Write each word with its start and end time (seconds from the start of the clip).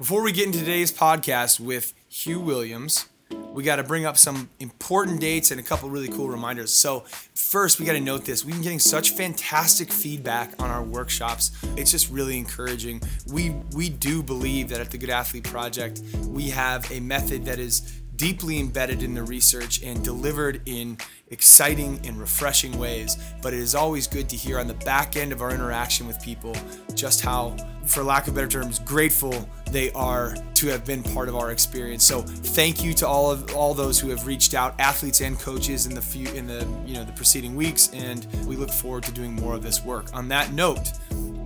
Before 0.00 0.22
we 0.22 0.32
get 0.32 0.46
into 0.46 0.60
today's 0.60 0.90
podcast 0.90 1.60
with 1.60 1.92
Hugh 2.08 2.40
Williams, 2.40 3.06
we 3.52 3.62
got 3.62 3.76
to 3.76 3.84
bring 3.84 4.06
up 4.06 4.16
some 4.16 4.48
important 4.58 5.20
dates 5.20 5.50
and 5.50 5.60
a 5.60 5.62
couple 5.62 5.90
really 5.90 6.08
cool 6.08 6.26
reminders. 6.26 6.72
So, 6.72 7.00
first, 7.34 7.78
we 7.78 7.84
got 7.84 7.92
to 7.92 8.00
note 8.00 8.24
this. 8.24 8.42
We've 8.42 8.54
been 8.54 8.62
getting 8.62 8.78
such 8.78 9.10
fantastic 9.10 9.92
feedback 9.92 10.54
on 10.58 10.70
our 10.70 10.82
workshops. 10.82 11.50
It's 11.76 11.90
just 11.90 12.10
really 12.10 12.38
encouraging. 12.38 13.02
We 13.30 13.50
we 13.76 13.90
do 13.90 14.22
believe 14.22 14.70
that 14.70 14.80
at 14.80 14.90
the 14.90 14.96
Good 14.96 15.10
Athlete 15.10 15.44
Project, 15.44 16.00
we 16.28 16.48
have 16.48 16.90
a 16.90 17.00
method 17.00 17.44
that 17.44 17.58
is 17.58 17.80
deeply 18.16 18.58
embedded 18.58 19.02
in 19.02 19.12
the 19.12 19.22
research 19.22 19.82
and 19.82 20.02
delivered 20.02 20.62
in 20.64 20.96
exciting 21.30 22.00
and 22.04 22.18
refreshing 22.18 22.76
ways. 22.78 23.16
But 23.40 23.54
it 23.54 23.60
is 23.60 23.74
always 23.74 24.06
good 24.06 24.28
to 24.28 24.36
hear 24.36 24.58
on 24.58 24.66
the 24.66 24.74
back 24.74 25.16
end 25.16 25.32
of 25.32 25.42
our 25.42 25.52
interaction 25.52 26.06
with 26.06 26.20
people 26.22 26.54
just 26.94 27.20
how, 27.20 27.56
for 27.86 28.02
lack 28.02 28.28
of 28.28 28.34
better 28.34 28.48
terms, 28.48 28.78
grateful 28.80 29.48
they 29.70 29.92
are 29.92 30.34
to 30.56 30.66
have 30.66 30.84
been 30.84 31.02
part 31.02 31.28
of 31.28 31.36
our 31.36 31.52
experience. 31.52 32.04
So 32.04 32.22
thank 32.22 32.82
you 32.82 32.92
to 32.94 33.06
all 33.06 33.30
of 33.30 33.54
all 33.54 33.72
those 33.72 33.98
who 33.98 34.08
have 34.10 34.26
reached 34.26 34.54
out, 34.54 34.74
athletes 34.80 35.20
and 35.20 35.38
coaches 35.38 35.86
in 35.86 35.94
the 35.94 36.02
few 36.02 36.28
in 36.32 36.46
the 36.46 36.66
you 36.84 36.94
know 36.94 37.04
the 37.04 37.12
preceding 37.12 37.54
weeks, 37.54 37.90
and 37.94 38.26
we 38.46 38.56
look 38.56 38.70
forward 38.70 39.04
to 39.04 39.12
doing 39.12 39.32
more 39.32 39.54
of 39.54 39.62
this 39.62 39.84
work. 39.84 40.12
On 40.12 40.28
that 40.28 40.52
note, 40.52 40.92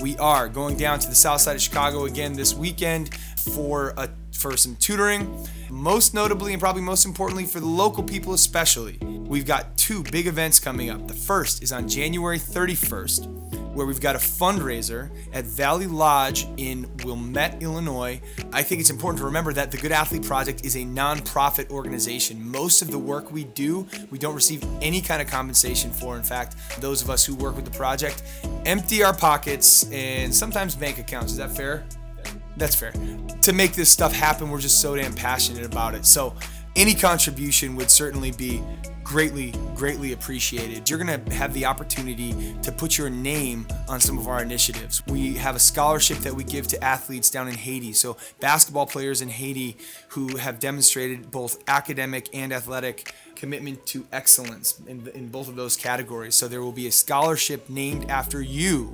we 0.05 0.19
are 0.19 0.51
going 0.51 0.77
down 0.77 0.99
to 0.99 1.09
the 1.09 1.15
south 1.15 1.41
side 1.41 1.57
of 1.57 1.63
Chicago 1.63 2.05
again 2.05 2.35
this 2.35 2.53
weekend 2.53 3.15
for 3.55 3.95
a 3.97 4.07
for 4.35 4.55
some 4.55 4.77
tutoring, 4.77 5.47
most 5.71 6.13
notably 6.13 6.53
and 6.53 6.61
probably 6.61 6.83
most 6.83 7.07
importantly 7.07 7.47
for 7.47 7.59
the 7.59 7.67
local 7.67 8.03
people 8.03 8.35
especially. 8.35 8.99
We've 9.01 9.47
got 9.47 9.79
two 9.79 10.03
big 10.03 10.27
events 10.27 10.61
coming 10.61 10.91
up. 10.91 11.09
The 11.09 11.15
first 11.15 11.63
is 11.63 11.73
on 11.73 11.89
January 11.89 12.39
31st, 12.39 13.73
where 13.75 13.87
we've 13.87 14.01
got 14.01 14.15
a 14.15 14.19
fundraiser 14.19 15.11
at 15.33 15.45
Valley 15.45 15.87
Lodge 15.87 16.47
in 16.59 16.87
Wilmette, 17.05 17.63
Illinois. 17.63 18.21
I 18.53 18.63
think 18.63 18.81
it's 18.83 18.91
important 18.91 19.19
to 19.21 19.25
remember 19.25 19.53
that 19.55 19.71
the 19.71 19.79
Good 19.79 19.93
Athlete 19.93 20.23
Project 20.23 20.65
is 20.65 20.77
a 20.77 20.81
nonprofit 20.81 21.71
organization. 21.71 22.47
Most 22.47 22.83
of 22.83 22.91
the 22.91 22.99
work 22.99 23.33
we 23.33 23.45
do, 23.45 23.87
we 24.11 24.19
don't 24.19 24.35
receive 24.35 24.63
any 24.83 25.01
kind 25.01 25.23
of 25.23 25.29
compensation 25.29 25.91
for. 25.91 26.17
In 26.17 26.23
fact, 26.23 26.57
those 26.81 27.01
of 27.01 27.09
us 27.09 27.25
who 27.25 27.35
work 27.35 27.57
with 27.57 27.65
the 27.65 27.71
project 27.71 28.23
empty 28.67 29.03
our 29.03 29.15
pockets 29.15 29.91
and 29.95 30.35
sometimes 30.35 30.75
bank 30.75 30.99
accounts. 30.99 31.31
Is 31.33 31.39
that 31.39 31.53
fair? 31.53 31.85
That's 32.57 32.75
fair. 32.75 32.93
To 33.43 33.53
make 33.53 33.75
this 33.75 33.89
stuff 33.89 34.13
happen, 34.13 34.51
we're 34.51 34.61
just 34.61 34.81
so 34.81 34.97
damn 34.97 35.15
passionate 35.15 35.65
about 35.65 35.95
it. 35.95 36.05
So, 36.05 36.35
any 36.77 36.95
contribution 36.95 37.77
would 37.77 37.89
certainly 37.89 38.33
be 38.33 38.61
greatly, 39.05 39.53
greatly 39.77 40.13
appreciated. 40.13 40.91
You're 40.91 40.99
going 40.99 41.25
to 41.25 41.33
have 41.33 41.55
the 41.55 41.67
opportunity 41.67 42.57
to 42.63 42.73
put 42.73 42.99
your 42.99 43.09
name 43.09 43.69
on 43.89 44.01
some 44.01 44.19
of 44.19 44.27
our 44.27 44.43
initiatives. 44.43 45.01
We 45.07 45.35
have 45.35 45.55
a 45.55 45.61
scholarship 45.61 46.19
that 46.19 46.35
we 46.35 46.43
give 46.43 46.67
to 46.69 46.83
athletes 46.83 47.31
down 47.31 47.47
in 47.47 47.55
Haiti. 47.55 47.93
So, 47.93 48.17
basketball 48.41 48.87
players 48.87 49.23
in 49.23 49.29
Haiti 49.29 49.77
who 50.09 50.37
have 50.39 50.59
demonstrated 50.59 51.31
both 51.31 51.63
academic 51.69 52.29
and 52.33 52.53
athletic 52.53 53.15
commitment 53.37 53.87
to 53.87 54.07
excellence 54.11 54.81
in, 54.89 55.07
in 55.15 55.29
both 55.29 55.49
of 55.49 55.55
those 55.55 55.77
categories. 55.77 56.35
So, 56.35 56.49
there 56.49 56.63
will 56.63 56.73
be 56.73 56.89
a 56.89 56.93
scholarship 56.93 57.71
named 57.71 58.11
after 58.11 58.43
you 58.43 58.93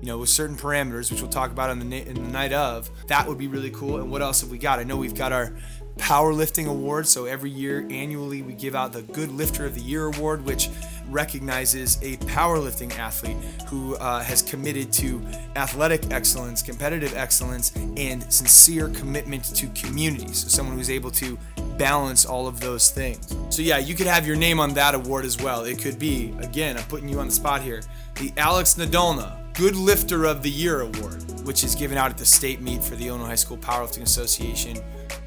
you 0.00 0.06
know, 0.06 0.18
with 0.18 0.28
certain 0.28 0.56
parameters, 0.56 1.10
which 1.10 1.20
we'll 1.20 1.30
talk 1.30 1.50
about 1.50 1.70
on 1.70 1.78
the, 1.78 1.84
na- 1.84 1.96
in 2.08 2.14
the 2.14 2.30
night 2.30 2.52
of. 2.52 2.90
That 3.06 3.26
would 3.26 3.38
be 3.38 3.48
really 3.48 3.70
cool. 3.70 3.98
And 3.98 4.10
what 4.10 4.22
else 4.22 4.40
have 4.40 4.50
we 4.50 4.58
got? 4.58 4.78
I 4.78 4.84
know 4.84 4.96
we've 4.96 5.14
got 5.14 5.32
our 5.32 5.52
powerlifting 5.96 6.68
award. 6.68 7.06
So 7.06 7.24
every 7.24 7.50
year, 7.50 7.86
annually, 7.90 8.42
we 8.42 8.52
give 8.52 8.74
out 8.74 8.92
the 8.92 9.02
Good 9.02 9.30
Lifter 9.32 9.64
of 9.64 9.74
the 9.74 9.80
Year 9.80 10.06
award, 10.06 10.44
which 10.44 10.68
recognizes 11.08 11.96
a 12.02 12.16
powerlifting 12.18 12.96
athlete 12.98 13.36
who 13.68 13.94
uh, 13.96 14.22
has 14.22 14.42
committed 14.42 14.92
to 14.92 15.22
athletic 15.54 16.12
excellence, 16.12 16.62
competitive 16.62 17.16
excellence, 17.16 17.74
and 17.96 18.30
sincere 18.32 18.88
commitment 18.90 19.44
to 19.56 19.68
community. 19.68 20.32
So 20.32 20.48
someone 20.48 20.76
who's 20.76 20.90
able 20.90 21.10
to 21.12 21.38
balance 21.78 22.24
all 22.24 22.46
of 22.46 22.60
those 22.60 22.90
things. 22.90 23.34
So 23.50 23.62
yeah, 23.62 23.78
you 23.78 23.94
could 23.94 24.06
have 24.06 24.26
your 24.26 24.36
name 24.36 24.60
on 24.60 24.74
that 24.74 24.94
award 24.94 25.24
as 25.24 25.40
well. 25.40 25.64
It 25.64 25.78
could 25.78 25.98
be, 25.98 26.34
again, 26.40 26.76
I'm 26.76 26.84
putting 26.84 27.08
you 27.08 27.20
on 27.20 27.26
the 27.26 27.32
spot 27.32 27.62
here, 27.62 27.82
the 28.16 28.32
Alex 28.36 28.74
Nadolna 28.74 29.38
Good 29.56 29.74
Lifter 29.74 30.26
of 30.26 30.42
the 30.42 30.50
Year 30.50 30.82
award, 30.82 31.22
which 31.46 31.64
is 31.64 31.74
given 31.74 31.96
out 31.96 32.10
at 32.10 32.18
the 32.18 32.26
state 32.26 32.60
meet 32.60 32.84
for 32.84 32.94
the 32.94 33.08
Illinois 33.08 33.28
High 33.28 33.36
School 33.36 33.56
Powerlifting 33.56 34.02
Association 34.02 34.76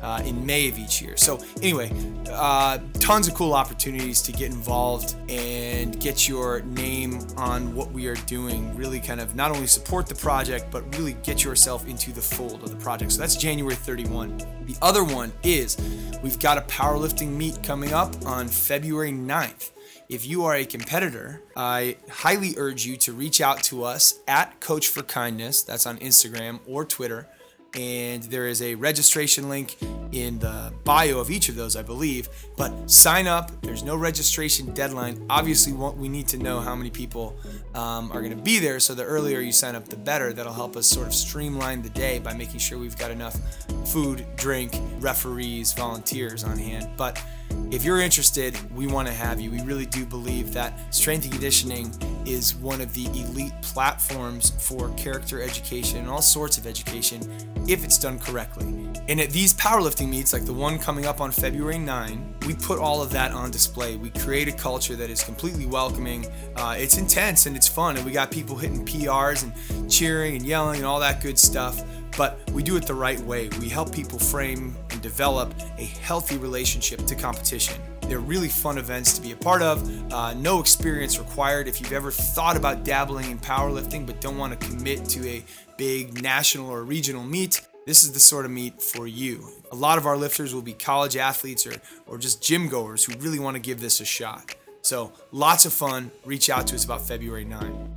uh, 0.04 0.22
in 0.24 0.46
May 0.46 0.70
of 0.70 0.78
each 0.78 1.02
year. 1.02 1.18
So, 1.18 1.40
anyway, 1.64 1.92
uh, 2.30 2.78
tons 3.00 3.28
of 3.28 3.34
cool 3.34 3.54
opportunities 3.54 4.22
to 4.22 4.32
get 4.32 4.52
involved 4.52 5.16
and 5.30 6.00
get 6.00 6.30
your 6.30 6.62
name 6.62 7.26
on 7.38 7.74
what 7.74 7.92
we 7.92 8.06
are 8.06 8.16
doing. 8.28 8.76
Really, 8.76 9.00
kind 9.00 9.20
of 9.20 9.34
not 9.34 9.50
only 9.50 9.66
support 9.66 10.06
the 10.06 10.14
project, 10.14 10.68
but 10.70 10.84
really 10.96 11.14
get 11.24 11.44
yourself 11.44 11.88
into 11.88 12.12
the 12.12 12.22
fold 12.22 12.62
of 12.62 12.70
the 12.70 12.76
project. 12.76 13.14
So, 13.14 13.22
that's 13.22 13.36
January 13.36 13.74
31. 13.74 14.38
The 14.68 14.76
other 14.84 15.04
one 15.04 15.34
is 15.42 15.76
we've 16.22 16.38
got 16.38 16.60
a 16.60 16.62
powerlifting 16.62 17.30
meet 17.30 17.64
coming 17.64 17.94
up 17.94 18.14
on 18.28 18.48
February 18.48 19.12
9th. 19.12 19.72
If 20.10 20.26
you 20.26 20.46
are 20.46 20.56
a 20.56 20.66
competitor, 20.66 21.40
I 21.56 21.98
highly 22.10 22.56
urge 22.58 22.84
you 22.84 22.98
to 22.98 23.14
reach 23.14 23.42
out 23.42 23.62
to 23.66 23.84
us 23.84 24.16
at 24.28 24.60
Coach 24.60 24.88
for 24.88 25.04
Kindness. 25.04 25.62
That's 25.62 25.86
on 25.86 26.00
Instagram 26.00 26.62
or 26.66 26.84
Twitter. 26.84 27.28
And 27.76 28.24
there 28.24 28.48
is 28.48 28.64
a 28.64 28.74
registration 28.74 29.50
link 29.50 29.78
in 30.12 30.40
the 30.40 30.74
bio 30.84 31.20
of 31.20 31.30
each 31.30 31.48
of 31.48 31.56
those, 31.56 31.76
I 31.76 31.84
believe. 31.84 32.28
But 32.58 32.90
sign 32.90 33.28
up. 33.28 33.52
There's 33.62 33.84
no 33.84 33.96
registration 33.96 34.74
deadline. 34.74 35.24
Obviously, 35.30 35.74
we 35.74 36.10
need 36.10 36.28
to 36.30 36.40
know 36.40 36.60
how 36.60 36.74
many 36.74 36.90
people 36.90 37.38
um, 37.76 38.12
are 38.12 38.22
going 38.22 38.36
to 38.36 38.44
be 38.44 38.58
there. 38.58 38.80
So 38.80 38.96
the 38.96 39.04
earlier 39.04 39.42
you 39.42 39.52
sign 39.52 39.76
up, 39.76 39.90
the 39.90 39.96
better. 39.96 40.34
That'll 40.34 40.54
help 40.54 40.76
us 40.76 40.88
sort 40.88 41.06
of 41.06 41.14
streamline 41.14 41.84
the 41.84 41.92
day 41.92 42.18
by 42.18 42.34
making 42.34 42.62
sure 42.62 42.80
we've 42.80 42.98
got 42.98 43.12
enough 43.12 43.40
food, 43.86 44.26
drink, 44.38 44.74
referees, 44.98 45.72
volunteers 45.74 46.44
on 46.44 46.58
hand. 46.58 46.90
But 46.98 47.24
if 47.72 47.84
you're 47.84 48.02
interested, 48.02 48.58
we 48.76 48.88
want 48.88 49.08
to 49.08 49.14
have 49.14 49.40
you. 49.40 49.52
We 49.52 49.62
really 49.62 49.86
do 49.86 50.06
believe 50.06 50.54
that 50.54 50.94
strength 50.94 51.24
and 51.24 51.34
conditioning 51.34 51.94
is 52.26 52.56
one 52.56 52.82
of 52.82 52.94
the 52.94 53.06
elite 53.06 53.54
platforms 53.62 54.50
for 54.50 54.90
character 54.96 55.42
education 55.42 56.00
and 56.00 56.10
all 56.10 56.22
sorts 56.22 56.58
of 56.58 56.66
education 56.66 57.22
if 57.68 57.84
it's 57.84 58.00
done 58.00 58.18
correctly. 58.20 58.66
And 59.08 59.20
at 59.22 59.30
these 59.30 59.54
powerlifting 59.54 60.10
meets, 60.10 60.34
like 60.34 60.46
the 60.46 60.54
one 60.54 60.80
coming 60.80 61.06
up 61.06 61.22
on 61.22 61.32
February 61.32 61.78
9, 61.78 62.36
we 62.48 62.56
put 62.56 62.80
all 62.80 63.02
of 63.02 63.12
that 63.12 63.32
on 63.32 63.52
display. 63.52 63.96
We 63.96 64.10
create 64.10 64.48
a 64.48 64.52
culture 64.52 64.96
that 64.96 65.10
is 65.10 65.24
completely 65.24 65.66
welcoming. 65.66 66.26
Uh, 66.56 66.76
it's 66.78 66.98
intense 66.98 67.46
and 67.46 67.56
it's 67.56 67.68
fun, 67.68 67.98
and 67.98 68.06
we 68.06 68.12
got 68.12 68.32
people 68.32 68.56
hitting 68.56 68.86
PRs 68.86 69.44
and 69.44 69.90
cheering 69.92 70.36
and 70.36 70.46
yelling 70.46 70.78
and 70.78 70.86
all 70.86 71.00
that 71.00 71.22
good 71.22 71.38
stuff 71.38 71.84
but 72.20 72.38
we 72.52 72.62
do 72.62 72.76
it 72.76 72.86
the 72.86 72.94
right 72.94 73.20
way. 73.22 73.48
We 73.62 73.70
help 73.70 73.94
people 73.96 74.20
frame 74.20 74.76
and 74.90 75.02
develop 75.02 75.54
a 75.78 75.86
healthy 75.86 76.38
relationship 76.38 77.06
to 77.06 77.16
competition. 77.16 77.82
They're 78.02 78.20
really 78.20 78.50
fun 78.50 78.78
events 78.78 79.14
to 79.14 79.22
be 79.22 79.32
a 79.32 79.38
part 79.38 79.62
of. 79.62 80.12
Uh, 80.12 80.34
no 80.34 80.60
experience 80.60 81.18
required. 81.18 81.70
If 81.70 81.80
you've 81.80 81.94
ever 81.94 82.12
thought 82.12 82.58
about 82.58 82.84
dabbling 82.84 83.32
in 83.32 83.40
powerlifting 83.40 84.06
but 84.06 84.20
don't 84.20 84.38
want 84.38 84.60
to 84.60 84.68
commit 84.68 85.06
to 85.06 85.26
a 85.30 85.46
big 85.78 86.22
national 86.22 86.70
or 86.70 86.84
regional 86.84 87.24
meet, 87.24 87.62
this 87.86 88.04
is 88.04 88.12
the 88.12 88.20
sort 88.20 88.44
of 88.44 88.52
meet 88.52 88.82
for 88.82 89.08
you. 89.08 89.48
A 89.72 89.76
lot 89.78 89.98
of 89.98 90.06
our 90.06 90.18
lifters 90.18 90.54
will 90.54 90.62
be 90.62 90.74
college 90.74 91.16
athletes 91.16 91.66
or, 91.66 91.76
or 92.06 92.18
just 92.18 92.44
gym 92.44 92.68
goers 92.68 93.06
who 93.06 93.18
really 93.20 93.40
want 93.40 93.56
to 93.56 93.62
give 93.62 93.80
this 93.80 94.02
a 94.02 94.06
shot. 94.06 94.56
So, 94.82 95.14
lots 95.32 95.64
of 95.64 95.72
fun. 95.72 96.12
Reach 96.26 96.50
out 96.50 96.68
to 96.68 96.76
us 96.76 96.84
about 96.84 97.08
February 97.08 97.46
9. 97.46 97.96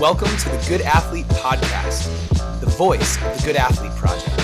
Welcome 0.00 0.34
to 0.34 0.48
the 0.48 0.64
Good 0.66 0.80
Athlete 0.80 1.26
Podcast, 1.26 2.08
the 2.60 2.70
voice 2.70 3.22
of 3.22 3.36
the 3.36 3.42
Good 3.44 3.56
Athlete 3.56 3.92
Project. 3.96 4.34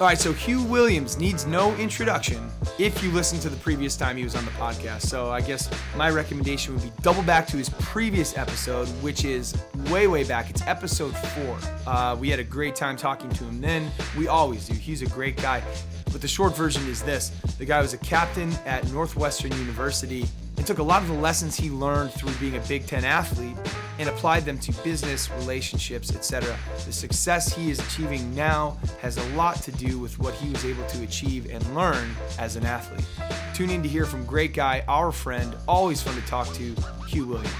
All 0.00 0.08
right, 0.08 0.18
so 0.18 0.32
Hugh 0.32 0.64
Williams 0.64 1.16
needs 1.16 1.46
no 1.46 1.72
introduction 1.76 2.50
if 2.80 3.04
you 3.04 3.12
listen 3.12 3.38
to 3.38 3.48
the 3.48 3.56
previous 3.58 3.96
time 3.96 4.16
he 4.16 4.24
was 4.24 4.34
on 4.34 4.44
the 4.44 4.50
podcast. 4.50 5.02
So 5.02 5.30
I 5.30 5.40
guess 5.40 5.70
my 5.96 6.10
recommendation 6.10 6.74
would 6.74 6.82
be 6.82 6.90
double 7.02 7.22
back 7.22 7.46
to 7.46 7.56
his 7.56 7.68
previous 7.68 8.36
episode, 8.36 8.88
which 9.04 9.24
is 9.24 9.56
way, 9.88 10.08
way 10.08 10.24
back. 10.24 10.50
It's 10.50 10.62
episode 10.62 11.16
four. 11.16 11.58
Uh, 11.86 12.16
we 12.18 12.28
had 12.28 12.40
a 12.40 12.44
great 12.44 12.74
time 12.74 12.96
talking 12.96 13.30
to 13.30 13.44
him 13.44 13.60
then. 13.60 13.88
We 14.18 14.26
always 14.26 14.66
do. 14.66 14.74
He's 14.74 15.02
a 15.02 15.08
great 15.10 15.36
guy. 15.36 15.62
But 16.10 16.22
the 16.22 16.28
short 16.28 16.56
version 16.56 16.84
is 16.88 17.02
this 17.02 17.28
the 17.56 17.66
guy 17.66 17.80
was 17.80 17.92
a 17.94 17.98
captain 17.98 18.52
at 18.66 18.90
Northwestern 18.90 19.52
University 19.52 20.26
and 20.56 20.66
took 20.66 20.78
a 20.78 20.82
lot 20.82 21.02
of 21.02 21.08
the 21.08 21.14
lessons 21.14 21.56
he 21.56 21.70
learned 21.70 22.12
through 22.12 22.32
being 22.34 22.56
a 22.56 22.60
Big 22.60 22.86
Ten 22.86 23.04
athlete 23.04 23.56
and 23.98 24.08
applied 24.08 24.44
them 24.44 24.58
to 24.58 24.72
business, 24.82 25.30
relationships, 25.30 26.14
etc. 26.14 26.56
The 26.84 26.92
success 26.92 27.54
he 27.54 27.70
is 27.70 27.78
achieving 27.78 28.34
now 28.34 28.76
has 29.00 29.16
a 29.16 29.26
lot 29.34 29.62
to 29.62 29.72
do 29.72 29.98
with 29.98 30.18
what 30.18 30.34
he 30.34 30.50
was 30.50 30.64
able 30.64 30.86
to 30.86 31.02
achieve 31.02 31.50
and 31.50 31.74
learn 31.74 32.14
as 32.38 32.56
an 32.56 32.66
athlete. 32.66 33.06
Tune 33.54 33.70
in 33.70 33.82
to 33.82 33.88
hear 33.88 34.04
from 34.04 34.24
great 34.24 34.52
guy, 34.52 34.84
our 34.88 35.12
friend, 35.12 35.54
always 35.66 36.02
fun 36.02 36.14
to 36.14 36.26
talk 36.26 36.46
to, 36.54 36.74
Hugh 37.08 37.26
Williams. 37.26 37.52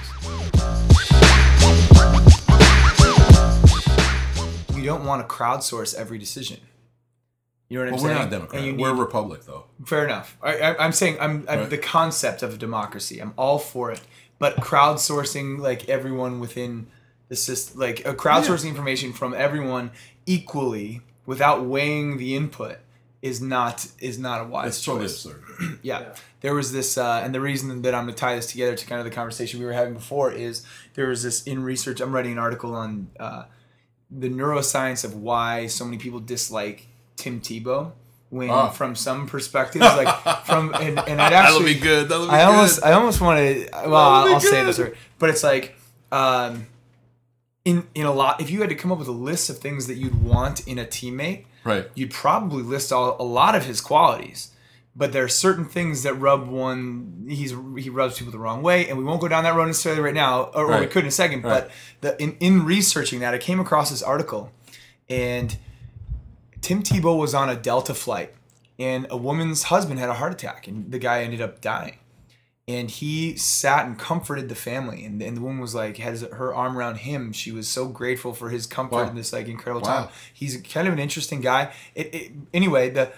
You 4.75 4.84
don't 4.84 5.04
want 5.04 5.26
to 5.26 5.34
crowdsource 5.34 5.94
every 5.94 6.19
decision. 6.19 6.60
You 7.68 7.78
know 7.78 7.84
what 7.84 7.88
I'm 7.88 7.92
well, 7.94 8.02
saying? 8.02 8.16
We're 8.16 8.22
not 8.22 8.30
Democrat. 8.30 8.76
We're 8.78 8.94
Republic, 8.94 9.44
though. 9.44 9.64
Fair 9.84 10.04
enough. 10.04 10.36
I, 10.42 10.76
am 10.78 10.92
saying 10.92 11.18
I'm, 11.20 11.44
I'm 11.48 11.60
right. 11.60 11.70
the 11.70 11.78
concept 11.78 12.42
of 12.42 12.58
democracy. 12.58 13.18
I'm 13.20 13.34
all 13.36 13.58
for 13.58 13.90
it, 13.90 14.00
but 14.38 14.56
crowdsourcing 14.58 15.58
like 15.58 15.88
everyone 15.88 16.38
within 16.38 16.86
the 17.28 17.36
system, 17.36 17.80
like 17.80 18.06
uh, 18.06 18.14
crowdsourcing 18.14 18.64
yeah. 18.64 18.70
information 18.70 19.12
from 19.12 19.34
everyone 19.34 19.90
equally 20.26 21.00
without 21.24 21.64
weighing 21.64 22.18
the 22.18 22.36
input 22.36 22.78
is 23.20 23.40
not 23.40 23.88
is 23.98 24.19
not 24.19 24.42
a 24.42 24.44
wise 24.44 24.69
it's 24.69 24.82
choice. 24.82 25.24
Totally 25.24 25.78
yeah. 25.82 26.00
yeah. 26.00 26.14
There 26.42 26.54
was 26.54 26.72
this, 26.72 26.96
uh, 26.96 27.22
and 27.24 27.34
the 27.34 27.40
reason 27.40 27.82
that 27.82 27.94
I'm 27.94 28.04
going 28.04 28.14
to 28.14 28.20
tie 28.20 28.36
this 28.36 28.46
together 28.46 28.76
to 28.76 28.86
kind 28.86 29.00
of 29.00 29.04
the 29.04 29.10
conversation 29.10 29.58
we 29.58 29.66
were 29.66 29.72
having 29.72 29.94
before 29.94 30.30
is 30.30 30.64
there 30.94 31.08
was 31.08 31.24
this 31.24 31.42
in 31.42 31.64
research. 31.64 32.00
I'm 32.00 32.14
writing 32.14 32.32
an 32.32 32.38
article 32.38 32.74
on 32.74 33.08
uh, 33.19 33.44
the 34.08 34.28
neuroscience 34.28 35.04
of 35.04 35.16
why 35.16 35.66
so 35.66 35.84
many 35.84 35.98
people 35.98 36.20
dislike 36.20 36.86
Tim 37.16 37.40
Tebow. 37.40 37.92
When 38.28 38.50
oh. 38.50 38.70
from 38.70 38.96
some 38.96 39.28
perspectives, 39.28 39.84
like 39.84 40.44
from 40.44 40.74
and, 40.80 40.98
and 40.98 41.22
I'd 41.22 41.32
actually 41.32 41.74
that'll 41.74 41.74
be 41.74 41.80
good. 41.80 42.08
That'll 42.08 42.26
be 42.26 42.32
I 42.32 42.44
good. 42.44 42.54
almost 42.54 42.84
I 42.84 42.92
almost 42.92 43.20
want 43.20 43.38
to. 43.38 43.68
Well, 43.72 43.94
I'll, 43.94 44.34
I'll 44.34 44.40
say 44.40 44.64
this, 44.64 44.80
but 45.18 45.30
it's 45.30 45.44
like. 45.44 45.76
Um, 46.10 46.66
in 47.66 47.84
in 47.94 48.06
a 48.06 48.12
lot 48.12 48.40
if 48.40 48.48
you 48.48 48.60
had 48.60 48.70
to 48.70 48.74
come 48.74 48.90
up 48.90 48.98
with 48.98 49.08
a 49.08 49.12
list 49.12 49.50
of 49.50 49.58
things 49.58 49.88
that 49.88 49.96
you'd 49.96 50.22
want 50.22 50.66
in 50.68 50.78
a 50.78 50.84
teammate 50.84 51.44
right 51.64 51.90
you'd 51.94 52.12
probably 52.12 52.62
list 52.62 52.92
all, 52.92 53.16
a 53.20 53.24
lot 53.24 53.54
of 53.54 53.66
his 53.66 53.80
qualities 53.80 54.52
but 54.94 55.12
there 55.12 55.24
are 55.24 55.28
certain 55.28 55.64
things 55.64 56.04
that 56.04 56.14
rub 56.14 56.46
one 56.46 57.26
he's 57.28 57.50
he 57.76 57.90
rubs 57.90 58.19
people 58.19 58.30
the 58.30 58.38
wrong 58.38 58.62
way 58.62 58.88
and 58.88 58.96
we 58.96 59.02
won't 59.02 59.20
go 59.20 59.26
down 59.26 59.42
that 59.42 59.54
road 59.54 59.66
necessarily 59.66 60.00
right 60.00 60.14
now 60.14 60.44
or, 60.54 60.69
right. 60.69 60.78
or 60.78 60.80
we 60.80 60.86
could 60.86 61.02
in 61.02 61.08
a 61.08 61.10
second 61.10 61.42
right. 61.42 61.69
but 62.00 62.19
the, 62.19 62.22
in, 62.22 62.36
in 62.38 62.64
researching 62.64 63.19
that 63.19 63.34
i 63.34 63.38
came 63.38 63.58
across 63.58 63.90
this 63.90 64.02
article 64.02 64.52
and 65.08 65.58
tim 66.66 66.82
tebow 66.82 67.18
was 67.18 67.34
on 67.34 67.48
a 67.48 67.56
delta 67.56 67.94
flight 67.94 68.34
and 68.78 69.06
a 69.10 69.16
woman's 69.16 69.64
husband 69.64 69.98
had 69.98 70.08
a 70.08 70.14
heart 70.14 70.32
attack 70.32 70.66
and 70.66 70.90
the 70.90 70.98
guy 70.98 71.22
ended 71.22 71.40
up 71.40 71.60
dying 71.60 71.98
and 72.68 72.90
he 72.90 73.36
sat 73.36 73.86
and 73.86 73.96
comforted 73.96 74.48
the 74.48 74.54
family 74.54 75.04
and, 75.04 75.22
and 75.22 75.36
the 75.36 75.40
woman 75.40 75.60
was 75.60 75.74
like 75.74 75.98
has 75.98 76.22
her 76.22 76.54
arm 76.54 76.76
around 76.76 76.96
him 76.96 77.32
she 77.32 77.52
was 77.52 77.68
so 77.68 77.86
grateful 77.86 78.32
for 78.32 78.50
his 78.50 78.66
comfort 78.66 79.04
wow. 79.04 79.08
in 79.08 79.14
this 79.14 79.32
like 79.32 79.46
incredible 79.46 79.86
wow. 79.86 80.04
time 80.04 80.08
he's 80.32 80.60
kind 80.62 80.88
of 80.88 80.92
an 80.92 80.98
interesting 80.98 81.40
guy 81.40 81.72
it, 81.94 82.14
it, 82.14 82.32
anyway 82.52 82.90
the 82.90 83.12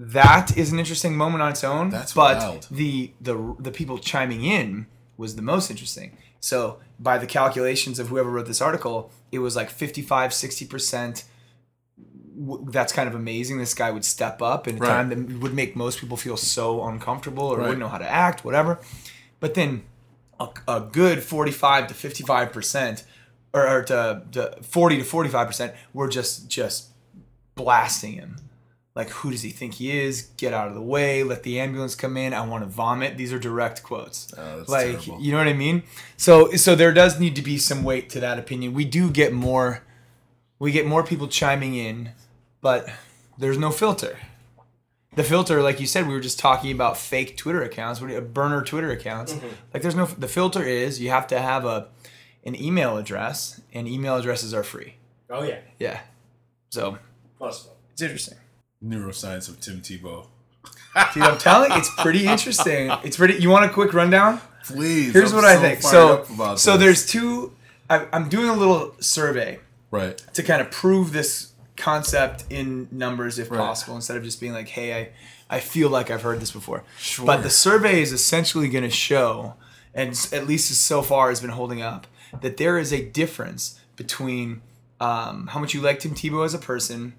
that 0.00 0.56
is 0.56 0.72
an 0.72 0.78
interesting 0.78 1.14
moment 1.14 1.42
on 1.42 1.50
its 1.50 1.62
own. 1.62 1.90
That's 1.90 2.14
but 2.14 2.38
wild. 2.38 2.66
the 2.70 3.12
the 3.20 3.54
the 3.58 3.70
people 3.70 3.98
chiming 3.98 4.44
in 4.44 4.86
was 5.18 5.36
the 5.36 5.42
most 5.42 5.70
interesting. 5.70 6.16
So 6.40 6.78
by 6.98 7.18
the 7.18 7.26
calculations 7.26 7.98
of 7.98 8.08
whoever 8.08 8.30
wrote 8.30 8.46
this 8.46 8.62
article, 8.62 9.10
it 9.30 9.40
was 9.40 9.56
like 9.56 9.68
55, 9.68 10.32
60 10.32 10.66
percent. 10.66 11.24
That's 12.70 12.92
kind 12.92 13.08
of 13.08 13.14
amazing. 13.14 13.58
This 13.58 13.74
guy 13.74 13.90
would 13.90 14.04
step 14.04 14.40
up 14.40 14.66
in 14.66 14.76
a 14.76 14.78
right. 14.78 14.88
time 14.88 15.08
that 15.10 15.40
would 15.40 15.54
make 15.54 15.76
most 15.76 15.98
people 15.98 16.16
feel 16.16 16.36
so 16.36 16.84
uncomfortable 16.84 17.44
or 17.44 17.58
right. 17.58 17.62
wouldn't 17.64 17.80
know 17.80 17.88
how 17.88 17.98
to 17.98 18.08
act, 18.08 18.44
whatever. 18.44 18.80
But 19.40 19.54
then 19.54 19.82
a, 20.38 20.48
a 20.66 20.80
good 20.80 21.22
45 21.22 21.88
to 21.88 21.94
55 21.94 22.52
percent, 22.52 23.04
or, 23.52 23.68
or 23.68 23.82
to, 23.84 24.22
to 24.32 24.58
40 24.62 24.98
to 24.98 25.04
45 25.04 25.46
percent, 25.46 25.74
were 25.92 26.08
just 26.08 26.48
just 26.48 26.90
blasting 27.54 28.14
him 28.14 28.36
like 28.94 29.08
who 29.10 29.30
does 29.30 29.42
he 29.42 29.50
think 29.50 29.74
he 29.74 29.98
is 29.98 30.22
get 30.36 30.52
out 30.52 30.68
of 30.68 30.74
the 30.74 30.82
way 30.82 31.22
let 31.22 31.42
the 31.42 31.60
ambulance 31.60 31.94
come 31.94 32.16
in 32.16 32.34
i 32.34 32.44
want 32.44 32.62
to 32.62 32.68
vomit 32.68 33.16
these 33.16 33.32
are 33.32 33.38
direct 33.38 33.82
quotes 33.82 34.32
oh, 34.36 34.64
like 34.68 35.00
terrible. 35.02 35.20
you 35.20 35.32
know 35.32 35.38
what 35.38 35.48
i 35.48 35.52
mean 35.52 35.82
so 36.16 36.50
so 36.52 36.74
there 36.74 36.92
does 36.92 37.20
need 37.20 37.36
to 37.36 37.42
be 37.42 37.56
some 37.56 37.84
weight 37.84 38.10
to 38.10 38.20
that 38.20 38.38
opinion 38.38 38.72
we 38.72 38.84
do 38.84 39.10
get 39.10 39.32
more 39.32 39.82
we 40.58 40.72
get 40.72 40.86
more 40.86 41.02
people 41.02 41.28
chiming 41.28 41.74
in 41.74 42.10
but 42.60 42.88
there's 43.38 43.58
no 43.58 43.70
filter 43.70 44.18
the 45.16 45.24
filter 45.24 45.62
like 45.62 45.80
you 45.80 45.86
said 45.86 46.06
we 46.06 46.14
were 46.14 46.20
just 46.20 46.38
talking 46.38 46.72
about 46.72 46.96
fake 46.96 47.36
twitter 47.36 47.62
accounts 47.62 48.00
burner 48.00 48.62
twitter 48.62 48.90
accounts 48.90 49.32
mm-hmm. 49.32 49.48
like 49.74 49.82
there's 49.82 49.96
no 49.96 50.06
the 50.06 50.28
filter 50.28 50.62
is 50.62 51.00
you 51.00 51.10
have 51.10 51.26
to 51.26 51.40
have 51.40 51.64
a 51.64 51.88
an 52.44 52.54
email 52.54 52.96
address 52.96 53.60
and 53.72 53.88
email 53.88 54.16
addresses 54.16 54.54
are 54.54 54.62
free 54.62 54.94
oh 55.30 55.42
yeah 55.42 55.58
yeah 55.78 56.00
so 56.70 56.98
Plus, 57.38 57.68
it's 57.92 58.02
interesting 58.02 58.38
neuroscience 58.84 59.48
of 59.48 59.60
Tim 59.60 59.80
Tebow. 59.80 60.26
Dude, 61.14 61.22
I'm 61.22 61.38
telling 61.38 61.70
you, 61.70 61.78
it's 61.78 61.94
pretty 61.96 62.26
interesting. 62.26 62.90
It's 63.04 63.16
pretty. 63.16 63.34
You 63.34 63.50
want 63.50 63.64
a 63.64 63.68
quick 63.68 63.94
rundown? 63.94 64.40
Please. 64.64 65.12
Here's 65.12 65.32
I'm 65.32 65.36
what 65.36 65.44
so 65.44 65.50
I 65.50 65.56
think. 65.56 65.82
So, 65.82 66.24
so 66.56 66.76
this. 66.76 66.78
there's 66.78 67.06
two. 67.06 67.54
I, 67.88 68.06
I'm 68.12 68.28
doing 68.28 68.48
a 68.48 68.54
little 68.54 68.94
survey. 69.00 69.60
Right. 69.90 70.16
To 70.34 70.42
kind 70.42 70.60
of 70.60 70.70
prove 70.70 71.12
this 71.12 71.49
concept 71.80 72.44
in 72.50 72.88
numbers, 72.90 73.38
if 73.38 73.50
right. 73.50 73.58
possible, 73.58 73.96
instead 73.96 74.16
of 74.16 74.22
just 74.22 74.40
being 74.40 74.52
like, 74.52 74.68
"Hey, 74.68 74.94
I, 74.94 75.56
I 75.56 75.60
feel 75.60 75.88
like 75.88 76.10
I've 76.10 76.22
heard 76.22 76.40
this 76.40 76.52
before." 76.52 76.84
Sure. 76.98 77.26
But 77.26 77.42
the 77.42 77.50
survey 77.50 78.00
is 78.02 78.12
essentially 78.12 78.68
going 78.68 78.84
to 78.84 78.90
show, 78.90 79.54
and 79.94 80.14
at 80.32 80.46
least 80.46 80.72
so 80.72 81.02
far 81.02 81.28
has 81.28 81.40
been 81.40 81.50
holding 81.50 81.82
up, 81.82 82.06
that 82.40 82.56
there 82.56 82.78
is 82.78 82.92
a 82.92 83.04
difference 83.04 83.80
between 83.96 84.62
um, 85.00 85.48
how 85.48 85.60
much 85.60 85.74
you 85.74 85.80
like 85.80 85.98
Tim 85.98 86.14
Tebow 86.14 86.44
as 86.44 86.54
a 86.54 86.58
person 86.58 87.14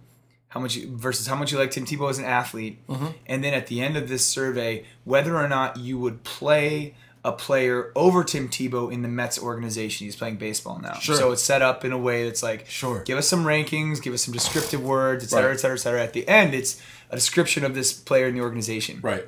how 0.52 0.60
much 0.60 0.76
you, 0.76 0.98
versus 0.98 1.28
how 1.28 1.36
much 1.36 1.54
you 1.54 1.58
like 1.58 1.72
Tim 1.72 1.86
Tebow 1.86 2.10
as 2.10 2.20
an 2.20 2.26
athlete, 2.26 2.86
mm-hmm. 2.88 3.08
and 3.26 3.42
then 3.42 3.54
at 3.54 3.68
the 3.68 3.82
end 3.82 3.96
of 3.96 4.10
this 4.10 4.26
survey, 4.26 4.86
whether 5.06 5.38
or 5.38 5.48
not 5.48 5.78
you 5.78 5.98
would 5.98 6.26
play 6.26 6.94
a 7.24 7.32
player 7.32 7.92
over 7.96 8.24
Tim 8.24 8.50
Tebow 8.50 8.92
in 8.92 9.02
the 9.02 9.08
Mets 9.08 9.38
organization. 9.38 10.06
He's 10.06 10.16
playing 10.16 10.38
baseball 10.38 10.80
now, 10.80 10.96
sure. 10.96 11.16
so 11.16 11.32
it's 11.32 11.44
set 11.44 11.62
up 11.62 11.86
in 11.86 11.92
a 11.92 11.98
way 11.98 12.26
that's 12.26 12.42
like, 12.42 12.68
sure, 12.68 13.04
give 13.04 13.18
us 13.18 13.28
some 13.28 13.44
rankings, 13.44 14.02
give 14.02 14.14
us 14.14 14.24
some 14.24 14.34
descriptive 14.34 14.84
words, 14.84 15.24
et 15.24 15.28
cetera, 15.28 15.50
right. 15.50 15.56
et 15.56 15.60
cetera, 15.60 15.76
et 15.76 15.80
cetera. 15.80 16.04
At 16.04 16.14
the 16.14 16.28
end, 16.28 16.54
it's 16.54 16.82
a 17.10 17.16
description 17.16 17.64
of 17.64 17.76
this 17.76 17.94
player 17.94 18.28
in 18.28 18.36
the 18.36 18.42
organization, 18.42 19.00
right? 19.02 19.26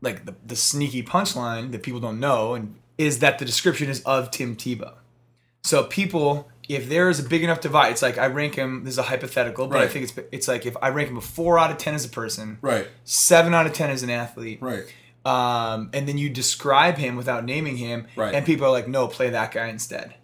Like 0.00 0.24
the, 0.24 0.34
the 0.46 0.56
sneaky 0.56 1.02
punchline 1.02 1.72
that 1.72 1.82
people 1.82 2.00
don't 2.00 2.20
know, 2.20 2.54
and 2.54 2.76
is 2.98 3.20
that 3.20 3.38
the 3.38 3.44
description 3.44 3.88
is 3.88 4.02
of 4.02 4.30
Tim 4.30 4.56
Tebow. 4.56 4.94
So 5.62 5.84
people 5.84 6.48
if 6.68 6.88
there 6.88 7.08
is 7.08 7.20
a 7.20 7.22
big 7.22 7.44
enough 7.44 7.60
divide, 7.60 7.92
it's 7.92 8.02
like 8.02 8.18
I 8.18 8.26
rank 8.26 8.56
him. 8.56 8.84
This 8.84 8.94
is 8.94 8.98
a 8.98 9.04
hypothetical, 9.04 9.68
but 9.68 9.76
right. 9.76 9.84
I 9.84 9.88
think 9.88 10.04
it's 10.04 10.28
it's 10.32 10.48
like 10.48 10.66
if 10.66 10.76
I 10.82 10.88
rank 10.88 11.08
him 11.08 11.16
a 11.16 11.20
four 11.20 11.58
out 11.58 11.70
of 11.70 11.78
ten 11.78 11.94
as 11.94 12.04
a 12.04 12.08
person, 12.08 12.58
right, 12.60 12.88
seven 13.04 13.54
out 13.54 13.66
of 13.66 13.72
ten 13.72 13.90
as 13.90 14.02
an 14.02 14.10
athlete, 14.10 14.58
right, 14.60 14.84
um, 15.26 15.90
and 15.92 16.06
then 16.06 16.18
you 16.18 16.30
describe 16.30 16.96
him 16.96 17.16
without 17.16 17.44
naming 17.44 17.76
him, 17.76 18.06
right, 18.14 18.34
and 18.34 18.46
people 18.46 18.66
are 18.66 18.70
like, 18.70 18.86
no, 18.86 19.08
play 19.08 19.30
that 19.30 19.50
guy 19.50 19.66
instead. 19.66 20.14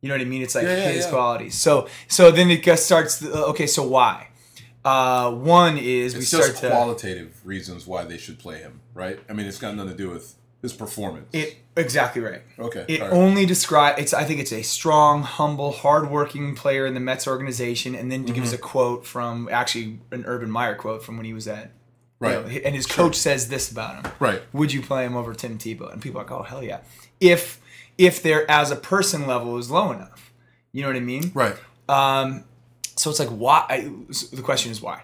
You 0.00 0.08
know 0.08 0.14
what 0.14 0.22
I 0.22 0.24
mean? 0.24 0.42
It's 0.42 0.54
like 0.54 0.64
yeah, 0.64 0.90
his 0.90 1.04
yeah. 1.04 1.10
qualities. 1.10 1.54
So 1.54 1.88
so 2.08 2.30
then 2.30 2.50
it 2.50 2.62
gets 2.62 2.82
starts. 2.82 3.24
Okay, 3.24 3.66
so 3.66 3.86
why? 3.86 4.28
Uh, 4.84 5.30
one 5.30 5.76
is 5.76 6.14
it's 6.14 6.20
we 6.20 6.24
start 6.24 6.52
just 6.52 6.64
qualitative 6.64 7.40
to, 7.40 7.48
reasons 7.48 7.86
why 7.86 8.04
they 8.04 8.18
should 8.18 8.38
play 8.38 8.58
him, 8.58 8.80
right? 8.94 9.20
I 9.28 9.34
mean, 9.34 9.46
it's 9.46 9.58
got 9.58 9.76
nothing 9.76 9.92
to 9.92 9.96
do 9.96 10.10
with 10.10 10.34
his 10.62 10.72
performance. 10.72 11.28
It 11.32 11.58
exactly 11.76 12.22
right. 12.22 12.42
Okay. 12.58 12.86
It 12.88 13.00
right. 13.02 13.12
only 13.12 13.46
describe 13.46 13.98
it's. 13.98 14.12
I 14.12 14.24
think 14.24 14.40
it's 14.40 14.52
a 14.52 14.62
strong, 14.62 15.22
humble, 15.22 15.70
hardworking 15.70 16.56
player 16.56 16.86
in 16.86 16.94
the 16.94 17.00
Mets 17.00 17.28
organization, 17.28 17.94
and 17.94 18.10
then 18.10 18.24
mm-hmm. 18.24 18.34
gives 18.34 18.52
a 18.52 18.58
quote 18.58 19.06
from 19.06 19.48
actually 19.52 20.00
an 20.10 20.24
Urban 20.26 20.50
Meyer 20.50 20.74
quote 20.74 21.04
from 21.04 21.16
when 21.18 21.26
he 21.26 21.34
was 21.34 21.46
at. 21.46 21.72
Right. 22.20 22.46
You 22.46 22.60
know, 22.60 22.60
and 22.66 22.74
his 22.74 22.86
coach 22.86 23.16
says 23.16 23.48
this 23.48 23.72
about 23.72 24.04
him. 24.04 24.12
Right. 24.20 24.42
Would 24.52 24.72
you 24.72 24.82
play 24.82 25.04
him 25.04 25.16
over 25.16 25.34
Tim 25.34 25.58
Tebow? 25.58 25.92
And 25.92 26.02
people 26.02 26.20
are 26.20 26.24
like, 26.24 26.32
oh 26.32 26.42
hell 26.42 26.62
yeah. 26.62 26.80
If 27.18 27.60
if 27.98 28.22
they're 28.22 28.48
as 28.50 28.70
a 28.70 28.76
person 28.76 29.26
level 29.26 29.56
is 29.58 29.70
low 29.70 29.90
enough, 29.90 30.32
you 30.72 30.82
know 30.82 30.88
what 30.88 30.96
I 30.96 31.00
mean? 31.00 31.32
Right. 31.34 31.56
Um. 31.88 32.44
So 32.96 33.08
it's 33.10 33.18
like 33.18 33.30
why? 33.30 33.64
I, 33.68 33.90
so 34.12 34.36
the 34.36 34.42
question 34.42 34.70
is 34.70 34.82
why. 34.82 35.02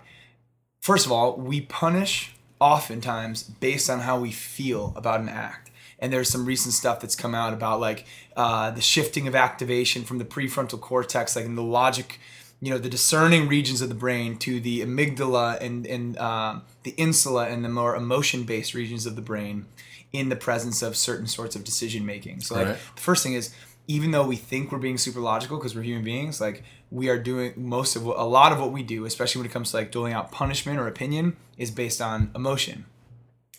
First 0.80 1.06
of 1.06 1.12
all, 1.12 1.36
we 1.36 1.62
punish 1.62 2.34
oftentimes 2.60 3.42
based 3.42 3.90
on 3.90 4.00
how 4.00 4.20
we 4.20 4.30
feel 4.30 4.92
about 4.96 5.20
an 5.20 5.28
act. 5.28 5.70
And 5.98 6.12
there's 6.12 6.28
some 6.28 6.44
recent 6.44 6.74
stuff 6.74 7.00
that's 7.00 7.16
come 7.16 7.34
out 7.34 7.54
about 7.54 7.80
like 7.80 8.06
uh, 8.36 8.70
the 8.70 8.82
shifting 8.82 9.26
of 9.26 9.34
activation 9.34 10.04
from 10.04 10.18
the 10.18 10.24
prefrontal 10.24 10.80
cortex, 10.80 11.34
like 11.34 11.46
in 11.46 11.54
the 11.54 11.62
logic, 11.62 12.20
you 12.60 12.70
know, 12.70 12.78
the 12.78 12.88
discerning 12.88 13.48
regions 13.48 13.82
of 13.82 13.88
the 13.88 13.94
brain 13.94 14.38
to 14.38 14.60
the 14.60 14.80
amygdala 14.80 15.60
and, 15.60 15.86
and 15.86 16.16
uh, 16.16 16.60
the 16.84 16.90
insula 16.92 17.48
and 17.48 17.64
the 17.64 17.68
more 17.68 17.94
emotion 17.94 18.44
based 18.44 18.74
regions 18.74 19.06
of 19.06 19.16
the 19.16 19.22
brain 19.22 19.66
in 20.12 20.28
the 20.28 20.36
presence 20.36 20.82
of 20.82 20.96
certain 20.96 21.26
sorts 21.26 21.54
of 21.54 21.64
decision 21.64 22.06
making. 22.06 22.40
So, 22.40 22.54
like, 22.54 22.66
right. 22.66 22.78
the 22.94 23.00
first 23.00 23.22
thing 23.22 23.34
is, 23.34 23.54
even 23.88 24.10
though 24.10 24.26
we 24.26 24.36
think 24.36 24.72
we're 24.72 24.78
being 24.78 24.98
super 24.98 25.20
logical 25.20 25.58
because 25.58 25.76
we're 25.76 25.82
human 25.82 26.04
beings, 26.04 26.40
like 26.40 26.64
we 26.90 27.08
are 27.08 27.18
doing 27.18 27.52
most 27.56 27.94
of 27.96 28.04
what, 28.04 28.18
a 28.18 28.24
lot 28.24 28.52
of 28.52 28.58
what 28.58 28.72
we 28.72 28.82
do, 28.82 29.04
especially 29.04 29.40
when 29.40 29.46
it 29.46 29.52
comes 29.52 29.70
to 29.70 29.76
like 29.76 29.92
doling 29.92 30.12
out 30.12 30.32
punishment 30.32 30.78
or 30.78 30.88
opinion, 30.88 31.36
is 31.56 31.70
based 31.70 32.00
on 32.00 32.30
emotion. 32.34 32.86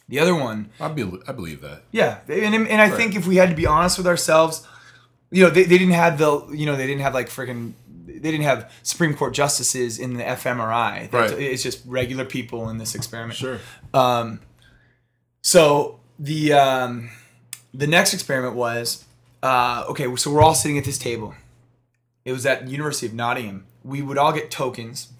The 0.09 0.19
other 0.19 0.35
one, 0.35 0.69
I 0.79 0.87
believe, 0.87 1.21
I 1.27 1.33
believe 1.33 1.61
that. 1.61 1.83
Yeah, 1.91 2.19
and 2.27 2.55
and 2.55 2.81
I 2.81 2.89
right. 2.89 2.93
think 2.93 3.15
if 3.15 3.27
we 3.27 3.35
had 3.35 3.49
to 3.49 3.55
be 3.55 3.65
honest 3.65 3.97
with 3.97 4.07
ourselves, 4.07 4.65
you 5.31 5.43
know, 5.43 5.49
they, 5.49 5.63
they 5.63 5.77
didn't 5.77 5.93
have 5.93 6.17
the, 6.17 6.47
you 6.47 6.65
know, 6.65 6.75
they 6.75 6.87
didn't 6.87 7.01
have 7.01 7.13
like 7.13 7.27
freaking, 7.27 7.73
they 8.17 8.31
didn't 8.31 8.45
have 8.45 8.71
Supreme 8.83 9.13
Court 9.13 9.33
justices 9.33 9.99
in 9.99 10.13
the 10.13 10.23
fMRI. 10.23 11.11
Right. 11.11 11.31
It's 11.31 11.63
just 11.63 11.81
regular 11.85 12.25
people 12.25 12.69
in 12.69 12.77
this 12.77 12.95
experiment. 12.95 13.37
Sure. 13.37 13.59
Um, 13.93 14.41
so 15.41 15.99
the 16.19 16.53
um, 16.53 17.09
the 17.73 17.87
next 17.87 18.13
experiment 18.13 18.55
was, 18.55 19.05
uh, 19.43 19.85
okay, 19.89 20.13
so 20.15 20.31
we're 20.31 20.41
all 20.41 20.55
sitting 20.55 20.77
at 20.77 20.85
this 20.85 20.97
table 20.97 21.35
it 22.27 22.33
was 22.33 22.45
at 22.45 22.67
University 22.67 23.05
of 23.05 23.13
Nottingham. 23.13 23.65
We 23.85 24.01
would 24.01 24.17
all 24.17 24.33
get 24.33 24.51
tokens, 24.51 25.13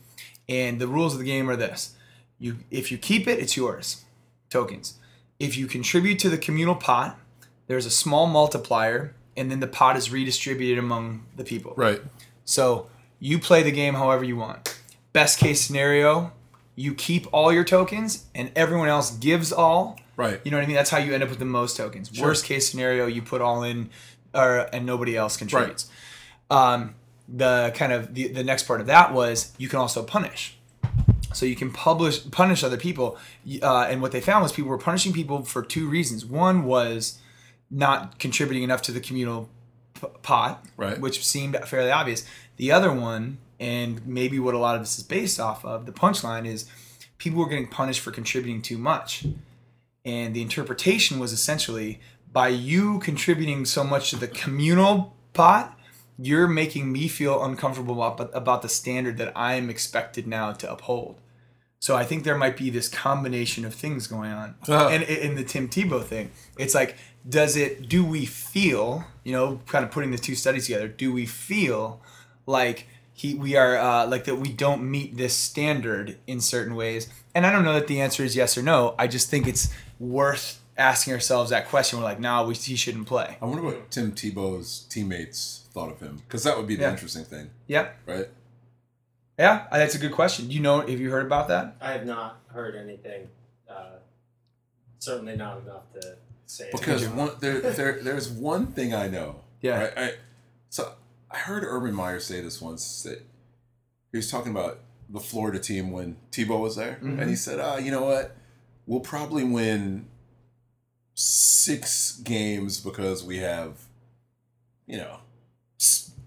and 0.50 0.78
the 0.78 0.90
rules 0.90 1.14
of 1.14 1.20
the 1.20 1.26
game 1.26 1.50
are 1.50 1.56
this: 1.56 1.96
you 2.38 2.58
if 2.70 2.92
you 2.92 2.98
keep 2.98 3.30
it, 3.30 3.40
it's 3.40 3.56
yours. 3.56 4.04
Tokens. 4.50 4.96
If 5.40 5.56
you 5.56 5.68
contribute 5.68 6.20
to 6.20 6.30
the 6.30 6.38
communal 6.38 6.76
pot, 6.76 7.18
there's 7.68 7.86
a 7.86 7.90
small 7.90 8.28
multiplier, 8.28 9.16
and 9.38 9.50
then 9.50 9.62
the 9.62 9.68
pot 9.68 9.96
is 9.96 10.12
redistributed 10.12 10.78
among 10.78 11.24
the 11.38 11.46
people. 11.46 11.74
Right. 11.78 12.02
So 12.48 12.88
you 13.20 13.38
play 13.40 13.62
the 13.62 13.72
game 13.72 13.96
however 13.96 14.24
you 14.24 14.38
want. 14.38 14.80
Best 15.12 15.38
case 15.38 15.62
scenario, 15.62 16.32
you 16.76 16.94
keep 16.94 17.28
all 17.34 17.52
your 17.52 17.66
tokens 17.66 18.26
and 18.34 18.52
everyone 18.56 18.88
else 18.88 19.12
gives 19.12 19.52
all. 19.52 20.00
Right. 20.16 20.40
You 20.44 20.52
know 20.52 20.58
what 20.58 20.64
I 20.64 20.68
mean? 20.68 20.76
That's 20.76 20.90
how 20.90 20.98
you 20.98 21.14
end 21.14 21.24
up 21.24 21.30
with 21.30 21.40
the 21.40 21.46
most 21.46 21.76
tokens. 21.76 22.20
Worst 22.20 22.46
case 22.46 22.68
scenario, 22.70 23.06
you 23.06 23.22
put 23.22 23.42
all 23.42 23.64
in, 23.64 23.90
or 24.34 24.70
and 24.74 24.86
nobody 24.86 25.16
else 25.16 25.38
contributes. 25.38 25.90
Um, 26.50 26.96
the 27.28 27.74
kind 27.76 27.92
of 27.92 28.14
the, 28.16 28.30
the 28.30 28.44
next 28.44 28.64
part 28.64 28.80
of 28.80 28.88
that 28.88 29.14
was 29.14 29.54
you 29.58 29.68
can 29.68 29.80
also 29.80 30.02
punish. 30.02 30.58
So 31.34 31.46
you 31.46 31.56
can 31.56 31.72
publish 31.72 32.32
punish 32.32 32.64
other 32.64 32.78
people, 32.78 33.18
uh, 33.62 33.88
and 33.90 34.02
what 34.02 34.12
they 34.12 34.22
found 34.22 34.42
was 34.42 34.54
people 34.54 34.72
were 34.72 34.78
punishing 34.78 35.14
people 35.14 35.44
for 35.44 35.62
two 35.62 35.88
reasons. 35.88 36.26
One 36.26 36.64
was 36.64 37.20
not 37.70 38.18
contributing 38.18 38.64
enough 38.64 38.82
to 38.84 38.92
the 38.92 39.02
communal 39.02 39.50
p- 40.00 40.08
pot, 40.22 40.66
Right. 40.78 41.00
which 41.00 41.26
seemed 41.26 41.56
fairly 41.66 41.92
obvious. 41.92 42.26
The 42.58 42.72
other 42.72 42.92
one, 42.92 43.38
and 43.60 44.06
maybe 44.08 44.40
what 44.40 44.54
a 44.54 44.58
lot 44.60 44.76
of 44.76 44.82
this 44.82 44.98
is 44.98 45.04
based 45.04 45.40
off 45.40 45.64
of, 45.66 45.86
the 45.86 45.92
punchline 45.92 46.46
is 46.46 46.66
people 47.18 47.40
were 47.40 47.50
getting 47.50 47.68
punished 47.68 48.00
for 48.02 48.12
contributing 48.12 48.62
too 48.62 48.78
much. 48.78 49.26
And 50.06 50.34
the 50.36 50.42
interpretation 50.42 51.20
was 51.20 51.34
essentially 51.34 52.00
by 52.32 52.50
you 52.50 53.00
contributing 53.00 53.66
so 53.66 53.84
much 53.84 54.10
to 54.12 54.16
the 54.16 54.28
communal 54.28 55.16
pot, 55.34 55.78
you're 56.20 56.48
making 56.48 56.92
me 56.92 57.08
feel 57.08 57.44
uncomfortable 57.44 58.02
about, 58.04 58.30
about 58.34 58.62
the 58.62 58.70
standard 58.70 59.18
that 59.18 59.32
I 59.36 59.54
am 59.56 59.70
expected 59.70 60.28
now 60.28 60.52
to 60.54 60.72
uphold. 60.72 61.20
So 61.80 61.96
I 61.96 62.06
think 62.06 62.24
there 62.24 62.38
might 62.38 62.58
be 62.58 62.70
this 62.72 62.90
combination 62.90 63.64
of 63.66 63.74
things 63.76 64.08
going 64.08 64.32
on. 64.32 64.56
And 64.68 65.04
in 65.04 65.36
the 65.36 65.44
Tim 65.44 65.70
Tebow 65.70 66.04
thing, 66.04 66.32
it's 66.58 66.74
like, 66.74 66.96
does 67.28 67.56
it, 67.56 67.90
do 67.90 68.06
we 68.06 68.26
feel, 68.26 69.04
you 69.24 69.34
know, 69.34 69.60
kind 69.68 69.84
of 69.84 69.92
putting 69.92 70.12
the 70.12 70.18
two 70.18 70.36
studies 70.36 70.66
together, 70.68 70.88
do 70.88 71.12
we 71.12 71.26
feel 71.26 72.02
like 72.46 72.88
he, 73.14 73.34
we 73.34 73.56
are, 73.56 73.78
uh, 73.78 74.08
like 74.08 74.26
that 74.26 74.36
we 74.36 74.50
don't 74.54 74.90
meet 74.90 75.18
this 75.18 75.34
standard 75.34 76.18
in 76.28 76.40
certain 76.40 76.76
ways? 76.76 77.10
And 77.36 77.46
I 77.46 77.52
don't 77.52 77.66
know 77.66 77.74
that 77.74 77.88
the 77.88 78.00
answer 78.02 78.24
is 78.24 78.36
yes 78.36 78.58
or 78.58 78.62
no. 78.64 78.96
I 78.98 79.08
just 79.08 79.30
think 79.30 79.48
it's 79.48 79.70
worth 80.00 80.62
asking 80.78 81.14
ourselves 81.14 81.50
that 81.50 81.68
question. 81.68 82.00
We're 82.00 82.06
like, 82.06 82.20
no, 82.20 82.46
we, 82.46 82.54
he 82.56 82.76
shouldn't 82.76 83.08
play. 83.08 83.38
I 83.42 83.46
wonder 83.46 83.64
what 83.64 83.92
Tim 83.92 84.12
Tebow's 84.12 84.86
teammates 84.90 85.66
thought 85.74 85.92
of 85.92 86.00
him, 86.00 86.18
because 86.28 86.44
that 86.44 86.56
would 86.58 86.68
be 86.68 86.76
the 86.76 86.84
Yeah. 86.84 86.92
interesting 86.92 87.24
thing, 87.26 87.50
yeah 87.68 87.90
right? 88.06 88.28
Yeah, 89.38 89.68
that's 89.72 89.94
a 89.94 90.00
good 90.00 90.14
question. 90.14 90.50
You 90.50 90.62
know, 90.62 90.80
have 90.82 90.90
you 91.00 91.12
heard 91.12 91.26
about 91.26 91.48
that? 91.50 91.76
I 91.80 91.92
have 91.92 92.06
not 92.08 92.40
heard 92.48 92.76
anything. 92.76 93.28
Uh, 93.70 93.98
certainly 94.98 95.36
not 95.36 95.60
enough 95.62 95.84
to 95.94 96.16
say. 96.48 96.70
Because 96.72 97.04
anything. 97.04 97.18
one 97.18 97.32
there, 97.40 97.60
there 97.60 98.00
there's 98.02 98.30
one 98.30 98.68
thing 98.68 98.94
I 98.94 99.08
know. 99.08 99.42
Yeah. 99.62 99.80
Right? 99.84 99.94
I, 99.98 100.14
so 100.70 100.94
I 101.32 101.38
heard 101.38 101.64
Urban 101.64 101.94
Meyer 101.94 102.20
say 102.20 102.42
this 102.42 102.62
once 102.62 103.04
that 103.04 103.22
he 104.12 104.18
was 104.18 104.30
talking 104.32 104.52
about 104.52 104.80
the 105.10 105.20
Florida 105.20 105.60
team 105.60 105.92
when 105.92 106.18
Tebow 106.32 106.60
was 106.62 106.76
there, 106.76 107.00
Mhm. 107.02 107.20
and 107.22 107.30
he 107.30 107.36
said, 107.36 107.60
"Ah, 107.60 107.78
you 107.78 107.92
know 107.92 108.04
what? 108.04 108.36
We'll 108.86 109.00
probably 109.02 109.44
win 109.44 110.08
six 111.14 112.18
games 112.24 112.80
because 112.80 113.24
we 113.24 113.38
have, 113.38 113.74
you 114.86 114.98
know, 114.98 115.18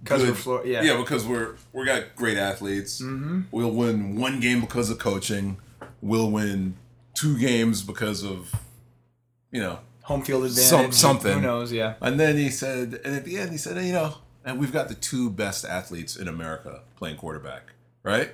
Because 0.02 0.20
we're 0.22 0.26
good- 0.28 0.36
Florida. 0.36 0.68
Yeah. 0.68 0.82
yeah, 0.82 0.96
because 1.00 1.26
we're 1.26 1.56
we 1.72 1.84
got 1.84 2.16
great 2.16 2.36
athletes. 2.38 3.00
Mm-hmm. 3.00 3.42
We'll 3.50 3.70
win 3.70 4.16
one 4.16 4.40
game 4.40 4.60
because 4.60 4.90
of 4.90 4.98
coaching. 4.98 5.58
We'll 6.00 6.30
win 6.30 6.76
two 7.14 7.38
games 7.38 7.82
because 7.82 8.24
of, 8.24 8.54
you 9.52 9.60
know." 9.60 9.80
Home 10.10 10.22
field 10.22 10.44
advantage. 10.44 10.64
Some- 10.68 10.92
something. 10.92 11.34
Who 11.34 11.40
knows? 11.40 11.70
Yeah. 11.72 11.94
And 12.00 12.18
then 12.18 12.36
he 12.36 12.50
said, 12.50 13.00
and 13.04 13.14
at 13.14 13.24
the 13.24 13.38
end 13.38 13.52
he 13.52 13.56
said, 13.58 13.82
you 13.84 13.92
know, 13.92 14.14
and 14.44 14.58
we've 14.58 14.72
got 14.72 14.88
the 14.88 14.94
two 14.96 15.30
best 15.30 15.64
athletes 15.64 16.16
in 16.16 16.26
America 16.26 16.80
playing 16.96 17.16
quarterback, 17.16 17.74
right? 18.02 18.30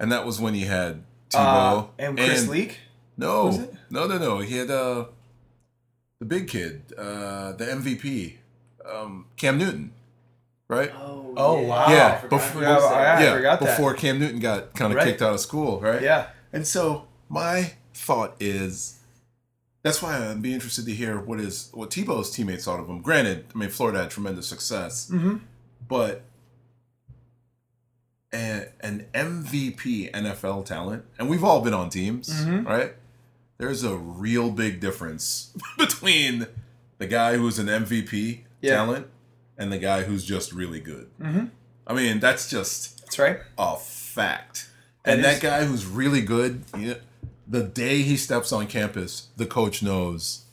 And 0.00 0.10
that 0.10 0.26
was 0.26 0.40
when 0.40 0.54
he 0.54 0.62
had 0.62 1.04
Tebow 1.30 1.84
Uh, 1.84 1.86
and 1.98 2.18
Chris 2.18 2.48
Leak. 2.48 2.80
No, 3.16 3.46
was 3.46 3.58
it? 3.60 3.74
no, 3.88 4.06
no, 4.08 4.18
no. 4.18 4.38
He 4.40 4.56
had 4.56 4.68
uh, 4.70 5.06
the 6.18 6.24
big 6.26 6.48
kid, 6.48 6.82
uh, 6.98 7.52
the 7.52 7.66
MVP, 7.66 8.34
um, 8.84 9.26
Cam 9.36 9.58
Newton, 9.58 9.92
right? 10.68 10.90
Oh, 10.98 11.34
Oh, 11.36 11.62
wow. 11.62 11.86
Yeah, 11.88 12.20
I 12.24 12.26
before- 12.26 12.62
he 12.62 12.66
was 12.66 12.82
Yeah. 12.82 12.88
I 12.88 13.22
yeah, 13.22 13.32
forgot 13.34 13.60
that. 13.60 13.66
before 13.76 13.94
Cam 13.94 14.18
Newton 14.18 14.40
got 14.40 14.74
kind 14.74 14.92
of 14.92 14.96
Right. 14.96 15.06
kicked 15.06 15.22
out 15.22 15.34
of 15.34 15.40
school, 15.40 15.80
right? 15.80 16.02
Yeah. 16.02 16.28
And 16.52 16.66
so 16.66 17.06
my 17.28 17.74
thought 17.94 18.34
is 18.40 18.95
that's 19.86 20.02
why 20.02 20.16
I'd 20.30 20.42
be 20.42 20.52
interested 20.52 20.84
to 20.86 20.92
hear 20.94 21.18
what 21.18 21.40
is 21.40 21.70
what 21.72 21.90
Tebow's 21.90 22.30
teammates 22.30 22.64
thought 22.64 22.80
of 22.80 22.88
him. 22.88 23.00
Granted, 23.02 23.46
I 23.54 23.58
mean 23.58 23.68
Florida 23.70 24.00
had 24.02 24.10
tremendous 24.10 24.46
success, 24.48 25.10
Mm-hmm. 25.10 25.36
but 25.88 26.22
a, 28.34 28.66
an 28.80 29.06
MVP 29.14 30.10
NFL 30.12 30.64
talent, 30.66 31.04
and 31.18 31.28
we've 31.28 31.44
all 31.44 31.60
been 31.60 31.74
on 31.74 31.90
teams, 31.90 32.28
Mhm. 32.28 32.66
right? 32.66 32.94
There's 33.58 33.84
a 33.84 33.96
real 33.96 34.50
big 34.50 34.80
difference 34.80 35.52
between 35.78 36.46
the 36.98 37.06
guy 37.06 37.36
who's 37.36 37.58
an 37.58 37.68
MVP 37.68 38.44
Yeah. 38.60 38.76
talent 38.76 39.06
and 39.56 39.72
the 39.72 39.78
guy 39.78 40.02
who's 40.02 40.24
just 40.24 40.52
really 40.52 40.80
good. 40.80 41.08
Mhm. 41.20 41.50
I 41.86 41.94
mean, 41.94 42.20
that's 42.20 42.50
just 42.50 43.00
That's 43.02 43.18
right. 43.18 43.38
a 43.56 43.76
fact. 43.76 44.68
That 45.04 45.12
and 45.12 45.20
is- 45.20 45.26
that 45.26 45.40
guy 45.40 45.64
who's 45.64 45.86
really 45.86 46.20
good, 46.20 46.64
you 46.76 46.88
know, 46.88 46.96
the 47.46 47.62
day 47.62 48.02
he 48.02 48.16
steps 48.16 48.52
on 48.52 48.66
campus, 48.66 49.28
the 49.36 49.46
coach 49.46 49.82
knows 49.82 50.44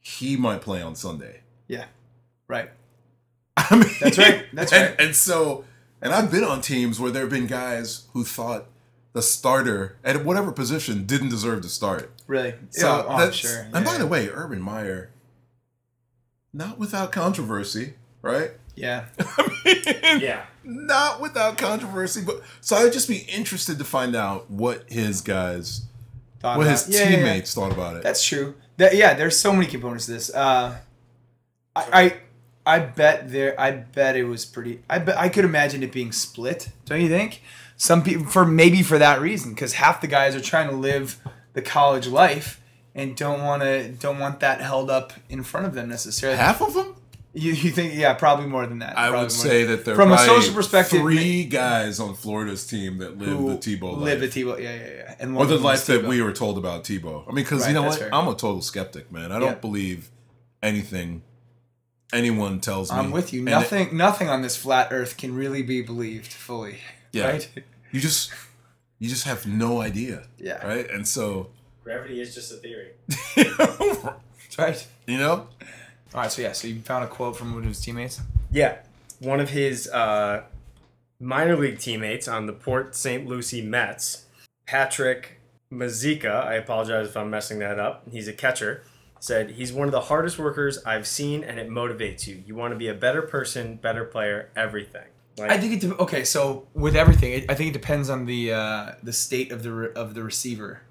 he 0.00 0.36
might 0.36 0.60
play 0.60 0.82
on 0.82 0.94
Sunday. 0.94 1.40
Yeah. 1.66 1.86
Right. 2.48 2.70
I 3.56 3.76
mean, 3.76 3.90
That's 4.00 4.18
right. 4.18 4.44
That's 4.52 4.72
and, 4.72 4.88
right. 4.88 5.00
And 5.00 5.14
so, 5.14 5.64
and 6.00 6.12
I've 6.12 6.30
been 6.30 6.44
on 6.44 6.60
teams 6.60 6.98
where 6.98 7.10
there 7.10 7.22
have 7.22 7.30
been 7.30 7.46
guys 7.46 8.06
who 8.12 8.24
thought 8.24 8.66
the 9.12 9.22
starter 9.22 9.96
at 10.04 10.24
whatever 10.24 10.52
position 10.52 11.06
didn't 11.06 11.28
deserve 11.28 11.62
to 11.62 11.68
start. 11.68 12.10
Really. 12.26 12.54
So 12.70 12.86
yeah, 12.86 13.04
oh, 13.04 13.08
I'm 13.08 13.20
that's, 13.20 13.36
sure. 13.36 13.66
and 13.72 13.84
by 13.84 13.98
the 13.98 14.06
way, 14.06 14.28
Urban 14.28 14.60
Meyer, 14.60 15.10
not 16.52 16.78
without 16.78 17.12
controversy, 17.12 17.94
right? 18.22 18.52
Yeah. 18.78 19.04
Yeah. 20.18 20.44
not 20.64 21.20
without 21.20 21.58
controversy. 21.58 22.22
But 22.24 22.42
so 22.60 22.76
I'd 22.76 22.92
just 22.92 23.08
be 23.08 23.18
interested 23.28 23.78
to 23.78 23.84
find 23.84 24.16
out 24.16 24.50
what 24.50 24.84
his 24.88 25.20
guys, 25.20 25.82
Thought 26.40 26.56
what 26.58 26.66
about- 26.66 26.72
his 26.86 26.88
yeah, 26.88 27.00
yeah, 27.04 27.08
yeah. 27.10 27.16
teammates 27.16 27.54
thought 27.54 27.72
about 27.72 27.96
it. 27.96 28.02
That's 28.02 28.24
true. 28.24 28.54
That, 28.78 28.94
yeah, 28.96 29.14
there's 29.14 29.36
so 29.38 29.52
many 29.52 29.66
components 29.66 30.06
to 30.06 30.12
this. 30.12 30.32
Uh, 30.34 30.78
I, 31.76 31.84
I 32.66 32.76
I 32.76 32.78
bet 32.80 33.30
there. 33.32 33.58
I 33.60 33.70
bet 33.72 34.16
it 34.16 34.24
was 34.24 34.44
pretty. 34.44 34.82
I 34.88 34.98
bet 34.98 35.16
I 35.18 35.28
could 35.28 35.44
imagine 35.44 35.82
it 35.82 35.90
being 35.92 36.12
split. 36.12 36.68
Don't 36.86 37.00
you 37.00 37.08
think? 37.08 37.42
Some 37.76 38.02
people 38.02 38.24
for 38.26 38.44
maybe 38.44 38.82
for 38.82 38.98
that 38.98 39.20
reason 39.20 39.52
because 39.54 39.74
half 39.74 40.00
the 40.00 40.06
guys 40.06 40.34
are 40.36 40.40
trying 40.40 40.68
to 40.70 40.76
live 40.76 41.18
the 41.54 41.62
college 41.62 42.06
life 42.08 42.60
and 42.94 43.16
don't 43.16 43.42
want 43.42 43.62
to 43.62 43.88
don't 43.88 44.18
want 44.18 44.40
that 44.40 44.60
held 44.60 44.90
up 44.90 45.12
in 45.28 45.42
front 45.42 45.66
of 45.66 45.74
them 45.74 45.88
necessarily. 45.88 46.38
Half 46.38 46.60
of 46.62 46.74
them, 46.74 46.94
You, 47.34 47.52
you 47.52 47.70
think? 47.70 47.94
Yeah, 47.94 48.14
probably 48.14 48.46
more 48.46 48.66
than 48.66 48.78
that. 48.80 48.98
I 48.98 49.08
Probably 49.08 49.24
would 49.26 49.32
say 49.32 49.64
than- 49.64 49.76
that 49.76 49.84
there 49.84 49.94
from 49.94 50.12
a 50.12 50.18
social 50.18 50.54
perspective, 50.54 51.00
three 51.00 51.44
guys 51.44 52.00
on 52.00 52.14
Florida's 52.14 52.66
team 52.66 52.98
that 52.98 53.18
live 53.18 53.28
the 53.62 53.76
Tebow 53.76 53.92
life. 53.92 54.02
live 54.02 54.20
the 54.20 54.28
Tebow. 54.28 54.58
Yeah, 54.60 54.74
yeah, 54.74 54.86
yeah. 54.96 55.14
And 55.20 55.36
or 55.36 55.46
the 55.46 55.58
life 55.58 55.86
that 55.86 56.04
we 56.04 56.22
were 56.22 56.32
told 56.32 56.56
about 56.58 56.84
Tebow. 56.84 57.22
I 57.24 57.26
mean, 57.32 57.44
because 57.44 57.62
Right, 57.62 57.68
you 57.68 57.74
know 57.74 57.82
what? 57.82 57.98
fair. 57.98 58.12
I'm 58.14 58.26
a 58.28 58.34
total 58.34 58.62
skeptic, 58.62 59.12
man. 59.12 59.30
I 59.30 59.38
don't 59.38 59.48
Yeah. 59.50 59.54
believe 59.56 60.10
anything 60.62 61.22
anyone 62.12 62.60
tells 62.60 62.90
me. 62.90 62.98
I'm 62.98 63.10
with 63.10 63.32
you. 63.34 63.40
And 63.40 63.48
it- 63.48 63.52
Nothing, 63.52 63.96
nothing 63.96 64.28
on 64.30 64.40
this 64.42 64.56
flat 64.56 64.88
Earth 64.90 65.16
can 65.18 65.34
really 65.34 65.62
be 65.62 65.82
believed 65.82 66.32
fully. 66.32 66.78
Yeah. 67.12 67.26
Right? 67.28 67.48
you 67.92 68.00
just, 68.00 68.32
you 68.98 69.08
just 69.08 69.24
have 69.24 69.46
no 69.46 69.80
idea. 69.82 70.24
Yeah. 70.38 70.66
Right. 70.66 70.90
And 70.90 71.06
so, 71.06 71.50
Gravity 71.84 72.20
is 72.20 72.34
just 72.34 72.52
a 72.52 72.56
theory. 72.56 72.92
That's 73.36 74.58
right. 74.58 74.86
you 75.06 75.18
know, 75.18 75.46
All 76.14 76.22
right. 76.22 76.32
So 76.32 76.42
yeah. 76.42 76.52
So 76.52 76.68
you 76.68 76.80
found 76.80 77.04
a 77.04 77.06
quote 77.08 77.36
from 77.36 77.52
one 77.54 77.62
of 77.62 77.68
his 77.68 77.80
teammates. 77.80 78.20
Yeah, 78.50 78.78
one 79.20 79.40
of 79.40 79.50
his 79.50 79.88
uh, 79.88 80.44
minor 81.20 81.56
league 81.56 81.78
teammates 81.78 82.26
on 82.28 82.46
the 82.46 82.52
Port 82.52 82.94
St. 82.94 83.26
Lucie 83.26 83.62
Mets, 83.62 84.24
Patrick 84.66 85.40
Mazeika. 85.72 86.44
I 86.46 86.54
apologize 86.54 87.08
if 87.08 87.16
I'm 87.16 87.28
messing 87.30 87.58
that 87.58 87.78
up. 87.78 88.04
He's 88.10 88.28
a 88.28 88.32
catcher. 88.32 88.82
Said 89.20 89.50
he's 89.50 89.72
one 89.72 89.88
of 89.88 89.92
the 89.92 90.02
hardest 90.02 90.38
workers 90.38 90.78
I've 90.84 91.04
seen, 91.06 91.42
and 91.42 91.58
it 91.58 91.68
motivates 91.68 92.26
you. 92.28 92.40
You 92.46 92.54
want 92.54 92.72
to 92.72 92.78
be 92.78 92.86
a 92.86 92.94
better 92.94 93.20
person, 93.20 93.74
better 93.74 94.04
player, 94.04 94.48
everything. 94.54 95.02
Like, 95.36 95.50
I 95.50 95.58
think 95.58 95.72
it. 95.74 95.80
de- 95.88 95.96
Okay. 95.96 96.22
So 96.24 96.68
with 96.72 96.94
everything, 96.94 97.32
it, 97.32 97.50
I 97.50 97.54
think 97.54 97.70
it 97.70 97.72
depends 97.72 98.08
on 98.10 98.26
the 98.26 98.52
uh, 98.52 98.92
the 99.02 99.12
state 99.12 99.50
of 99.52 99.62
the 99.64 99.72
re- 99.72 99.92
of 99.94 100.14
the 100.14 100.22
receiver. 100.22 100.82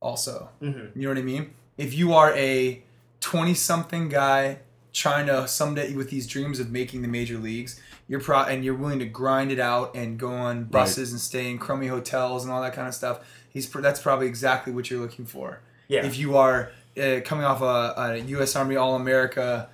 Also, 0.00 0.50
Mhm. 0.62 0.94
you 0.94 1.02
know 1.02 1.08
what 1.08 1.18
I 1.18 1.22
mean. 1.22 1.54
If 1.76 1.94
you 1.94 2.12
are 2.14 2.32
a 2.36 2.82
twenty 3.24 3.54
something 3.54 4.10
guy 4.10 4.58
trying 4.92 5.26
to 5.26 5.48
someday 5.48 5.94
with 5.94 6.10
these 6.10 6.26
dreams 6.26 6.60
of 6.60 6.70
making 6.70 7.00
the 7.00 7.08
major 7.08 7.38
leagues, 7.38 7.80
you're 8.06 8.20
pro 8.20 8.42
and 8.42 8.62
you're 8.62 8.74
willing 8.74 8.98
to 8.98 9.06
grind 9.06 9.50
it 9.50 9.58
out 9.58 9.94
and 9.96 10.18
go 10.18 10.30
on 10.30 10.64
buses 10.64 11.10
and 11.10 11.18
stay 11.20 11.50
in 11.50 11.58
crummy 11.58 11.86
hotels 11.86 12.44
and 12.44 12.52
all 12.52 12.60
that 12.60 12.74
kind 12.74 12.86
of 12.86 12.94
stuff. 12.94 13.26
He's 13.48 13.66
pr- 13.66 13.80
that's 13.80 14.00
probably 14.00 14.26
exactly 14.26 14.72
what 14.74 14.90
you're 14.90 15.00
looking 15.00 15.24
for. 15.24 15.60
Yeah. 15.88 16.04
If 16.04 16.18
you 16.18 16.36
are 16.36 16.70
uh, 17.00 17.20
coming 17.24 17.44
off 17.44 17.62
a, 17.62 17.94
a 17.96 18.16
U.S. 18.18 18.54
Army 18.54 18.76
All 18.76 18.94
America 18.94 19.68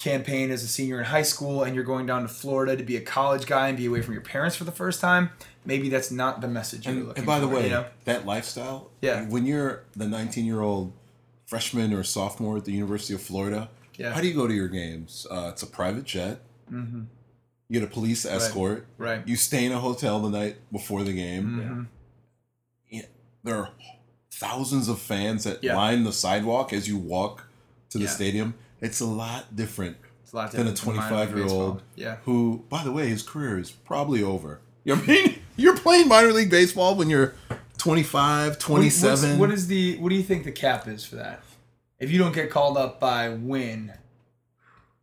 campaign 0.00 0.50
as 0.50 0.62
a 0.64 0.68
senior 0.68 0.98
in 0.98 1.04
high 1.06 1.22
school, 1.22 1.62
and 1.62 1.74
you're 1.74 1.84
going 1.84 2.06
down 2.06 2.22
to 2.22 2.28
Florida 2.28 2.76
to 2.76 2.82
be 2.82 2.96
a 2.96 3.00
college 3.00 3.46
guy 3.46 3.68
and 3.68 3.76
be 3.78 3.86
away 3.86 4.02
from 4.02 4.12
your 4.14 4.22
parents 4.22 4.56
for 4.56 4.64
the 4.64 4.72
first 4.72 5.00
time. 5.00 5.30
Maybe 5.64 5.88
that's 5.88 6.10
not 6.10 6.40
the 6.40 6.48
message 6.48 6.86
you're 6.86 6.94
And, 6.94 7.08
looking 7.08 7.18
and 7.18 7.26
by 7.26 7.38
the 7.40 7.48
way, 7.48 7.64
you 7.64 7.70
know? 7.70 7.86
that 8.04 8.26
lifestyle. 8.26 8.90
Yeah. 9.02 9.24
When 9.28 9.46
you're 9.46 9.84
the 9.96 10.06
19 10.08 10.44
year 10.44 10.60
old 10.60 10.92
freshman 11.52 11.94
or 11.94 12.04
sophomore 12.04 12.58
at 12.58 12.64
the 12.66 12.72
University 12.72 13.14
of 13.14 13.22
Florida, 13.22 13.70
Yeah. 13.96 14.12
how 14.12 14.20
do 14.20 14.28
you 14.28 14.34
go 14.34 14.46
to 14.46 14.54
your 14.54 14.68
games? 14.68 15.26
Uh, 15.30 15.48
it's 15.52 15.62
a 15.62 15.66
private 15.66 16.04
jet. 16.04 16.42
Mm-hmm. 16.70 17.02
You 17.70 17.80
get 17.80 17.88
a 17.88 17.90
police 17.92 18.24
escort. 18.26 18.86
Right. 18.98 19.26
You 19.26 19.34
stay 19.36 19.64
in 19.64 19.72
a 19.72 19.78
hotel 19.78 20.20
the 20.20 20.28
night 20.30 20.56
before 20.70 21.04
the 21.04 21.12
game. 21.14 21.44
Mhm. 21.46 21.86
Yeah. 22.90 23.02
There 23.44 23.56
are 23.56 23.70
thousands 24.30 24.88
of 24.88 24.98
fans 25.00 25.44
that 25.44 25.64
Yeah. 25.64 25.76
line 25.76 26.04
the 26.04 26.12
sidewalk 26.12 26.72
as 26.72 26.86
you 26.86 26.96
walk 26.98 27.44
to 27.90 27.98
the 27.98 28.04
Yeah. 28.04 28.10
stadium. 28.10 28.54
It's 28.80 29.00
a 29.00 29.06
lot 29.06 29.56
different 29.56 29.96
a 30.32 30.36
lot 30.36 30.52
than 30.52 30.66
a 30.66 30.72
different 30.72 30.98
minor 30.98 31.08
25 31.08 31.36
year 31.36 31.46
old. 31.46 31.82
Yeah. 31.96 32.16
who, 32.24 32.64
by 32.68 32.84
the 32.84 32.92
way, 32.92 33.08
his 33.08 33.22
career 33.22 33.58
is 33.58 33.70
probably 33.70 34.22
over. 34.22 34.60
You 34.84 34.94
know 34.94 35.00
what 35.00 35.08
I 35.08 35.12
mean? 35.12 35.38
You're 35.56 35.76
playing 35.76 36.08
minor 36.08 36.32
league 36.32 36.50
baseball 36.50 36.94
when 36.94 37.10
you're 37.10 37.34
25, 37.78 38.50
What- 38.50 38.60
27. 38.60 39.30
what's- 39.30 39.38
what 39.40 39.50
is 39.50 39.66
the? 39.68 39.96
What 39.98 40.10
do 40.10 40.14
you 40.16 40.22
think 40.22 40.44
the 40.44 40.52
cap 40.52 40.86
is 40.88 41.04
for 41.04 41.16
that? 41.16 41.42
If 41.98 42.10
you 42.10 42.18
don't 42.18 42.32
get 42.34 42.50
called 42.50 42.76
up 42.76 43.00
by 43.00 43.28
when 43.30 43.94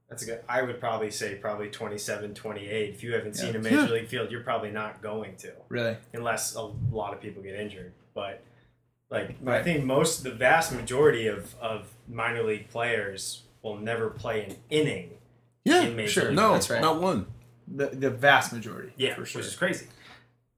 That's 0.10 0.22
a 0.24 0.26
good. 0.28 0.40
I 0.48 0.62
would 0.62 0.80
probably 0.80 1.10
say 1.12 1.36
probably 1.36 1.70
27, 1.70 2.36
28. 2.36 2.90
If 2.94 3.04
you 3.04 3.14
haven't 3.14 3.34
seen 3.36 3.54
Yeah. 3.54 3.60
a 3.60 3.64
major 3.64 3.76
Yeah. 3.78 3.86
league 3.90 4.08
field, 4.08 4.30
you're 4.32 4.44
probably 4.44 4.70
not 4.72 5.02
going 5.02 5.36
to, 5.38 5.52
really, 5.68 5.98
unless 6.14 6.56
a 6.56 6.62
lot 6.62 7.14
of 7.14 7.20
people 7.22 7.42
get 7.42 7.56
injured. 7.56 7.92
But 8.14 8.42
like, 9.10 9.36
I 9.48 9.62
think 9.64 9.84
most, 9.84 10.24
the 10.24 10.32
vast 10.32 10.72
majority 10.72 11.28
of 11.28 11.56
of 11.60 11.88
minor 12.08 12.44
league 12.44 12.70
players 12.70 13.44
will 13.62 13.78
never 13.78 14.10
play 14.10 14.44
an 14.46 14.56
inning. 14.70 15.12
yeah, 15.66 15.82
in 15.82 15.96
major 15.96 16.12
sure. 16.12 16.24
league. 16.26 16.36
no, 16.36 16.54
That's 16.54 16.70
right. 16.70 16.82
not 16.82 17.02
one. 17.02 17.26
the 17.68 17.88
the 17.88 18.12
vast 18.12 18.54
majority. 18.54 18.94
Yeah, 18.98 19.16
for 19.16 19.26
sure. 19.26 19.40
which 19.40 19.48
is 19.48 19.56
crazy. 19.56 19.88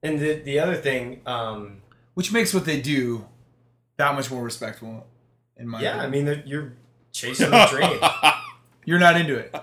And 0.03 0.19
the 0.19 0.33
the 0.33 0.59
other 0.59 0.75
thing, 0.75 1.21
um, 1.25 1.81
Which 2.17 2.31
makes 2.31 2.51
what 2.51 2.65
they 2.65 2.81
do 2.81 3.27
that 3.97 4.15
much 4.15 4.31
more 4.31 4.41
respectable. 4.41 5.05
In 5.55 5.67
my 5.67 5.79
yeah, 5.79 6.01
I 6.01 6.07
mean, 6.07 6.41
you're 6.47 6.73
chasing 7.11 7.51
the 7.51 7.67
dream. 7.69 7.99
you're 8.85 8.97
not 8.97 9.21
into 9.21 9.35
it. 9.35 9.53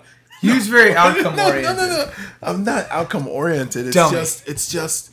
He's 0.41 0.69
very 0.69 0.95
outcome 0.95 1.35
no, 1.35 1.49
oriented. 1.49 1.77
no, 1.77 1.89
no, 1.89 1.97
no. 2.05 2.13
I'm 2.45 2.63
not 2.63 2.89
outcome 2.91 3.27
oriented. 3.27 3.89
It's 3.89 3.97
Tell 3.97 4.09
me. 4.13 4.19
just, 4.19 4.47
it's 4.47 4.71
just. 4.71 5.11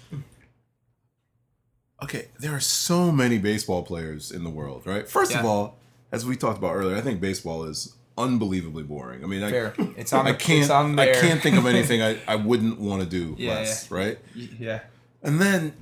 Okay, 2.04 2.28
there 2.40 2.54
are 2.54 2.60
so 2.60 3.12
many 3.12 3.40
baseball 3.40 3.82
players 3.82 4.30
in 4.30 4.44
the 4.44 4.52
world, 4.52 4.86
right? 4.86 5.10
First 5.10 5.34
of 5.34 5.44
all, 5.44 5.80
as 6.12 6.24
we 6.24 6.36
talked 6.36 6.60
about 6.60 6.76
earlier, 6.76 6.96
I 6.96 7.02
think 7.02 7.20
baseball 7.20 7.64
is 7.64 7.96
unbelievably 8.20 8.84
boring. 8.84 9.24
I 9.24 9.26
mean, 9.26 9.42
I, 9.42 9.50
Fair. 9.50 9.74
It's 9.98 10.14
on. 10.14 10.28
I 10.28 10.34
the- 10.34 10.38
can't, 10.38 10.62
It's 10.62 10.70
on 10.70 11.00
I 11.00 11.12
can't 11.14 11.42
think 11.42 11.58
of 11.58 11.66
anything 11.66 12.02
I, 12.04 12.20
I 12.28 12.36
wouldn't 12.36 12.80
want 12.80 13.02
to 13.02 13.10
do 13.10 13.36
Yeah, 13.40 13.56
less, 13.56 13.90
right? 13.90 14.20
Yeah. 14.36 14.82
And 15.24 15.42
then, 15.42 15.74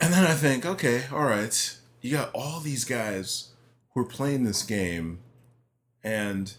and 0.00 0.12
then 0.12 0.24
I 0.24 0.34
think, 0.34 0.66
okay, 0.66 1.04
all 1.12 1.24
right, 1.24 1.76
you 2.00 2.12
got 2.12 2.30
all 2.34 2.60
these 2.60 2.84
guys 2.84 3.50
who 3.92 4.00
are 4.00 4.06
playing 4.06 4.44
this 4.44 4.62
game, 4.62 5.20
and 6.02 6.54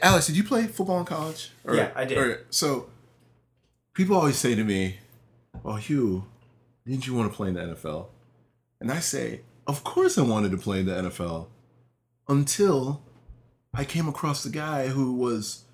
Alex, 0.00 0.26
did 0.26 0.36
you 0.36 0.44
play 0.44 0.66
football 0.66 1.00
in 1.00 1.04
college? 1.04 1.50
Yeah, 1.70 1.90
I 1.94 2.04
did. 2.04 2.38
so, 2.50 2.86
people 3.94 4.16
always 4.16 4.36
say 4.36 4.54
to 4.54 4.64
me, 4.64 4.98
"Well, 5.62 5.76
Hugh, 5.76 6.24
didn't 6.86 7.06
you 7.06 7.14
want 7.14 7.30
to 7.30 7.36
play 7.36 7.48
in 7.48 7.54
the 7.54 7.62
NFL?" 7.62 8.06
And 8.80 8.90
I 8.90 9.00
say, 9.00 9.42
"Of 9.66 9.84
course, 9.84 10.16
I 10.16 10.22
wanted 10.22 10.50
to 10.52 10.56
play 10.56 10.80
in 10.80 10.86
the 10.86 10.96
NFL, 10.96 11.48
until 12.28 13.02
I 13.74 13.84
came 13.84 14.08
across 14.08 14.42
the 14.42 14.50
guy 14.50 14.88
who 14.88 15.14
was 15.14 15.64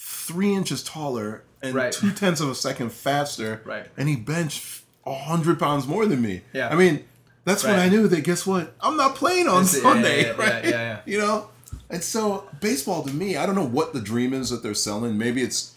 three 0.00 0.54
inches 0.54 0.82
taller 0.82 1.42
and 1.62 1.74
Right. 1.74 1.92
two 1.92 2.10
tenths 2.12 2.40
of 2.40 2.48
a 2.48 2.54
second 2.54 2.90
faster, 2.92 3.60
Right. 3.64 3.86
and 3.98 4.08
he 4.08 4.16
benched 4.16 4.82
a 5.06 5.14
hundred 5.14 5.58
pounds 5.58 5.86
more 5.86 6.06
than 6.06 6.22
me. 6.22 6.42
Yeah. 6.54 6.68
I 6.70 6.74
mean, 6.74 7.04
that's 7.44 7.64
when 7.64 7.78
I 7.78 7.88
knew 7.88 8.08
that. 8.08 8.22
Guess 8.22 8.46
what? 8.46 8.74
I'm 8.80 8.96
not 8.96 9.14
playing 9.14 9.46
on 9.48 9.62
That's 9.62 9.74
it. 9.74 9.82
Yeah, 9.84 9.92
Sunday, 9.92 10.22
yeah, 10.22 10.26
yeah, 10.26 10.32
right? 10.54 10.64
yeah, 10.64 10.70
yeah. 10.70 10.98
You 11.04 11.18
know, 11.18 11.48
and 11.90 12.02
so 12.02 12.48
baseball 12.60 13.02
to 13.02 13.12
me, 13.12 13.36
I 13.36 13.44
don't 13.46 13.54
know 13.54 13.64
what 13.66 13.92
the 13.92 14.00
dream 14.00 14.32
is 14.32 14.50
that 14.50 14.62
they're 14.62 14.74
selling. 14.74 15.18
Maybe 15.18 15.42
it's 15.42 15.74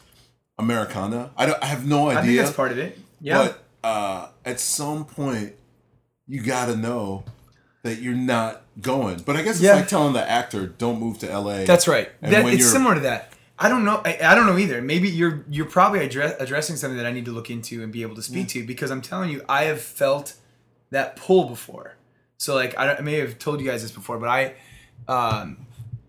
Americana. 0.57 1.31
I 1.37 1.45
don't. 1.45 1.61
I 1.61 1.65
have 1.67 1.85
no 1.85 2.09
idea. 2.09 2.19
I 2.19 2.25
think 2.25 2.37
that's 2.39 2.51
part 2.55 2.71
of 2.71 2.77
it. 2.77 2.97
Yeah. 3.19 3.37
But 3.37 3.63
uh, 3.87 4.27
at 4.45 4.59
some 4.59 5.05
point, 5.05 5.53
you 6.27 6.41
got 6.41 6.67
to 6.67 6.75
know 6.75 7.25
that 7.83 8.01
you're 8.01 8.13
not 8.13 8.61
going. 8.79 9.21
But 9.25 9.35
I 9.35 9.41
guess 9.41 9.55
it's 9.55 9.63
Yeah. 9.63 9.75
like 9.75 9.87
telling 9.87 10.13
the 10.13 10.29
actor, 10.29 10.67
"Don't 10.67 10.99
move 10.99 11.19
to 11.19 11.29
L.A." 11.31 11.65
That's 11.65 11.87
right. 11.87 12.09
And 12.21 12.31
That, 12.33 12.45
it's 12.45 12.69
similar 12.71 12.95
to 12.95 13.01
that. 13.01 13.32
I 13.57 13.69
don't 13.69 13.85
know. 13.85 14.01
I, 14.03 14.17
I 14.23 14.35
don't 14.35 14.47
know 14.47 14.57
either. 14.57 14.81
Maybe 14.81 15.09
you're 15.09 15.45
you're 15.49 15.65
probably 15.65 15.99
address, 15.99 16.35
addressing 16.39 16.75
something 16.75 16.97
that 16.97 17.05
I 17.05 17.11
need 17.11 17.25
to 17.25 17.31
look 17.31 17.49
into 17.49 17.83
and 17.83 17.91
be 17.91 18.01
able 18.01 18.15
to 18.15 18.21
speak 18.21 18.47
to 18.49 18.65
because 18.65 18.89
I'm 18.91 19.01
telling 19.01 19.29
you, 19.29 19.43
I 19.47 19.65
have 19.65 19.81
felt 19.81 20.35
that 20.89 21.15
pull 21.15 21.47
before. 21.47 21.95
So 22.37 22.55
like 22.55 22.77
I, 22.77 22.85
don't, 22.85 22.99
I 22.99 23.01
may 23.01 23.19
have 23.19 23.37
told 23.37 23.61
you 23.61 23.67
guys 23.67 23.83
this 23.83 23.91
before, 23.91 24.17
but 24.17 24.27
I, 24.27 24.55
um, 25.07 25.65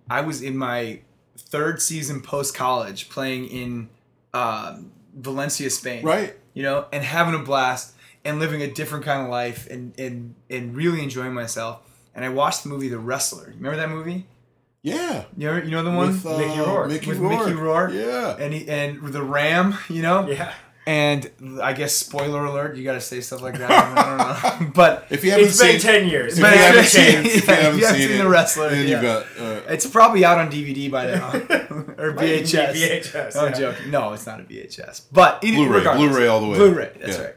I 0.08 0.22
was 0.22 0.42
in 0.42 0.56
my 0.56 1.00
third 1.36 1.82
season 1.82 2.22
post 2.22 2.54
college 2.54 3.08
playing 3.08 3.46
in 3.46 3.88
um, 4.32 4.90
Valencia, 5.14 5.70
Spain. 5.70 6.04
Right. 6.04 6.34
You 6.54 6.62
know, 6.62 6.86
and 6.92 7.04
having 7.04 7.34
a 7.34 7.44
blast 7.44 7.94
and 8.24 8.38
living 8.38 8.62
a 8.62 8.70
different 8.70 9.04
kind 9.04 9.22
of 9.22 9.28
life 9.28 9.68
and 9.70 9.98
and 9.98 10.34
and 10.48 10.74
really 10.74 11.02
enjoying 11.02 11.34
myself. 11.34 11.80
And 12.14 12.24
I 12.24 12.28
watched 12.28 12.62
the 12.62 12.68
movie 12.68 12.88
The 12.88 12.98
Wrestler. 12.98 13.52
Remember 13.56 13.76
that 13.76 13.90
movie? 13.90 14.26
Yeah. 14.84 15.24
You 15.36 15.50
know, 15.50 15.56
you 15.56 15.70
know 15.70 15.82
the 15.82 15.90
one 15.90 16.08
With, 16.08 16.26
uh, 16.26 16.36
Mickey 16.38 16.60
Rourke. 16.60 16.88
Mickey 16.90 17.08
with 17.08 17.18
Rourke. 17.18 17.46
Mickey 17.46 17.54
Rourke. 17.54 17.92
Yeah. 17.94 18.36
and 18.38 18.52
he 18.54 18.68
and 18.68 19.02
the 19.02 19.22
Ram, 19.22 19.76
you 19.88 20.02
know, 20.02 20.28
yeah. 20.28 20.52
and 20.86 21.30
I 21.62 21.72
guess 21.72 21.94
spoiler 21.94 22.44
alert, 22.44 22.76
you 22.76 22.84
got 22.84 22.92
to 22.92 23.00
say 23.00 23.22
stuff 23.22 23.40
like 23.40 23.56
that. 23.58 23.70
I 23.70 24.50
don't 24.58 24.66
know, 24.66 24.72
but 24.74 25.06
If 25.08 25.24
you 25.24 25.30
haven't 25.30 25.46
It's 25.48 25.58
been 25.60 25.80
10 25.80 26.08
years. 26.08 26.36
if 26.36 26.42
But 26.42 26.52
you 26.52 26.58
haven't 26.58 26.82
been- 26.82 26.84
seen, 26.90 27.02
yeah, 27.14 27.20
if 27.22 27.48
you 27.48 27.54
haven't 27.54 27.80
seen 27.80 28.08
seen 28.08 28.10
it, 28.10 28.22
The 28.22 28.28
Wrestler, 28.28 28.68
then 28.68 28.86
yeah. 28.86 28.92
you've 28.92 29.02
got. 29.02 29.22
Uh, 29.40 29.72
it's 29.72 29.86
probably 29.86 30.22
out 30.22 30.36
on 30.38 30.50
DVD 30.52 30.90
by 30.90 31.06
now 31.06 31.32
or 31.96 32.12
Might 32.12 32.24
even 32.28 32.42
be 32.44 32.50
VHS. 32.52 32.72
VHS, 32.74 33.36
I'm 33.36 33.44
yeah. 33.46 33.58
joking. 33.58 33.90
No, 33.90 34.12
it's 34.12 34.26
not 34.26 34.40
a 34.40 34.44
VHS, 34.44 35.06
but 35.10 35.42
either- 35.42 35.56
Blu-ray, 35.56 35.78
regardless. 35.78 36.08
Blu-ray 36.10 36.26
all 36.28 36.40
the 36.42 36.48
way. 36.48 36.58
Blu-ray. 36.58 36.92
That's 37.00 37.16
Yeah. 37.16 37.24
right. 37.24 37.34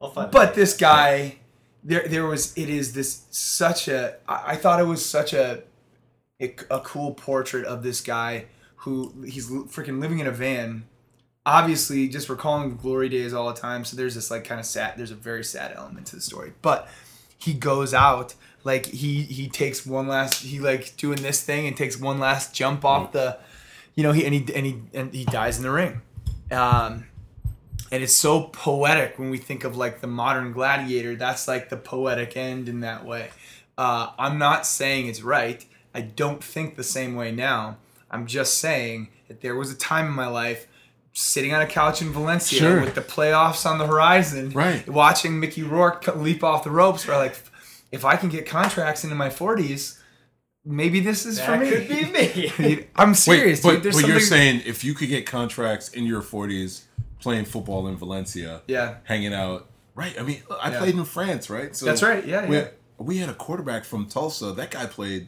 I'll 0.00 0.10
find 0.12 0.30
But 0.30 0.50
it. 0.50 0.54
this 0.54 0.76
guy, 0.76 1.38
there, 1.82 2.06
there 2.06 2.24
was. 2.24 2.56
It 2.56 2.68
is 2.68 2.92
this 2.92 3.22
such 3.30 3.88
a. 3.88 4.14
I, 4.28 4.52
I 4.52 4.56
thought 4.56 4.78
it 4.78 4.84
was 4.86 5.04
such 5.04 5.32
a, 5.32 5.64
a, 6.40 6.54
a 6.70 6.80
cool 6.80 7.14
portrait 7.14 7.64
of 7.64 7.82
this 7.82 8.00
guy 8.00 8.46
who 8.76 9.12
he's 9.26 9.50
freaking 9.50 10.00
living 10.00 10.18
in 10.18 10.26
a 10.26 10.30
van. 10.30 10.84
Obviously, 11.44 12.08
just 12.08 12.28
recalling 12.28 12.76
glory 12.76 13.08
days 13.08 13.32
all 13.32 13.48
the 13.48 13.58
time. 13.58 13.84
So 13.84 13.96
there's 13.96 14.14
this 14.14 14.30
like 14.30 14.44
kind 14.44 14.60
of 14.60 14.66
sad. 14.66 14.94
There's 14.96 15.10
a 15.10 15.16
very 15.16 15.44
sad 15.44 15.72
element 15.74 16.06
to 16.08 16.16
the 16.16 16.22
story, 16.22 16.52
but 16.62 16.88
he 17.38 17.54
goes 17.54 17.94
out 17.94 18.34
like 18.64 18.86
he 18.86 19.22
he 19.22 19.48
takes 19.48 19.86
one 19.86 20.08
last. 20.08 20.42
He 20.42 20.60
like 20.60 20.96
doing 20.96 21.22
this 21.22 21.42
thing 21.42 21.66
and 21.66 21.76
takes 21.76 21.98
one 21.98 22.18
last 22.18 22.54
jump 22.54 22.84
off 22.84 23.12
the, 23.12 23.38
you 23.94 24.02
know 24.02 24.12
he 24.12 24.24
and 24.24 24.34
he 24.34 24.54
and 24.54 24.66
he 24.66 24.82
and 24.92 25.14
he 25.14 25.24
dies 25.24 25.56
in 25.56 25.62
the 25.62 25.70
ring. 25.70 26.02
Um, 26.50 27.06
and 27.90 28.02
it's 28.02 28.14
so 28.14 28.42
poetic 28.42 29.18
when 29.18 29.30
we 29.30 29.38
think 29.38 29.64
of 29.64 29.76
like 29.76 30.00
the 30.00 30.06
modern 30.06 30.52
gladiator 30.52 31.16
that's 31.16 31.48
like 31.48 31.68
the 31.68 31.76
poetic 31.76 32.36
end 32.36 32.68
in 32.68 32.80
that 32.80 33.04
way 33.04 33.30
uh, 33.76 34.10
i'm 34.18 34.38
not 34.38 34.66
saying 34.66 35.06
it's 35.06 35.22
right 35.22 35.64
i 35.94 36.00
don't 36.00 36.42
think 36.42 36.76
the 36.76 36.84
same 36.84 37.14
way 37.14 37.30
now 37.32 37.76
i'm 38.10 38.26
just 38.26 38.58
saying 38.58 39.08
that 39.28 39.40
there 39.40 39.54
was 39.56 39.70
a 39.72 39.76
time 39.76 40.06
in 40.06 40.12
my 40.12 40.26
life 40.26 40.66
sitting 41.12 41.52
on 41.54 41.60
a 41.62 41.66
couch 41.66 42.00
in 42.02 42.12
valencia 42.12 42.58
Sure. 42.60 42.80
with 42.80 42.94
the 42.94 43.00
playoffs 43.00 43.64
on 43.66 43.78
the 43.78 43.86
horizon 43.86 44.50
Right. 44.50 44.86
watching 44.88 45.40
mickey 45.40 45.62
rourke 45.62 46.06
leap 46.16 46.44
off 46.44 46.64
the 46.64 46.70
ropes 46.70 47.06
where 47.06 47.16
like 47.18 47.36
if 47.92 48.04
i 48.04 48.16
can 48.16 48.28
get 48.28 48.46
contracts 48.46 49.02
into 49.04 49.16
my 49.16 49.28
40s 49.28 49.98
maybe 50.64 51.00
this 51.00 51.24
is 51.24 51.40
for 51.40 51.52
that 51.52 51.60
me 51.60 51.70
could 51.70 51.88
be 51.88 52.04
me. 52.68 52.86
i'm 52.96 53.14
serious 53.14 53.64
Wait, 53.64 53.74
dude. 53.74 53.76
but, 53.78 53.82
There's 53.84 54.00
but 54.02 54.08
you're 54.08 54.20
saying 54.20 54.62
if 54.66 54.84
you 54.84 54.94
could 54.94 55.08
get 55.08 55.26
contracts 55.26 55.88
in 55.90 56.04
your 56.04 56.22
40s 56.22 56.82
playing 57.20 57.46
football 57.46 57.88
in 57.88 57.96
Valencia, 57.96 58.62
yeah 58.68 58.96
hanging 59.04 59.34
out, 59.34 59.66
right? 59.96 60.14
I 60.20 60.22
mean, 60.22 60.40
I 60.62 60.70
Yeah. 60.70 60.78
played 60.78 60.94
in 60.94 61.04
France, 61.04 61.50
right? 61.50 61.74
So 61.74 61.84
That's 61.84 62.00
right, 62.00 62.24
yeah, 62.24 62.46
we, 62.46 62.54
yeah. 62.56 62.62
Had, 62.62 62.72
we 62.98 63.16
had 63.18 63.28
a 63.28 63.34
quarterback 63.34 63.84
from 63.84 64.06
Tulsa. 64.06 64.52
That 64.52 64.70
guy 64.70 64.86
played 64.86 65.26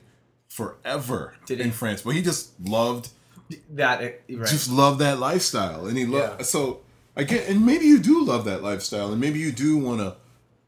forever 0.50 1.34
Did 1.46 1.58
he? 1.58 1.64
in 1.64 1.70
France, 1.70 2.02
but 2.02 2.10
he 2.14 2.22
just 2.22 2.50
loved, 2.60 3.08
that 3.70 4.02
eh, 4.02 4.12
right. 4.30 4.46
just 4.48 4.70
loved 4.70 4.98
that 4.98 5.18
lifestyle, 5.18 5.86
and 5.86 5.96
he 5.96 6.04
loved. 6.04 6.40
Yeah. 6.40 6.44
So 6.44 6.80
I 7.16 7.22
get, 7.22 7.48
and 7.48 7.64
maybe 7.64 7.86
you 7.86 7.98
do 7.98 8.24
love 8.24 8.44
that 8.44 8.62
lifestyle, 8.62 9.10
and 9.12 9.20
maybe 9.20 9.38
you 9.38 9.52
do 9.52 9.78
want 9.78 10.00
to 10.00 10.16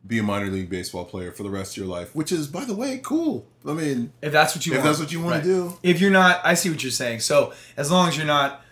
be 0.07 0.19
a 0.19 0.23
minor 0.23 0.47
league 0.47 0.71
baseball 0.71 1.05
player 1.05 1.31
for 1.33 1.43
the 1.43 1.51
rest 1.51 1.73
of 1.73 1.77
your 1.77 1.87
life, 1.87 2.15
which 2.15 2.33
is, 2.33 2.47
by 2.49 2.65
the 2.65 2.75
way, 2.75 3.01
cool. 3.03 3.47
I 3.67 3.73
mean, 3.73 4.13
If 4.23 4.33
that's 4.33 4.55
what 4.55 4.67
you 4.67 4.73
If 4.73 4.79
want. 4.79 4.87
that's 4.87 4.99
what 4.99 5.13
you 5.13 5.21
wanna 5.21 5.43
do. 5.43 5.79
If 5.83 6.01
you're 6.01 6.11
not, 6.11 6.41
I 6.45 6.55
see 6.55 6.71
what 6.71 6.83
you're 6.83 6.91
saying. 6.91 7.21
So 7.21 7.53
as 7.77 7.91
long 7.91 8.09
as 8.09 8.17
you're 8.17 8.27
not 8.27 8.63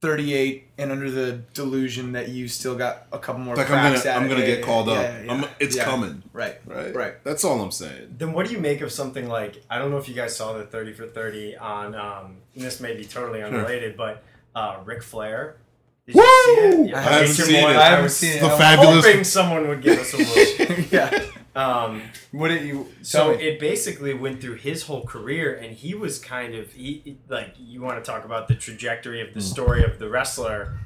38 0.00 0.68
and 0.78 0.90
under 0.90 1.10
the 1.10 1.32
delusion 1.52 2.12
that 2.12 2.30
you 2.30 2.48
still 2.48 2.74
got 2.74 3.06
a 3.12 3.18
couple 3.18 3.42
more 3.42 3.54
Like 3.54 3.68
I'm 3.70 3.92
gonna, 3.92 3.98
at 3.98 4.16
I'm 4.16 4.28
gonna 4.28 4.40
Yeah, 4.40 4.46
get 4.46 4.64
called 4.64 4.86
yeah, 4.88 4.92
up. 4.94 5.24
yeah, 5.24 5.32
I'm, 5.32 5.40
yeah. 5.42 5.48
it's 5.58 5.76
Yeah. 5.76 5.84
coming. 5.84 6.22
Right. 6.32 6.56
Right. 6.66 6.94
Right. 6.94 7.22
That's 7.24 7.44
all 7.44 7.60
I'm 7.60 7.70
saying. 7.70 8.14
Then 8.16 8.32
what 8.32 8.46
do 8.46 8.52
you 8.52 8.58
make 8.58 8.80
of 8.80 8.90
something 8.92 9.28
like 9.28 9.62
I 9.68 9.78
don't 9.78 9.90
know 9.90 9.98
if 9.98 10.08
you 10.08 10.14
guys 10.14 10.34
saw 10.34 10.54
the 10.54 10.64
thirty 10.64 10.94
for 10.94 11.06
thirty 11.06 11.54
on 11.56 11.94
um 11.94 12.38
this 12.56 12.80
may 12.80 12.94
be 12.96 13.04
totally 13.04 13.42
unrelated, 13.42 13.96
but 13.96 14.22
uh 14.54 14.78
Ric 14.84 15.02
Flair. 15.02 15.56
Did 16.06 16.14
you 16.16 16.22
see 16.22 16.50
it? 16.82 16.88
Yeah, 16.90 16.98
I 16.98 17.02
haven't 17.02 17.28
Nature 17.28 17.42
seen 17.42 17.62
Boy, 17.62 17.70
it. 17.70 17.76
I 17.76 17.84
haven't 17.90 18.08
seen 18.10 18.36
it. 18.36 18.40
The 18.40 18.46
I'm 18.46 18.58
fabulous- 18.58 19.04
hoping 19.06 19.24
someone 19.24 19.68
would 19.68 19.82
give 19.82 19.98
us 19.98 20.14
a 20.14 20.16
word. 20.70 20.86
yeah. 20.90 21.24
Um, 21.56 22.02
What 22.32 22.48
did 22.48 22.64
you 22.66 22.88
so 23.02 23.32
me? 23.36 23.42
it 23.42 23.58
basically 23.60 24.14
went 24.14 24.40
through 24.40 24.54
his 24.56 24.84
whole 24.84 25.04
career, 25.04 25.54
and 25.54 25.74
he 25.76 25.94
was 25.94 26.18
kind 26.18 26.54
of 26.54 26.72
he 26.72 27.16
like 27.28 27.54
you 27.58 27.80
want 27.82 28.02
to 28.02 28.08
talk 28.10 28.24
about 28.24 28.48
the 28.48 28.54
trajectory 28.54 29.20
of 29.20 29.34
the 29.34 29.40
story 29.40 29.82
of 29.82 29.98
the 29.98 30.08
wrestler. 30.08 30.78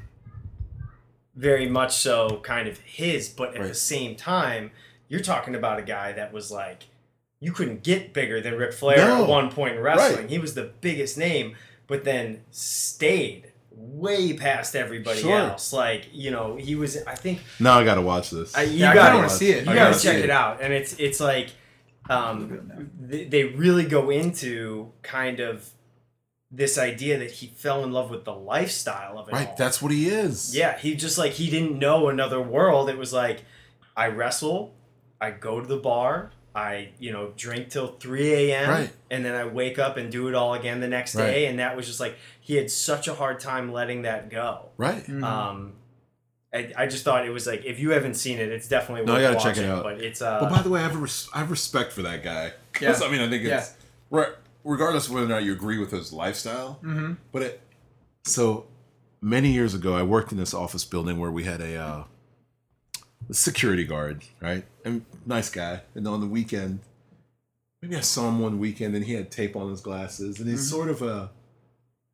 Very 1.36 1.68
much 1.68 1.96
so, 1.96 2.38
kind 2.44 2.68
of 2.68 2.78
his, 2.78 3.28
but 3.28 3.56
at 3.56 3.66
the 3.66 3.74
same 3.74 4.14
time, 4.14 4.70
you're 5.08 5.18
talking 5.20 5.56
about 5.56 5.80
a 5.80 5.82
guy 5.82 6.12
that 6.12 6.32
was 6.32 6.52
like, 6.52 6.84
you 7.40 7.50
couldn't 7.50 7.82
get 7.82 8.12
bigger 8.14 8.40
than 8.40 8.54
Ric 8.56 8.72
Flair 8.72 8.98
No. 8.98 9.24
at 9.24 9.28
one 9.28 9.50
point 9.50 9.74
in 9.74 9.82
wrestling. 9.82 10.20
Right. 10.22 10.30
He 10.30 10.38
was 10.38 10.54
the 10.54 10.70
biggest 10.80 11.18
name, 11.18 11.56
but 11.88 12.04
then 12.04 12.42
stayed 12.52 13.50
way 13.86 14.32
past 14.32 14.74
everybody 14.76 15.20
Sure. 15.20 15.38
else. 15.38 15.72
Like 15.72 16.08
you 16.12 16.30
know, 16.30 16.56
he 16.56 16.74
was. 16.74 16.96
I 17.06 17.14
think 17.14 17.40
Now 17.60 17.78
I 17.78 17.84
gotta 17.84 18.00
watch 18.02 18.30
this. 18.30 18.54
I, 18.56 18.62
you 18.62 18.78
Yeah, 18.80 18.90
I 18.90 18.94
gotta 18.94 19.06
kinda 19.08 19.18
wanna 19.18 19.30
see 19.30 19.50
it. 19.50 19.64
You 19.64 19.70
I 19.70 19.74
gotta 19.74 19.90
gotta 19.92 20.02
check 20.02 20.16
it 20.16 20.24
it. 20.24 20.30
out, 20.30 20.60
and 20.62 20.72
it's 20.72 20.94
it's 20.98 21.20
like 21.20 21.50
um, 22.10 22.90
they, 23.00 23.24
they 23.24 23.44
really 23.44 23.84
go 23.84 24.10
into 24.10 24.92
kind 25.02 25.40
of 25.40 25.70
this 26.50 26.76
idea 26.78 27.18
that 27.18 27.30
he 27.30 27.46
fell 27.48 27.82
in 27.82 27.90
love 27.92 28.10
with 28.10 28.24
the 28.24 28.34
lifestyle 28.34 29.18
of 29.18 29.28
it 29.28 29.32
all. 29.34 29.40
right. 29.40 29.56
That's 29.56 29.80
what 29.82 29.90
he 29.90 30.08
is. 30.08 30.54
yeah. 30.56 30.78
He 30.78 30.94
just 30.94 31.18
like 31.18 31.32
he 31.32 31.50
didn't 31.50 31.78
know 31.78 32.08
another 32.08 32.40
world. 32.40 32.88
It 32.90 32.98
was 32.98 33.12
like 33.12 33.42
I 33.96 34.08
wrestle, 34.08 34.74
I 35.20 35.30
go 35.30 35.60
to 35.60 35.66
the 35.66 35.76
bar. 35.78 36.30
I, 36.54 36.90
you 37.00 37.12
know, 37.12 37.32
drink 37.36 37.70
till 37.70 37.88
3 37.98 38.32
a.m. 38.32 38.70
Right. 38.70 38.92
and 39.10 39.24
then 39.24 39.34
I 39.34 39.44
wake 39.44 39.78
up 39.78 39.96
and 39.96 40.10
do 40.12 40.28
it 40.28 40.34
all 40.36 40.54
again 40.54 40.80
the 40.80 40.86
next 40.88 41.14
Right. 41.16 41.26
day. 41.26 41.46
And 41.46 41.58
that 41.58 41.76
was 41.76 41.86
just 41.86 41.98
like, 41.98 42.16
he 42.40 42.54
had 42.56 42.70
such 42.70 43.08
a 43.08 43.14
hard 43.14 43.40
time 43.40 43.72
letting 43.72 44.02
that 44.02 44.30
go. 44.30 44.68
Right. 44.76 45.04
Mhm. 45.06 45.24
Um, 45.24 45.72
I, 46.54 46.72
I 46.78 46.86
just 46.86 47.02
thought 47.04 47.26
it 47.26 47.30
was 47.30 47.48
like 47.48 47.64
if 47.64 47.80
you 47.80 47.90
haven't 47.90 48.14
seen 48.14 48.38
it, 48.38 48.48
it's 48.50 48.68
definitely 48.68 49.04
No, 49.04 49.16
I 49.16 49.22
gotta 49.22 49.40
check 49.40 49.56
it 49.56 49.64
out. 49.68 49.82
But 49.82 50.00
it's 50.00 50.22
uh, 50.22 50.38
But 50.40 50.50
by 50.50 50.62
the 50.62 50.70
way, 50.70 50.78
I 50.78 50.84
have 50.84 50.94
a 50.94 50.98
res- 50.98 51.28
I 51.34 51.38
have 51.38 51.50
respect 51.50 51.92
for 51.92 52.02
that 52.02 52.22
guy. 52.22 52.52
'Cause, 52.72 53.00
Yeah. 53.00 53.08
I 53.08 53.10
mean, 53.10 53.20
I 53.20 53.28
think 53.28 53.42
it's 53.44 53.74
right, 54.10 54.28
regardless 54.62 55.08
of 55.08 55.14
whether 55.14 55.26
or 55.26 55.30
not 55.30 55.42
you 55.42 55.52
agree 55.52 55.78
with 55.78 55.90
his 55.90 56.12
lifestyle. 56.12 56.78
Mhm. 56.84 57.16
But 57.32 57.42
it, 57.42 57.60
so 58.22 58.66
many 59.20 59.50
years 59.50 59.74
ago, 59.74 59.94
I 59.96 60.04
worked 60.04 60.30
in 60.30 60.38
this 60.38 60.54
office 60.54 60.84
building 60.84 61.18
where 61.18 61.32
we 61.32 61.42
had 61.42 61.60
a, 61.60 61.76
uh, 61.76 62.04
a 63.28 63.34
security 63.34 63.84
guard, 63.84 64.24
right? 64.40 64.64
And 64.84 65.04
nice 65.26 65.50
guy. 65.50 65.82
And 65.94 66.06
on 66.08 66.20
the 66.20 66.26
weekend, 66.26 66.80
maybe 67.82 67.96
I 67.96 68.00
saw 68.00 68.28
him 68.28 68.40
one 68.40 68.58
weekend, 68.58 68.94
and 68.94 69.04
he 69.04 69.14
had 69.14 69.30
tape 69.30 69.56
on 69.56 69.70
his 69.70 69.80
glasses, 69.80 70.40
and 70.40 70.48
he's 70.48 70.66
Mhm. 70.66 70.70
sort 70.70 70.88
of 70.88 71.02
a, 71.02 71.30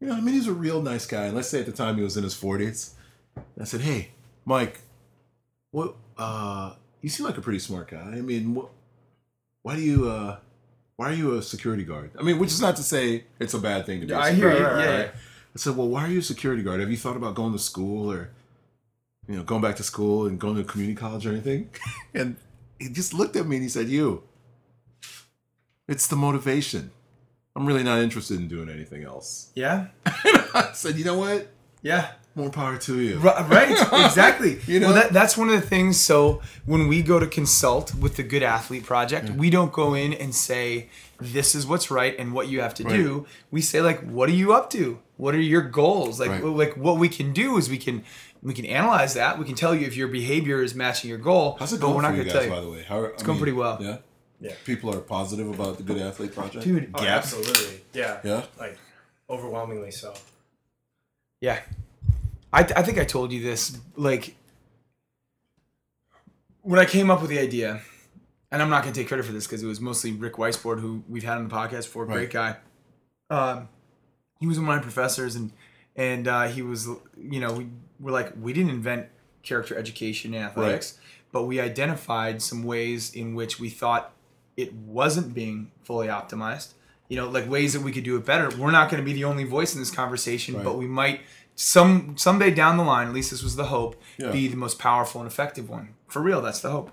you 0.01 0.09
know, 0.09 0.15
I 0.15 0.21
mean, 0.21 0.35
he's 0.35 0.47
a 0.47 0.53
real 0.53 0.83
nice 0.83 1.07
guy. 1.07 1.27
And 1.27 1.37
let's 1.37 1.49
say 1.49 1.61
at 1.61 1.67
the 1.67 1.73
time 1.73 1.97
he 1.97 2.03
was 2.03 2.17
in 2.17 2.25
his 2.25 2.35
forties. 2.35 2.95
I 3.61 3.65
said, 3.65 3.81
"Hey, 3.83 4.11
Mike, 4.45 4.81
what? 5.71 5.95
Uh, 6.19 6.75
you 7.01 7.09
seem 7.09 7.25
like 7.27 7.39
a 7.39 7.41
pretty 7.41 7.59
smart 7.61 7.89
guy. 7.91 8.01
I 8.01 8.21
mean, 8.21 8.55
what? 8.55 8.71
Why 9.63 9.77
do 9.77 9.83
you? 9.83 10.09
Uh, 10.09 10.39
why 10.97 11.11
are 11.11 11.15
you 11.15 11.37
a 11.37 11.43
security 11.43 11.85
guard? 11.85 12.11
I 12.19 12.23
mean, 12.23 12.39
which 12.39 12.51
is 12.51 12.61
not 12.61 12.77
to 12.77 12.83
say 12.83 13.25
it's 13.39 13.55
a 13.55 13.59
bad 13.59 13.87
thing 13.87 14.01
to 14.01 14.07
be. 14.07 14.13
I 14.13 14.33
hear 14.33 14.53
you. 14.53 14.65
right? 14.65 14.85
yeah. 14.85 15.11
I 15.55 15.59
said, 15.59 15.77
well, 15.77 15.89
why 15.89 16.05
are 16.05 16.09
you 16.09 16.19
a 16.19 16.23
security 16.23 16.63
guard? 16.63 16.81
Have 16.81 16.91
you 16.91 16.97
thought 16.97 17.17
about 17.17 17.35
going 17.35 17.53
to 17.53 17.59
school 17.59 18.13
or, 18.13 18.31
you 19.31 19.37
know, 19.37 19.45
going 19.45 19.63
back 19.63 19.77
to 19.77 19.85
school 19.85 20.27
and 20.27 20.41
going 20.41 20.57
to 20.57 20.65
community 20.65 20.97
college 20.97 21.25
or 21.25 21.31
anything? 21.31 21.71
and 22.15 22.37
he 22.81 22.89
just 22.89 23.15
looked 23.15 23.37
at 23.37 23.47
me 23.47 23.57
and 23.57 23.63
he 23.63 23.69
said, 23.69 23.89
you, 23.89 24.25
it's 25.87 26.09
the 26.09 26.17
motivation. 26.17 26.91
I'm 27.55 27.65
really 27.65 27.85
not 27.85 28.01
interested 28.01 28.39
in 28.41 28.49
doing 28.49 28.69
anything 28.69 29.05
else. 29.05 29.51
Yeah. 29.55 29.87
I 30.05 30.71
said, 30.75 30.97
you 30.97 31.05
know 31.05 31.19
what? 31.19 31.49
Yeah. 31.83 32.13
More 32.35 32.51
power 32.51 32.77
to 32.79 33.01
you. 33.01 33.19
Right, 33.19 33.71
exactly. 34.07 34.61
You 34.67 34.81
well, 34.81 34.91
know? 34.91 34.95
that, 34.95 35.13
that's 35.13 35.37
one 35.37 35.49
of 35.49 35.61
the 35.61 35.67
things. 35.67 36.01
So 36.01 36.41
when 36.65 36.89
we 36.89 37.03
go 37.03 37.19
to 37.19 37.27
consult 37.27 37.95
with 37.95 38.17
the 38.17 38.23
Good 38.23 38.43
Athlete 38.43 38.85
Project, 38.85 39.31
we 39.31 39.51
don't 39.51 39.73
go 39.73 39.95
in 39.95 40.13
and 40.15 40.35
say 40.35 40.89
this 41.21 41.55
is 41.55 41.67
what's 41.67 41.91
right 41.91 42.15
and 42.19 42.33
what 42.33 42.49
you 42.49 42.61
have 42.61 42.75
to 42.75 42.85
do. 42.85 43.27
We 43.51 43.61
say 43.61 43.81
like, 43.81 44.01
what 44.01 44.29
are 44.29 44.33
you 44.33 44.53
up 44.53 44.71
to? 44.71 45.01
What 45.17 45.35
are 45.35 45.41
your 45.41 45.63
goals? 45.63 46.19
Like, 46.19 46.31
Right. 46.31 46.43
like 46.45 46.77
what 46.77 46.99
we 46.99 47.09
can 47.09 47.33
do 47.33 47.57
is 47.59 47.69
we 47.69 47.79
can 47.79 48.05
we 48.43 48.55
can 48.55 48.65
analyze 48.67 49.15
that. 49.15 49.39
We 49.39 49.45
can 49.45 49.55
tell 49.55 49.75
you 49.75 49.87
if 49.87 49.97
your 49.97 50.09
behavior 50.09 50.63
is 50.63 50.75
matching 50.75 51.09
your 51.11 51.19
goal. 51.19 51.57
How's 51.59 51.73
it 51.73 51.81
but 51.81 51.87
going 51.87 51.97
we're 51.97 52.03
not 52.03 52.11
for 52.13 52.17
you 52.17 52.25
gonna 52.25 52.33
guys, 52.35 52.47
tell 52.49 52.57
by 52.57 52.61
the 52.65 52.71
way? 52.71 52.83
How, 52.83 53.05
it's 53.05 53.23
going 53.23 53.39
pretty 53.39 53.53
well. 53.53 53.79
Yeah? 53.81 53.99
Yeah. 54.41 54.55
People 54.65 54.95
are 54.95 55.01
positive 55.01 55.49
about 55.49 55.77
the 55.77 55.83
Good 55.83 55.99
Athlete 55.99 56.35
Project? 56.35 56.65
dude. 56.65 56.91
oh, 56.95 57.03
yeah, 57.03 57.17
absolutely, 57.17 57.83
yeah, 57.93 58.21
Yeah? 58.25 58.45
like 58.59 58.79
overwhelmingly 59.29 59.91
so. 59.91 60.15
Yeah. 61.41 61.61
I, 62.53 62.61
I 62.61 62.83
think 62.83 62.99
I 62.99 63.05
told 63.05 63.33
you 63.33 63.43
this. 63.43 63.79
Like, 63.97 64.35
when 66.63 66.79
I 66.81 66.85
came 66.85 67.11
up 67.11 67.21
with 67.21 67.31
the 67.31 67.39
idea, 67.39 67.81
and 68.51 68.61
I'm 68.63 68.69
not 68.71 68.83
going 68.83 68.93
to 68.93 69.01
take 69.01 69.09
credit 69.09 69.25
for 69.25 69.33
this 69.33 69.47
because 69.47 69.63
it 69.63 69.67
was 69.67 69.81
mostly 69.81 70.13
Rick 70.13 70.35
Weissbourd, 70.35 70.81
who 70.81 71.03
we've 71.09 71.23
had 71.23 71.39
on 71.39 71.49
the 71.49 71.55
podcast 71.55 71.85
before, 71.85 72.07
great 72.07 72.31
guy. 72.31 72.57
Um, 73.29 73.69
he 74.41 74.47
was 74.47 74.59
one 74.59 74.69
of 74.69 74.75
my 74.75 74.83
professors, 74.83 75.37
and 75.37 75.53
and 75.95 76.27
uh, 76.27 76.49
he 76.49 76.63
was, 76.63 76.87
you 76.87 77.41
know, 77.41 77.53
we 77.53 77.69
were 78.01 78.11
like, 78.11 78.33
we 78.41 78.53
didn't 78.53 78.71
invent 78.71 79.07
character 79.43 79.77
education 79.77 80.35
in 80.35 80.43
athletics, 80.43 80.99
but 81.33 81.45
we 81.45 81.61
identified 81.61 82.43
some 82.43 82.63
ways 82.65 83.15
in 83.15 83.35
which 83.35 83.59
we 83.61 83.69
thought 83.71 84.13
it 84.57 84.73
wasn't 84.75 85.33
being 85.35 85.71
fully 85.85 86.09
optimized. 86.09 86.73
You 87.09 87.17
know, 87.17 87.29
like 87.29 87.49
ways 87.51 87.73
that 87.73 87.83
we 87.83 87.91
could 87.93 88.05
do 88.05 88.17
it 88.17 88.25
better. 88.25 88.51
We're 88.57 88.71
not 88.71 88.91
going 88.91 89.03
to 89.03 89.05
be 89.05 89.13
the 89.13 89.25
only 89.25 89.45
voice 89.45 89.75
in 89.75 89.81
this 89.81 89.91
conversation, 89.91 90.55
Right. 90.57 90.65
but 90.65 90.79
we 90.79 90.87
might 90.87 91.21
some 91.57 92.17
someday 92.17 92.51
down 92.53 92.77
the 92.77 92.85
line. 92.85 93.09
At 93.09 93.13
least 93.15 93.31
this 93.33 93.43
was 93.43 93.57
the 93.57 93.65
hope. 93.67 94.01
Yeah. 94.17 94.31
Be 94.31 94.47
the 94.49 94.57
most 94.57 94.79
powerful 94.79 95.21
and 95.21 95.29
effective 95.31 95.69
one. 95.69 95.95
For 96.07 96.23
real, 96.23 96.41
that's 96.41 96.61
the 96.61 96.71
hope. 96.71 96.91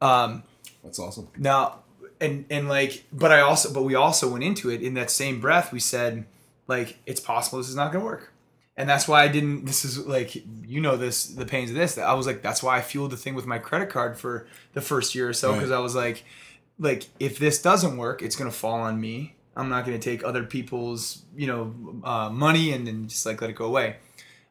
Um, 0.00 0.42
That's 0.84 0.98
awesome. 0.98 1.28
now, 1.36 1.80
and 2.20 2.44
and 2.48 2.68
like, 2.68 3.04
but 3.12 3.32
I 3.32 3.40
also, 3.40 3.72
but 3.72 3.82
we 3.82 3.94
also 3.94 4.30
went 4.30 4.44
into 4.44 4.70
it 4.70 4.82
in 4.82 4.94
that 4.94 5.10
same 5.10 5.40
breath. 5.40 5.72
We 5.72 5.80
said, 5.80 6.26
like, 6.68 6.98
it's 7.06 7.20
possible 7.20 7.58
this 7.58 7.68
is 7.68 7.74
not 7.76 7.92
going 7.92 8.04
to 8.04 8.06
work, 8.06 8.32
and 8.76 8.88
that's 8.88 9.08
why 9.08 9.22
I 9.22 9.28
didn't. 9.28 9.64
This 9.64 9.84
is 9.84 9.98
like, 10.06 10.34
you 10.34 10.80
know, 10.80 10.96
this 10.96 11.26
the 11.26 11.46
pains 11.46 11.70
of 11.70 11.76
this. 11.76 11.94
That 11.94 12.06
I 12.06 12.14
was 12.14 12.26
like, 12.26 12.42
that's 12.42 12.62
why 12.62 12.76
I 12.76 12.82
fueled 12.82 13.10
the 13.10 13.16
thing 13.16 13.34
with 13.34 13.46
my 13.46 13.58
credit 13.58 13.88
card 13.88 14.18
for 14.18 14.46
the 14.74 14.80
first 14.80 15.14
year 15.14 15.28
or 15.28 15.32
so 15.32 15.50
Right. 15.50 15.56
because 15.56 15.70
I 15.70 15.78
was 15.78 15.94
like, 15.94 16.24
like, 16.78 17.06
if 17.18 17.38
this 17.38 17.62
doesn't 17.62 17.96
work, 17.96 18.22
it's 18.22 18.36
going 18.36 18.50
to 18.50 18.56
fall 18.56 18.80
on 18.80 19.00
me. 19.00 19.34
I'm 19.56 19.70
not 19.70 19.86
going 19.86 19.98
to 19.98 20.10
take 20.10 20.22
other 20.22 20.44
people's, 20.44 21.22
you 21.34 21.46
know, 21.46 21.74
uh, 22.04 22.28
money 22.28 22.72
and 22.72 22.86
then 22.86 23.08
just 23.08 23.24
like 23.24 23.40
let 23.40 23.48
it 23.48 23.56
go 23.56 23.64
away. 23.64 23.96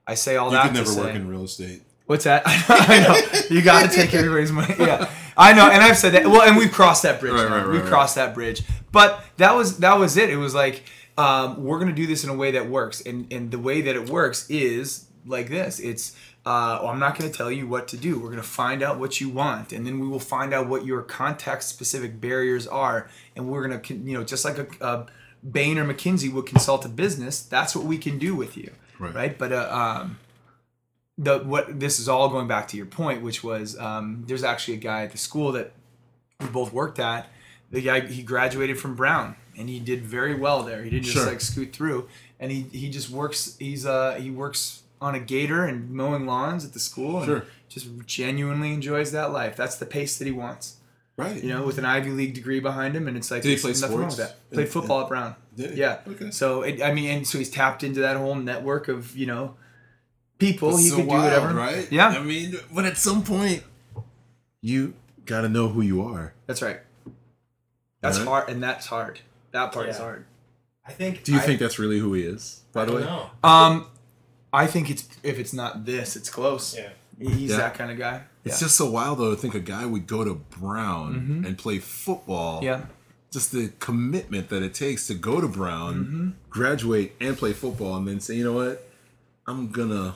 I 0.07 0.15
say 0.15 0.35
all 0.35 0.47
You 0.47 0.53
that 0.53 0.63
could 0.63 0.69
to 0.69 0.79
never 0.79 0.89
say, 0.91 1.01
work 1.01 1.15
in 1.15 1.27
real 1.27 1.43
estate. 1.43 1.83
What's 2.07 2.23
that? 2.23 2.43
I 2.45 2.99
know. 2.99 3.55
You 3.55 3.61
got 3.63 3.89
to 3.89 3.95
take 3.95 4.13
everybody's 4.13 4.51
money. 4.51 4.73
Yeah, 4.79 5.11
I 5.37 5.53
know, 5.53 5.69
and 5.69 5.81
I've 5.83 5.97
said 5.97 6.13
that. 6.13 6.25
Well, 6.25 6.41
and 6.41 6.55
we've 6.57 6.71
crossed 6.71 7.03
that 7.03 7.19
bridge. 7.19 7.33
Right, 7.33 7.43
right, 7.49 7.63
right, 7.63 7.67
we've 7.67 7.81
right. 7.81 7.89
crossed 7.89 8.15
that 8.15 8.33
bridge. 8.33 8.63
But 8.91 9.23
that 9.37 9.55
was 9.55 9.77
that 9.79 9.97
was 9.97 10.15
it. 10.17 10.29
It 10.29 10.37
was 10.37 10.53
like 10.53 10.83
um, 11.17 11.63
we're 11.63 11.79
gonna 11.79 11.93
do 11.93 12.07
this 12.07 12.23
in 12.23 12.29
a 12.29 12.33
way 12.35 12.51
that 12.51 12.69
works, 12.69 13.01
and 13.01 13.31
and 13.31 13.51
the 13.51 13.59
way 13.59 13.81
that 13.81 13.95
it 13.95 14.09
works 14.09 14.49
is 14.49 15.07
like 15.25 15.49
this. 15.49 15.79
It's 15.79 16.15
uh, 16.45 16.79
well, 16.81 16.89
I'm 16.91 16.99
not 16.99 17.17
gonna 17.17 17.31
tell 17.31 17.51
you 17.51 17.67
what 17.67 17.87
to 17.89 17.97
do. 17.97 18.19
We're 18.19 18.29
gonna 18.29 18.43
find 18.43 18.83
out 18.83 18.99
what 18.99 19.19
you 19.21 19.29
want, 19.29 19.71
and 19.73 19.85
then 19.87 19.99
we 19.99 20.07
will 20.07 20.19
find 20.19 20.53
out 20.53 20.67
what 20.67 20.85
your 20.85 21.01
context 21.01 21.69
specific 21.69 22.19
barriers 22.21 22.67
are, 22.67 23.09
and 23.35 23.47
we're 23.49 23.67
gonna 23.67 23.81
you 23.87 24.17
know 24.17 24.23
just 24.23 24.43
like 24.45 24.57
a, 24.57 24.67
a 24.85 25.05
Bain 25.49 25.77
or 25.77 25.85
McKinsey 25.85 26.31
would 26.33 26.45
consult 26.47 26.85
a 26.85 26.89
business. 26.89 27.41
That's 27.41 27.75
what 27.75 27.85
we 27.85 27.97
can 27.97 28.17
do 28.17 28.35
with 28.35 28.57
you, 28.57 28.71
Right. 28.99 29.13
right? 29.13 29.37
But 29.37 29.51
uh, 29.53 29.69
um, 30.01 30.19
the 31.17 31.39
what 31.39 31.79
this 31.79 31.99
is 31.99 32.09
all 32.09 32.29
going 32.29 32.47
back 32.47 32.67
to 32.69 32.77
your 32.77 32.87
point, 32.87 33.21
which 33.21 33.43
was 33.43 33.77
um, 33.79 34.23
there's 34.27 34.43
actually 34.43 34.73
a 34.75 34.81
guy 34.81 35.03
at 35.03 35.11
the 35.11 35.17
school 35.17 35.51
that 35.53 35.71
we 36.41 36.47
both 36.47 36.73
worked 36.73 36.99
at. 36.99 37.27
The 37.71 37.81
guy 37.81 38.01
he 38.01 38.21
graduated 38.21 38.77
from 38.79 38.95
Brown 38.95 39.35
and 39.57 39.69
he 39.69 39.79
did 39.79 40.01
very 40.03 40.35
well 40.35 40.63
there. 40.63 40.83
He 40.83 40.89
didn't 40.89 41.05
just 41.05 41.17
Sure. 41.17 41.25
like 41.25 41.41
scoot 41.41 41.73
through, 41.73 42.07
and 42.39 42.51
he 42.51 42.63
he 42.71 42.89
just 42.89 43.09
works. 43.09 43.55
He's 43.59 43.85
uh 43.85 44.15
he 44.15 44.29
works 44.31 44.83
on 45.01 45.13
a 45.15 45.19
gator 45.19 45.65
and 45.65 45.89
mowing 45.91 46.25
lawns 46.25 46.63
at 46.65 46.73
the 46.73 46.79
school 46.79 47.17
and 47.17 47.25
Sure. 47.25 47.45
just 47.69 47.87
genuinely 48.05 48.73
enjoys 48.73 49.11
that 49.11 49.31
life. 49.31 49.55
That's 49.55 49.75
the 49.75 49.85
pace 49.85 50.17
that 50.17 50.25
he 50.25 50.31
wants. 50.31 50.77
Right. 51.17 51.41
You 51.41 51.49
know, 51.49 51.63
with 51.63 51.77
an 51.77 51.85
Ivy 51.85 52.09
League 52.11 52.33
degree 52.33 52.59
behind 52.59 52.95
him, 52.95 53.07
and 53.07 53.15
it's 53.15 53.31
like 53.31 53.41
Did 53.41 53.49
he 53.49 53.57
play 53.57 53.71
nothing 53.71 53.97
wrong 53.97 54.07
with 54.07 54.17
that. 54.17 54.35
Played 54.51 54.67
football 54.69 55.01
at 55.03 55.07
Brown. 55.07 55.35
Did 55.55 55.71
he? 55.71 55.77
Yeah. 55.79 55.99
Okay. 56.07 56.29
So 56.31 56.63
it, 56.63 56.81
I 56.81 56.93
mean, 56.93 57.09
and 57.09 57.27
so 57.27 57.37
he's 57.37 57.49
tapped 57.49 57.83
into 57.83 58.01
that 58.01 58.17
whole 58.17 58.35
network 58.35 58.87
of 58.89 59.15
you 59.15 59.25
know 59.25 59.55
people. 60.39 60.71
That's 60.71 60.83
he 60.83 60.89
so 60.89 60.95
could 60.97 61.03
do 61.09 61.15
whatever. 61.15 61.53
right? 61.53 61.89
Yeah. 61.91 62.07
I 62.09 62.21
mean, 62.21 62.55
but 62.73 62.83
at 62.85 62.97
some 62.97 63.23
point, 63.23 63.63
you 64.61 64.93
got 65.25 65.41
to 65.41 65.49
know 65.49 65.69
who 65.69 65.81
you 65.81 66.01
are. 66.01 66.33
That's 66.47 66.61
right. 66.61 66.79
That's 68.01 68.19
Right. 68.19 68.27
hard, 68.27 68.49
and 68.49 68.61
that's 68.61 68.87
hard. 68.87 69.21
That 69.55 69.71
part 69.71 69.87
is 69.89 69.97
Yeah. 69.97 70.03
hard. 70.03 70.25
I 70.87 70.91
think. 70.91 71.23
Do 71.23 71.31
you 71.31 71.39
I, 71.39 71.41
think 71.41 71.59
that's 71.59 71.79
really 71.79 71.97
who 71.99 72.13
he 72.13 72.23
is? 72.23 72.61
By 72.73 72.81
I 72.81 72.85
the 72.85 72.91
don't 72.91 73.01
way, 73.01 73.07
know. 73.07 73.29
Um, 73.43 73.87
I 74.53 74.67
think 74.67 74.89
it's 74.89 75.07
if 75.23 75.39
it's 75.39 75.53
not 75.53 75.85
this, 75.85 76.15
it's 76.15 76.29
close. 76.29 76.75
Yeah. 76.77 76.89
He's 77.17 77.51
Yeah. 77.51 77.57
that 77.57 77.73
kind 77.75 77.89
of 77.89 77.97
guy. 77.97 78.23
It's 78.43 78.61
yeah. 78.61 78.65
just 78.67 78.75
so 78.77 78.89
wild 78.91 79.17
though 79.19 79.31
to 79.33 79.37
think 79.41 79.55
a 79.55 79.59
guy 79.61 79.85
would 79.85 80.05
go 80.07 80.23
to 80.23 80.35
Brown 80.35 81.43
and 81.47 81.57
play 81.57 81.79
football. 81.79 82.63
yeah. 82.63 82.81
Just 83.31 83.51
the 83.51 83.71
commitment 83.79 84.47
that 84.49 84.61
it 84.63 84.73
takes 84.73 85.07
to 85.07 85.13
go 85.13 85.41
to 85.41 85.47
Brown, 85.47 86.35
graduate, 86.49 87.15
and 87.19 87.37
play 87.37 87.51
football, 87.53 87.95
and 87.97 88.07
then 88.07 88.19
say, 88.21 88.35
you 88.35 88.43
know 88.45 88.53
what, 88.53 88.87
I'm 89.47 89.71
gonna 89.71 90.15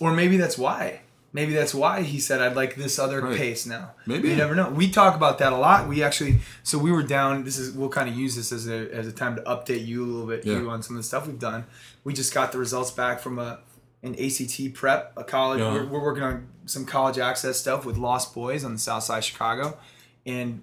Or 0.00 0.12
maybe 0.12 0.36
that's 0.38 0.56
why. 0.58 1.02
Maybe 1.34 1.54
that's 1.54 1.74
why 1.74 2.02
he 2.02 2.20
said 2.20 2.42
I'd 2.42 2.54
like 2.56 2.74
this 2.76 2.98
other 2.98 3.20
Right. 3.22 3.36
pace 3.36 3.64
now. 3.64 3.92
Maybe. 4.06 4.28
you 4.28 4.36
never 4.36 4.54
know. 4.54 4.68
We 4.68 4.90
talk 4.90 5.14
about 5.16 5.38
that 5.38 5.52
a 5.52 5.56
lot. 5.56 5.88
We 5.88 6.02
actually 6.02 6.40
so 6.62 6.76
we 6.78 6.92
were 6.92 7.02
down. 7.02 7.44
This 7.44 7.58
is 7.58 7.72
we'll 7.72 7.88
kind 7.88 8.08
of 8.08 8.14
use 8.14 8.36
this 8.36 8.52
as 8.52 8.68
a 8.68 8.92
as 8.94 9.06
a 9.06 9.12
time 9.12 9.36
to 9.36 9.42
update 9.42 9.86
you 9.86 10.04
a 10.04 10.06
little 10.06 10.26
bit 10.26 10.44
Yeah. 10.44 10.58
On 10.66 10.82
some 10.82 10.96
of 10.96 11.02
the 11.02 11.06
stuff 11.08 11.26
we've 11.26 11.38
done. 11.38 11.64
We 12.04 12.12
just 12.12 12.34
got 12.34 12.52
the 12.52 12.58
results 12.58 12.90
back 12.90 13.20
from 13.20 13.38
a 13.38 13.60
an 14.02 14.14
ACT 14.18 14.74
prep, 14.74 15.12
a 15.16 15.24
college. 15.24 15.60
Yeah. 15.60 15.72
We're, 15.72 15.86
we're 15.86 16.02
working 16.02 16.22
on 16.24 16.48
some 16.66 16.84
college 16.84 17.18
access 17.18 17.58
stuff 17.58 17.84
with 17.86 17.96
Lost 17.96 18.34
Boys 18.34 18.64
on 18.64 18.72
the 18.74 18.78
South 18.78 19.04
Side 19.04 19.18
of 19.18 19.24
Chicago, 19.24 19.78
and 20.26 20.62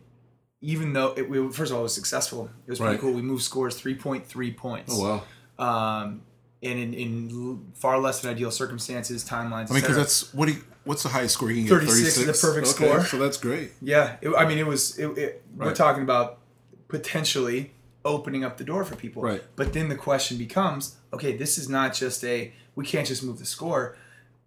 even 0.61 0.91
though 0.93 1.13
it, 1.15 1.29
we, 1.29 1.37
first 1.51 1.71
of 1.71 1.75
all 1.75 1.79
it 1.79 1.83
was 1.83 1.95
successful, 1.95 2.49
it 2.67 2.69
was 2.69 2.79
pretty 2.79 2.97
cool. 2.97 3.13
We 3.13 3.21
moved 3.21 3.43
scores 3.43 3.75
three 3.75 3.95
point 3.95 4.25
three 4.27 4.51
points. 4.51 4.93
Oh 4.95 5.23
wow! 5.57 6.03
Um, 6.03 6.21
and 6.61 6.79
in, 6.79 6.93
in 6.93 7.71
far 7.75 7.99
less 7.99 8.21
than 8.21 8.31
ideal 8.31 8.51
circumstances, 8.51 9.23
timelines. 9.23 9.69
I 9.69 9.73
mean, 9.73 9.81
because 9.81 9.95
that's 9.95 10.33
what 10.33 10.47
do 10.47 10.53
you, 10.53 10.63
what's 10.83 11.03
the 11.03 11.09
highest 11.09 11.35
score 11.35 11.49
you 11.51 11.65
can 11.65 11.79
get? 11.79 11.87
36 11.87 12.17
is 12.17 12.25
the 12.25 12.47
perfect 12.47 12.67
okay, 12.67 12.91
score. 12.91 13.05
So 13.05 13.17
that's 13.17 13.37
great. 13.37 13.71
Yeah, 13.81 14.17
it, 14.21 14.29
I 14.37 14.47
mean, 14.47 14.57
it 14.57 14.67
was. 14.67 14.97
It, 14.97 15.17
it, 15.17 15.43
We're 15.55 15.73
talking 15.73 16.03
about 16.03 16.39
potentially 16.87 17.71
opening 18.03 18.43
up 18.43 18.57
the 18.57 18.63
door 18.63 18.83
for 18.83 18.95
people. 18.95 19.21
Right. 19.21 19.43
But 19.55 19.73
then 19.73 19.89
the 19.89 19.95
question 19.95 20.37
becomes, 20.37 20.97
okay, 21.13 21.35
this 21.35 21.57
is 21.57 21.69
not 21.69 21.93
just 21.93 22.23
a. 22.23 22.53
We 22.75 22.85
can't 22.85 23.07
just 23.07 23.23
move 23.23 23.39
the 23.39 23.45
score, 23.45 23.97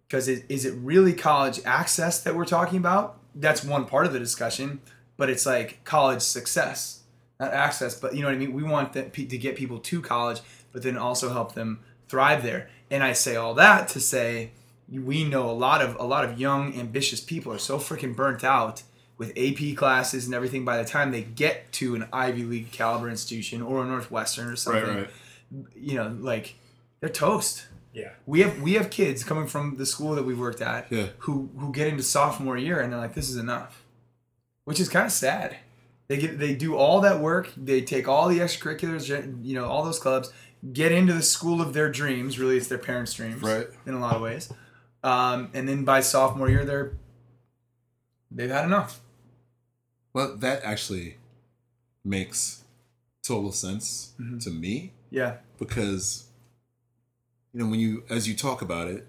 because 0.07 0.27
it, 0.27 0.45
is 0.49 0.65
it 0.65 0.73
really 0.77 1.13
college 1.13 1.59
access 1.65 2.21
that 2.23 2.35
we're 2.35 2.45
talking 2.45 2.77
about? 2.77 3.19
That's 3.35 3.63
one 3.63 3.85
part 3.85 4.05
of 4.05 4.13
the 4.13 4.19
discussion, 4.19 4.81
but 5.17 5.29
it's 5.29 5.45
like 5.45 5.83
college 5.83 6.21
success, 6.21 7.01
not 7.39 7.53
access. 7.53 7.99
But 7.99 8.15
you 8.15 8.21
know 8.21 8.27
what 8.27 8.35
I 8.35 8.37
mean. 8.37 8.53
We 8.53 8.63
want 8.63 8.93
that 8.93 9.13
to 9.13 9.23
get 9.23 9.55
people 9.55 9.79
to 9.79 10.01
college, 10.01 10.41
but 10.71 10.83
then 10.83 10.97
also 10.97 11.31
help 11.31 11.53
them 11.55 11.79
thrive 12.13 12.43
there. 12.43 12.69
And 12.91 13.01
I 13.03 13.13
say 13.13 13.35
all 13.35 13.55
that 13.55 13.87
to 13.89 13.99
say 13.99 14.51
we 14.87 15.23
know 15.23 15.49
a 15.49 15.57
lot 15.67 15.81
of 15.81 15.95
a 15.99 16.03
lot 16.03 16.23
of 16.25 16.39
young 16.39 16.77
ambitious 16.79 17.19
people 17.19 17.51
are 17.51 17.57
so 17.57 17.79
freaking 17.79 18.15
burnt 18.15 18.43
out 18.43 18.83
with 19.17 19.29
AP 19.35 19.75
classes 19.75 20.25
and 20.27 20.35
everything 20.35 20.63
by 20.63 20.77
the 20.77 20.85
time 20.95 21.09
they 21.11 21.23
get 21.23 21.71
to 21.71 21.95
an 21.95 22.05
Ivy 22.13 22.43
League 22.43 22.71
caliber 22.71 23.09
institution 23.09 23.61
or 23.63 23.83
a 23.83 23.87
Northwestern 23.87 24.47
or 24.47 24.55
something 24.55 25.07
you 25.75 25.95
know 25.95 26.15
like 26.19 26.55
they're 26.99 27.09
toast 27.09 27.65
Yeah. 27.93 28.11
we 28.27 28.41
have 28.41 28.61
we 28.61 28.73
have 28.73 28.89
kids 28.91 29.23
coming 29.23 29.47
from 29.47 29.77
the 29.77 29.85
school 29.85 30.13
that 30.15 30.25
we 30.25 30.35
worked 30.35 30.61
at 30.61 30.91
Yeah. 30.91 31.07
who 31.25 31.49
who 31.57 31.71
get 31.71 31.87
into 31.87 32.03
sophomore 32.03 32.57
year 32.57 32.79
and 32.79 32.91
they're 32.91 32.99
like 32.99 33.15
this 33.15 33.29
is 33.29 33.37
enough 33.37 33.81
which 34.65 34.79
is 34.79 34.87
kind 34.89 35.05
of 35.07 35.11
sad 35.11 35.57
they 36.09 36.17
get 36.17 36.37
they 36.37 36.53
do 36.53 36.75
all 36.75 37.01
that 37.01 37.19
work 37.19 37.45
they 37.57 37.81
take 37.81 38.07
all 38.07 38.27
the 38.29 38.39
extracurriculars 38.39 39.03
you 39.43 39.55
know 39.55 39.65
all 39.65 39.83
those 39.83 39.99
clubs 39.99 40.31
get 40.71 40.91
into 40.91 41.13
the 41.13 41.21
school 41.21 41.61
of 41.61 41.73
their 41.73 41.89
dreams 41.91 42.39
really 42.39 42.55
it's 42.57 42.67
their 42.67 42.77
parents 42.77 43.13
dreams 43.13 43.41
Right. 43.41 43.67
in 43.85 43.93
a 43.93 43.99
lot 43.99 44.15
of 44.15 44.21
ways. 44.21 44.51
Um, 45.03 45.49
and 45.53 45.67
then 45.67 45.83
by 45.83 45.99
sophomore 46.01 46.49
year 46.49 46.63
they're 46.63 46.93
they've 48.31 48.49
had 48.49 48.65
enough. 48.65 49.01
Well, 50.13 50.35
that 50.37 50.63
actually 50.63 51.17
makes 52.05 52.63
total 53.23 53.51
sense 53.51 54.13
Mhm. 54.19 54.41
to 54.43 54.49
me. 54.51 54.93
Yeah. 55.09 55.37
Because 55.59 56.27
you 57.53 57.59
know 57.59 57.67
when 57.69 57.79
you 57.79 58.03
as 58.09 58.27
you 58.27 58.35
talk 58.35 58.61
about 58.61 58.87
it 58.87 59.05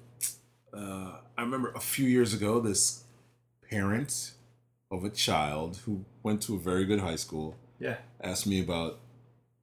uh, 0.74 1.18
i 1.38 1.40
remember 1.40 1.70
a 1.72 1.80
few 1.80 2.06
years 2.06 2.34
ago 2.34 2.60
this 2.60 3.04
parent 3.70 4.32
of 4.90 5.02
a 5.04 5.08
child 5.08 5.78
who 5.86 6.04
went 6.22 6.42
to 6.42 6.54
a 6.54 6.58
very 6.58 6.84
good 6.84 7.00
high 7.00 7.16
school 7.16 7.56
yeah. 7.78 7.96
asked 8.20 8.46
me 8.46 8.60
about 8.60 8.98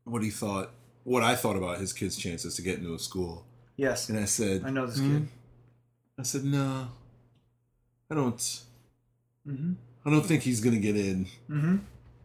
what 0.04 0.24
he 0.24 0.30
thought 0.32 0.72
what 1.04 1.24
i 1.24 1.36
thought 1.36 1.56
about 1.56 1.78
his 1.80 1.94
kid's 1.94 2.16
chances 2.18 2.56
to 2.56 2.62
get 2.62 2.78
into 2.78 2.94
a 2.94 3.00
school 3.00 3.46
yes 3.78 4.10
and 4.10 4.20
i 4.20 4.26
said 4.26 4.64
i 4.66 4.70
know 4.70 4.86
this 4.86 4.98
"Hmm." 5.00 5.18
kid 5.18 5.28
i 6.20 6.24
said 6.24 6.44
no 6.44 6.88
i 8.10 8.16
don't 8.16 8.38
mm-hmm. 9.48 9.74
i 10.06 10.10
don't 10.10 10.26
think 10.26 10.44
he's 10.44 10.62
gonna 10.62 10.78
get 10.80 10.96
in 10.96 11.26
Mm-hmm. 11.50 11.78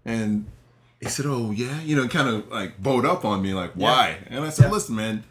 and 0.04 0.46
he 1.00 1.08
said, 1.10 1.26
"Oh 1.26 1.50
yeah," 1.50 1.82
you 1.82 1.94
know, 1.94 2.08
kind 2.08 2.26
of 2.26 2.48
like 2.48 2.82
bowed 2.82 3.04
up 3.04 3.26
on 3.26 3.42
me, 3.42 3.52
like, 3.52 3.72
"Why?" 3.74 4.16
And 4.28 4.42
I 4.46 4.48
said, 4.48 4.64
Yeah. 4.64 4.70
"Listen, 4.70 4.96
man, 4.96 5.24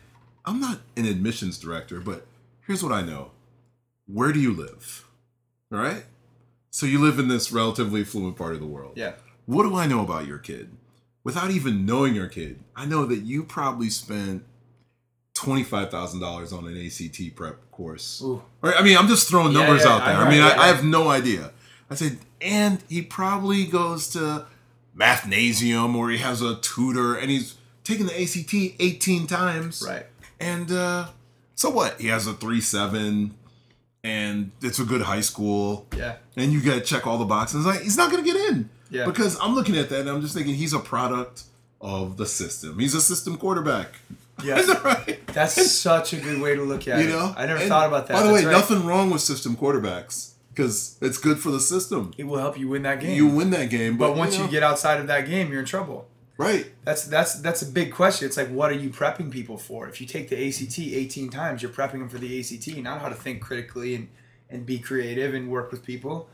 I'm 0.46 0.60
not 0.60 0.82
an 0.96 1.06
admissions 1.06 1.58
director, 1.58 2.00
but 2.00 2.28
here's 2.68 2.84
what 2.84 2.92
I 2.92 3.02
know. 3.02 3.32
Where 4.06 4.32
do 4.32 4.40
you 4.40 4.54
live? 4.54 5.08
All 5.72 5.80
right. 5.80 6.04
So 6.70 6.86
you 6.86 7.00
live 7.02 7.18
in 7.18 7.30
this 7.30 7.52
relatively 7.52 8.04
fluent 8.04 8.38
part 8.38 8.54
of 8.54 8.60
the 8.60 8.68
world. 8.68 8.94
yeah 8.96 9.14
What 9.48 9.64
do 9.64 9.76
I 9.76 9.88
know 9.88 10.02
about 10.04 10.28
your 10.28 10.38
kid? 10.38 10.70
Without 11.26 11.52
even 11.52 11.86
knowing 11.86 12.16
your 12.16 12.28
kid, 12.28 12.60
I 12.76 12.86
know 12.86 13.06
that 13.06 13.18
you 13.24 13.44
probably 13.44 13.90
spent 13.90 14.46
twenty-five 15.34 15.92
thousand 15.92 16.22
dollars 16.22 16.54
on 16.54 16.66
an 16.68 16.78
ACT 16.86 17.36
prep 17.36 17.70
course. 17.72 18.22
Ooh. 18.24 18.42
Right? 18.62 18.76
I 18.78 18.84
mean, 18.84 18.96
I'm 18.98 19.08
just 19.10 19.28
throwing 19.28 19.52
Yeah, 19.52 19.60
numbers 19.64 19.84
yeah, 19.84 19.92
out 19.92 20.06
there. 20.06 20.16
I 20.16 20.26
I, 20.26 20.30
mean, 20.30 20.42
I. 20.42 20.56
I 20.56 20.68
have 20.68 20.86
no 20.86 21.10
idea. 21.10 21.52
I 21.90 21.96
said, 21.96 22.20
and 22.42 22.82
he 22.88 23.02
probably 23.02 23.66
goes 23.66 24.08
to 24.10 24.46
mathnasium 24.98 25.96
or 25.96 26.10
he 26.10 26.20
has 26.20 26.42
a 26.42 26.56
tutor 26.56 27.16
and 27.16 27.30
he's 27.30 27.56
taken 27.84 28.06
the 28.08 28.22
ACT 28.22 28.54
18 28.80 29.28
times. 29.28 29.84
right 29.86 30.06
And 30.40 30.72
uh, 30.72 31.08
so 31.56 31.70
what? 31.70 32.00
He 32.00 32.08
has 32.08 32.28
a 32.28 32.34
3 32.34 32.62
7 32.62 33.36
and 34.04 34.52
it's 34.62 34.80
a 34.80 34.84
good 34.86 35.02
high 35.02 35.22
school. 35.22 35.88
yeah 35.96 36.16
And 36.38 36.54
you 36.54 36.62
got 36.62 36.76
to 36.76 36.82
check 36.82 37.06
all 37.06 37.18
the 37.18 37.26
boxes. 37.26 37.66
Like, 37.66 37.82
he's 37.82 37.98
not 37.98 38.12
going 38.12 38.24
to 38.24 38.32
get 38.32 38.40
in. 38.52 38.70
Yeah. 38.90 39.06
Because 39.06 39.38
I'm 39.42 39.56
looking 39.56 39.78
at 39.78 39.90
that 39.90 40.02
and 40.02 40.10
I'm 40.10 40.22
just 40.22 40.34
thinking 40.34 40.56
he's 40.56 40.74
a 40.74 40.80
product 40.80 41.44
of 41.82 42.18
the 42.18 42.26
system. 42.26 42.80
He's 42.80 42.96
a 42.96 43.02
system 43.02 43.38
quarterback. 43.38 43.88
Yes. 44.44 44.68
right? 44.84 45.26
That's 45.28 45.72
such 45.72 46.14
a 46.14 46.18
good 46.18 46.42
way 46.42 46.56
to 46.56 46.62
look 46.62 46.88
at 46.88 47.00
you 47.00 47.06
it. 47.06 47.10
You 47.10 47.16
know 47.16 47.34
I 47.38 47.46
never 47.46 47.60
And 47.60 47.70
thought 47.70 47.88
about 47.88 48.08
that. 48.08 48.14
by 48.14 48.24
the 48.24 48.34
way 48.34 48.44
right. 48.46 48.52
nothing 48.52 48.86
wrong 48.86 49.10
with 49.10 49.22
system 49.22 49.56
quarterbacks 49.56 50.32
because 50.54 50.98
it's 51.02 51.18
good 51.18 51.40
for 51.40 51.52
the 51.52 51.60
system 51.60 52.12
It 52.18 52.26
will 52.26 52.38
help 52.38 52.58
you 52.58 52.68
win 52.70 52.84
that 52.84 53.00
game. 53.00 53.16
you 53.16 53.28
win 53.28 53.50
that 53.52 53.70
game 53.70 53.98
but, 53.98 54.10
but 54.10 54.18
once 54.18 54.38
you, 54.38 54.44
know, 54.44 54.50
get 54.50 54.64
outside 54.64 55.00
of 55.00 55.08
that 55.08 55.28
game, 55.28 55.52
you're 55.52 55.60
in 55.62 55.66
trouble. 55.66 56.08
right 56.38 56.72
That's 56.84 57.06
that's 57.06 57.36
that's 57.42 57.62
a 57.62 57.66
big 57.66 57.94
question. 57.94 58.28
It's 58.28 58.38
like, 58.38 58.50
what 58.50 58.72
are 58.72 58.76
you 58.76 58.90
prepping 58.90 59.32
people 59.32 59.58
for? 59.58 59.88
If 59.88 60.00
you 60.02 60.08
take 60.08 60.30
the 60.30 60.48
ACT 60.48 60.80
18 60.80 61.30
times, 61.30 61.62
you're 61.62 61.72
prepping 61.72 62.00
them 62.00 62.10
for 62.10 62.18
the 62.18 62.40
ACT, 62.40 62.78
not 62.78 63.02
how 63.02 63.10
to 63.10 63.16
think 63.16 63.42
critically 63.42 63.96
and 63.96 64.10
and 64.50 64.66
be 64.66 64.80
creative 64.80 65.34
and 65.34 65.50
work 65.50 65.72
with 65.72 65.84
people. 65.84 66.30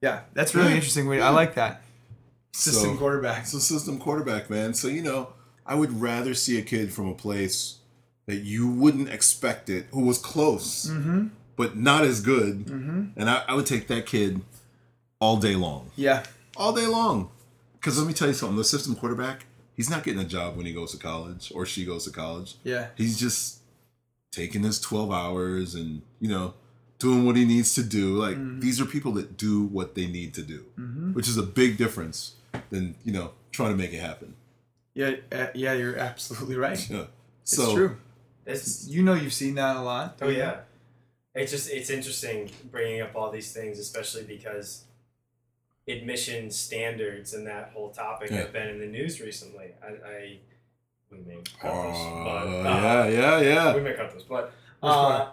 Yeah, 0.00 0.20
that's 0.34 0.54
really 0.54 0.68
Yeah. 0.70 0.74
interesting. 0.76 1.10
I 1.22 1.30
like 1.30 1.54
that 1.56 1.82
system 2.52 2.92
So- 2.92 2.96
quarterback. 2.98 3.42
it's 3.42 3.54
a 3.54 3.60
system 3.60 3.98
quarterback 3.98 4.48
man 4.50 4.74
so 4.74 4.88
you 4.88 5.02
know 5.02 5.28
i 5.66 5.74
would 5.76 6.00
rather 6.00 6.34
see 6.34 6.58
a 6.58 6.62
kid 6.62 6.92
from 6.92 7.06
a 7.08 7.14
place 7.14 7.76
that 8.26 8.36
you 8.38 8.66
wouldn't 8.68 9.08
expect 9.10 9.68
it 9.70 9.86
who 9.92 10.00
was 10.04 10.18
close 10.18 10.86
Mm-hmm. 10.90 11.26
but 11.56 11.76
not 11.76 12.02
as 12.04 12.20
good 12.20 12.66
Mm-hmm. 12.66 13.20
and 13.20 13.30
I, 13.30 13.44
I 13.46 13.54
would 13.54 13.66
take 13.66 13.86
that 13.88 14.06
kid 14.06 14.40
all 15.20 15.36
day 15.36 15.54
long 15.54 15.90
Yeah. 15.94 16.24
all 16.56 16.72
day 16.72 16.86
long 16.86 17.30
because 17.74 17.96
let 17.98 18.08
me 18.08 18.14
tell 18.14 18.26
you 18.28 18.34
something 18.34 18.56
the 18.56 18.64
system 18.64 18.96
quarterback 18.96 19.44
he's 19.74 19.90
not 19.90 20.02
getting 20.02 20.20
a 20.20 20.24
job 20.24 20.56
when 20.56 20.66
he 20.66 20.72
goes 20.72 20.90
to 20.92 20.98
college 20.98 21.52
or 21.54 21.64
she 21.66 21.84
goes 21.84 22.04
to 22.04 22.10
college 22.10 22.56
Yeah. 22.64 22.88
he's 22.96 23.18
just 23.18 23.58
taking 24.32 24.62
his 24.64 24.80
12 24.80 25.12
hours 25.12 25.74
and 25.76 26.02
you 26.18 26.28
know 26.30 26.54
doing 26.98 27.24
what 27.26 27.36
he 27.36 27.44
needs 27.44 27.74
to 27.74 27.82
do 27.82 28.16
like 28.16 28.36
Mhm. 28.36 28.60
these 28.60 28.80
are 28.80 28.84
people 28.86 29.12
that 29.12 29.36
do 29.36 29.62
what 29.64 29.94
they 29.94 30.06
need 30.06 30.34
to 30.34 30.42
do 30.42 30.64
Mm-hmm. 30.78 31.12
which 31.14 31.28
is 31.28 31.36
a 31.36 31.42
big 31.42 31.76
difference 31.76 32.34
than 32.70 32.94
you 33.04 33.12
know 33.12 33.32
trying 33.52 33.70
to 33.70 33.76
make 33.76 33.92
it 33.92 34.00
happen 34.00 34.34
Yeah. 34.94 35.14
Uh, 35.30 35.46
yeah. 35.54 35.74
You're 35.74 35.96
absolutely 35.98 36.56
right. 36.56 36.80
yeah 36.90 37.06
It's 37.42 37.54
so 37.56 37.74
true. 37.74 37.96
It's 38.46 38.88
You 38.88 39.02
know, 39.02 39.14
you've 39.14 39.32
seen 39.42 39.54
that 39.56 39.76
a 39.76 39.80
lot. 39.82 40.18
oh 40.22 40.28
yeah. 40.28 40.60
It's 41.34 41.52
just 41.52 41.70
it's 41.70 41.90
interesting 41.90 42.50
bringing 42.72 43.00
up 43.00 43.12
all 43.14 43.30
these 43.30 43.52
things, 43.52 43.78
especially 43.78 44.24
because 44.24 44.84
admission 45.86 46.50
standards 46.50 47.32
and 47.32 47.46
that 47.46 47.70
whole 47.74 47.90
topic 47.90 48.30
Yeah. 48.30 48.38
have 48.38 48.52
been 48.52 48.68
in 48.68 48.78
the 48.80 48.86
news 48.86 49.20
recently. 49.20 49.68
I, 49.82 49.88
I 50.14 50.38
we 51.10 51.18
may 51.26 51.36
cut 51.60 51.70
Oh, 51.72 51.88
this, 51.88 52.00
but 52.26 52.46
uh, 52.68 53.06
yeah 53.08 53.08
yeah 53.08 53.40
yeah 53.40 53.74
we 53.74 53.80
may 53.80 53.94
cut 53.94 54.12
this, 54.12 54.24
but 54.24 54.52
uh, 54.82 55.30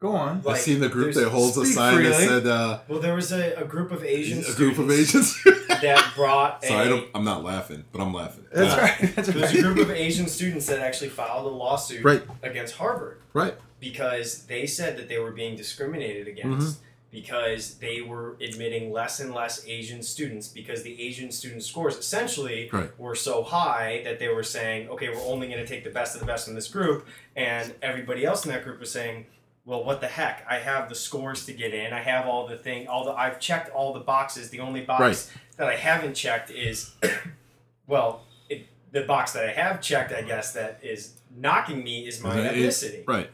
Go 0.00 0.14
on. 0.14 0.38
i've 0.38 0.44
like, 0.46 0.60
seen 0.60 0.78
the 0.80 0.88
group 0.88 1.12
that 1.14 1.28
holds 1.28 1.56
a 1.56 1.64
speak 1.64 1.74
sign 1.74 2.02
that 2.04 2.14
said 2.14 2.46
uh 2.46 2.78
well, 2.86 3.00
there 3.00 3.14
was 3.14 3.32
a, 3.32 3.54
a 3.54 3.64
group 3.64 3.90
of 3.90 4.04
Asians. 4.04 4.48
a 4.48 4.54
group 4.56 4.78
of 4.78 4.90
asians 4.90 5.42
that 5.68 6.12
brought 6.14 6.64
sorry 6.68 6.80
I 6.82 6.84
a 6.84 6.88
don't, 6.88 7.08
i'm 7.16 7.24
not 7.24 7.42
laughing 7.42 7.84
but 7.90 8.00
i'm 8.00 8.14
laughing 8.14 8.44
That's 8.52 8.74
Yeah. 8.76 8.80
right. 8.80 9.16
That's 9.16 9.28
There's 9.28 9.54
a 9.54 9.62
group 9.62 9.78
of 9.78 9.90
Asian 9.90 10.28
students 10.28 10.66
that 10.66 10.78
actually 10.78 11.08
filed 11.10 11.46
a 11.46 11.48
lawsuit 11.48 12.04
Right. 12.04 12.22
against 12.44 12.76
Harvard 12.76 13.18
right 13.32 13.54
because 13.80 14.44
they 14.46 14.66
said 14.66 14.96
that 14.98 15.08
they 15.08 15.18
were 15.18 15.32
being 15.32 15.56
discriminated 15.56 16.28
against 16.28 16.78
because 17.10 17.74
they 17.78 18.00
were 18.02 18.36
admitting 18.40 18.92
less 18.92 19.18
and 19.18 19.32
less 19.34 19.66
Asian 19.66 20.02
students 20.02 20.46
because 20.48 20.82
the 20.82 21.00
Asian 21.00 21.30
student 21.32 21.62
scores 21.62 21.96
essentially 21.96 22.68
Right. 22.72 22.90
were 23.00 23.14
so 23.14 23.42
high 23.42 24.02
that 24.04 24.18
they 24.18 24.28
were 24.28 24.42
saying, 24.42 24.88
okay, 24.90 25.08
we're 25.08 25.24
only 25.26 25.46
going 25.48 25.58
to 25.60 25.66
take 25.66 25.84
the 25.84 25.90
best 25.90 26.14
of 26.14 26.20
the 26.20 26.26
best 26.26 26.48
in 26.48 26.54
this 26.54 26.68
group, 26.68 27.06
and 27.34 27.74
everybody 27.80 28.26
else 28.26 28.44
in 28.44 28.52
that 28.52 28.62
group 28.62 28.78
was 28.78 28.92
saying, 28.92 29.24
well, 29.68 29.84
what 29.84 30.00
the 30.00 30.06
heck? 30.06 30.46
I 30.48 30.56
have 30.60 30.88
the 30.88 30.94
scores 30.94 31.44
to 31.44 31.52
get 31.52 31.74
in. 31.74 31.92
I 31.92 32.00
have 32.00 32.26
all 32.26 32.46
the 32.46 32.56
thing, 32.56 32.88
all 32.88 33.04
the 33.04 33.12
I've 33.12 33.38
checked 33.38 33.68
all 33.70 33.92
the 33.92 34.00
boxes. 34.00 34.48
The 34.48 34.60
only 34.60 34.80
box 34.80 35.00
Right. 35.00 35.32
that 35.58 35.68
I 35.68 35.76
haven't 35.76 36.14
checked 36.14 36.50
is, 36.50 36.94
well, 37.86 38.22
it, 38.48 38.66
the 38.92 39.02
box 39.02 39.32
that 39.32 39.44
I 39.44 39.52
have 39.52 39.82
checked, 39.82 40.10
I 40.12 40.22
guess, 40.22 40.54
that 40.54 40.80
is 40.82 41.20
knocking 41.36 41.84
me 41.84 42.06
is 42.08 42.22
my 42.22 42.38
It- 42.40 42.54
ethnicity. 42.56 43.04
Right. 43.06 43.28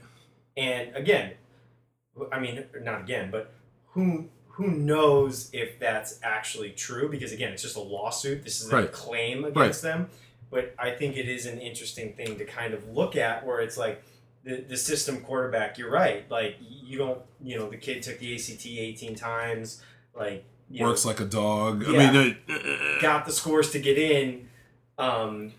And 0.57 0.94
again, 0.97 1.35
I 2.33 2.40
mean, 2.40 2.64
not 2.83 3.01
again, 3.03 3.31
but 3.31 3.53
who 3.90 4.29
who 4.49 4.68
knows 4.68 5.51
if 5.53 5.79
that's 5.81 6.18
actually 6.23 6.70
true? 6.70 7.09
Because 7.09 7.33
again, 7.33 7.53
it's 7.53 7.62
just 7.62 7.77
a 7.77 7.81
lawsuit. 7.81 8.42
This 8.44 8.61
is 8.61 8.73
a 8.73 8.87
claim 8.87 9.44
against 9.44 9.83
them. 9.83 10.11
But 10.51 10.75
I 10.79 10.90
think 10.92 11.16
it 11.16 11.29
is 11.29 11.47
an 11.47 11.59
interesting 11.61 12.12
thing 12.12 12.38
to 12.38 12.44
kind 12.44 12.73
of 12.75 12.88
look 12.88 13.16
at, 13.16 13.44
where 13.44 13.61
it's 13.61 13.77
like 13.77 14.05
the 14.45 14.65
the 14.69 14.77
system 14.77 15.21
quarterback. 15.21 15.79
You're 15.79 15.91
right. 15.91 16.29
Like 16.31 16.57
you 16.61 16.99
don't, 16.99 17.21
you 17.43 17.59
know, 17.59 17.69
the 17.69 17.77
kid 17.77 18.03
took 18.03 18.19
the 18.19 18.35
ACT 18.35 18.67
18 18.67 19.15
times. 19.15 19.83
Like 20.15 20.45
you 20.71 20.81
know, 20.81 20.89
Works 20.89 21.05
like 21.05 21.21
a 21.21 21.25
dog. 21.25 21.85
Yeah. 21.87 21.99
I 21.99 22.13
mean, 22.13 22.37
uh, 22.49 23.01
got 23.01 23.27
the 23.27 23.33
scores 23.33 23.71
to 23.73 23.79
get 23.79 23.99
in. 23.99 24.49
Um, 24.99 25.53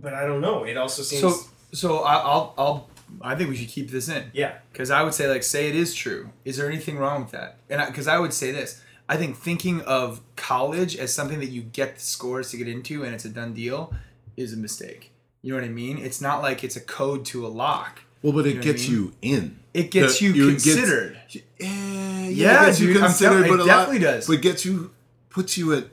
but 0.00 0.14
I 0.14 0.26
don't 0.26 0.40
know. 0.40 0.64
It 0.64 0.76
also 0.76 1.02
seems. 1.02 1.20
So 1.20 1.50
so 1.72 1.98
I- 1.98 2.22
I'll 2.22 2.54
I'll 2.56 2.90
I 3.22 3.34
think 3.34 3.50
we 3.50 3.56
should 3.56 3.68
keep 3.68 3.90
this 3.90 4.08
in 4.08 4.30
yeah. 4.32 4.58
because 4.72 4.90
I 4.90 5.02
would 5.02 5.14
say 5.14 5.28
like 5.28 5.42
say 5.42 5.68
it 5.68 5.76
is 5.76 5.94
true. 5.94 6.30
Is 6.44 6.56
there 6.56 6.68
anything 6.68 6.98
wrong 6.98 7.22
with 7.22 7.32
that? 7.32 7.56
And 7.68 7.84
because 7.86 8.06
I, 8.06 8.18
would 8.18 8.32
say 8.32 8.52
this, 8.52 8.80
I 9.08 9.16
think 9.16 9.36
thinking 9.36 9.80
of 9.82 10.20
college 10.36 10.96
as 10.96 11.12
something 11.12 11.40
that 11.40 11.48
you 11.48 11.62
get 11.62 11.96
the 11.96 12.00
scores 12.00 12.50
to 12.50 12.56
get 12.56 12.68
into 12.68 13.04
and 13.04 13.14
it's 13.14 13.24
a 13.24 13.28
done 13.28 13.52
deal 13.52 13.92
is 14.36 14.52
a 14.52 14.56
mistake. 14.56 15.09
You 15.42 15.52
know 15.52 15.60
what 15.60 15.64
I 15.64 15.72
mean? 15.72 15.98
It's 15.98 16.20
not 16.20 16.42
like 16.42 16.62
it's 16.64 16.76
a 16.76 16.80
code 16.80 17.24
to 17.26 17.46
a 17.46 17.48
lock. 17.48 18.00
well, 18.22 18.32
but 18.32 18.44
You 18.44 18.50
it 18.50 18.54
know 18.54 18.58
what 18.60 18.66
I 18.68 18.72
gets 18.72 18.88
mean? 18.88 18.96
you 18.98 19.12
in. 19.22 19.58
It 19.72 19.90
gets 19.90 20.18
The- 20.18 20.24
you, 20.26 20.32
you- 20.32 20.48
it 20.48 20.52
gets- 20.52 20.64
considered. 20.64 21.20
Yeah, 21.30 21.40
yeah, 21.58 22.28
Yeah, 22.28 22.62
it 22.62 22.66
gets 22.66 22.78
dude, 22.78 22.96
I'm 22.96 23.02
considered, 23.04 23.44
telling- 23.46 23.60
it 23.60 23.62
a 23.62 23.66
definitely 23.66 23.98
lot, 24.00 24.12
does. 24.12 24.26
But 24.26 24.40
gets 24.42 24.64
you, 24.64 24.90
puts 25.30 25.56
you 25.56 25.72
at 25.74 25.84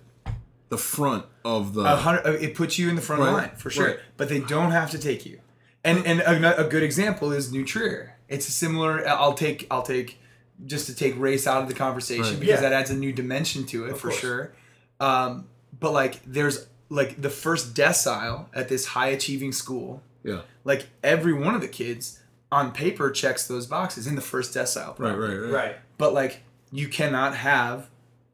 the 0.69 0.77
front 0.77 1.25
of 1.45 1.73
the. 1.73 1.81
A 1.81 1.95
hundred, 1.95 2.27
uh, 2.27 2.31
it 2.33 2.55
puts 2.55 2.77
you 2.77 2.89
in 2.89 2.95
the 2.95 3.01
front 3.01 3.21
Right, 3.21 3.31
line 3.31 3.51
for 3.55 3.69
sure. 3.69 3.87
right. 3.87 3.99
But 4.17 4.27
they 4.29 4.39
don't 4.41 4.71
have 4.71 4.91
to 4.91 4.97
take 4.97 5.25
you. 5.25 5.39
And 5.85 6.05
and 6.05 6.19
a, 6.19 6.65
a 6.65 6.67
good 6.67 6.83
example 6.83 7.31
is 7.31 7.49
New 7.53 7.63
Trier. 7.63 8.15
It's 8.27 8.49
a 8.49 8.51
similar. 8.51 9.07
I'll 9.07 9.33
take 9.35 9.65
I'll 9.71 9.83
take 9.83 10.19
just 10.65 10.87
to 10.87 10.95
take 10.95 11.17
race 11.17 11.47
out 11.47 11.61
of 11.61 11.69
the 11.69 11.73
conversation 11.75 12.23
Right. 12.23 12.39
because 12.41 12.55
Yeah. 12.61 12.69
that 12.69 12.73
adds 12.73 12.89
a 12.89 12.95
new 12.95 13.13
dimension 13.13 13.65
to 13.67 13.85
it 13.85 13.91
Of 13.91 13.99
for 14.01 14.09
course. 14.09 14.19
sure. 14.19 14.53
Um, 14.99 15.45
but 15.79 15.91
like 15.93 16.19
there's 16.25 16.67
like 16.89 17.21
the 17.21 17.29
first 17.29 17.73
decile 17.73 18.45
at 18.53 18.69
this 18.69 18.87
high 18.87 19.07
achieving 19.09 19.51
school. 19.51 20.01
yeah. 20.23 20.41
Like 20.63 20.87
every 21.03 21.33
one 21.33 21.55
of 21.55 21.61
the 21.61 21.67
kids 21.67 22.19
on 22.51 22.71
paper 22.71 23.09
checks 23.11 23.47
those 23.47 23.65
boxes 23.67 24.07
in 24.07 24.15
the 24.15 24.21
first 24.21 24.53
decile. 24.55 24.97
Right, 24.99 25.13
right, 25.17 25.35
right. 25.35 25.51
Right. 25.51 25.75
But 25.97 26.13
like 26.13 26.41
you 26.71 26.87
cannot 26.87 27.35
have 27.35 27.89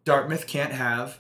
Dartmouth 0.06 0.46
can't 0.48 0.72
have 0.74 1.18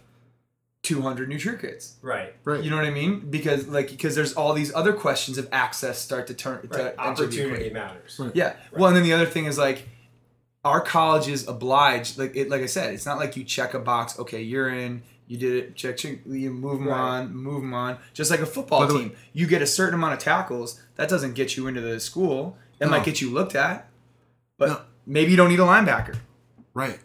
200 0.84 1.30
New 1.30 1.39
Trier 1.39 1.56
kids. 1.56 1.96
Right. 2.02 2.36
Right. 2.43 2.62
You 2.63 2.69
know 2.69 2.76
what 2.76 2.86
I 2.86 2.89
mean? 2.91 3.30
Because 3.30 3.67
like 3.67 3.89
because 3.89 4.15
there's 4.15 4.34
all 4.34 4.54
these 4.54 4.74
other 4.76 4.91
questions 4.93 5.38
of 5.38 5.48
access 5.52 5.98
start 6.00 6.28
to 6.28 6.34
turn 6.34 6.62
to 6.62 6.67
Right. 6.67 6.80
enter 6.82 6.96
the 6.96 7.02
Opportunity 7.26 7.69
matters. 7.69 8.19
Right. 8.19 8.36
Yeah. 8.36 8.56
Well, 8.74 8.88
and 8.88 8.96
then 8.98 9.04
the 9.04 9.13
other 9.13 9.26
thing 9.26 9.46
is 9.46 9.58
like 9.58 9.88
our 10.65 10.82
colleges 10.82 11.48
oblige 11.48 12.17
like 12.17 12.36
it 12.36 12.50
like 12.50 12.62
I 12.62 12.65
said, 12.67 12.93
it's 12.93 13.06
not 13.06 13.17
like 13.17 13.38
you 13.38 13.43
check 13.43 13.74
a 13.74 13.80
box, 13.80 14.19
okay, 14.19 14.41
you're 14.41 14.69
in, 14.69 15.04
you 15.34 15.39
did 15.39 15.54
it, 15.63 15.76
check, 15.76 15.98
check 15.98 16.19
you 16.28 16.52
move 16.52 16.78
them 16.80 16.89
Right. 16.89 17.00
on, 17.00 17.36
move 17.36 17.62
them 17.62 17.74
on. 17.74 17.98
Just 18.13 18.30
like 18.30 18.39
a 18.39 18.46
football 18.46 18.82
By 18.82 18.86
the 18.88 18.93
way- 18.93 19.02
team, 19.06 19.12
you 19.34 19.48
get 19.48 19.62
a 19.63 19.67
certain 19.67 19.96
amount 19.96 20.13
of 20.13 20.19
tackles, 20.19 20.80
that 20.96 21.10
doesn't 21.10 21.34
get 21.34 21.58
you 21.58 21.65
into 21.65 21.82
the 21.82 22.00
school. 22.00 22.56
It 22.80 22.86
No. 22.86 22.91
might 22.91 23.04
get 23.04 23.19
you 23.19 23.32
looked 23.32 23.56
at, 23.56 23.89
but 24.60 24.69
No. 24.69 24.82
maybe 25.08 25.32
you 25.32 25.38
don't 25.38 25.50
need 25.50 25.60
a 25.60 25.63
linebacker. 25.63 26.17
Right. 26.76 27.00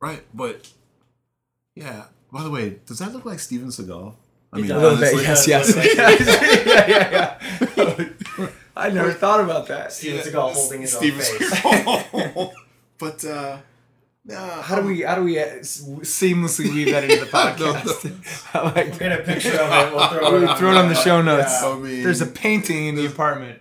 Right. 0.00 0.22
But 0.32 0.68
yeah. 1.74 2.04
By 2.32 2.44
the 2.44 2.50
way, 2.50 2.78
does 2.86 2.98
that 3.00 3.12
look 3.12 3.24
like 3.24 3.40
Steven 3.40 3.68
Seagal? 3.68 4.14
I 4.52 4.58
It 4.58 4.60
mean, 4.60 4.68
does. 4.68 4.76
A 4.82 4.84
little 4.84 4.98
bit, 4.98 5.14
honestly, 5.26 5.52
yes, 5.52 5.74
yes. 5.74 5.74
yes. 5.76 6.26
yeah, 6.66 6.86
yeah, 6.86 7.36
yeah. 8.36 8.48
I 8.76 8.90
never 8.90 9.12
thought 9.12 9.40
about 9.40 9.66
that. 9.66 9.92
Steven 9.92 10.20
Seagal 10.20 10.52
holding 10.52 10.82
his 10.82 10.92
Steven 10.92 11.18
own 11.64 12.02
face. 12.44 12.54
But 12.98 13.24
uh, 13.24 13.56
nah, 14.28 14.62
How 14.62 14.76
do 14.80 14.86
we 14.86 15.02
how 15.02 15.14
do 15.16 15.24
we 15.24 15.38
uh, 15.38 15.46
seamlessly 15.62 16.72
weave 16.72 16.92
that 16.92 17.04
into 17.04 17.24
the 17.24 17.26
podcast? 17.30 18.50
I 18.54 18.62
like 18.62 18.74
We'll 18.90 18.98
get 18.98 19.20
a 19.20 19.22
picture 19.24 19.50
of 19.58 19.70
it. 19.72 19.94
We'll 19.94 20.08
throw 20.08 20.26
it, 20.36 20.40
We'll 20.40 20.56
throw 20.56 20.70
it 20.72 20.76
on 20.76 20.88
the 20.88 20.94
show 20.94 21.20
notes. 21.22 21.58
Yeah. 21.62 21.68
I 21.70 21.78
mean, 21.78 22.02
There's 22.02 22.20
a 22.20 22.26
painting 22.26 22.86
in 22.86 22.94
the 22.94 23.06
apartment. 23.06 23.60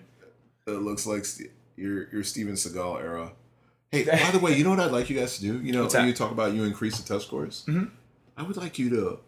It 0.68 0.72
looks 0.72 1.06
like 1.08 1.26
Ste 1.26 1.44
your 1.76 2.08
your 2.10 2.24
Steven 2.24 2.56
Seagal 2.56 3.02
era. 3.02 3.32
Hey, 3.92 4.04
by 4.04 4.32
the 4.32 4.40
way, 4.40 4.58
you 4.58 4.64
know 4.66 4.72
what 4.72 4.80
I'd 4.82 4.92
like 4.92 5.10
you 5.10 5.18
guys 5.18 5.36
to 5.38 5.42
do? 5.42 5.62
You 5.62 5.72
know, 5.72 5.84
What's 5.84 5.94
when 5.94 6.04
that? 6.04 6.10
you 6.10 6.14
talk 6.14 6.32
about 6.32 6.54
you 6.54 6.64
increase 6.66 7.00
the 7.00 7.08
test 7.08 7.28
scores. 7.28 7.64
Mhm. 7.68 7.90
I 8.36 8.44
would 8.44 8.58
like 8.58 8.78
you 8.78 8.90
to. 8.90 9.20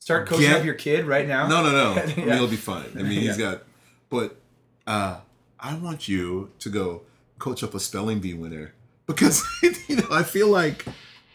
Start 0.00 0.28
coaching 0.28 0.48
Get- 0.48 0.58
up 0.60 0.64
your 0.64 0.74
kid 0.74 1.04
right 1.06 1.26
now. 1.26 1.46
No, 1.48 1.62
no, 1.62 1.70
no. 1.72 2.00
I 2.00 2.06
mean, 2.06 2.26
Yeah. 2.28 2.36
he'll 2.36 2.48
be 2.48 2.56
fine. 2.56 2.86
I 2.94 3.02
mean, 3.02 3.20
he's 3.20 3.38
Yeah. 3.38 3.52
got. 3.52 3.62
But 4.08 4.36
uh, 4.86 5.18
I 5.58 5.74
want 5.74 6.06
you 6.08 6.50
to 6.60 6.68
go 6.70 7.02
coach 7.38 7.62
up 7.62 7.74
a 7.74 7.80
spelling 7.80 8.20
bee 8.20 8.34
winner 8.34 8.72
because 9.06 9.42
you 9.88 9.96
know 9.96 10.06
I 10.10 10.22
feel 10.22 10.48
like 10.48 10.84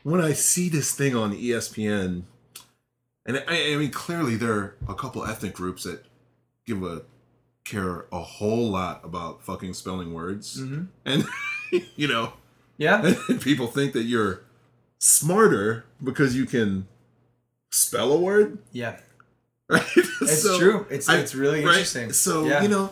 when 0.04 0.22
I 0.22 0.34
see 0.34 0.70
this 0.70 0.94
thing 0.96 1.16
on 1.16 1.34
ESPN, 1.36 2.24
and 3.26 3.44
I, 3.48 3.74
I 3.74 3.76
mean 3.78 3.92
clearly 3.92 4.36
there 4.36 4.54
are 4.54 4.76
a 4.90 4.94
couple 4.96 5.24
ethnic 5.26 5.54
groups 5.54 5.84
that 5.84 6.04
give 6.66 6.84
a 6.84 7.04
care 7.64 8.06
a 8.12 8.20
whole 8.20 8.70
lot 8.72 9.02
about 9.04 9.44
fucking 9.44 9.74
spelling 9.74 10.14
words, 10.14 10.60
Mhm. 10.62 10.88
and 11.06 11.26
you 11.96 12.08
know 12.08 12.34
Yeah. 12.78 13.14
people 13.42 13.68
think 13.68 13.94
that 13.94 14.04
you're 14.04 14.42
smarter 15.00 15.86
because 16.04 16.36
you 16.36 16.46
can 16.46 16.88
spell 17.72 18.12
a 18.12 18.20
word. 18.20 18.58
Yeah. 18.72 19.00
Right? 19.70 19.86
It's 20.22 20.44
true. 20.58 20.86
It's 20.90 21.08
I- 21.08 21.18
it's 21.20 21.34
really 21.36 21.60
right? 21.64 21.70
interesting. 21.70 22.12
So 22.14 22.46
Yeah. 22.46 22.62
you 22.64 22.68
know, 22.68 22.92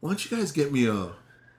why 0.00 0.10
don't 0.10 0.30
you 0.30 0.36
guys 0.36 0.52
get 0.52 0.70
me 0.72 0.86
a 0.86 1.12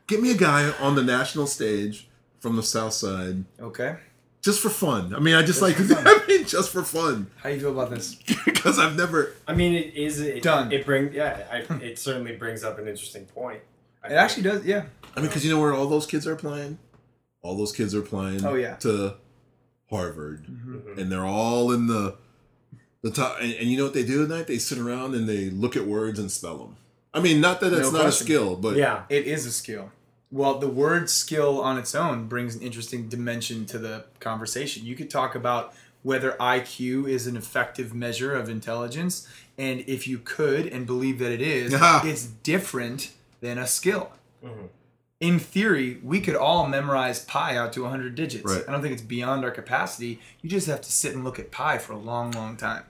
get 0.08 0.22
me 0.22 0.32
a 0.32 0.38
guy 0.38 0.72
on 0.80 0.96
the 0.96 1.04
national 1.04 1.48
stage 1.48 2.08
from 2.44 2.58
the 2.58 2.62
South 2.64 2.92
Side 2.94 3.46
Okay. 3.60 3.96
just 4.42 4.60
for 4.60 4.70
fun. 4.70 5.16
I 5.16 5.20
mean, 5.20 5.34
I 5.34 5.42
just, 5.44 5.62
Just 5.62 5.62
like. 5.62 5.78
I 6.06 6.28
mean, 6.28 6.46
just 6.46 6.70
for 6.72 6.84
fun 6.84 7.28
How 7.38 7.48
do 7.50 7.56
you 7.56 7.62
feel 7.62 7.72
about 7.72 7.90
this? 7.90 8.16
because 8.46 8.78
I've 8.78 8.98
never. 8.98 9.34
I 9.48 9.54
mean, 9.56 9.74
it 9.74 9.96
is 9.96 10.20
it, 10.20 10.44
Done. 10.44 10.72
It 10.74 10.86
bring 10.86 11.14
yeah. 11.14 11.46
I, 11.52 11.58
it 11.82 11.98
certainly 11.98 12.36
brings 12.36 12.64
up 12.66 12.78
an 12.80 12.88
interesting 12.88 13.26
point. 13.26 13.62
I 14.04 14.08
It 14.08 14.10
think. 14.10 14.20
actually 14.20 14.44
does. 14.44 14.66
Yeah. 14.66 14.84
I 15.16 15.20
mean, 15.22 15.30
because 15.30 15.46
you 15.46 15.54
know 15.56 15.62
where 15.62 15.74
all 15.74 15.88
those 15.88 16.06
kids 16.06 16.28
are 16.28 16.36
playing. 16.36 16.78
All 17.42 17.56
those 17.58 17.72
kids 17.72 17.96
are 17.96 18.02
playing. 18.02 18.46
Oh, 18.46 18.56
yeah. 18.56 18.76
To 18.78 19.16
Harvard, 19.90 20.46
Mhm. 20.48 20.98
and 20.98 21.12
they're 21.12 21.26
all 21.26 21.72
in 21.72 21.88
the 21.88 22.16
the 23.04 23.12
top. 23.12 23.38
And, 23.42 23.54
and 23.54 23.70
you 23.70 23.78
know 23.78 23.84
what 23.86 23.94
they 23.94 24.04
do 24.06 24.24
at 24.24 24.30
night? 24.30 24.48
They 24.48 24.58
sit 24.58 24.78
around 24.78 25.14
and 25.16 25.28
they 25.30 25.50
look 25.50 25.76
at 25.78 25.86
words 25.86 26.20
and 26.20 26.30
spell 26.32 26.58
them. 26.58 26.76
I 27.14 27.20
mean, 27.22 27.40
not 27.42 27.60
that 27.62 27.70
that's 27.70 27.92
No 27.92 27.98
not 28.00 28.02
question. 28.04 28.26
a 28.26 28.28
skill, 28.28 28.56
but 28.58 28.76
Yeah. 28.76 29.04
It 29.10 29.28
is 29.28 29.46
a 29.46 29.52
skill. 29.52 29.92
Well, 30.34 30.58
the 30.58 30.68
word 30.68 31.12
skill 31.12 31.62
on 31.62 31.78
its 31.78 31.94
own 31.94 32.26
brings 32.28 32.56
an 32.56 32.62
interesting 32.62 33.08
dimension 33.08 33.68
to 33.68 33.78
the 33.78 34.06
conversation. 34.20 34.84
You 34.84 34.96
could 34.96 35.12
talk 35.12 35.36
about 35.36 35.74
whether 36.02 36.32
IQ 36.40 37.08
is 37.08 37.28
an 37.28 37.38
effective 37.38 37.94
measure 37.94 38.34
of 38.36 38.50
intelligence, 38.50 39.28
and 39.60 39.82
if 39.86 40.08
you 40.08 40.18
could 40.18 40.66
and 40.66 40.88
believe 40.88 41.20
that 41.20 41.32
it 41.32 41.40
is, 41.42 41.74
Ah. 41.78 42.02
it's 42.06 42.26
different 42.26 43.12
than 43.42 43.60
a 43.60 43.68
skill. 43.68 44.12
Mhm. 44.44 44.70
In 45.20 45.38
theory, 45.40 46.00
we 46.04 46.20
could 46.20 46.36
all 46.36 46.68
memorize 46.68 47.24
pi 47.24 47.56
out 47.56 47.72
to 47.74 47.84
100 47.84 48.16
digits. 48.16 48.44
Right. 48.44 48.64
I 48.68 48.72
don't 48.72 48.82
think 48.82 48.94
it's 48.94 49.02
beyond 49.04 49.46
our 49.46 49.52
capacity. 49.52 50.20
You 50.42 50.50
just 50.50 50.66
have 50.68 50.82
to 50.82 50.92
sit 50.92 51.14
and 51.14 51.24
look 51.24 51.38
at 51.40 51.52
pi 51.52 51.78
for 51.78 51.94
a 51.94 51.98
long, 51.98 52.32
long 52.32 52.58
time 52.58 52.84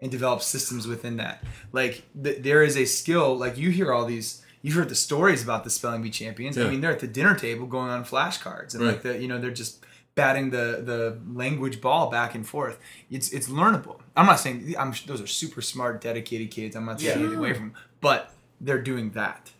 and 0.00 0.10
develop 0.10 0.40
systems 0.42 0.86
within 0.88 1.18
that. 1.18 1.44
Like 1.72 2.02
th- 2.20 2.42
there 2.42 2.62
is 2.64 2.76
a 2.76 2.86
skill. 2.86 3.36
Like 3.36 3.58
you 3.58 3.68
hear 3.70 3.92
all 3.92 4.06
these. 4.06 4.42
You've 4.66 4.74
heard 4.74 4.88
the 4.88 4.96
stories 4.96 5.44
about 5.44 5.62
the 5.62 5.70
spelling 5.70 6.02
bee 6.02 6.10
champions. 6.10 6.58
I 6.58 6.68
mean, 6.68 6.80
they're 6.80 6.90
at 6.90 6.98
the 6.98 7.06
dinner 7.06 7.36
table 7.36 7.66
going 7.68 7.88
on 7.88 8.04
flashcards, 8.04 8.74
and 8.74 8.84
like 8.84 9.04
Right. 9.04 9.14
the 9.14 9.18
you 9.22 9.28
know 9.28 9.38
they're 9.40 9.52
just 9.52 9.84
batting 10.16 10.50
the 10.50 10.82
the 10.84 11.20
language 11.32 11.80
ball 11.80 12.10
back 12.10 12.34
and 12.34 12.44
forth. 12.44 12.80
It's 13.08 13.30
it's 13.30 13.46
learnable. 13.48 14.00
I'm 14.16 14.26
not 14.26 14.40
saying 14.40 14.74
I'm 14.76 14.92
those 15.06 15.20
are 15.20 15.26
super 15.28 15.62
smart, 15.62 16.00
dedicated 16.00 16.50
kids. 16.50 16.74
I'm 16.74 16.84
not 16.84 16.98
taking 16.98 17.12
Yeah. 17.20 17.26
anything 17.26 17.38
away 17.38 17.52
from, 17.54 17.68
them, 17.70 17.74
but 18.00 18.34
they're 18.60 18.82
doing 18.82 19.10
that. 19.12 19.52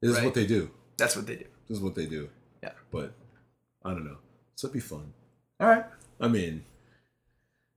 this 0.00 0.16
is 0.16 0.24
what 0.24 0.32
they 0.32 0.46
do. 0.46 0.70
That's 0.96 1.14
what 1.14 1.26
they 1.26 1.36
do. 1.36 1.44
This 1.68 1.76
is 1.76 1.82
what 1.84 1.94
they 1.94 2.06
do. 2.06 2.30
Yeah. 2.62 2.72
But 2.90 3.12
I 3.84 3.90
don't 3.90 4.04
know. 4.06 4.16
So 4.56 4.66
it'd 4.68 4.72
be 4.72 4.80
fun. 4.80 5.12
All 5.60 5.68
right. 5.68 5.84
I 6.20 6.28
mean, 6.28 6.64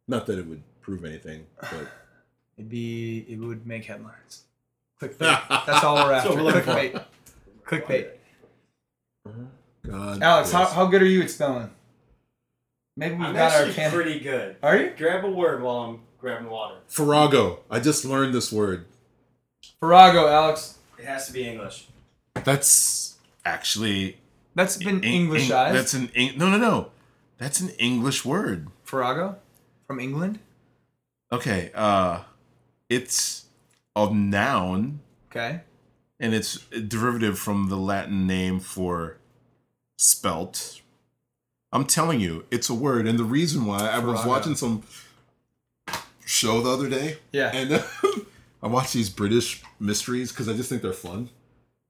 not 0.08 0.26
that 0.28 0.40
it 0.40 0.48
would 0.48 0.64
prove 0.82 1.04
anything, 1.04 1.48
but 1.60 1.88
It'd 2.58 2.70
be 2.70 3.26
it 3.28 3.40
would 3.40 3.68
make 3.68 3.84
headlines. 3.86 4.44
Clickbait. 5.02 5.66
That's 5.66 5.84
all 5.84 5.96
we're 5.96 6.14
after. 6.14 6.30
So 6.30 6.44
we're. 6.44 6.52
Clickbait. 6.62 7.04
Clickbait. 7.66 8.10
God. 9.86 10.22
Alex, 10.22 10.52
how, 10.52 10.62
yes. 10.62 10.74
how 10.74 10.86
good 10.88 11.02
are 11.02 11.08
you 11.08 11.22
at 11.22 11.30
spelling? 11.30 11.70
Maybe 12.98 13.16
we've 13.16 13.26
I'm 13.26 13.34
got 13.36 13.52
our 13.52 13.60
actually 13.60 13.74
can. 13.74 13.92
pretty 13.92 14.20
good. 14.20 14.56
Are 14.64 14.78
you? 14.78 14.94
Grab 14.98 15.26
a 15.26 15.30
word 15.30 15.62
while 15.62 15.78
I'm 15.78 16.00
grabbing 16.20 16.50
water. 16.50 16.76
Farrago. 16.88 17.60
I 17.70 17.80
just 17.80 18.06
learned 18.06 18.34
this 18.34 18.52
word. 18.52 18.86
Farrago, 19.80 20.28
Alex. 20.28 20.78
It 20.98 21.06
has 21.06 21.28
to 21.28 21.34
be 21.34 21.48
English. 21.48 21.88
That's 22.44 23.18
actually 23.44 24.18
That's 24.56 24.78
been 24.78 25.04
Eng- 25.04 25.28
Englishized. 25.28 25.68
Eng- 25.68 25.74
that's 25.74 25.94
an 25.94 26.10
Eng- 26.16 26.38
no, 26.38 26.50
no, 26.50 26.58
no. 26.58 26.92
That's 27.38 27.60
an 27.60 27.70
English 27.78 28.24
word. 28.24 28.68
Farrago 28.84 29.38
from 29.88 30.00
England. 30.00 30.40
Okay, 31.32 31.72
uh, 31.76 32.22
it's 32.90 33.45
a 33.96 34.14
noun, 34.14 35.00
Okay. 35.32 35.62
and 36.20 36.34
it's 36.34 36.66
a 36.72 36.80
derivative 36.82 37.38
from 37.40 37.70
the 37.70 37.78
Latin 37.78 38.26
name 38.28 38.60
for 38.60 39.18
spelt. 39.98 40.82
I'm 41.72 41.86
telling 41.86 42.20
you, 42.20 42.46
it's 42.52 42.70
a 42.70 42.74
word, 42.74 43.08
and 43.08 43.18
the 43.20 43.24
reason 43.24 43.66
why 43.66 43.88
I 43.90 44.00
was 44.00 44.26
watching 44.26 44.56
some 44.56 44.84
show 46.26 46.62
the 46.62 46.70
other 46.70 46.90
day, 46.90 47.18
Yeah. 47.32 47.52
and 47.54 47.84
I 48.64 48.68
watch 48.68 48.94
these 48.94 49.10
British 49.10 49.62
mysteries 49.80 50.32
because 50.32 50.50
I 50.50 50.54
just 50.54 50.70
think 50.70 50.82
they're 50.82 50.94
fun, 50.94 51.30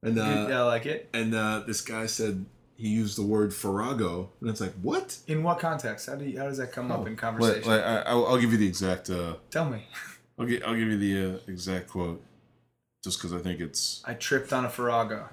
and 0.04 0.18
uh, 0.20 0.48
yeah, 0.50 0.60
I 0.62 0.64
like 0.64 0.86
it. 0.86 1.10
and 1.14 1.34
uh, 1.34 1.64
this 1.66 1.82
guy 1.82 2.06
said 2.06 2.46
he 2.78 2.90
used 2.90 3.18
the 3.18 3.24
word 3.24 3.54
farrago, 3.54 4.30
and 4.42 4.50
it's 4.50 4.60
like 4.60 4.74
what? 4.82 5.18
In 5.28 5.44
what 5.44 5.60
context? 5.60 6.08
How 6.10 6.16
do 6.16 6.26
you, 6.26 6.38
how 6.40 6.46
does 6.46 6.58
that 6.58 6.72
come 6.72 6.92
up 6.92 7.08
in 7.08 7.16
conversation? 7.16 7.70
like, 7.70 7.82
I, 7.82 8.00
I'll, 8.02 8.26
I'll 8.28 8.38
give 8.38 8.52
you 8.52 8.58
the 8.58 8.68
exact. 8.68 9.10
Uh, 9.10 9.36
Tell 9.52 9.70
me. 9.70 9.86
I'll, 10.38 10.46
gi- 10.46 10.62
I'll 10.64 10.76
give 10.76 10.88
you 10.90 10.98
the 10.98 11.36
uh, 11.36 11.40
exact 11.48 11.90
quote, 11.90 12.22
just 13.04 13.18
because 13.20 13.34
I 13.34 13.40
think 13.40 13.60
it's 13.62 14.02
I 14.06 14.14
tripped 14.14 14.52
on 14.54 14.66
a 14.66 14.70
Farrago. 14.70 15.30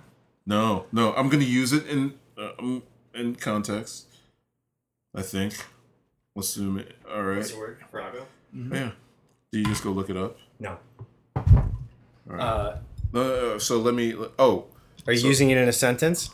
no, 0.46 0.86
no. 0.92 1.12
I'm 1.14 1.28
gonna 1.28 1.44
use 1.44 1.72
it 1.72 1.86
in 1.88 2.14
uh, 2.38 2.50
um, 2.58 2.82
in 3.14 3.34
context. 3.36 4.06
I 5.14 5.22
think. 5.22 5.54
Let's 6.34 6.48
zoom 6.48 6.78
it. 6.78 6.96
All 7.12 7.22
right. 7.22 7.36
What's 7.38 7.50
the 7.52 7.58
word? 7.58 7.78
Farrago? 7.90 8.26
Yeah. 8.54 8.92
Do 9.50 9.58
you 9.58 9.66
just 9.66 9.84
go 9.84 9.90
look 9.90 10.08
it 10.08 10.16
up? 10.16 10.38
No. 10.58 10.78
All 11.36 11.44
right. 12.26 12.40
Uh, 12.40 12.78
Uh, 13.14 13.58
so 13.58 13.78
let 13.78 13.92
me. 13.94 14.14
Oh, 14.38 14.64
Are 15.06 15.12
you 15.12 15.18
So- 15.18 15.26
using 15.26 15.50
it 15.50 15.58
in 15.58 15.68
a 15.68 15.72
sentence? 15.72 16.30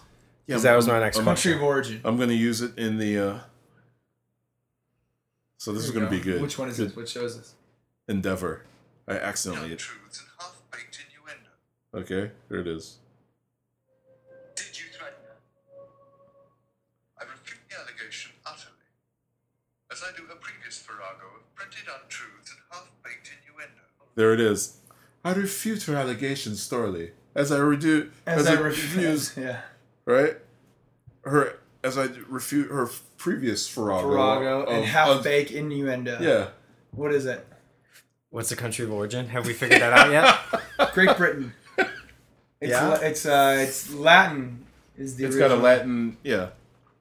yeah. 0.47 0.55
'Cause 0.55 0.63
that 0.63 0.77
was 0.77 0.87
my 0.87 1.01
next 1.01 1.17
I'm- 1.17 1.25
Country 1.25 1.55
of 1.55 1.63
origin. 1.63 2.01
I'm 2.05 2.17
gonna 2.17 2.35
use 2.35 2.61
it 2.61 2.79
in 2.79 2.99
the. 2.99 3.19
Uh, 3.19 3.39
so 5.59 5.73
this 5.73 5.85
is 5.85 5.91
gonna 5.91 6.09
be 6.11 6.21
good. 6.21 6.41
Which 6.41 6.57
one 6.59 6.69
is 6.69 6.77
Good 6.77 6.91
it? 6.91 6.97
Which 6.97 7.11
show 7.11 7.25
is 7.25 7.37
this? 7.39 7.55
Endeavour. 8.09 8.63
I 9.07 9.13
accidentally. 9.19 9.77
truths 9.77 10.21
and 10.21 10.29
half-baked 10.39 10.99
innuendo. 11.07 11.51
Okay, 11.95 12.33
here 12.49 12.61
it 12.61 12.67
is. 12.67 12.97
Did 14.57 14.79
you 14.79 14.87
threaten 14.97 15.19
her? 15.25 15.37
I 17.21 17.25
refute 17.25 17.61
the 17.71 17.77
allegation 17.79 18.33
utterly, 18.47 18.89
as 19.93 20.03
I 20.03 20.17
do 20.17 20.25
her 20.25 20.37
previous 20.37 20.79
farrago 20.79 21.27
of 21.37 21.55
printed 21.55 21.85
untruths 21.89 22.51
and 22.51 22.61
half-baked 22.71 23.31
innuendo. 23.43 23.83
There 24.15 24.33
it 24.33 24.41
is. 24.41 24.79
I 25.25 25.33
refute 25.33 25.83
her 25.85 25.97
allegations 25.97 26.67
thoroughly, 26.67 27.13
as 27.35 27.51
I 27.53 27.59
redo 27.59 28.11
As, 28.27 28.47
as, 28.47 28.49
I 28.49 28.55
I 28.59 28.61
refuse. 28.63 28.97
refuse 28.97 29.37
Yeah. 29.37 29.61
right 30.07 30.37
her 31.25 31.59
as 31.85 31.99
I 31.99 32.09
refute 32.29 32.71
her 32.71 32.89
previous 33.19 33.69
farrago, 33.69 34.15
Farrago 34.15 34.67
and 34.71 34.85
half-baked 34.87 35.51
innuendo. 35.51 36.19
Yeah, 36.21 36.49
What 36.93 37.13
is 37.15 37.27
it? 37.27 37.47
What's 38.31 38.51
the 38.51 38.57
country 38.57 38.85
of 38.85 38.93
origin? 38.93 39.29
Have 39.29 39.47
we 39.47 39.53
figured 39.55 39.81
that 39.81 39.93
out 39.93 40.11
yet? 40.11 40.93
Great 40.95 41.17
Britain. 41.17 41.53
It's 42.61 42.71
Yeah? 42.73 42.89
La- 42.89 42.95
it's 42.97 43.25
uh 43.27 43.57
it's 43.61 43.93
Latin 43.95 44.65
is 44.97 45.17
the 45.17 45.25
it's 45.27 45.37
got 45.37 45.51
a. 45.51 45.57
Latin. 45.57 46.17
Yeah, 46.23 46.49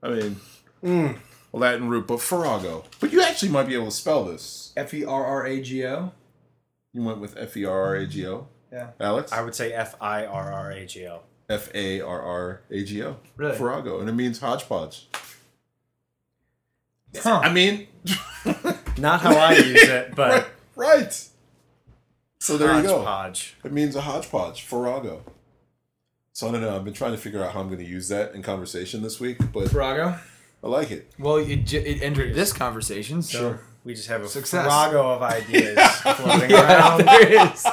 I 0.02 0.10
mean 0.10 0.36
Mm. 0.84 1.18
a 1.54 1.58
Latin 1.58 1.90
root, 1.90 2.06
but 2.08 2.22
farrago. 2.22 2.84
But 3.00 3.12
you 3.12 3.22
actually 3.22 3.50
might 3.50 3.68
be 3.68 3.74
able 3.74 3.86
to 3.86 3.92
spell 3.92 4.24
this. 4.24 4.72
F 4.78 4.94
E 4.94 5.04
R 5.04 5.26
R 5.26 5.46
A 5.48 5.60
G 5.62 5.86
O. 5.86 6.12
You 6.94 7.04
went 7.04 7.20
with 7.20 7.36
F 7.36 7.58
E 7.58 7.66
R 7.66 7.82
R 7.88 7.96
A 7.96 8.06
G 8.08 8.28
O. 8.28 8.48
Yeah. 8.72 8.92
Alex. 9.00 9.32
I 9.32 9.42
would 9.42 9.56
say 9.56 9.74
F 9.74 9.96
I 10.00 10.26
R 10.26 10.52
R 10.54 10.72
A 10.72 10.86
G 10.86 11.08
O. 11.08 11.22
F 11.50 11.70
A 11.74 12.00
R 12.02 12.22
R 12.22 12.62
A 12.70 12.84
G 12.84 13.04
O. 13.04 13.18
Really? 13.36 13.58
Farrago, 13.58 14.00
and 14.00 14.08
it 14.08 14.14
means 14.14 14.40
hodgepodge. 14.40 15.08
Huh. 17.18 17.40
I 17.44 17.52
mean, 17.52 17.88
Not 18.98 19.22
how 19.22 19.36
I 19.36 19.54
use 19.54 19.84
it, 19.84 20.14
but 20.16 20.50
right. 20.78 21.28
So 22.40 22.58
there 22.58 22.76
you 22.78 22.84
go. 22.84 22.98
hodgepodge. 23.04 23.56
It 23.64 23.72
means 23.72 23.96
a 23.96 24.02
hodgepodge, 24.02 24.62
farrago. 24.62 25.24
So 26.34 26.48
I 26.48 26.52
don't 26.52 26.62
know. 26.62 26.76
I've 26.76 26.86
been 26.86 26.94
trying 26.94 27.14
to 27.14 27.18
figure 27.18 27.44
out 27.44 27.54
how 27.54 27.60
I'm 27.62 27.68
going 27.68 27.80
to 27.80 27.86
use 27.86 28.10
that 28.10 28.36
in 28.36 28.44
conversation 28.44 29.02
this 29.02 29.20
week, 29.20 29.38
but 29.52 29.70
Farrago. 29.72 30.20
I 30.64 30.68
like 30.68 30.92
it. 30.92 31.12
Well, 31.18 31.38
it, 31.38 31.66
j- 31.66 31.84
it 31.84 32.02
entered 32.04 32.36
this 32.36 32.54
conversation, 32.54 33.22
so 33.24 33.58
We 33.84 33.96
just 33.96 34.08
have 34.08 34.22
a 34.22 34.28
Success. 34.28 34.68
farrago 34.68 35.10
of 35.14 35.22
ideas 35.24 35.80
floating 36.16 36.52
yeah, 36.52 36.78
around. 36.78 37.06
there 37.08 37.48
is. 37.52 37.66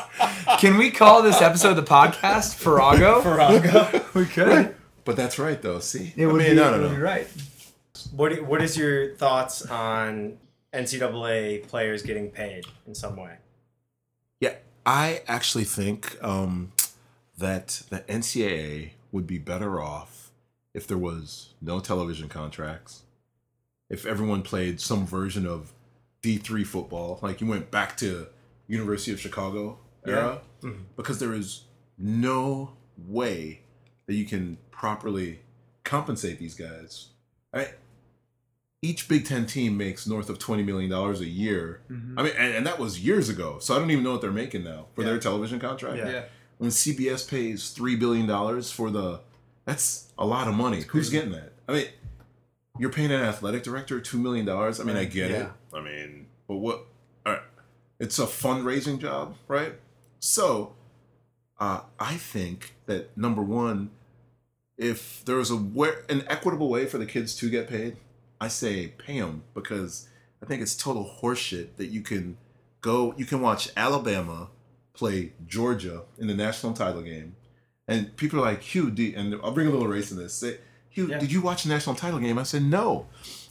Can 0.59 0.78
we 0.78 0.90
call 0.90 1.22
this 1.22 1.42
episode 1.42 1.74
the 1.74 1.82
podcast 1.82 2.55
Farrago? 2.55 3.20
Farrago. 3.22 4.05
we 4.14 4.24
could. 4.26 4.74
But 5.05 5.16
that's 5.16 5.38
right, 5.38 5.61
though. 5.61 5.78
See, 5.80 6.14
It 6.16 6.26
would 6.26 6.40
I 6.40 6.44
mean, 6.44 6.50
be, 6.52 6.57
no, 6.57 6.68
it 6.68 6.76
no, 6.78 6.82
would 6.84 6.90
no. 6.92 6.96
be 6.96 7.02
right. 7.02 7.26
What 8.12 8.42
What 8.46 8.62
is 8.62 8.76
your 8.78 9.14
thoughts 9.16 9.64
on 9.66 10.38
NCAA 10.75 11.66
players 11.68 12.03
getting 12.03 12.31
paid 12.31 12.66
in 12.87 12.95
some 12.95 13.16
way? 13.16 13.37
Yeah, 14.41 14.55
I 14.85 15.22
actually 15.27 15.64
think 15.64 16.22
um, 16.22 16.72
that 17.39 17.83
the 17.91 18.01
NCAA 18.01 18.91
would 19.12 19.27
be 19.27 19.39
better 19.39 19.81
off 19.81 20.33
if 20.75 20.87
there 20.87 20.99
was 20.99 21.55
no 21.62 21.79
television 21.79 22.29
contracts, 22.29 23.03
if 23.89 24.05
everyone 24.05 24.43
played 24.43 24.81
some 24.81 25.07
version 25.07 25.47
of 25.47 25.72
D3 26.22 26.66
football, 26.66 27.20
like 27.22 27.41
you 27.41 27.47
went 27.47 27.70
back 27.70 27.97
to 27.99 28.27
University 28.66 29.12
of 29.12 29.20
Chicago 29.20 29.79
era, 30.07 30.41
because 30.97 31.18
there 31.18 31.33
is 31.33 31.64
no 31.97 32.72
way 33.07 33.61
that 34.07 34.14
you 34.14 34.25
can 34.25 34.59
properly 34.70 35.41
compensate 35.85 36.39
these 36.39 36.55
guys. 36.55 37.09
I, 37.53 37.68
each 38.85 39.09
Big 39.09 39.24
Ten 39.26 39.47
team 39.47 39.76
makes 39.76 40.07
north 40.07 40.28
of 40.28 40.39
twenty 40.39 40.62
million 40.62 40.91
dollars 40.91 41.20
a 41.20 41.26
year. 41.28 41.80
I 41.91 42.22
mean, 42.22 42.32
and, 42.37 42.55
and 42.57 42.66
that 42.66 42.78
was 42.78 43.01
years 43.01 43.28
ago, 43.28 43.59
so 43.59 43.74
I 43.74 43.78
don't 43.78 43.91
even 43.91 44.05
know 44.05 44.12
what 44.12 44.20
they're 44.20 44.30
making 44.30 44.64
now 44.64 44.87
for 44.95 45.03
their 45.03 45.18
television 45.18 45.59
contract. 45.59 45.97
Yeah. 45.99 46.11
Yeah. 46.11 46.24
When 46.59 46.70
CBS 46.70 47.28
pays 47.28 47.70
three 47.70 47.97
billion 47.97 48.26
dollars 48.26 48.70
for 48.70 48.91
the, 48.91 49.20
that's 49.64 50.12
a 50.18 50.24
lot 50.26 50.47
of 50.49 50.55
money. 50.55 50.82
Who's 50.82 51.11
getting 51.11 51.32
that? 51.32 51.53
I 51.68 51.72
mean, 51.72 51.87
you're 52.78 52.91
paying 52.91 53.11
an 53.11 53.20
athletic 53.22 53.62
director 53.62 54.01
two 54.01 54.18
million 54.18 54.45
dollars. 54.47 54.78
I 54.80 54.85
mean, 54.85 54.97
I 54.97 55.05
get 55.05 55.30
it. 55.30 55.49
I 55.74 55.80
mean, 55.80 56.26
but 56.47 56.57
what? 56.57 56.87
All 57.26 57.32
right, 57.32 57.43
it's 57.99 58.18
a 58.18 58.26
fundraising 58.26 58.99
job, 59.01 59.35
right? 59.49 59.74
So, 60.20 60.74
uh, 61.59 61.80
I 61.99 62.14
think 62.14 62.74
that 62.87 63.16
number 63.16 63.43
one, 63.43 63.91
if 64.76 65.24
there 65.24 65.37
was 65.37 65.51
a 65.51 65.57
wa- 65.57 66.01
an 66.09 66.24
equitable 66.28 66.68
way 66.68 66.87
for 66.87 66.99
the 66.99 67.07
kids 67.07 67.35
to 67.37 67.49
get 67.51 67.68
paid, 67.68 67.97
I 68.41 68.49
say 68.49 68.89
pay 68.89 69.20
them 69.20 69.45
because 69.55 70.09
I 70.43 70.47
think 70.47 70.61
it's 70.62 70.76
total 70.76 71.18
horseshit 71.22 71.76
that 71.76 71.87
you 71.87 72.03
can 72.03 72.37
go, 72.80 73.14
you 73.16 73.24
can 73.24 73.41
watch 73.41 73.70
Alabama 73.76 74.49
play 74.93 75.32
Georgia 75.47 76.03
in 76.18 76.26
the 76.26 76.35
national 76.35 76.72
title 76.74 77.03
game, 77.03 77.37
and 77.89 78.16
people 78.16 78.39
are 78.39 78.43
like, 78.43 78.62
Hugh, 78.62 78.91
do, 78.91 79.12
and 79.16 79.35
I'll 79.43 79.53
bring 79.53 79.66
a 79.66 79.70
little 79.70 79.89
race 79.89 80.11
in 80.11 80.18
this. 80.18 80.35
Say, 80.35 80.59
Hugh, 80.91 81.09
Yeah. 81.09 81.18
did 81.18 81.32
you 81.32 81.41
watch 81.41 81.62
the 81.64 81.68
national 81.70 81.97
title 81.97 82.18
game? 82.20 82.39
I 82.39 82.43
said 82.45 82.62
no. 82.62 83.07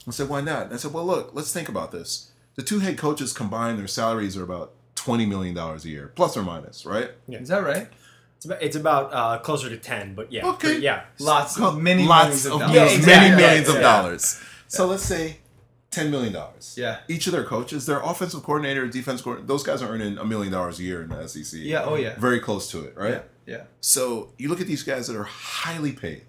I 0.06 0.10
said 0.10 0.28
why 0.28 0.40
not? 0.40 0.66
And 0.66 0.74
I 0.74 0.76
said, 0.76 0.92
well, 0.92 1.04
look, 1.06 1.30
let's 1.34 1.52
think 1.52 1.68
about 1.68 1.90
this. 1.92 2.30
The 2.56 2.62
two 2.62 2.78
head 2.80 2.96
coaches 2.98 3.32
combined, 3.32 3.78
their 3.78 3.86
salaries 3.86 4.36
are 4.36 4.44
about 4.44 4.72
twenty 4.94 5.26
million 5.26 5.54
dollars 5.54 5.84
a 5.84 5.88
year, 5.88 6.12
plus 6.14 6.36
or 6.36 6.42
minus, 6.42 6.86
right? 6.86 7.10
Yeah. 7.26 7.38
Is 7.40 7.48
that 7.48 7.64
right? 7.64 7.88
It's 8.36 8.44
about, 8.46 8.62
it's 8.62 8.76
about 8.76 9.12
uh, 9.14 9.38
closer 9.38 9.68
to 9.70 9.76
ten, 9.76 10.14
but 10.14 10.30
yeah, 10.30 10.46
Okay. 10.46 10.74
but 10.74 10.80
yeah. 10.82 11.04
Lots, 11.18 11.56
Co- 11.56 11.72
many 11.72 12.06
lots 12.06 12.44
millions 12.44 12.46
of 12.46 12.52
of 12.52 12.60
dollars. 12.60 12.74
yes, 12.74 12.90
Yeah, 12.92 12.96
exactly. 12.98 13.30
many 13.30 13.42
millions 13.42 13.68
of 13.68 13.80
dollars. 13.80 14.40
So 14.74 14.86
let's 14.86 15.04
say 15.04 15.38
ten 15.90 16.10
million 16.10 16.32
dollars. 16.32 16.74
Yeah. 16.76 17.00
Each 17.08 17.26
of 17.26 17.32
their 17.32 17.44
coaches, 17.44 17.86
their 17.86 18.00
offensive 18.00 18.42
coordinator, 18.42 18.86
defense 18.86 19.22
coordinator, 19.22 19.46
those 19.46 19.62
guys 19.62 19.82
are 19.82 19.88
earning 19.88 20.18
a 20.18 20.24
million 20.24 20.52
dollars 20.52 20.78
a 20.78 20.82
year 20.82 21.02
in 21.02 21.08
the 21.08 21.26
SEC. 21.28 21.60
Yeah. 21.62 21.84
Oh 21.84 21.94
yeah. 21.94 22.18
Very 22.18 22.40
close 22.40 22.70
to 22.72 22.84
it, 22.84 22.96
right? 22.96 23.12
Yeah. 23.12 23.22
Yeah. 23.46 23.62
So 23.80 24.32
you 24.38 24.48
look 24.48 24.60
at 24.60 24.66
these 24.66 24.82
guys 24.82 25.06
that 25.06 25.16
are 25.16 25.24
highly 25.24 25.92
paid. 25.92 26.24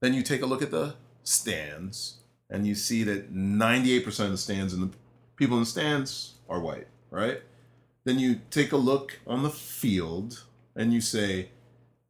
Then 0.00 0.14
you 0.14 0.22
take 0.22 0.42
a 0.42 0.46
look 0.46 0.62
at 0.62 0.70
the 0.70 0.96
stands, 1.22 2.18
and 2.50 2.66
you 2.66 2.74
see 2.74 3.04
that 3.04 3.32
98% 3.32 4.06
of 4.24 4.30
the 4.32 4.36
stands 4.36 4.72
and 4.72 4.82
the 4.82 4.96
people 5.36 5.56
in 5.56 5.62
the 5.62 5.68
stands 5.68 6.34
are 6.48 6.60
white, 6.60 6.88
right? 7.10 7.40
Then 8.04 8.18
you 8.18 8.40
take 8.50 8.72
a 8.72 8.76
look 8.76 9.20
on 9.26 9.42
the 9.42 9.50
field, 9.50 10.44
and 10.74 10.92
you 10.92 11.00
say 11.00 11.50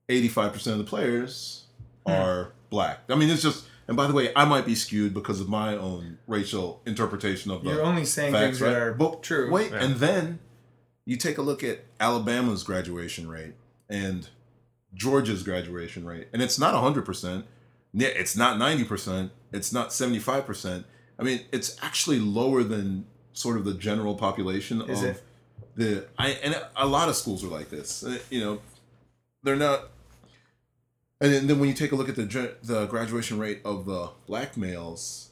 85% 0.09 0.72
of 0.72 0.78
the 0.78 0.85
players 0.85 1.64
hmm. 2.07 2.12
are 2.12 2.53
black. 2.70 3.01
I 3.11 3.14
mean, 3.14 3.28
it's 3.28 3.43
just, 3.43 3.66
and 3.89 3.97
by 3.97 4.07
the 4.07 4.12
way, 4.12 4.33
I 4.37 4.45
might 4.45 4.64
be 4.66 4.74
skewed 4.74 5.12
because 5.14 5.41
of 5.41 5.49
my 5.49 5.76
own 5.76 6.18
racial 6.26 6.80
interpretation 6.87 7.51
of 7.51 7.62
the 7.64 7.70
You're 7.70 7.83
only 7.83 8.05
saying 8.05 8.33
facts, 8.33 8.45
things 8.45 8.59
that 8.61 8.74
are 8.74 8.93
but 8.95 9.22
true. 9.22 9.51
Wait, 9.51 9.70
Yeah. 9.72 9.83
and 9.85 9.97
then 9.97 10.39
you 11.05 11.16
take 11.16 11.39
a 11.39 11.43
look 11.43 11.64
at 11.64 11.85
Alabama's 12.01 12.62
graduation 12.62 13.28
rate 13.28 13.55
and 13.89 14.28
Georgia's 14.95 15.43
graduation 15.43 16.05
rate, 16.07 16.28
and 16.33 16.43
it's 16.43 16.59
not 16.59 16.74
100%. 16.74 17.45
It's 17.95 18.37
not 18.37 18.57
90%. 18.59 19.30
It's 19.53 19.72
not 19.72 19.89
75%. 19.91 20.85
I 21.18 21.22
mean, 21.22 21.41
it's 21.53 21.76
actually 21.83 22.18
lower 22.18 22.62
than 22.62 23.07
sort 23.33 23.57
of 23.57 23.64
the 23.64 23.74
general 23.74 24.14
population 24.14 24.80
Is 24.83 25.03
of 25.03 25.09
it? 25.11 25.22
the. 25.76 26.07
I 26.18 26.30
and 26.30 26.61
a 26.76 26.87
lot 26.87 27.09
of 27.09 27.16
schools 27.16 27.43
are 27.45 27.49
like 27.49 27.70
this. 27.70 28.03
Uh, 28.05 28.18
You 28.30 28.41
know, 28.41 28.59
they're 29.43 29.57
not. 29.57 29.91
And 31.22 31.32
then, 31.32 31.46
then 31.46 31.58
when 31.60 31.68
you 31.68 31.74
take 31.74 31.92
a 31.92 31.96
look 31.96 32.08
at 32.08 32.16
the 32.16 32.56
the 32.62 32.86
graduation 32.86 33.38
rate 33.38 33.60
of 33.64 33.86
the 33.86 34.10
black 34.26 34.56
males, 34.56 35.30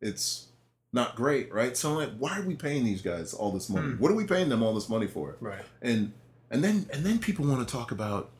it's 0.00 0.48
not 0.92 1.14
great, 1.14 1.52
right? 1.52 1.76
So 1.76 1.90
I'm 1.90 1.96
like, 1.96 2.10
why 2.18 2.38
are 2.38 2.42
we 2.42 2.56
paying 2.56 2.84
these 2.84 3.02
guys 3.02 3.32
all 3.32 3.52
this 3.52 3.68
money? 3.70 3.92
Hmm. 3.92 4.02
What 4.02 4.10
are 4.10 4.14
we 4.16 4.24
paying 4.24 4.48
them 4.48 4.62
all 4.62 4.74
this 4.74 4.88
money 4.88 5.06
for? 5.06 5.36
Right. 5.40 5.64
and 5.80 6.12
and 6.50 6.64
then 6.64 6.88
and 6.92 7.04
then 7.04 7.18
people 7.18 7.46
want 7.46 7.66
to 7.66 7.72
talk 7.72 7.92
about 7.92 8.30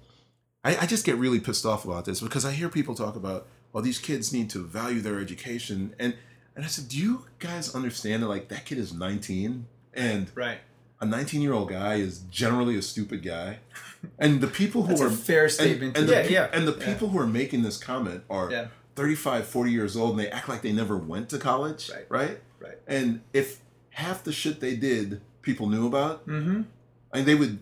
I, 0.65 0.77
I 0.79 0.87
just 0.87 1.05
get 1.07 1.17
really 1.17 1.39
pissed 1.41 1.65
off 1.65 1.85
about 1.85 2.05
this 2.05 2.21
because 2.21 2.45
I 2.45 2.53
hear 2.53 2.69
people 2.69 2.95
talk 2.95 3.17
about 3.17 3.47
well 3.73 3.83
these 3.83 3.99
kids 3.99 4.33
need 4.33 4.49
to 4.51 4.65
value 4.65 5.01
their 5.01 5.21
education 5.21 5.95
and 5.99 6.15
and 6.57 6.65
I 6.65 6.69
said 6.69 6.89
do 6.89 6.97
you 6.99 7.27
guys 7.39 7.75
understand 7.75 8.23
that 8.23 8.29
like 8.29 8.49
that 8.49 8.65
kid 8.65 8.79
is 8.79 8.93
19 8.95 9.67
and 9.95 10.31
Right. 10.35 10.59
A 11.01 11.07
19 11.07 11.41
year 11.41 11.53
old 11.53 11.69
guy 11.69 11.95
is 11.97 12.21
generally 12.31 12.77
a 12.77 12.83
stupid 12.83 13.23
guy 13.23 13.59
and 14.19 14.41
the 14.41 14.47
people 14.49 14.83
who 14.83 14.89
That's 14.89 15.01
are 15.01 15.07
a 15.09 15.11
fair 15.11 15.49
statement. 15.49 15.97
and 15.97 16.07
to 16.09 16.13
the, 16.13 16.17
Yeah, 16.17 16.23
make. 16.23 16.31
yeah. 16.31 16.51
and 16.53 16.67
the 16.69 16.77
Yeah. 16.79 16.87
people 16.93 17.09
who 17.11 17.19
are 17.19 17.27
making 17.27 17.63
this 17.63 17.77
comment 17.77 18.25
are 18.29 18.51
Yeah. 18.51 18.67
35 18.97 19.47
40 19.47 19.71
years 19.71 19.97
old 19.97 20.11
and 20.11 20.19
they 20.21 20.29
act 20.31 20.49
like 20.49 20.63
they 20.63 20.73
never 20.73 20.97
went 20.97 21.29
to 21.31 21.39
college 21.39 21.91
Right. 21.91 22.07
right 22.09 22.41
Right. 22.61 22.79
and 22.87 23.21
if 23.33 23.61
half 23.91 24.25
the 24.25 24.33
shit 24.33 24.61
they 24.61 24.75
did 24.77 25.21
people 25.43 25.69
knew 25.69 25.87
about 25.87 26.27
Mm-hmm. 26.27 26.63
I 27.13 27.17
mean, 27.19 27.25
they 27.27 27.35
would, 27.37 27.59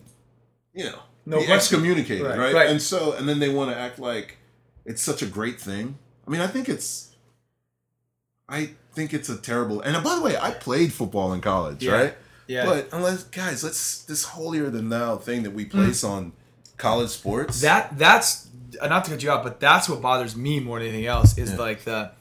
you 0.73 0.83
know, 0.85 0.99
No 1.25 1.39
be 1.39 1.47
excommunicated, 1.51 2.25
Right. 2.25 2.37
right. 2.37 2.53
Right. 2.53 2.69
And 2.69 2.81
so, 2.81 3.13
and 3.13 3.29
then 3.29 3.39
they 3.39 3.47
want 3.49 3.71
to 3.71 3.77
act 3.77 3.97
like 3.99 4.37
it's 4.85 5.01
such 5.01 5.21
a 5.21 5.25
great 5.25 5.59
thing. 5.61 5.97
I 6.27 6.31
mean, 6.31 6.41
I 6.41 6.47
think 6.47 6.67
it's, 6.67 7.15
I 8.49 8.71
think 8.93 9.13
it's 9.13 9.29
a 9.29 9.37
terrible. 9.37 9.81
And 9.81 10.01
by 10.03 10.15
the 10.15 10.21
way, 10.21 10.37
I 10.37 10.51
played 10.51 10.91
football 10.93 11.33
in 11.33 11.41
college, 11.41 11.83
Yeah. 11.83 11.91
right? 11.93 12.17
Yeah. 12.47 12.65
But 12.65 12.89
unless, 12.91 13.23
guys, 13.25 13.63
let's 13.63 14.03
this 14.03 14.23
holier 14.23 14.69
than 14.69 14.89
thou 14.89 15.17
thing 15.17 15.43
that 15.43 15.51
we 15.51 15.65
place 15.65 16.03
on 16.03 16.31
college 16.77 17.09
sports. 17.09 17.57
Mm. 17.59 17.61
That 17.61 17.97
that's 17.97 18.47
uh, 18.81 18.87
not 18.87 19.05
to 19.05 19.11
cut 19.11 19.23
you 19.23 19.31
out, 19.31 19.43
but 19.43 19.59
that's 19.59 19.89
what 19.89 20.01
bothers 20.01 20.35
me 20.35 20.59
more 20.59 20.79
than 20.79 20.87
anything 20.89 21.05
else 21.07 21.37
is 21.37 21.51
Yeah. 21.51 21.57
like 21.57 21.83
the 21.83 22.11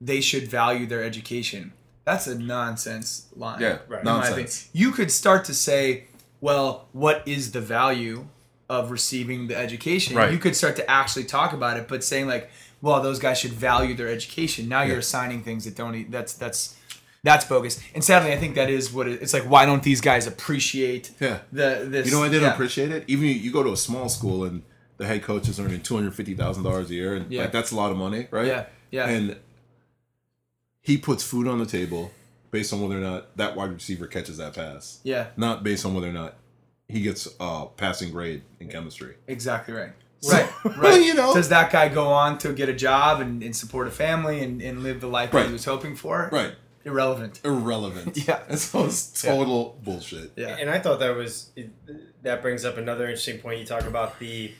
they 0.00 0.20
should 0.20 0.48
value 0.48 0.86
their 0.86 1.02
education. 1.02 1.72
That's 2.04 2.26
a 2.26 2.36
nonsense 2.38 3.26
line. 3.36 3.60
yeah, 3.60 3.78
Right. 3.88 4.00
in 4.00 4.04
my 4.04 4.18
opinion. 4.18 4.28
nonsense. 4.44 4.68
You 4.72 4.90
could 4.90 5.10
start 5.12 5.44
to 5.46 5.54
say, 5.54 6.04
well, 6.40 6.88
what 6.92 7.22
is 7.26 7.52
the 7.52 7.60
value 7.60 8.26
of 8.68 8.90
receiving 8.90 9.46
the 9.46 9.56
education? 9.56 10.16
Right. 10.16 10.32
You 10.32 10.38
could 10.38 10.56
start 10.56 10.74
to 10.76 10.90
actually 10.90 11.24
talk 11.24 11.52
about 11.52 11.76
it, 11.76 11.86
but 11.88 12.02
saying 12.02 12.26
like, 12.26 12.50
well, 12.80 13.00
those 13.00 13.20
guys 13.20 13.38
should 13.38 13.52
value 13.52 13.94
their 13.94 14.08
education. 14.08 14.68
Now 14.68 14.82
you're 14.82 14.98
assigning 14.98 15.42
things 15.44 15.64
that 15.66 15.76
don't. 15.76 15.94
e- 15.94 16.06
That's 16.08 16.32
that's 16.32 16.74
that's 17.24 17.44
bogus. 17.44 17.80
And 17.94 18.02
sadly, 18.02 18.32
I 18.32 18.36
think 18.36 18.54
that 18.56 18.68
is 18.70 18.92
what 18.92 19.06
it, 19.08 19.22
it's 19.22 19.32
like. 19.32 19.44
Why 19.44 19.64
don't 19.66 19.82
these 19.82 20.00
guys 20.00 20.26
appreciate 20.26 21.12
Yeah. 21.20 21.38
the 21.52 21.86
this? 21.88 22.06
You 22.06 22.12
know, 22.12 22.22
I 22.24 22.28
didn't 22.28 22.42
yeah. 22.48 22.52
appreciate 22.54 22.90
it. 22.90 23.04
Even 23.06 23.26
you, 23.26 23.34
you 23.34 23.52
go 23.52 23.62
to 23.62 23.72
a 23.72 23.76
small 23.76 24.08
school 24.08 24.44
and 24.44 24.62
the 24.98 25.06
head 25.06 25.22
coach 25.22 25.48
is 25.48 25.58
earning 25.60 25.80
two 25.82 25.94
hundred 25.94 26.14
fifty 26.14 26.34
thousand 26.34 26.64
dollars 26.64 26.90
a 26.90 26.94
year, 26.94 27.14
and 27.14 27.30
Yeah. 27.30 27.42
like 27.42 27.52
that's 27.52 27.70
a 27.70 27.76
lot 27.76 27.90
of 27.90 27.96
money, 27.96 28.26
right? 28.30 28.46
Yeah, 28.46 28.64
yeah. 28.90 29.06
And 29.08 29.36
he 30.80 30.98
puts 30.98 31.22
food 31.22 31.46
on 31.46 31.58
the 31.58 31.66
table 31.66 32.10
based 32.50 32.72
on 32.72 32.82
whether 32.82 32.96
or 32.98 33.00
not 33.00 33.36
that 33.36 33.56
wide 33.56 33.72
receiver 33.72 34.06
catches 34.06 34.36
that 34.38 34.54
pass, 34.54 34.98
Yeah, 35.04 35.28
not 35.36 35.62
based 35.62 35.86
on 35.86 35.94
whether 35.94 36.08
or 36.08 36.12
not 36.12 36.34
he 36.88 37.00
gets 37.02 37.28
a 37.40 37.66
passing 37.76 38.10
grade 38.10 38.42
in 38.60 38.68
chemistry. 38.68 39.14
exactly 39.26 39.72
right. 39.74 39.92
So- 40.20 40.36
Right, 40.36 40.50
Well, 40.64 40.74
right. 40.76 41.02
you 41.02 41.14
know. 41.14 41.32
does 41.34 41.48
that 41.48 41.72
guy 41.72 41.88
go 41.88 42.06
on 42.08 42.38
to 42.38 42.52
get 42.52 42.68
a 42.68 42.74
job 42.74 43.20
and, 43.20 43.42
and 43.42 43.56
support 43.56 43.88
a 43.88 43.90
family 43.90 44.40
and, 44.42 44.60
and 44.60 44.82
live 44.82 45.00
the 45.00 45.06
life 45.08 45.30
that 45.32 45.46
he 45.46 45.52
was 45.52 45.64
hoping 45.64 45.96
for? 45.96 46.28
Right. 46.30 46.54
Irrelevant. 46.84 47.40
Irrelevant. 47.44 48.16
Yeah. 48.28 48.42
It's 48.48 48.74
almost 48.74 49.22
total 49.22 49.78
bullshit. 49.82 50.32
Yeah. 50.36 50.56
And 50.58 50.70
I 50.70 50.78
thought 50.78 51.00
that 51.00 51.16
was 51.16 51.50
that 52.22 52.42
brings 52.42 52.64
up 52.64 52.76
another 52.76 53.04
interesting 53.04 53.38
point. 53.38 53.60
You 53.60 53.66
talk 53.66 53.84
about 53.84 54.18
the 54.18 54.52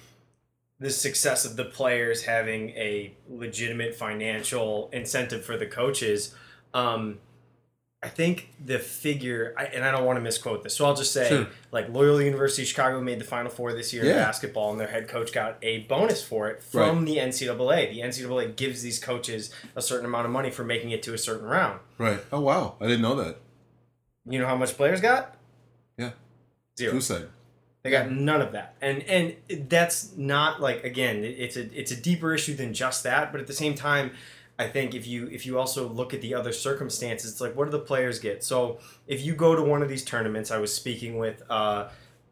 the 0.79 0.91
success 0.91 1.45
of 1.45 1.57
the 1.57 1.65
players 1.65 2.25
having 2.25 2.71
a 2.71 3.15
legitimate 3.29 3.95
financial 3.95 4.91
incentive 4.93 5.45
for 5.45 5.57
the 5.57 5.67
coaches. 5.67 6.35
Um, 6.75 7.21
I 8.05 8.09
think 8.09 8.49
the 8.65 8.81
figure, 8.81 9.55
I, 9.57 9.67
and 9.67 9.85
I 9.85 9.93
don't 9.93 10.05
want 10.05 10.17
to 10.17 10.21
misquote 10.21 10.65
this, 10.65 10.75
so 10.75 10.85
I'll 10.87 10.95
just 10.97 11.13
say 11.13 11.29
Sure. 11.29 11.47
like 11.71 11.89
Loyola 11.89 12.25
University 12.25 12.65
Chicago 12.65 13.01
made 13.01 13.21
the 13.21 13.25
Final 13.25 13.49
Four 13.51 13.73
this 13.75 13.93
year 13.95 14.03
in 14.03 14.09
basketball, 14.17 14.73
and 14.73 14.81
their 14.81 14.89
head 14.89 15.07
coach 15.07 15.33
got 15.33 15.57
a 15.63 15.81
bonus 15.85 16.21
for 16.21 16.49
it 16.51 16.63
from 16.65 17.05
the 17.05 17.19
NCAA. 17.19 17.91
The 17.93 18.01
NCAA 18.01 18.57
gives 18.57 18.83
these 18.83 18.99
coaches 18.99 19.55
a 19.77 19.83
certain 19.83 20.05
amount 20.07 20.27
of 20.27 20.33
money 20.33 20.51
for 20.51 20.65
making 20.65 20.91
it 20.91 21.03
to 21.05 21.15
a 21.15 21.19
certain 21.19 21.47
round. 21.47 21.79
Right. 21.97 22.19
Oh 22.33 22.41
wow, 22.41 22.75
I 22.81 22.87
didn't 22.89 23.03
know 23.03 23.15
that. 23.15 23.37
You 24.27 24.41
know 24.41 24.47
how 24.47 24.57
much 24.57 24.77
players 24.77 25.01
got? 25.01 25.37
Yeah. 25.97 26.11
Zero. 26.77 26.99
Said? 26.99 27.29
They 27.85 27.91
got 27.91 28.11
none 28.11 28.41
of 28.41 28.51
that, 28.53 28.75
and 28.81 29.03
and 29.05 29.37
that's 29.69 30.17
not 30.17 30.61
like 30.61 30.83
again, 30.85 31.25
it's 31.25 31.57
a 31.57 31.63
it's 31.79 31.91
a 31.93 31.97
deeper 31.97 32.35
issue 32.35 32.55
than 32.55 32.75
just 32.75 33.03
that. 33.05 33.31
But 33.33 33.41
at 33.41 33.47
the 33.49 33.53
same 33.53 33.75
time, 33.75 34.13
I 34.63 34.69
think 34.69 34.95
if 34.95 35.07
you 35.07 35.27
if 35.29 35.45
you 35.47 35.59
also 35.59 35.89
look 35.89 36.15
at 36.15 36.21
the 36.21 36.35
other 36.35 36.53
circumstances, 36.53 37.33
it's 37.33 37.41
like 37.41 37.55
what 37.57 37.65
do 37.67 37.71
the 37.71 37.79
players 37.79 38.19
get? 38.19 38.43
So 38.45 38.79
if 39.07 39.21
you 39.25 39.35
go 39.35 39.55
to 39.55 39.63
one 39.63 39.83
of 39.83 39.89
these 39.89 40.05
tournaments, 40.05 40.51
I 40.51 40.59
was 40.59 40.73
speaking 40.75 41.19
with 41.19 41.43
uh, 41.51 41.89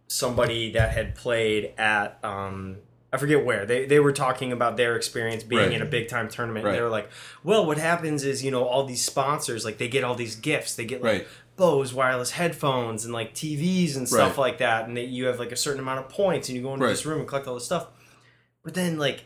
somebody 0.06 0.72
that 0.72 0.92
had 0.92 1.14
played 1.14 1.72
at 1.78 2.18
um, 2.24 2.76
I 3.12 3.16
forget 3.16 3.44
where 3.44 3.66
they 3.66 3.86
they 3.86 4.00
were 4.00 4.12
talking 4.12 4.52
about 4.52 4.76
their 4.76 4.96
experience 4.96 5.42
being 5.42 5.60
Right. 5.62 5.72
in 5.72 5.82
a 5.82 5.86
big 5.86 6.08
time 6.08 6.28
tournament. 6.28 6.66
And 6.66 6.74
they 6.76 6.80
were 6.82 6.88
like, 6.88 7.10
well, 7.42 7.66
what 7.66 7.78
happens 7.78 8.24
is 8.24 8.44
you 8.44 8.50
know 8.50 8.64
all 8.64 8.84
these 8.84 9.04
sponsors 9.04 9.64
like 9.64 9.78
they 9.78 9.88
get 9.88 10.04
all 10.04 10.14
these 10.14 10.36
gifts, 10.36 10.74
they 10.76 10.84
get 10.84 11.02
like 11.02 11.12
Right. 11.22 11.28
Bose 11.56 11.92
wireless 11.92 12.30
headphones 12.30 13.04
and 13.04 13.12
like 13.12 13.34
TVs 13.34 13.94
and 13.96 14.08
stuff 14.08 14.38
Right. 14.38 14.38
like 14.38 14.58
that, 14.58 14.86
and 14.88 14.96
that 14.96 15.08
you 15.08 15.26
have 15.26 15.38
like 15.38 15.52
a 15.52 15.56
certain 15.56 15.80
amount 15.80 15.98
of 16.00 16.08
points, 16.08 16.48
and 16.48 16.56
you 16.56 16.62
go 16.62 16.72
into 16.72 16.86
Right. 16.86 16.92
this 16.92 17.04
room 17.04 17.18
and 17.20 17.28
collect 17.28 17.46
all 17.46 17.54
this 17.54 17.66
stuff. 17.66 17.88
But 18.62 18.74
then 18.74 18.98
like 18.98 19.24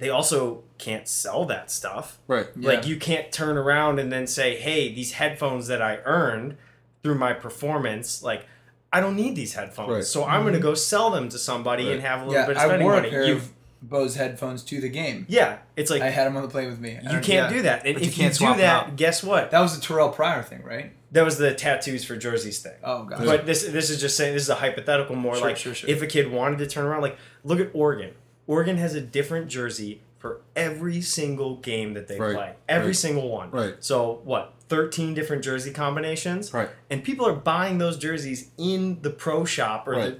they 0.00 0.08
also 0.08 0.64
can't 0.78 1.06
sell 1.06 1.44
that 1.44 1.70
stuff. 1.70 2.18
Right. 2.26 2.46
Like 2.56 2.82
Yeah. 2.82 2.88
you 2.88 2.96
can't 2.96 3.30
turn 3.30 3.56
around 3.56 3.98
and 4.00 4.10
then 4.12 4.26
say, 4.26 4.56
"Hey, 4.56 4.92
these 4.92 5.12
headphones 5.12 5.68
that 5.68 5.80
I 5.80 5.98
earned 6.04 6.56
through 7.02 7.14
my 7.16 7.32
performance, 7.32 8.22
like 8.22 8.46
I 8.92 9.00
don't 9.00 9.14
need 9.14 9.36
these 9.36 9.54
headphones, 9.54 9.88
Right. 9.90 10.04
so 10.04 10.24
I'm 10.24 10.42
going 10.42 10.54
to 10.54 10.58
mm-hmm. 10.58 10.68
go 10.68 10.74
sell 10.74 11.10
them 11.10 11.28
to 11.28 11.38
somebody 11.38 11.92
and 11.92 12.00
have 12.02 12.22
a 12.22 12.24
little 12.24 12.34
Yeah, 12.40 12.46
bit 12.46 12.56
of 12.56 12.62
spending 12.62 12.64
I 12.64 12.68
spending 12.68 12.84
wore 12.86 12.94
a 12.94 12.96
money." 12.96 13.10
pair 13.10 13.24
You, 13.24 13.34
of 13.36 13.52
Bose 13.82 14.16
headphones 14.16 14.62
to 14.64 14.80
the 14.80 14.88
game. 14.88 15.24
yeah, 15.28 15.58
it's 15.76 15.90
like 15.90 16.02
I 16.02 16.10
had 16.10 16.26
them 16.26 16.36
on 16.36 16.42
the 16.42 16.48
plane 16.48 16.68
with 16.68 16.80
me. 16.80 16.98
I 16.98 17.12
you 17.14 17.20
can't 17.20 17.26
yeah. 17.26 17.48
do 17.50 17.62
that, 17.62 17.86
and 17.86 17.94
But 17.94 18.02
you 18.02 18.08
if 18.08 18.16
can't 18.16 18.38
you 18.40 18.46
do 18.48 18.56
that, 18.60 18.96
guess 18.96 19.22
what? 19.22 19.50
That 19.52 19.60
was 19.60 19.78
the 19.78 19.86
Terrelle 19.86 20.14
Pryor 20.14 20.42
thing, 20.42 20.62
right? 20.62 20.92
That 21.12 21.24
was 21.24 21.38
the 21.38 21.54
tattoos 21.54 22.04
for 22.04 22.14
jerseys 22.16 22.58
thing. 22.60 22.74
Oh 22.84 23.04
god. 23.04 23.24
But 23.24 23.46
this 23.46 23.64
this 23.66 23.88
is 23.90 24.00
just 24.00 24.16
saying 24.16 24.34
this 24.34 24.42
is 24.42 24.48
a 24.50 24.54
hypothetical 24.56 25.16
more 25.16 25.34
Sure, 25.36 25.46
like 25.46 25.56
sure, 25.56 25.74
sure. 25.74 25.88
if 25.88 26.02
a 26.02 26.06
kid 26.06 26.30
wanted 26.30 26.58
to 26.58 26.66
turn 26.66 26.84
around 26.84 27.02
like 27.02 27.16
look 27.44 27.58
at 27.60 27.70
Oregon. 27.74 28.12
Oregon 28.50 28.78
has 28.78 28.94
a 28.94 29.00
different 29.00 29.46
jersey 29.48 30.00
for 30.18 30.40
every 30.56 31.00
single 31.00 31.56
game 31.56 31.94
that 31.94 32.08
they 32.08 32.18
Right, 32.18 32.34
play. 32.34 32.52
Every 32.68 32.88
right, 32.88 32.96
single 32.96 33.28
one. 33.30 33.50
right. 33.52 33.74
So 33.78 34.20
what? 34.24 34.54
13 34.68 35.14
different 35.14 35.44
jersey 35.44 35.70
combinations? 35.72 36.52
Right. 36.52 36.68
And 36.90 37.04
people 37.04 37.26
are 37.26 37.32
buying 37.32 37.78
those 37.78 37.96
jerseys 37.96 38.50
in 38.58 39.00
the 39.02 39.10
pro 39.10 39.44
shop 39.44 39.86
or 39.86 39.92
Right. 39.92 40.04
the 40.14 40.18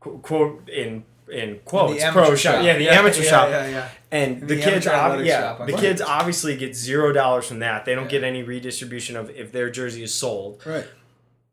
qu- 0.00 0.18
quote 0.18 0.68
in 0.68 1.04
in 1.30 1.60
quotes 1.66 2.02
The 2.02 2.10
pro 2.10 2.34
shop. 2.34 2.54
shop. 2.56 2.64
Yeah, 2.64 2.78
the 2.78 2.84
Yeah, 2.84 2.98
amateur 2.98 3.22
yeah, 3.22 3.30
shop. 3.30 3.48
yeah, 3.50 3.68
yeah. 3.68 3.88
And 4.10 4.40
the, 4.40 4.54
The 4.54 4.62
kids, 4.62 4.86
ob- 4.86 5.20
yeah, 5.20 5.40
shop 5.58 5.66
the 5.66 5.74
kids 5.74 6.00
obviously 6.00 6.56
get 6.56 6.74
zero 6.74 7.12
dollars 7.12 7.46
from 7.46 7.58
that. 7.58 7.84
They 7.84 7.94
don't 7.94 8.04
Yeah. 8.04 8.10
get 8.20 8.24
any 8.24 8.42
redistribution 8.42 9.14
of 9.14 9.28
if 9.36 9.52
their 9.52 9.68
jersey 9.68 10.02
is 10.02 10.14
sold. 10.14 10.62
Right. 10.64 10.86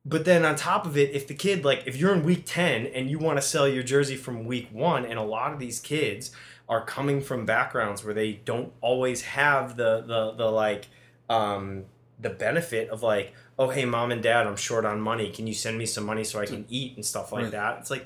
But 0.07 0.23
then 0.25 0.45
on 0.45 0.55
top 0.55 0.85
of 0.85 0.97
it, 0.97 1.11
if 1.15 1.27
the 1.27 1.33
kid 1.33 1.65
like 1.65 1.83
if 1.87 1.95
you're 1.97 2.13
in 2.13 2.23
week 2.23 2.43
10 2.45 2.85
and 2.87 3.09
you 3.09 3.17
want 3.17 3.37
to 3.37 3.41
sell 3.41 3.67
your 3.67 3.83
jersey 3.83 4.15
from 4.15 4.45
week 4.45 4.69
1 4.71 5.05
and 5.05 5.17
a 5.17 5.23
lot 5.23 5.51
of 5.51 5.59
these 5.59 5.79
kids 5.79 6.31
are 6.69 6.83
coming 6.85 7.21
from 7.21 7.45
backgrounds 7.45 8.03
where 8.03 8.13
they 8.13 8.33
don't 8.45 8.71
always 8.81 9.21
have 9.23 9.77
the 9.77 10.01
the 10.05 10.31
the 10.31 10.45
like 10.51 10.87
um 11.29 11.85
the 12.19 12.29
benefit 12.29 12.89
of 12.89 13.01
like 13.03 13.33
oh 13.59 13.69
hey 13.69 13.85
mom 13.85 14.11
and 14.11 14.21
dad 14.21 14.45
I'm 14.47 14.55
short 14.55 14.85
on 14.85 15.01
money 15.01 15.29
can 15.31 15.47
you 15.47 15.53
send 15.53 15.77
me 15.77 15.85
some 15.85 16.05
money 16.05 16.23
so 16.23 16.39
I 16.39 16.45
can 16.45 16.65
eat 16.69 16.95
and 16.95 17.05
stuff 17.05 17.31
like 17.31 17.43
Right. 17.43 17.51
that. 17.53 17.79
It's 17.79 17.89
like 17.91 18.05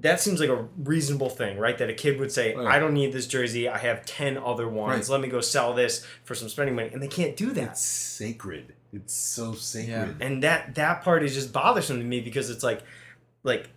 that 0.00 0.20
seems 0.20 0.40
like 0.40 0.48
a 0.50 0.66
reasonable 0.78 1.30
thing, 1.30 1.56
right? 1.58 1.78
That 1.78 1.88
a 1.88 1.94
kid 1.94 2.18
would 2.18 2.32
say, 2.32 2.54
Right. 2.54 2.66
"I 2.66 2.78
don't 2.78 2.94
need 2.94 3.12
this 3.12 3.26
jersey. 3.26 3.68
I 3.68 3.78
have 3.78 4.04
ten 4.04 4.36
other 4.36 4.68
ones. 4.68 5.08
Right. 5.08 5.12
Let 5.14 5.20
me 5.20 5.28
go 5.28 5.40
sell 5.40 5.72
this 5.74 6.04
for 6.24 6.34
some 6.34 6.48
spending 6.48 6.74
money," 6.74 6.90
and 6.92 7.00
they 7.02 7.08
can't 7.08 7.36
do 7.36 7.52
that 7.52 7.70
It's 7.72 7.80
sacred. 7.82 8.74
It's 8.92 9.14
so 9.14 9.54
sacred. 9.54 9.90
Yeah. 10.20 10.26
and 10.26 10.42
that 10.42 10.74
that 10.76 11.02
part 11.02 11.22
is 11.22 11.34
just 11.34 11.52
bothersome 11.52 11.98
to 11.98 12.04
me 12.04 12.20
because 12.20 12.50
it's 12.50 12.62
like 12.64 12.82
like 13.44 13.70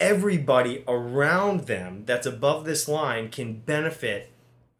everybody 0.00 0.84
around 0.88 1.66
them 1.66 2.02
that's 2.06 2.26
above 2.26 2.64
this 2.64 2.88
line 2.88 3.28
can 3.30 3.54
benefit 3.60 4.30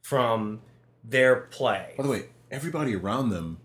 from 0.02 0.60
their 1.04 1.36
play 1.36 1.94
By 1.96 2.02
the 2.02 2.08
way, 2.08 2.24
everybody 2.50 2.94
around 2.94 3.30
them 3.30 3.58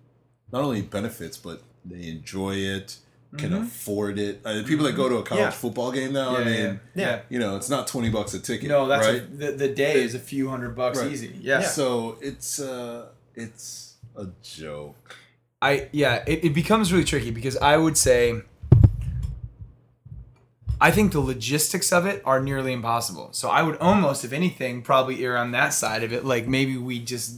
not 0.51 0.61
only 0.63 0.81
benefits, 0.81 1.35
but 1.37 1.61
they 1.83 2.07
enjoy 2.07 2.55
it, 2.55 2.97
can 3.37 3.51
Mhm. 3.51 3.63
afford 3.63 4.17
it. 4.19 4.41
Uh, 4.45 4.63
people 4.65 4.85
that 4.85 4.95
go 4.95 5.09
to 5.09 5.15
a 5.17 5.23
college 5.23 5.41
Yeah. 5.43 5.49
football 5.51 5.91
game 5.91 6.13
now, 6.13 6.35
I 6.37 6.39
Yeah, 6.39 6.45
mean, 6.45 6.79
yeah. 6.95 7.03
Yeah. 7.05 7.19
you 7.29 7.39
know, 7.39 7.57
it's 7.57 7.69
not 7.69 7.87
twenty 7.87 8.09
bucks 8.09 8.33
a 8.33 8.39
ticket. 8.39 8.69
No, 8.69 8.87
that's 8.87 9.05
right. 9.05 9.21
a, 9.21 9.25
the, 9.25 9.51
the 9.51 9.67
day 9.69 10.01
is 10.03 10.15
a 10.15 10.19
few 10.19 10.49
hundred 10.49 10.75
bucks 10.75 10.99
Right. 10.99 11.11
easy. 11.11 11.35
Yeah. 11.41 11.61
So 11.61 12.17
it's 12.21 12.59
uh, 12.59 13.07
it's 13.35 13.95
a 14.15 14.27
joke. 14.41 15.15
I 15.61 15.89
yeah, 15.91 16.23
it, 16.25 16.45
it 16.45 16.53
becomes 16.53 16.91
really 16.93 17.03
tricky 17.03 17.31
because 17.31 17.57
I 17.57 17.75
would 17.77 17.97
say 17.97 18.41
I 20.79 20.91
think 20.91 21.11
the 21.11 21.19
logistics 21.19 21.91
of 21.91 22.05
it 22.05 22.21
are 22.23 22.39
nearly 22.39 22.71
impossible. 22.71 23.29
So 23.31 23.49
I 23.49 23.63
would 23.63 23.77
almost, 23.77 24.23
if 24.23 24.31
anything, 24.31 24.83
probably 24.83 25.23
err 25.25 25.35
on 25.37 25.51
that 25.51 25.73
side 25.73 26.03
of 26.03 26.13
it. 26.13 26.23
Like 26.23 26.47
maybe 26.47 26.77
we 26.77 26.99
just 26.99 27.37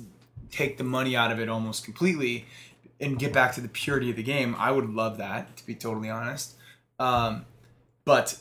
take 0.52 0.78
the 0.78 0.84
money 0.84 1.16
out 1.16 1.32
of 1.32 1.40
it 1.40 1.48
almost 1.48 1.86
completely 1.86 2.46
and 3.00 3.18
get 3.18 3.32
back 3.34 3.54
to 3.56 3.62
the 3.62 3.68
purity 3.70 4.10
of 4.10 4.16
the 4.16 4.24
game. 4.24 4.56
I 4.58 4.72
would 4.72 4.90
love 4.90 5.18
that, 5.18 5.56
to 5.58 5.66
be 5.66 5.76
totally 5.76 6.10
honest. 6.10 6.56
Um, 7.00 7.46
but 8.06 8.38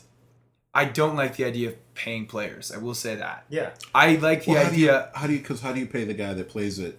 I 0.73 0.85
don't 0.85 1.15
like 1.15 1.35
the 1.37 1.45
idea 1.45 1.69
of 1.69 1.93
paying 1.95 2.25
players. 2.25 2.71
I 2.71 2.77
will 2.77 2.93
say 2.93 3.15
that. 3.15 3.45
Yeah. 3.49 3.71
I 3.95 4.15
like 4.15 4.45
the 4.45 4.51
Well, 4.51 4.63
how 4.65 4.69
do 4.69 4.79
you 4.79 4.89
idea. 4.89 5.09
how 5.15 5.27
do 5.27 5.33
you 5.33 5.39
because 5.39 5.61
how 5.61 5.71
do 5.73 5.79
you 5.79 5.87
pay 5.87 6.03
the 6.05 6.13
guy 6.13 6.33
that 6.33 6.49
plays 6.49 6.79
at 6.79 6.95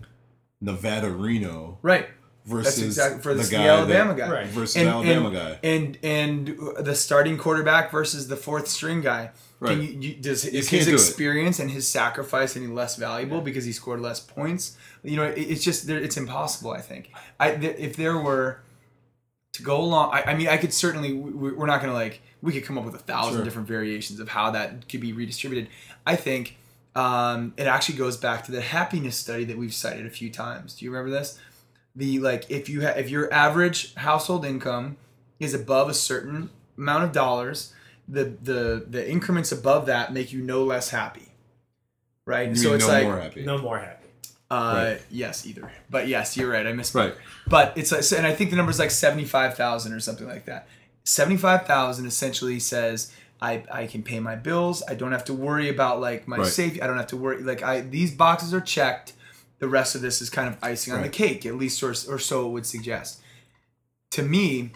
Nevada 0.60 1.10
Reno 1.10 1.78
Right. 1.82 2.08
versus 2.44 2.76
That's 2.76 2.86
exactly 2.86 3.22
for 3.22 3.34
the, 3.34 3.42
the 3.44 3.50
guy 3.50 3.66
Alabama 3.68 4.14
that, 4.14 4.18
guy. 4.18 4.30
Right. 4.32 4.46
versus 4.48 4.76
and, 4.76 4.88
Alabama 4.88 5.26
and, 5.28 5.34
guy? 5.34 5.58
and 5.62 5.98
and 6.02 6.84
the 6.84 6.94
starting 6.94 7.38
quarterback 7.38 7.90
versus 7.90 8.28
the 8.28 8.36
fourth 8.36 8.68
string 8.68 9.00
guy. 9.00 9.30
Right. 9.60 9.72
Can 9.76 9.82
you, 9.82 9.88
you, 10.08 10.14
does 10.14 10.46
is 10.46 10.70
his 10.70 10.88
experience 10.88 11.58
and 11.58 11.70
his 11.70 11.86
sacrifice 11.86 12.56
any 12.56 12.66
less 12.66 12.96
valuable 12.96 13.42
because 13.42 13.64
he 13.66 13.72
scored 13.72 14.00
less 14.00 14.18
points? 14.18 14.76
You 15.02 15.16
know, 15.16 15.24
it, 15.24 15.36
it's 15.38 15.62
just 15.62 15.86
it's 15.88 16.16
impossible. 16.16 16.70
I 16.72 16.80
think. 16.80 17.12
I 17.38 17.52
th- 17.56 17.76
if 17.78 17.94
there 17.96 18.16
were 18.16 18.60
to 19.52 19.62
go 19.62 19.80
along, 19.82 20.12
I, 20.14 20.22
I 20.32 20.34
mean, 20.34 20.48
I 20.48 20.56
could 20.56 20.72
certainly. 20.72 21.12
we- 21.12 21.52
We're 21.52 21.66
not 21.66 21.80
gonna 21.82 21.92
like. 21.92 22.22
We 22.42 22.52
could 22.52 22.64
come 22.64 22.78
up 22.78 22.84
with 22.86 22.94
a 22.94 22.98
thousand 22.98 23.34
Sure. 23.34 23.44
different 23.44 23.68
variations 23.68 24.18
of 24.18 24.30
how 24.30 24.50
that 24.52 24.88
could 24.88 25.00
be 25.02 25.12
redistributed. 25.12 25.68
I 26.06 26.16
think 26.16 26.56
um, 26.96 27.52
it 27.58 27.66
actually 27.66 27.98
goes 27.98 28.16
back 28.16 28.44
to 28.46 28.52
the 28.52 28.62
happiness 28.62 29.16
study 29.16 29.44
that 29.44 29.58
we've 29.58 29.74
cited 29.74 30.06
a 30.06 30.10
few 30.10 30.30
times. 30.30 30.74
Do 30.74 30.84
you 30.86 30.90
remember 30.90 31.10
this? 31.10 31.38
the 31.96 32.18
like 32.20 32.46
if 32.48 32.68
you 32.68 32.82
ha- 32.82 32.94
if 32.96 33.10
your 33.10 33.30
average 33.34 33.94
household 33.96 34.44
income 34.46 34.96
is 35.40 35.52
above 35.52 35.88
a 35.90 35.94
certain 35.94 36.48
amount 36.78 37.02
of 37.04 37.12
dollars 37.12 37.74
the 38.10 38.24
the 38.42 38.84
the 38.88 39.10
increments 39.10 39.52
above 39.52 39.86
that 39.86 40.12
make 40.12 40.32
you 40.32 40.40
no 40.42 40.64
less 40.64 40.90
happy 40.90 41.28
right 42.26 42.48
You 42.48 42.54
so 42.56 42.68
mean 42.68 42.76
it's 42.76 42.86
no 42.86 42.92
like 42.92 43.04
more 43.04 43.20
happy. 43.20 43.42
No 43.44 43.58
more 43.58 43.78
happy. 43.78 44.06
uh 44.50 44.72
Right. 44.92 45.02
yes 45.10 45.46
either 45.46 45.70
but 45.88 46.08
yes 46.08 46.36
you're 46.36 46.50
right 46.50 46.66
i 46.66 46.72
missed 46.72 46.94
Right. 46.94 47.14
but 47.46 47.72
it's 47.76 47.92
like 47.92 48.04
and 48.18 48.26
i 48.26 48.34
think 48.34 48.50
the 48.50 48.56
number 48.56 48.70
is 48.70 48.78
like 48.78 48.90
75000 48.90 49.92
or 49.92 50.00
something 50.00 50.26
like 50.26 50.44
that 50.46 50.66
75000 51.04 52.06
essentially 52.06 52.58
says 52.58 53.12
I, 53.42 53.64
I 53.72 53.86
can 53.86 54.02
pay 54.02 54.20
my 54.20 54.36
bills. 54.36 54.82
I 54.86 54.94
don't 54.94 55.12
have 55.12 55.24
to 55.24 55.32
worry 55.32 55.70
about 55.70 55.98
like 55.98 56.28
my 56.28 56.36
Right. 56.36 56.46
safety. 56.46 56.82
I 56.82 56.86
don't 56.86 56.98
have 56.98 57.06
to 57.06 57.16
worry 57.16 57.42
like 57.42 57.62
I 57.62 57.80
these 57.80 58.14
boxes 58.14 58.52
are 58.52 58.60
checked. 58.60 59.14
The 59.60 59.66
rest 59.68 59.94
of 59.94 60.02
this 60.02 60.20
is 60.20 60.28
kind 60.28 60.46
of 60.46 60.58
icing 60.62 60.92
on 60.92 61.00
the 61.00 61.08
cake, 61.08 61.46
at 61.46 61.54
least 61.54 61.82
or, 61.82 61.90
or 62.12 62.18
so 62.18 62.46
it 62.46 62.50
would 62.50 62.66
suggest. 62.66 63.20
To 64.12 64.22
me, 64.22 64.72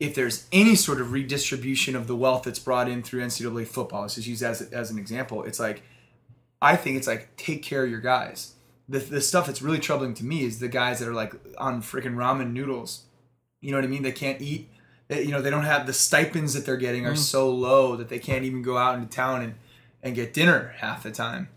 if 0.00 0.14
there's 0.14 0.46
any 0.52 0.74
sort 0.74 1.00
of 1.00 1.12
redistribution 1.12 1.96
of 1.96 2.06
the 2.06 2.14
wealth 2.16 2.44
that's 2.44 2.58
brought 2.58 2.88
in 2.88 3.02
through 3.02 3.22
NCAA 3.22 3.66
football, 3.66 4.02
let's 4.02 4.14
just 4.14 4.28
use 4.28 4.42
as 4.42 4.62
as 4.72 4.90
an 4.90 4.98
example. 4.98 5.44
It's 5.44 5.58
like 5.58 5.82
I 6.62 6.76
think 6.76 6.96
it's 6.96 7.06
like 7.06 7.36
take 7.36 7.62
care 7.62 7.84
of 7.84 7.90
your 7.90 8.00
guys. 8.00 8.54
The, 8.88 9.00
the 9.00 9.20
stuff 9.20 9.46
that's 9.46 9.60
really 9.60 9.78
troubling 9.78 10.14
to 10.14 10.24
me 10.24 10.44
is 10.44 10.60
the 10.60 10.68
guys 10.68 10.98
that 11.00 11.08
are 11.08 11.14
like 11.14 11.34
on 11.58 11.82
freaking 11.82 12.14
ramen 12.14 12.52
noodles. 12.52 13.04
You 13.60 13.70
know 13.72 13.76
what 13.76 13.84
I 13.84 13.88
mean? 13.88 14.02
They 14.02 14.12
can't 14.12 14.40
eat. 14.40 14.68
They, 15.08 15.22
you 15.22 15.30
know, 15.30 15.42
they 15.42 15.50
don't 15.50 15.64
have 15.64 15.86
the 15.86 15.92
stipends 15.92 16.54
that 16.54 16.64
they're 16.64 16.76
getting 16.76 17.06
are 17.06 17.16
so 17.16 17.50
low 17.50 17.96
that 17.96 18.08
they 18.08 18.18
can't 18.18 18.44
even 18.44 18.62
go 18.62 18.76
out 18.78 18.94
into 18.96 19.08
town 19.08 19.42
and, 19.42 19.54
and 20.02 20.14
get 20.14 20.32
dinner 20.32 20.74
half 20.78 21.02
the 21.02 21.10
time. 21.10 21.48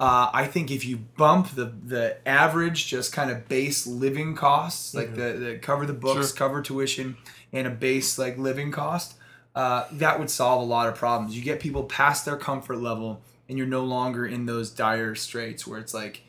Uh, 0.00 0.30
I 0.32 0.46
think 0.46 0.70
if 0.70 0.84
you 0.84 0.96
bump 0.98 1.54
the 1.56 1.72
the 1.84 2.28
average, 2.28 2.86
just 2.86 3.12
kind 3.12 3.30
of 3.32 3.48
base 3.48 3.84
living 3.86 4.36
costs, 4.36 4.94
like 4.94 5.14
the, 5.16 5.32
the 5.32 5.58
cover 5.60 5.84
the 5.86 5.92
books, 5.92 6.28
Sure. 6.28 6.36
cover 6.36 6.62
tuition, 6.62 7.16
and 7.52 7.66
a 7.66 7.70
base 7.70 8.18
like 8.18 8.36
living 8.38 8.70
cost, 8.70 9.14
uh, 9.54 9.84
that 9.92 10.18
would 10.18 10.30
solve 10.30 10.62
a 10.62 10.64
lot 10.64 10.88
of 10.88 10.94
problems. 10.94 11.36
You 11.36 11.42
get 11.42 11.60
people 11.60 11.84
past 11.84 12.24
their 12.24 12.36
comfort 12.36 12.78
level, 12.78 13.22
and 13.48 13.56
you're 13.58 13.66
no 13.66 13.84
longer 13.84 14.26
in 14.26 14.46
those 14.46 14.70
dire 14.70 15.14
straits 15.14 15.66
where 15.66 15.78
it's 15.78 15.94
like, 15.94 16.22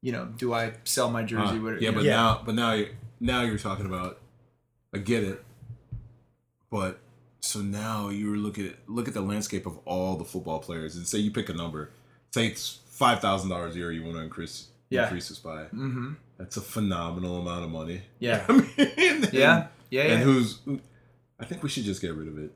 you 0.00 0.12
know, 0.12 0.26
do 0.26 0.52
I 0.54 0.74
sell 0.84 1.10
my 1.10 1.22
jersey? 1.22 1.58
Uh, 1.58 1.62
What- 1.62 1.82
yeah, 1.82 1.90
but 1.90 2.04
know? 2.04 2.10
Now, 2.10 2.42
but 2.44 2.54
now, 2.54 2.82
now 3.20 3.42
you're 3.42 3.58
talking 3.58 3.86
about. 3.86 4.18
I 4.94 4.98
get 4.98 5.24
it, 5.24 5.42
but 6.70 6.98
so 7.40 7.60
now 7.60 8.08
you're 8.08 8.36
look 8.36 8.58
at 8.58 8.74
look 8.86 9.08
at 9.08 9.14
the 9.14 9.20
landscape 9.22 9.66
of 9.66 9.78
all 9.84 10.16
the 10.16 10.24
football 10.24 10.58
players 10.60 10.96
and 10.96 11.06
say 11.06 11.18
you 11.18 11.30
pick 11.30 11.48
a 11.48 11.54
number. 11.54 11.90
Say 12.32 12.46
it's 12.46 12.78
five 12.90 13.20
thousand 13.20 13.50
dollars 13.50 13.74
a 13.74 13.78
year. 13.78 13.90
You 13.92 14.02
want 14.04 14.16
to 14.16 14.22
increase 14.22 14.68
Yeah. 14.90 15.04
increase 15.04 15.28
this 15.30 15.38
by. 15.38 15.62
Mm-hmm. 15.64 16.12
That's 16.38 16.56
a 16.56 16.60
phenomenal 16.60 17.40
amount 17.40 17.64
of 17.64 17.70
money. 17.70 18.02
Yeah. 18.18 18.44
I 18.48 18.52
mean, 18.52 19.28
Yeah. 19.32 19.68
Yeah. 19.92 20.02
And 20.02 20.10
yeah. 20.12 20.24
who's? 20.24 20.58
I 21.38 21.44
think 21.44 21.62
we 21.62 21.68
should 21.68 21.84
just 21.84 22.00
get 22.00 22.14
rid 22.14 22.26
of 22.26 22.38
it. 22.38 22.50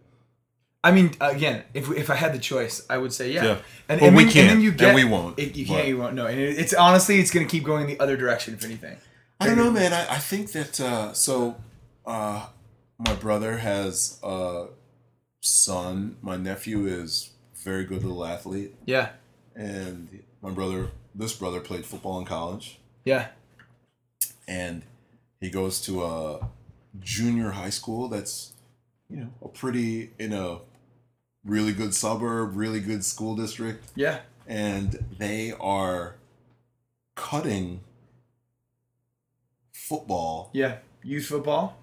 I 0.82 0.90
mean, 0.92 1.14
again, 1.20 1.64
if, 1.74 1.90
if 1.90 2.10
I 2.10 2.14
had 2.14 2.32
the 2.32 2.38
choice, 2.38 2.84
I 2.88 2.96
would 2.98 3.12
say 3.12 3.32
yeah. 3.32 3.44
Yeah. 3.44 3.58
And, 3.88 4.00
But 4.00 4.06
and 4.06 4.16
we 4.16 4.24
then, 4.24 4.32
can't, 4.32 4.50
And 4.50 4.56
then 4.58 4.60
you 4.62 4.86
and 4.86 4.94
we 4.94 5.04
won't, 5.04 5.38
It, 5.38 5.54
you 5.56 5.66
can't. 5.66 5.86
You 5.86 5.98
won't. 5.98 6.14
No. 6.14 6.26
And 6.26 6.38
it, 6.40 6.58
it's 6.58 6.74
honestly, 6.74 7.20
it's 7.20 7.30
going 7.30 7.46
to 7.46 7.50
keep 7.50 7.64
going 7.64 7.86
the 7.86 8.00
other 8.00 8.16
direction. 8.16 8.54
If 8.54 8.64
anything. 8.64 8.96
I 9.38 9.46
don't 9.46 9.56
know, 9.56 9.70
man. 9.70 9.92
I, 9.92 10.14
I 10.14 10.18
think 10.18 10.52
that 10.52 10.80
uh, 10.80 11.12
so. 11.12 11.56
Uh, 12.04 12.46
my 12.98 13.14
brother 13.14 13.58
has 13.58 14.18
a 14.22 14.68
son. 15.40 16.16
My 16.22 16.36
nephew 16.36 16.86
is 16.86 17.30
very 17.64 17.84
good 17.84 18.02
little 18.04 18.24
athlete, 18.24 18.74
Yeah. 18.86 19.10
and 19.54 20.22
my 20.40 20.50
brother, 20.50 20.90
this 21.14 21.34
brother, 21.34 21.60
played 21.60 21.84
football 21.84 22.18
in 22.20 22.24
college, 22.24 22.78
Yeah. 23.04 23.28
and 24.46 24.82
he 25.40 25.50
goes 25.50 25.80
to 25.82 26.04
a 26.04 26.48
junior 27.00 27.50
high 27.50 27.70
school 27.70 28.08
that's, 28.08 28.52
you 29.08 29.16
know, 29.18 29.28
a 29.42 29.48
pretty 29.48 30.10
in 30.18 30.32
a 30.32 30.58
really 31.44 31.72
good 31.72 31.94
suburb, 31.94 32.56
really 32.56 32.80
good 32.80 33.04
school 33.04 33.36
district, 33.36 33.84
Yeah. 33.94 34.20
and 34.46 35.04
they 35.18 35.52
are 35.60 36.16
cutting 37.14 37.80
football 39.72 40.50
Yeah. 40.52 40.78
Youth 41.02 41.26
football. 41.26 41.78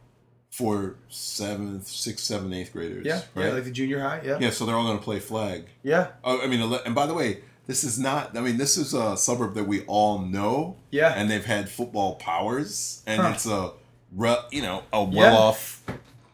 for 0.51 0.95
seventh, 1.09 1.88
sixth, 1.88 2.26
seventh, 2.26 2.53
eighth 2.53 2.74
graders. 2.74 3.03
Yeah. 3.05 3.22
right? 3.34 3.47
Yeah. 3.47 3.53
Like 3.53 3.64
the 3.64 3.72
junior 3.72 4.01
high. 4.01 4.22
Yeah. 4.24 4.38
yeah. 4.39 4.49
So 4.51 4.66
they're 4.68 4.76
all 4.76 4.84
going 4.86 4.99
to 4.99 5.03
play 5.03 5.20
flag. 5.20 5.66
Yeah. 5.82 6.09
Oh, 6.24 6.41
I 6.41 6.45
mean, 6.47 6.61
and 6.86 6.93
by 6.93 7.07
the 7.07 7.14
way, 7.16 7.39
this 7.66 7.84
is 7.84 7.97
not. 7.97 8.38
I 8.38 8.41
mean, 8.41 8.57
this 8.57 8.78
is 8.78 8.93
a 8.93 9.18
suburb 9.18 9.55
that 9.55 9.64
we 9.64 9.84
all 9.86 10.20
know, 10.20 10.76
Yeah. 10.91 11.14
and 11.16 11.32
they've 11.32 11.43
had 11.45 11.70
football 11.70 12.16
powers, 12.18 13.01
and 13.07 13.20
Huh. 13.22 13.32
it's 13.34 13.45
a, 13.47 13.72
you 14.51 14.61
know, 14.61 14.84
a 14.93 15.03
well-off 15.03 15.84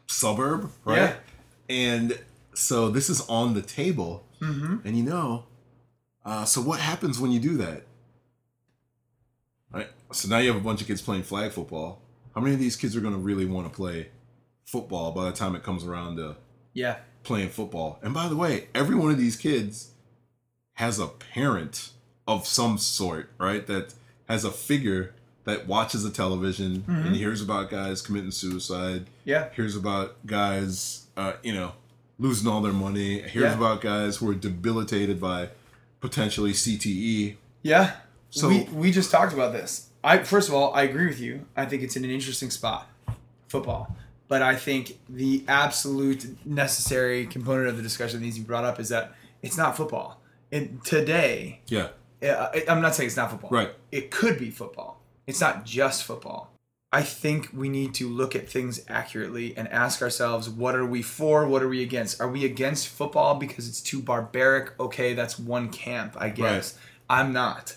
suburb, 0.07 0.71
right? 0.85 0.97
Yeah. 0.97 1.15
And 1.69 2.19
so 2.53 2.89
this 2.89 3.09
is 3.09 3.21
on 3.29 3.53
the 3.53 3.61
table, 3.61 4.25
Mm-hmm. 4.41 4.87
and 4.87 4.97
you 4.97 5.03
know, 5.03 5.43
uh, 6.25 6.45
so 6.45 6.61
what 6.61 6.79
happens 6.79 7.19
when 7.19 7.31
you 7.31 7.39
do 7.41 7.57
that? 7.57 7.83
Right. 9.71 9.87
So 10.13 10.27
now 10.29 10.37
you 10.39 10.47
have 10.51 10.59
a 10.59 10.63
bunch 10.63 10.81
of 10.81 10.87
kids 10.87 11.01
playing 11.01 11.23
flag 11.23 11.51
football. 11.51 12.01
How 12.33 12.41
many 12.41 12.53
of 12.53 12.59
these 12.59 12.75
kids 12.75 12.95
are 12.95 13.01
going 13.01 13.13
to 13.13 13.19
really 13.19 13.45
want 13.45 13.67
to 13.71 13.75
play 13.75 14.09
football 14.65 15.11
by 15.11 15.25
the 15.25 15.31
time 15.31 15.55
it 15.55 15.63
comes 15.63 15.83
around 15.83 16.15
to 16.17 16.37
Yeah. 16.73 16.97
playing 17.23 17.49
football? 17.49 17.99
And 18.01 18.13
by 18.13 18.27
the 18.27 18.35
way, 18.35 18.69
every 18.73 18.95
one 18.95 19.11
of 19.11 19.17
these 19.17 19.35
kids 19.35 19.91
has 20.75 20.99
a 20.99 21.07
parent 21.07 21.91
of 22.27 22.47
some 22.47 22.77
sort, 22.77 23.31
right? 23.37 23.65
That 23.67 23.93
has 24.27 24.43
a 24.45 24.51
figure 24.51 25.13
that 25.45 25.67
watches 25.67 26.03
the 26.03 26.09
television 26.09 26.83
and 26.87 27.15
hears 27.15 27.41
about 27.41 27.69
guys 27.69 28.01
committing 28.01 28.31
suicide, 28.31 29.05
Yeah. 29.25 29.49
hears 29.55 29.75
about 29.75 30.15
guys, 30.25 31.05
uh, 31.17 31.33
you 31.43 31.53
know, 31.53 31.71
losing 32.19 32.47
all 32.47 32.61
their 32.61 32.73
money, 32.73 33.21
hears 33.21 33.33
Yeah. 33.51 33.55
about 33.55 33.81
guys 33.81 34.17
who 34.17 34.29
are 34.29 34.33
debilitated 34.35 35.19
by 35.19 35.49
potentially 36.01 36.53
CTE. 36.53 37.37
Yeah. 37.63 37.95
So- 38.29 38.49
we 38.49 38.63
we 38.73 38.91
just 38.91 39.09
talked 39.11 39.33
about 39.33 39.53
this. 39.53 39.87
I 40.03 40.19
first 40.19 40.47
of 40.49 40.53
all, 40.55 40.73
I 40.73 40.83
agree 40.83 41.07
with 41.07 41.19
you. 41.19 41.45
I 41.57 41.65
think 41.65 41.83
it's 41.83 41.95
in 41.95 42.03
an 42.03 42.11
interesting 42.11 42.51
spot, 42.51 42.87
football. 43.47 43.95
But 44.27 44.43
I 44.43 44.55
think 44.55 44.99
the 45.09 45.43
absolute 45.47 46.45
necessary 46.45 47.25
component 47.25 47.67
of 47.67 47.77
the 47.77 47.81
discussion 47.83 48.19
that 48.19 48.23
needs 48.25 48.35
to 48.35 48.41
be 48.41 48.47
brought 48.47 48.63
up 48.63 48.79
is 48.79 48.89
that 48.89 49.13
it's 49.41 49.57
not 49.57 49.75
football. 49.75 50.21
And 50.51 50.83
today, 50.85 51.61
Yeah, 51.67 51.87
uh, 52.21 52.49
I'm 52.67 52.81
not 52.81 52.93
saying 52.95 53.07
it's 53.07 53.17
not 53.17 53.31
football. 53.31 53.49
Right. 53.49 53.71
It 53.91 54.11
could 54.11 54.37
be 54.37 54.51
football. 54.51 54.98
It's 55.29 55.39
not 55.41 55.65
just 55.65 56.03
football. 56.03 56.51
I 56.91 57.03
think 57.03 57.49
we 57.53 57.69
need 57.69 57.93
to 57.95 58.09
look 58.09 58.35
at 58.35 58.49
things 58.49 58.81
accurately 58.89 59.55
and 59.55 59.67
ask 59.67 60.01
ourselves 60.01 60.49
what 60.49 60.73
are 60.75 60.85
we 60.87 61.03
for? 61.03 61.47
What 61.47 61.61
are 61.61 61.67
we 61.69 61.83
against? 61.83 62.19
Are 62.19 62.27
we 62.27 62.45
against 62.45 62.87
football 62.87 63.35
because 63.35 63.67
it's 63.69 63.79
too 63.81 64.01
barbaric? 64.01 64.77
Okay, 64.79 65.13
that's 65.13 65.37
one 65.37 65.69
camp, 65.69 66.15
I 66.19 66.29
guess. 66.29 66.77
I'm 67.07 67.31
not. 67.31 67.75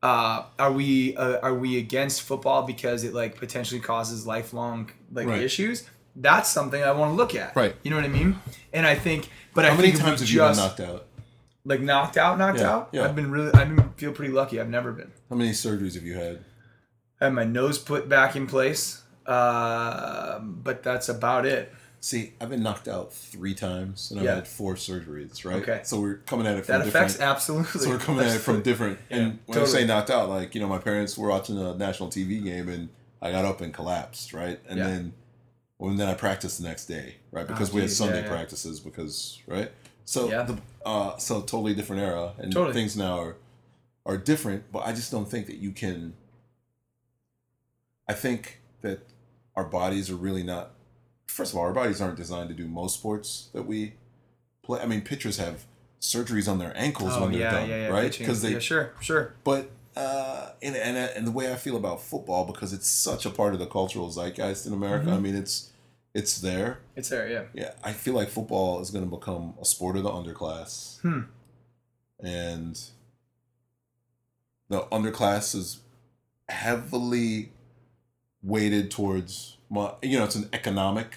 Uh, 0.00 0.44
are 0.58 0.72
we 0.72 1.16
uh, 1.16 1.38
are 1.40 1.54
we 1.54 1.78
against 1.78 2.22
football 2.22 2.62
because 2.62 3.02
it 3.04 3.12
like 3.14 3.36
potentially 3.36 3.80
causes 3.80 4.26
lifelong 4.26 4.90
like 5.12 5.26
Right. 5.26 5.42
issues? 5.42 5.88
That's 6.14 6.48
something 6.48 6.82
I 6.82 6.92
want 6.92 7.10
to 7.12 7.16
look 7.16 7.34
at. 7.34 7.56
Right. 7.56 7.74
You 7.82 7.90
know 7.90 7.96
what 7.96 8.04
I 8.04 8.08
mean? 8.08 8.38
And 8.72 8.86
I 8.86 8.94
think, 8.94 9.28
but 9.54 9.64
I 9.64 9.70
How 9.70 9.76
many 9.76 9.90
think 9.90 10.02
times 10.02 10.20
have 10.20 10.28
you 10.28 10.38
been 10.40 10.56
knocked 10.56 10.80
out? 10.80 11.06
like 11.64 11.80
knocked 11.80 12.16
out, 12.16 12.38
knocked 12.38 12.58
Yeah, 12.58 12.70
out. 12.74 12.88
yeah. 12.92 13.04
I've 13.04 13.16
been 13.16 13.30
really, 13.30 13.52
I've 13.54 13.74
been 13.74 13.90
feel 13.96 14.12
pretty 14.12 14.32
lucky. 14.32 14.60
I've 14.60 14.68
never 14.68 14.92
been. 14.92 15.10
How 15.30 15.36
many 15.36 15.50
surgeries 15.50 15.94
have 15.94 16.04
you 16.04 16.14
had? 16.14 16.44
I 17.22 17.26
had 17.26 17.34
my 17.34 17.44
nose 17.44 17.78
put 17.78 18.08
back 18.08 18.36
in 18.36 18.46
place. 18.46 19.02
Uh, 19.24 20.38
but 20.40 20.82
that's 20.82 21.08
about 21.08 21.46
it. 21.46 21.72
See, 22.00 22.32
I've 22.40 22.50
been 22.50 22.64
knocked 22.64 22.88
out 22.88 23.12
three 23.12 23.54
times, 23.54 24.10
and 24.10 24.18
I've 24.18 24.26
Yeah. 24.26 24.34
had 24.34 24.48
four 24.48 24.74
surgeries. 24.74 25.44
Right. 25.44 25.62
Okay. 25.62 25.80
So 25.84 26.00
we're 26.00 26.16
coming 26.26 26.48
at 26.48 26.56
it 26.56 26.66
from 26.66 26.80
That 26.80 26.88
affects 26.88 27.12
different. 27.14 27.30
absolutely. 27.30 27.80
So 27.80 27.90
we're 27.90 27.98
coming 27.98 28.26
at 28.26 28.34
it 28.34 28.40
from 28.40 28.60
different. 28.70 28.98
And 29.08 29.38
when 29.46 29.58
I 29.60 29.64
say 29.66 29.84
knocked 29.86 30.10
out, 30.10 30.28
like 30.28 30.54
you 30.56 30.60
know, 30.60 30.66
my 30.66 30.78
parents 30.78 31.16
were 31.16 31.28
watching 31.28 31.58
a 31.58 31.74
national 31.74 32.08
TV 32.08 32.42
game, 32.42 32.68
and 32.68 32.88
I 33.20 33.30
got 33.30 33.44
up 33.44 33.60
and 33.60 33.72
collapsed. 33.72 34.32
Right. 34.32 34.58
And 34.68 34.78
Yeah. 34.80 34.88
then, 34.88 35.12
well, 35.78 35.90
and 35.90 36.00
then 36.00 36.08
I 36.08 36.14
practiced 36.14 36.58
the 36.60 36.64
next 36.66 36.86
day. 36.86 37.16
Right. 37.30 37.46
Because 37.46 37.70
Oh, 37.70 37.74
we 37.74 37.82
had 37.82 37.90
Sunday 37.92 38.16
yeah, 38.18 38.22
yeah. 38.24 38.28
practices. 38.30 38.80
Because 38.80 39.38
right. 39.46 39.70
So 40.04 40.28
Yeah. 40.28 40.42
the 40.42 40.58
uh, 40.84 41.16
so 41.18 41.40
totally 41.42 41.74
different 41.74 42.02
era, 42.02 42.32
and 42.38 42.52
Totally. 42.52 42.74
things 42.74 42.96
now 42.96 43.20
are 43.20 43.36
are 44.04 44.16
different. 44.16 44.72
But 44.72 44.80
I 44.86 44.92
just 44.92 45.12
don't 45.12 45.30
think 45.30 45.46
that 45.46 45.58
you 45.58 45.70
can. 45.70 46.14
I 48.12 48.14
think 48.14 48.60
that 48.82 49.00
our 49.56 49.64
bodies 49.64 50.10
are 50.10 50.16
really 50.16 50.42
not. 50.42 50.72
First 51.26 51.52
of 51.52 51.58
all, 51.58 51.64
our 51.64 51.72
bodies 51.72 52.02
aren't 52.02 52.18
designed 52.18 52.50
to 52.50 52.54
do 52.54 52.68
most 52.68 52.98
sports 52.98 53.48
that 53.54 53.62
we 53.62 53.94
play. 54.62 54.80
I 54.80 54.86
mean, 54.86 55.00
pitchers 55.00 55.38
have 55.38 55.64
surgeries 55.98 56.46
on 56.46 56.58
their 56.58 56.76
ankles 56.76 57.12
Oh 57.14 57.22
when 57.22 57.32
they're 57.32 57.40
yeah, 57.40 57.50
done, 57.52 57.68
yeah, 57.70 57.76
yeah. 57.76 57.88
right? 57.88 58.18
Because 58.18 58.42
they. 58.42 58.52
yeah, 58.52 58.58
sure, 58.58 58.92
sure. 59.00 59.34
But 59.44 59.70
uh, 59.96 60.50
and 60.60 60.76
and 60.76 60.98
and 60.98 61.26
the 61.26 61.30
way 61.30 61.50
I 61.50 61.56
feel 61.56 61.76
about 61.76 62.02
football 62.02 62.44
because 62.44 62.74
it's 62.74 62.86
such 62.86 63.24
a 63.24 63.30
part 63.30 63.54
of 63.54 63.60
the 63.60 63.66
cultural 63.66 64.10
zeitgeist 64.10 64.66
in 64.66 64.74
America. 64.74 65.06
Mm-hmm. 65.06 65.14
I 65.14 65.20
mean, 65.20 65.34
it's 65.34 65.70
it's 66.12 66.38
there. 66.38 66.80
It's 66.94 67.08
there. 67.08 67.26
Yeah. 67.30 67.44
Yeah, 67.54 67.72
I 67.82 67.92
feel 67.92 68.12
like 68.12 68.28
football 68.28 68.82
is 68.82 68.90
going 68.90 69.08
to 69.08 69.10
become 69.10 69.54
a 69.58 69.64
sport 69.64 69.96
of 69.96 70.02
the 70.02 70.10
underclass. 70.10 71.00
Hmm. 71.00 71.20
And 72.22 72.78
the 74.68 74.82
underclass 74.92 75.54
is 75.54 75.80
heavily 76.48 77.52
weighted 78.42 78.90
towards, 78.90 79.56
you 80.02 80.18
know, 80.18 80.24
it's 80.24 80.34
an 80.36 80.48
economic 80.52 81.16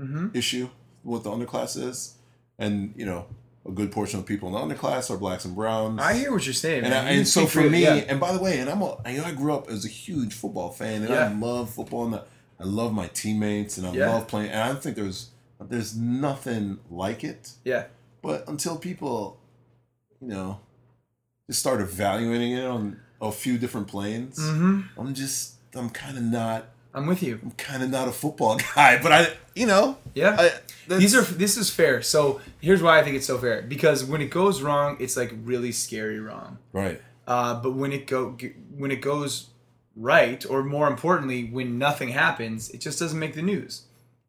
Mm-hmm. 0.00 0.28
issue 0.34 0.66
what 1.02 1.24
the 1.24 1.30
underclass 1.30 1.76
is. 1.76 2.14
And, 2.58 2.94
you 2.96 3.04
know, 3.04 3.26
a 3.66 3.70
good 3.70 3.92
portion 3.92 4.18
of 4.18 4.24
people 4.24 4.48
in 4.48 4.68
the 4.68 4.74
underclass 4.74 5.10
are 5.10 5.18
blacks 5.18 5.44
and 5.44 5.54
browns. 5.54 6.00
I 6.00 6.14
hear 6.14 6.32
what 6.32 6.46
you're 6.46 6.54
saying. 6.54 6.84
And. 6.84 6.94
I, 6.94 7.10
You 7.12 7.18
and 7.18 7.28
so 7.28 7.46
for 7.46 7.68
me, 7.68 7.82
yeah. 7.82 7.94
and 8.08 8.18
by 8.18 8.32
the 8.32 8.38
way, 8.40 8.60
and 8.60 8.70
I'm 8.70 8.80
a, 8.80 8.96
I, 9.04 9.12
know 9.16 9.24
I 9.24 9.32
grew 9.32 9.52
up 9.52 9.68
as 9.68 9.84
a 9.84 9.88
huge 9.88 10.32
football 10.32 10.70
fan, 10.70 11.02
and 11.02 11.12
I 11.12 11.30
love 11.30 11.68
football, 11.68 12.06
and 12.06 12.14
I 12.14 12.64
love 12.64 12.94
my 12.94 13.08
teammates, 13.08 13.76
and 13.76 13.86
I 13.86 13.92
Yeah. 13.92 14.08
love 14.10 14.26
playing. 14.26 14.48
And 14.50 14.62
I 14.62 14.74
think 14.80 14.96
there's 14.96 15.28
there's 15.60 15.94
nothing 15.94 16.78
like 16.90 17.22
it. 17.22 17.52
yeah, 17.64 17.84
But 18.22 18.48
until 18.48 18.78
people, 18.78 19.38
you 20.22 20.28
know, 20.28 20.60
just 21.46 21.60
start 21.60 21.82
evaluating 21.82 22.52
it 22.52 22.64
on 22.64 22.98
a 23.20 23.30
few 23.30 23.58
different 23.58 23.86
planes, 23.88 24.38
hmm 24.38 24.80
I'm 24.98 25.12
just 25.12 25.56
I'm 25.74 25.90
kind 25.90 26.16
of 26.18 26.24
not 26.24 26.66
I'm 26.92 27.06
with 27.06 27.22
you. 27.22 27.38
I'm 27.42 27.52
kind 27.52 27.82
of 27.82 27.90
not 27.90 28.08
a 28.08 28.12
football 28.12 28.56
guy. 28.74 29.00
But 29.02 29.12
I, 29.12 29.28
you 29.54 29.66
know, 29.66 29.96
Yeah. 30.14 30.36
I, 30.38 30.96
These 30.98 31.14
are 31.14 31.22
this 31.22 31.56
is 31.56 31.70
fair. 31.70 32.02
So 32.02 32.40
here's 32.60 32.82
why 32.82 32.98
I 32.98 33.04
think 33.04 33.16
it's 33.16 33.26
so 33.26 33.38
fair. 33.38 33.62
Because 33.62 34.04
when 34.04 34.20
it 34.20 34.30
goes 34.30 34.60
wrong, 34.60 34.96
it's 34.98 35.16
like 35.16 35.32
really 35.44 35.72
scary 35.72 36.18
wrong. 36.20 36.58
right. 36.72 37.00
Uh, 37.28 37.54
but 37.62 37.74
when 37.74 37.92
it 37.92 38.08
go 38.08 38.36
when 38.76 38.90
it 38.90 39.00
goes 39.00 39.50
right, 39.94 40.44
or 40.50 40.64
more 40.64 40.88
importantly, 40.88 41.44
when 41.44 41.78
nothing 41.78 42.08
happens, 42.08 42.70
it 42.70 42.80
just 42.80 42.98
doesn't 42.98 43.18
make 43.18 43.34
the 43.34 43.42
news. 43.42 43.82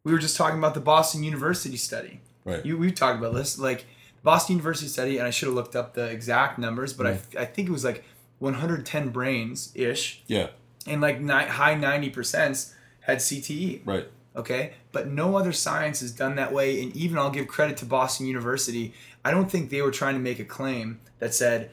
We 0.04 0.12
were 0.12 0.20
just 0.20 0.38
talking 0.38 0.60
about 0.60 0.76
the 0.76 0.82
Boston 0.82 1.24
University 1.24 1.78
study. 1.78 2.22
Right. 2.46 2.64
You 2.64 2.78
we've 2.78 2.94
talked 2.94 3.18
about 3.18 3.34
this, 3.34 3.58
like 3.58 3.86
Boston 4.24 4.58
University 4.58 4.88
study, 4.88 5.18
and 5.18 5.26
I 5.26 5.32
should 5.32 5.48
have 5.48 5.56
looked 5.56 5.76
up 5.76 5.96
the 5.96 6.06
exact 6.10 6.60
numbers, 6.60 6.94
but 6.94 7.08
I, 7.08 7.20
I 7.40 7.46
think 7.46 7.70
it 7.70 7.72
was 7.72 7.84
like 7.84 8.04
110 8.38 9.10
brains 9.10 9.72
ish, 9.74 10.22
Yeah. 10.28 10.48
And 10.88 11.02
like 11.02 11.20
ni- 11.22 11.32
high 11.48 11.76
90 11.76 12.10
percent 12.10 12.74
had 13.02 13.18
CTE 13.20 13.82
Right. 13.86 14.08
okay 14.36 14.74
but 14.92 15.08
no 15.08 15.36
other 15.38 15.52
science 15.52 16.02
is 16.02 16.12
done 16.12 16.36
that 16.36 16.52
way 16.54 16.82
and 16.82 16.96
even 16.96 17.18
i'll 17.18 17.30
give 17.32 17.48
credit 17.48 17.76
to 17.78 17.86
boston 17.86 18.26
university 18.28 18.94
i 19.26 19.32
don't 19.32 19.50
think 19.52 19.70
they 19.70 19.82
were 19.82 19.92
trying 19.92 20.14
to 20.16 20.20
make 20.22 20.40
a 20.40 20.46
claim 20.46 21.00
that 21.20 21.34
said 21.34 21.72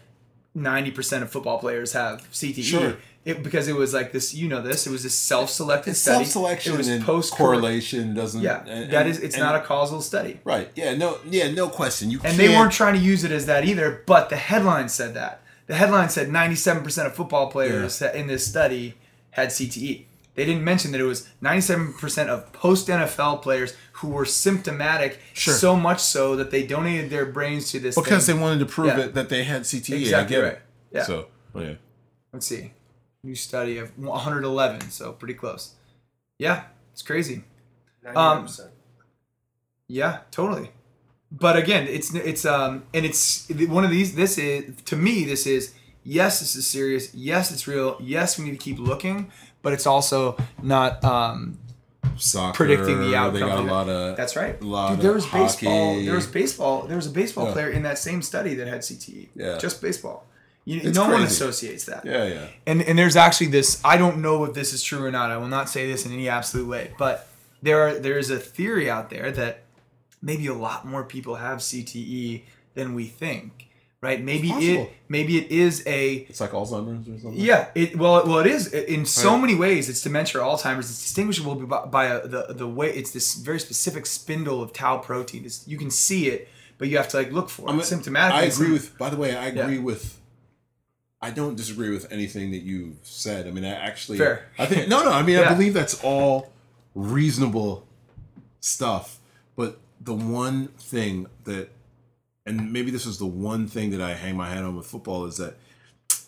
90% 0.56 1.22
of 1.22 1.30
football 1.30 1.59
players 1.59 1.92
have 1.92 2.28
cte 2.32 2.62
Sure. 2.64 2.96
it, 3.24 3.42
because 3.42 3.68
it 3.68 3.76
was 3.76 3.94
like 3.94 4.11
this 4.12 4.34
you 4.34 4.48
know 4.48 4.61
this 4.61 4.86
it 4.86 4.90
was 4.90 5.02
this 5.04 5.14
self-selected 5.14 5.90
It's 5.90 6.00
study 6.00 6.24
self-selection 6.24 6.74
it 6.74 6.78
was 6.78 7.04
post 7.04 7.32
correlation 7.34 8.14
doesn't. 8.14 8.42
yeah 8.42 8.64
and- 8.66 8.90
that 8.90 9.06
is 9.06 9.18
it's 9.20 9.36
and- 9.36 9.44
not 9.44 9.54
a 9.54 9.61
causal 9.61 10.00
study 10.00 10.40
Right. 10.44 10.70
Yeah. 10.74 10.94
No. 10.96 11.18
Yeah. 11.28 11.50
No 11.52 11.68
question. 11.68 12.11
You 12.11 12.20
and 12.24 12.36
they 12.38 12.48
weren't 12.48 12.72
trying 12.72 12.94
to 12.94 13.00
use 13.00 13.22
it 13.24 13.30
as 13.30 13.46
that 13.46 13.64
either 13.64 14.02
but 14.06 14.30
the 14.30 14.36
headline 14.36 14.88
said 14.88 15.14
that 15.14 15.42
the 15.68 15.74
headline 15.76 16.08
said 16.10 16.28
97% 16.28 17.06
of 17.06 17.14
football 17.14 17.50
players 17.50 18.02
in 18.02 18.26
this 18.26 18.44
study 18.46 18.94
had 19.30 19.48
cte 19.50 20.06
they 20.34 20.44
didn't 20.44 20.62
mention 20.62 20.92
that 20.92 21.00
it 21.00 21.04
was 21.04 21.28
97% 21.42 22.28
of 22.28 22.52
post 22.52 22.86
NFL 22.86 23.42
players 23.42 23.74
who 23.94 24.06
were 24.06 24.24
symptomatic, 24.24 25.18
Sure. 25.32 25.52
so 25.52 25.74
much 25.74 25.98
so 25.98 26.36
that 26.36 26.52
they 26.52 26.64
donated 26.64 27.10
their 27.10 27.26
brains 27.26 27.72
to 27.72 27.80
this. 27.80 27.96
because 27.96 28.24
thing. 28.26 28.36
they 28.36 28.40
wanted 28.42 28.60
to 28.60 28.66
prove 28.66 28.86
Yeah. 28.96 29.00
it 29.06 29.14
that 29.14 29.30
they 29.30 29.42
had 29.42 29.62
CTE. 29.62 30.02
Exactly 30.02 30.36
I 30.36 30.38
get 30.40 30.44
right. 30.46 30.52
it. 30.52 30.62
Yeah. 30.92 31.02
So. 31.02 31.26
Oh 31.56 31.60
yeah. 31.60 31.74
Let's 32.32 32.46
see. 32.46 32.70
New 33.24 33.34
study 33.34 33.78
of 33.78 33.98
111, 33.98 34.92
so 34.92 35.12
pretty 35.12 35.34
close. 35.34 35.74
Yeah, 36.38 36.66
it's 36.92 37.02
crazy. 37.02 37.42
Um, 38.06 38.46
99%. 38.46 38.68
Yeah, 39.88 40.18
totally. 40.30 40.70
But 41.31 41.57
again, 41.57 41.87
it's 41.89 42.14
it's 42.14 42.45
um 42.45 42.85
and 42.95 43.05
it's 43.05 43.49
one 43.51 43.85
of 43.85 43.91
these. 43.91 44.14
This 44.14 44.39
is 44.39 44.81
to 44.83 44.97
me. 44.97 45.24
This 45.24 45.47
is 45.47 45.74
yes, 46.05 46.41
this 46.41 46.57
is 46.57 46.66
serious. 46.66 47.14
Yes, 47.14 47.51
it's 47.53 47.66
real. 47.68 47.97
Yes, 48.01 48.39
we 48.39 48.45
need 48.47 48.53
to 48.53 48.57
keep 48.57 48.79
looking. 48.79 49.31
But 49.62 49.72
it's 49.72 49.87
also 49.87 50.37
not. 50.62 51.05
um 51.05 51.59
Soccer. 52.16 52.57
Predicting 52.57 53.01
the 53.01 53.14
outcome 53.14 53.35
They 53.35 53.41
got 53.41 53.59
a 53.59 53.62
lot 53.62 53.89
of. 53.89 54.16
That's 54.16 54.35
right. 54.35 54.61
A 54.61 54.64
lot 54.64 54.91
Dude, 54.91 55.01
there 55.03 55.11
of 55.11 55.16
was 55.16 55.26
baseball. 55.26 55.93
hockey. 55.95 56.07
There 56.07 56.14
was 56.14 56.26
baseball. 56.26 56.83
There 56.83 56.97
was 56.97 57.07
a 57.07 57.11
baseball 57.11 57.47
Yeah. 57.47 57.53
player 57.53 57.70
in 57.70 57.83
that 57.83 57.99
same 57.99 58.22
study 58.22 58.55
that 58.55 58.66
had 58.66 58.81
CTE. 58.81 59.29
Yeah. 59.37 59.59
Just 59.59 59.81
baseball. 59.83 60.24
You, 60.64 60.91
no 60.93 61.09
one 61.09 61.22
associates 61.22 61.85
that. 61.85 62.05
Yeah. 62.05 62.24
Yeah. 62.26 62.47
and 62.66 62.83
and 62.83 62.99
there's 62.99 63.16
actually 63.16 63.47
this 63.49 63.81
i 63.85 63.97
don't 63.97 64.18
know 64.18 64.45
if 64.45 64.53
this 64.53 64.72
is 64.74 64.83
true 64.83 65.03
or 65.03 65.11
not 65.11 65.31
i 65.31 65.37
will 65.39 65.49
not 65.49 65.70
say 65.70 65.91
this 65.91 66.05
in 66.05 66.12
any 66.12 66.29
absolute 66.29 66.66
way 66.68 66.93
but 66.99 67.26
there 67.62 67.81
are 67.89 67.99
there's 67.99 68.29
a 68.29 68.39
theory 68.39 68.91
out 68.91 69.09
there 69.09 69.31
that 69.33 69.62
maybe 70.22 70.46
a 70.46 70.54
lot 70.54 70.86
more 70.86 71.04
people 71.04 71.36
have 71.36 71.58
cte 71.58 72.42
than 72.74 72.94
we 72.94 73.06
think 73.06 73.68
right 74.00 74.22
maybe 74.22 74.50
it 74.50 74.90
maybe 75.08 75.36
it 75.38 75.50
is 75.50 75.82
a 75.86 76.14
It's 76.28 76.40
like 76.40 76.52
Alzheimer's 76.52 77.08
or 77.08 77.18
something. 77.18 77.32
yeah 77.34 77.68
it 77.74 77.96
well 77.98 78.24
well 78.26 78.38
it 78.38 78.46
is 78.46 78.72
in 78.72 79.04
so 79.06 79.32
Right. 79.32 79.40
many 79.40 79.54
ways 79.54 79.88
it's 79.88 80.00
dementia 80.02 80.40
or 80.40 80.44
alzheimer's 80.44 80.88
it's 80.90 81.02
distinguishable 81.02 81.54
by, 81.56 81.86
by 81.86 82.04
a, 82.06 82.26
the 82.28 82.46
the 82.54 82.68
way 82.68 82.90
it's 82.90 83.10
this 83.10 83.34
very 83.34 83.58
specific 83.58 84.06
spindle 84.06 84.62
of 84.62 84.72
tau 84.72 84.98
protein 84.98 85.44
it's, 85.44 85.66
you 85.66 85.76
can 85.78 85.90
see 85.90 86.28
it 86.28 86.48
but 86.78 86.86
you 86.88 86.96
have 86.96 87.08
to 87.08 87.16
like 87.16 87.32
look 87.32 87.48
for 87.50 87.62
it 87.68 87.72
I'm- 87.72 87.82
symptomatic 87.82 88.36
I 88.36 88.42
agree 88.44 88.70
with. 88.72 88.96
By 88.98 89.10
the 89.10 89.16
way, 89.16 89.34
I 89.36 89.48
Yeah. 89.48 89.62
agree 89.64 89.78
with. 89.80 90.20
I 91.20 91.30
don't 91.32 91.56
disagree 91.56 91.90
with 91.90 92.06
anything 92.12 92.52
that 92.52 92.58
you've 92.62 92.98
said. 93.02 93.48
I 93.48 93.50
mean, 93.50 93.64
I 93.64 93.70
actually. 93.70 94.18
Fair. 94.18 94.46
I 94.56 94.66
think 94.66 94.86
no, 94.86 95.02
no. 95.02 95.10
I 95.10 95.22
mean, 95.24 95.38
Yeah. 95.40 95.50
I 95.50 95.54
believe 95.54 95.74
that's 95.74 96.00
all 96.04 96.52
reasonable 96.94 97.84
stuff. 98.60 99.17
The 100.01 100.14
one 100.14 100.68
thing 100.78 101.26
that, 101.44 101.68
and 102.46 102.72
maybe 102.72 102.90
this 102.90 103.07
is 103.07 103.18
the 103.18 103.26
one 103.26 103.66
thing 103.66 103.90
that 103.90 104.01
I 104.01 104.14
hang 104.14 104.36
my 104.36 104.49
hat 104.49 104.64
on 104.64 104.76
with 104.76 104.86
football 104.86 105.26
is 105.26 105.36
that, 105.38 105.57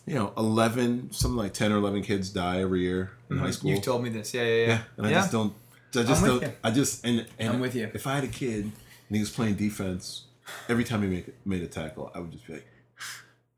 you 0.06 0.14
know, 0.14 0.32
eleven, 0.36 1.10
something 1.12 1.36
like 1.36 1.52
ten 1.52 1.72
or 1.72 1.76
eleven 1.76 2.02
kids 2.02 2.30
die 2.30 2.60
every 2.60 2.80
year 2.80 3.12
in 3.30 3.38
high 3.38 3.44
mm-hmm. 3.44 3.52
school. 3.52 3.70
you've 3.70 3.82
told 3.82 4.02
me 4.02 4.10
this 4.10 4.34
yeah 4.34 4.42
yeah 4.42 4.48
yeah, 4.48 4.66
Yeah, 4.66 4.80
and 4.96 5.06
I 5.06 5.10
just 5.10 5.32
don't. 5.32 5.52
I 5.94 6.02
just 6.02 6.22
I'm 6.22 6.28
don't. 6.28 6.42
you. 6.42 6.52
I 6.64 6.70
just 6.70 7.04
and, 7.04 7.26
and 7.38 7.54
I'm 7.54 7.60
with 7.60 7.74
you. 7.74 7.90
If 7.94 8.06
I 8.06 8.14
had 8.14 8.24
a 8.24 8.28
kid 8.28 8.64
and 8.64 8.72
he 9.16 9.20
was 9.20 9.30
playing 9.30 9.54
defense, 9.54 10.24
every 10.68 10.84
time 10.84 11.02
he 11.02 11.08
make, 11.08 11.46
made 11.46 11.62
a 11.62 11.66
tackle, 11.66 12.10
I 12.14 12.20
would 12.20 12.32
just 12.32 12.46
be 12.46 12.54
like, 12.54 12.66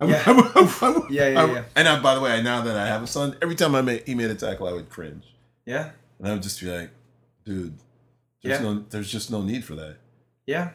I 0.01 0.05
would- 0.05 0.13
Yeah. 0.13 0.23
I 0.27 0.33
would- 0.33 0.83
I 0.83 0.91
would- 0.91 1.11
Yeah, 1.11 1.29
yeah, 1.29 1.53
yeah. 1.53 1.65
And 1.77 1.89
I, 1.89 2.01
by 2.01 2.15
the 2.15 2.21
way, 2.21 2.43
now 2.43 2.63
that 2.63 2.77
I 2.77 2.87
have 2.87 3.03
a 3.03 3.07
son, 3.07 3.37
every 3.43 3.55
time 3.55 3.75
I 3.75 3.83
made 3.83 4.03
he 4.07 4.15
made 4.15 4.31
a 4.31 4.35
tackle, 4.35 4.67
I 4.69 4.73
would 4.73 4.89
cringe, 4.91 5.25
yeah 5.67 5.91
and 6.23 6.29
I 6.31 6.35
would 6.35 6.43
just 6.43 6.61
be 6.61 6.71
like, 6.71 6.91
dude, 7.45 7.75
there's 8.43 8.61
Yeah. 8.61 8.65
no, 8.65 8.85
there's 8.91 9.11
just 9.11 9.31
no 9.31 9.43
need 9.43 9.65
for 9.65 9.75
that. 9.75 9.97
Yeah, 10.47 10.71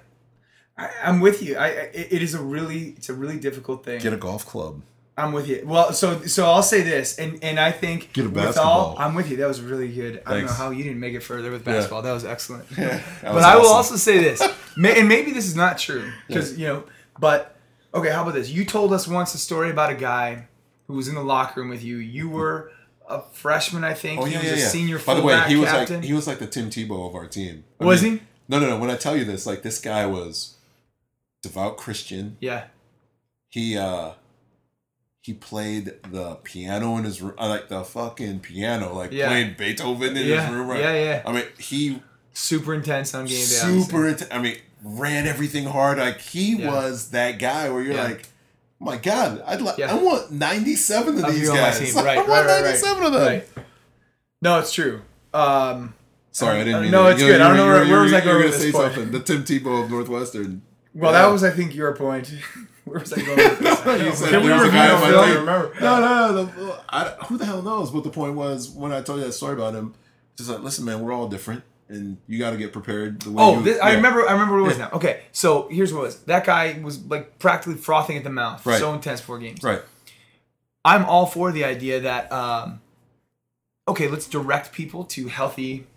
I, 0.77 0.89
I'm 1.03 1.19
with 1.19 1.41
you. 1.41 1.57
I, 1.57 1.65
I 1.67 1.71
it 1.93 2.21
is 2.21 2.33
a 2.33 2.41
really 2.41 2.89
it's 2.97 3.09
a 3.09 3.13
really 3.13 3.37
difficult 3.37 3.83
thing. 3.85 3.99
Get 4.01 4.13
a 4.13 4.17
golf 4.17 4.45
club. 4.45 4.81
I'm 5.19 5.31
with 5.33 5.47
you. 5.47 5.63
Well, 5.65 5.93
so 5.93 6.21
so 6.21 6.45
I'll 6.45 6.61
say 6.63 6.81
this, 6.83 7.17
and 7.17 7.43
and 7.43 7.59
I 7.59 7.71
think 7.71 8.13
Get 8.13 8.25
a 8.25 8.29
with 8.29 8.37
all, 8.37 8.45
basketball. 8.45 8.95
I'm 8.99 9.15
with 9.15 9.31
you. 9.31 9.37
That 9.37 9.47
was 9.47 9.61
really 9.61 9.91
good. 9.91 10.21
I 10.25 10.35
don't 10.35 10.45
know 10.45 10.51
how 10.51 10.69
you 10.69 10.83
didn't 10.83 10.99
make 10.99 11.15
it 11.15 11.21
further 11.21 11.49
with 11.51 11.65
basketball. 11.65 12.03
That 12.03 12.13
was 12.13 12.23
excellent. 12.23 12.69
That 12.75 13.03
but 13.23 13.33
was 13.35 13.43
I 13.43 13.55
will 13.57 13.67
also 13.67 13.95
say 13.95 14.19
this, 14.19 14.41
and 14.75 15.07
maybe 15.09 15.31
this 15.31 15.47
is 15.47 15.55
not 15.55 15.77
true 15.79 16.11
because 16.27 16.57
you 16.57 16.67
know. 16.67 16.83
But 17.19 17.55
okay, 17.95 18.11
how 18.11 18.21
about 18.21 18.35
this? 18.35 18.49
You 18.49 18.63
told 18.63 18.93
us 18.93 19.07
once 19.07 19.33
a 19.33 19.39
story 19.39 19.71
about 19.71 19.89
a 19.89 19.95
guy 19.95 20.47
who 20.85 20.93
was 20.93 21.07
in 21.07 21.15
the 21.15 21.23
locker 21.23 21.61
room 21.61 21.69
with 21.69 21.83
you. 21.83 21.97
You 21.97 22.29
were 22.29 22.71
a 23.09 23.23
freshman, 23.31 23.83
I 23.83 23.95
think. 23.95 24.21
Oh 24.21 24.25
he 24.25 24.33
yeah, 24.33 24.39
was 24.39 24.47
yeah, 24.47 24.53
a 24.53 24.59
yeah. 24.59 24.67
senior 24.67 24.99
By 24.99 25.15
the 25.15 25.23
way, 25.23 25.41
he 25.47 25.55
was 25.55 25.69
captain. 25.69 25.95
like 25.97 26.05
he 26.05 26.13
was 26.13 26.27
like 26.27 26.37
the 26.37 26.47
Tim 26.47 26.69
Tebow 26.69 27.09
of 27.09 27.15
our 27.15 27.25
team. 27.25 27.63
I 27.81 27.85
Was 27.85 28.03
mean- 28.03 28.19
he? 28.19 28.21
No, 28.47 28.59
no, 28.59 28.67
no. 28.69 28.77
When 28.77 28.89
I 28.89 28.95
tell 28.95 29.15
you 29.17 29.25
this, 29.25 29.45
like 29.45 29.61
this 29.61 29.79
guy 29.79 30.05
was 30.05 30.55
devout 31.43 31.77
Christian. 31.77 32.37
yeah. 32.39 32.65
he 33.49 33.77
uh 33.77 34.11
he 35.21 35.33
played 35.33 35.93
the 36.09 36.35
piano 36.43 36.95
in 36.97 37.03
his 37.03 37.21
room, 37.21 37.33
uh, 37.37 37.49
like 37.49 37.67
the 37.67 37.83
fucking 37.83 38.39
piano, 38.39 38.93
like 38.93 39.11
Yeah. 39.11 39.27
playing 39.27 39.55
Beethoven 39.57 40.15
in 40.15 40.25
Yeah, 40.25 40.45
his 40.45 40.55
room. 40.55 40.67
Right? 40.69 40.79
yeah, 40.79 40.93
yeah. 40.93 41.21
I 41.25 41.31
mean, 41.33 41.43
he 41.59 42.01
Super 42.33 42.73
intense 42.73 43.13
on 43.13 43.25
game 43.25 43.35
day. 43.35 43.43
super. 43.43 44.07
Int- 44.07 44.27
I 44.31 44.39
mean, 44.39 44.57
ran 44.83 45.27
everything 45.27 45.65
hard. 45.65 45.97
Like 45.97 46.21
he 46.21 46.55
Yeah. 46.55 46.71
was 46.71 47.09
that 47.09 47.39
guy 47.39 47.69
where 47.69 47.81
you're 47.81 47.95
like, 47.95 48.29
oh 48.79 48.85
my 48.85 48.95
god, 48.97 49.43
I'd 49.45 49.61
like. 49.61 49.79
I 49.81 49.95
want 49.95 50.31
97 50.31 51.17
of 51.17 51.23
Of 51.25 51.33
these 51.33 51.43
you 51.43 51.49
on 51.49 51.55
my 51.57 51.61
guys. 51.71 51.97
I 51.97 52.03
Right, 52.03 52.17
want 52.17 52.29
right, 52.29 52.45
right, 52.45 52.55
right. 52.61 52.63
97 52.63 53.03
of 53.03 53.11
them. 53.13 53.21
Right. 53.23 53.47
No, 54.41 54.59
it's 54.59 54.71
true. 54.71 55.01
Um, 55.33 55.93
Sorry, 56.37 56.59
I 56.61 56.63
didn't 56.63 56.75
Uh, 56.75 56.81
mean 56.83 56.91
no, 56.91 57.03
that. 57.05 57.13
it's 57.13 57.21
You 57.21 57.27
good. 57.29 57.41
I 57.41 57.47
don't 57.47 57.57
know 57.57 57.65
where- 57.65 57.85
where 57.91 58.01
was 58.01 58.13
I 58.13 58.21
going 58.21 58.43
with 58.43 58.53
this 58.53 58.61
say 58.61 58.71
point? 58.71 58.93
something. 58.93 59.11
The 59.11 59.19
Tim 59.21 59.43
Tebow 59.43 59.83
of 59.83 59.89
Northwestern. 59.89 60.61
well, 60.93 61.11
Yeah. 61.11 61.21
that 61.23 61.31
was, 61.31 61.43
I 61.43 61.49
think, 61.49 61.73
your 61.75 61.95
point. 61.95 62.31
Where 62.85 62.99
was 62.99 63.11
I 63.11 63.17
going 63.21 63.37
with 63.37 63.59
this? 63.59 63.85
You 64.05 64.13
said 64.13 64.29
Can 64.29 64.43
we 64.43 64.51
review 64.51 64.71
guy 64.71 64.87
the 64.87 64.93
on 64.95 65.01
film? 65.27 65.37
remember. 65.39 65.73
No, 65.81 65.99
no, 65.99 66.31
no. 66.31 66.45
The, 66.45 66.79
I, 66.89 67.03
who 67.25 67.37
the 67.37 67.45
hell 67.45 67.61
knows 67.61 67.91
But 67.91 68.03
the 68.05 68.09
point 68.11 68.35
was 68.35 68.69
when 68.69 68.91
I 68.93 69.01
told 69.01 69.19
you 69.19 69.25
that 69.25 69.33
story 69.33 69.53
about 69.55 69.73
him? 69.75 69.93
Just 70.37 70.49
like, 70.49 70.59
listen, 70.61 70.85
man, 70.85 71.01
we're 71.01 71.11
all 71.11 71.27
different, 71.27 71.63
and 71.89 72.17
you 72.27 72.37
got 72.39 72.51
to 72.51 72.57
get 72.57 72.71
prepared. 72.71 73.19
The 73.23 73.31
way 73.31 73.43
Oh, 73.43 73.57
you, 73.57 73.63
this, 73.63 73.79
I 73.81 73.93
remember. 73.95 74.25
I 74.29 74.33
remember 74.33 74.53
what 74.55 74.65
it 74.65 74.67
was 74.67 74.77
Yeah. 74.77 74.85
now. 74.85 74.91
Okay, 74.97 75.21
so 75.31 75.67
here's 75.69 75.91
what 75.91 76.01
it 76.01 76.03
was. 76.03 76.19
That 76.21 76.45
guy 76.45 76.79
was 76.83 77.03
like 77.07 77.39
practically 77.39 77.75
frothing 77.75 78.15
at 78.17 78.23
the 78.23 78.29
mouth. 78.29 78.63
Right. 78.65 78.77
So 78.79 78.93
intense 78.93 79.19
for 79.19 79.39
games. 79.39 79.63
Right. 79.63 79.81
I'm 80.85 81.03
all 81.05 81.25
for 81.25 81.51
the 81.51 81.65
idea 81.65 81.99
that 82.01 82.31
um, 82.31 82.79
okay, 83.87 84.07
let's 84.07 84.27
direct 84.27 84.71
people 84.71 85.03
to 85.05 85.27
healthy 85.27 85.87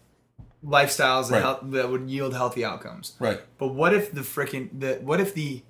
lifestyles 0.64 1.30
that, 1.30 1.42
Right. 1.44 1.70
that 1.72 1.90
would 1.90 2.08
yield 2.11 2.34
healthy 2.34 2.64
outcomes. 2.64 3.14
Right. 3.18 3.40
But 3.58 3.68
what 3.68 3.94
if 3.94 4.12
the 4.12 4.20
freaking 4.22 4.68
the 4.78 4.94
what 5.02 5.20
if 5.20 5.34
the 5.34 5.62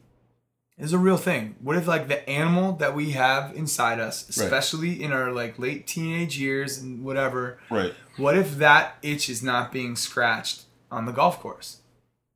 this 0.78 0.86
is 0.86 0.92
a 0.94 0.98
real 0.98 1.18
thing. 1.18 1.56
What 1.60 1.76
if 1.76 1.86
like 1.86 2.08
the 2.08 2.26
animal 2.28 2.72
that 2.76 2.94
we 2.94 3.10
have 3.10 3.54
inside 3.54 4.00
us, 4.00 4.24
Right. 4.38 4.46
especially 4.46 5.02
in 5.02 5.12
our 5.12 5.30
like 5.30 5.58
late 5.58 5.86
teenage 5.86 6.38
years 6.38 6.78
and 6.78 7.04
whatever, 7.04 7.58
Right. 7.70 7.92
what 8.16 8.34
if 8.36 8.56
that 8.56 8.96
itch 9.02 9.28
is 9.28 9.42
not 9.42 9.72
being 9.72 9.94
scratched 9.94 10.62
on 10.90 11.04
the 11.04 11.12
golf 11.12 11.38
course? 11.38 11.78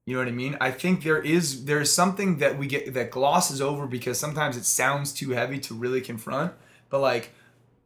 You 0.06 0.12
know 0.12 0.18
what 0.20 0.28
I 0.28 0.32
mean? 0.32 0.58
I 0.60 0.70
think 0.72 1.02
there 1.04 1.22
is 1.22 1.64
there 1.64 1.80
is 1.80 1.90
something 1.94 2.36
that 2.38 2.58
we 2.58 2.66
get 2.66 2.92
that 2.92 3.10
glosses 3.10 3.62
over 3.62 3.86
because 3.86 4.18
sometimes 4.18 4.58
it 4.58 4.66
sounds 4.66 5.12
too 5.12 5.30
heavy 5.30 5.58
to 5.60 5.74
really 5.74 6.02
confront. 6.02 6.52
But 6.90 7.00
like 7.00 7.30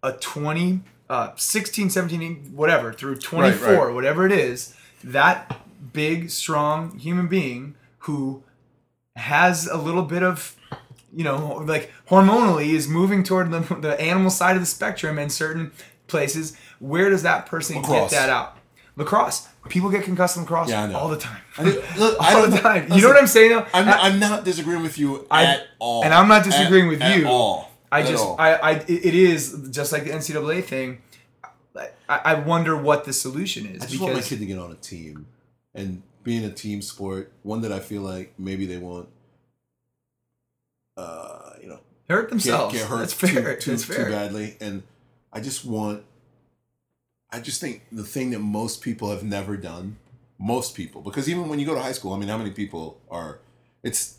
a 0.03 0.13
20, 0.13 0.81
uh, 1.11 1.31
16, 1.37 1.91
17, 1.91 2.53
whatever, 2.55 2.93
through 2.93 3.17
24, 3.17 3.87
right. 3.87 3.95
whatever 3.95 4.27
it 4.27 4.33
is, 4.33 4.75
that 5.05 5.61
big, 5.93 6.31
strong 6.31 6.99
human 6.99 7.29
being 7.29 7.75
who 8.01 8.43
has 9.17 9.67
a 9.67 9.77
little 9.77 10.03
bit 10.03 10.23
of 10.23 10.55
you 11.11 11.25
know, 11.25 11.63
like 11.67 11.91
hormonally 12.11 12.75
is 12.75 12.87
moving 12.87 13.23
toward 13.25 13.51
the, 13.51 13.61
the 13.81 13.99
animal 13.99 14.31
side 14.31 14.57
of 14.57 14.63
the 14.63 14.67
spectrum 14.67 15.19
in 15.19 15.31
certain 15.31 15.73
places. 16.07 16.55
Where 16.81 17.09
does 17.09 17.23
that 17.23 17.47
person 17.47 17.77
Lacrosse. 17.77 18.11
get 18.11 18.21
that 18.21 18.29
out? 18.29 18.59
Lacrosse. 18.97 19.49
People 19.71 19.89
get 19.91 20.05
concussed 20.05 20.37
in 20.37 20.43
lacrosse 20.43 20.69
Yeah, 20.69 20.93
all 20.93 21.09
the 21.09 21.17
time. 21.17 21.41
I 21.57 21.65
did- 21.65 21.85
look, 21.97 22.17
I 22.21 22.35
all 22.35 22.43
don't 22.43 22.51
the 22.51 22.59
time. 22.59 22.93
you 22.93 23.01
know 23.01 23.09
what 23.09 23.17
I'm 23.17 23.27
saying? 23.27 23.51
Though? 23.51 23.67
I'm, 23.73 23.89
I- 23.89 23.99
I'm 24.03 24.19
not 24.21 24.45
disagreeing 24.45 24.83
with 24.83 24.99
you 24.99 25.27
I- 25.31 25.45
at 25.45 25.67
all. 25.79 26.05
and 26.05 26.13
I'm 26.13 26.29
not 26.29 26.45
disagreeing 26.45 26.87
At- 26.87 26.91
with 26.91 27.01
you. 27.01 27.25
at 27.25 27.31
all. 27.31 27.68
I 27.91 28.03
just, 28.03 28.25
all. 28.25 28.37
I, 28.39 28.55
I, 28.55 28.73
it 28.87 29.15
is 29.15 29.69
just 29.71 29.93
like 29.93 30.05
the 30.05 30.11
NCAA 30.11 30.65
thing. 30.65 31.03
I, 32.09 32.21
I 32.25 32.35
wonder 32.35 32.77
what 32.77 33.05
the 33.05 33.13
solution 33.13 33.67
is 33.67 33.83
I 33.83 33.87
just 33.87 34.01
want 34.01 34.15
my 34.15 34.21
kid 34.21 34.41
to 34.41 34.47
get 34.47 34.59
on 34.59 34.73
a 34.73 34.77
team 34.77 35.27
and 35.75 36.03
being 36.25 36.45
a 36.45 36.51
team 36.51 36.83
sport. 36.83 37.33
One 37.43 37.61
that 37.61 37.73
I 37.73 37.79
feel 37.81 38.03
like 38.03 38.35
maybe 38.39 38.67
they 38.67 38.79
won't, 38.79 39.09
uh, 40.97 41.53
you 41.63 41.69
know, 41.69 41.81
hurt 42.09 42.31
themselves. 42.31 42.75
get 42.75 42.87
hurt 42.89 42.99
That's 42.99 43.13
fair. 43.13 43.55
too, 43.57 43.61
too, 43.61 43.71
That's 43.73 43.87
too 43.87 43.93
fair. 43.93 44.11
badly. 44.11 44.57
And 44.61 44.83
I 45.33 45.41
just 45.41 45.65
want, 45.65 46.05
I 47.31 47.41
just 47.41 47.61
think 47.61 47.83
the 47.93 48.05
thing 48.05 48.31
that 48.31 48.41
most 48.41 48.81
people 48.81 49.11
have 49.11 49.23
never 49.23 49.57
done, 49.57 49.99
most 50.39 50.75
people, 50.75 51.03
because 51.03 51.29
even 51.29 51.49
when 51.49 51.59
you 51.59 51.67
go 51.67 51.75
to 51.75 51.81
high 51.81 51.93
school, 51.93 52.13
I 52.13 52.19
mean, 52.19 52.29
how 52.29 52.39
many 52.39 52.51
people 52.51 53.01
are, 53.11 53.41
it's 53.83 54.19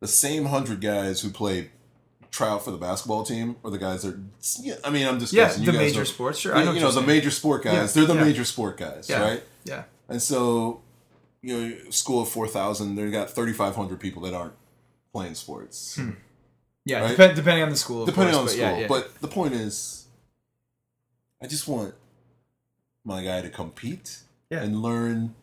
the 0.00 0.08
same 0.08 0.46
hundred 0.46 0.80
guys 0.80 1.20
who 1.20 1.30
play 1.30 1.70
try 2.30 2.48
out 2.48 2.64
for 2.64 2.70
the 2.70 2.76
basketball 2.78 3.24
team 3.24 3.56
or 3.62 3.70
the 3.70 3.78
guys 3.78 4.02
that, 4.02 4.16
yeah, 4.60 4.74
I 4.84 4.90
mean, 4.90 5.06
I'm 5.06 5.18
just 5.18 5.32
Yeah, 5.32 5.44
guessing. 5.46 5.64
the 5.64 5.72
You 5.72 5.78
guys 5.78 5.92
major 5.92 6.04
sports. 6.04 6.38
Sure, 6.38 6.54
you, 6.54 6.60
I 6.60 6.64
know. 6.64 6.72
you 6.72 6.80
know 6.80 6.90
the 6.92 7.02
major 7.02 7.30
sport 7.30 7.64
guys. 7.64 7.74
Yeah, 7.74 7.86
They're 8.04 8.14
the 8.14 8.20
yeah. 8.20 8.24
major 8.24 8.44
sport 8.44 8.76
guys, 8.76 9.08
Yeah. 9.08 9.20
right? 9.22 9.42
Yeah. 9.64 9.82
And 10.08 10.22
so, 10.22 10.80
you 11.42 11.56
know, 11.58 11.90
school 11.90 12.22
of 12.22 12.28
four 12.28 12.46
thousand, 12.48 12.94
they 12.96 13.10
got 13.10 13.30
thirty 13.30 13.52
five 13.52 13.74
hundred 13.76 13.98
people 14.00 14.22
that 14.22 14.34
aren't 14.34 14.54
playing 15.12 15.34
sports. 15.34 15.98
Yeah, 16.84 17.00
Right? 17.00 17.10
depend, 17.10 17.36
depending 17.36 17.62
on 17.64 17.70
the 17.70 17.76
school. 17.76 18.06
Depending 18.06 18.34
course, 18.34 18.52
on 18.52 18.58
the 18.58 18.62
but 18.62 18.74
school, 18.86 18.88
but 19.12 19.20
the 19.20 19.28
point 19.28 19.54
is, 19.54 20.06
I 21.42 21.46
just 21.46 21.66
want 21.68 21.94
my 23.04 23.22
guy 23.24 23.40
to 23.42 23.48
compete 23.50 24.18
and 24.50 24.82
learn 24.82 25.34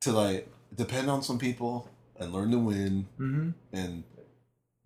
to 0.00 0.12
like 0.12 0.48
depend 0.74 1.10
on 1.10 1.22
some 1.22 1.38
people 1.38 1.88
and 2.16 2.32
learn 2.32 2.50
to 2.52 2.58
win 2.58 3.06
Mhm. 3.18 3.54
and 3.72 4.04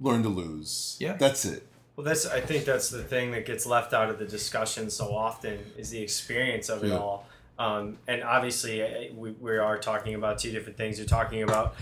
learn 0.01 0.22
to 0.22 0.28
lose. 0.28 0.96
Yeah. 1.01 1.14
that's 1.14 1.44
it. 1.44 1.66
Well, 1.96 2.05
that's 2.05 2.26
I 2.26 2.40
think 2.40 2.64
that's 2.64 2.90
the 2.90 3.03
thing 3.03 3.32
that 3.32 3.44
gets 3.44 3.66
left 3.66 3.92
out 3.92 4.09
of 4.09 4.18
the 4.20 4.24
discussion 4.24 4.88
so 4.90 5.12
often 5.14 5.59
is 5.76 5.90
the 5.90 6.01
experience 6.01 6.68
of 6.68 6.84
it 6.84 6.88
Yeah. 6.88 6.99
all. 6.99 7.26
Um, 7.59 7.99
and 8.07 8.22
obviously, 8.22 8.80
eh, 8.82 9.09
we, 9.12 9.32
we 9.32 9.57
are 9.59 9.76
talking 9.78 10.14
about 10.14 10.38
two 10.38 10.53
different 10.53 10.78
things. 10.78 10.96
You're 10.99 11.09
talking 11.09 11.42
about, 11.42 11.74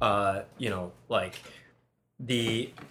uh, 0.00 0.42
you 0.56 0.70
know, 0.70 0.92
like 1.08 1.40
the 2.20 2.70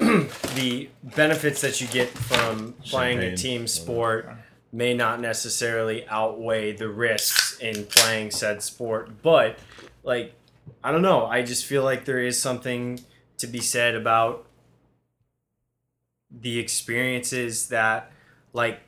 the 0.55 0.89
benefits 1.01 1.61
that 1.61 1.80
you 1.80 1.88
get 1.88 2.09
from 2.09 2.73
playing 2.86 3.19
a 3.19 3.38
team 3.38 3.67
sport 3.67 4.30
may 4.73 4.93
not 4.93 5.21
necessarily 5.21 6.05
outweigh 6.09 6.73
the 6.73 6.89
risks 6.89 7.57
in 7.59 7.86
playing 7.86 8.32
said 8.32 8.61
sport, 8.61 9.21
but 9.23 9.57
like 10.03 10.34
I 10.84 10.91
don't 10.91 11.01
know, 11.01 11.26
I 11.26 11.41
just 11.41 11.65
feel 11.65 11.84
like 11.84 12.03
there 12.03 12.19
is 12.19 12.39
something 12.41 12.99
to 13.38 13.47
be 13.47 13.59
said 13.61 13.95
about 13.95 14.45
the 16.41 16.59
experiences 16.59 17.67
that 17.69 18.11
like 18.53 18.79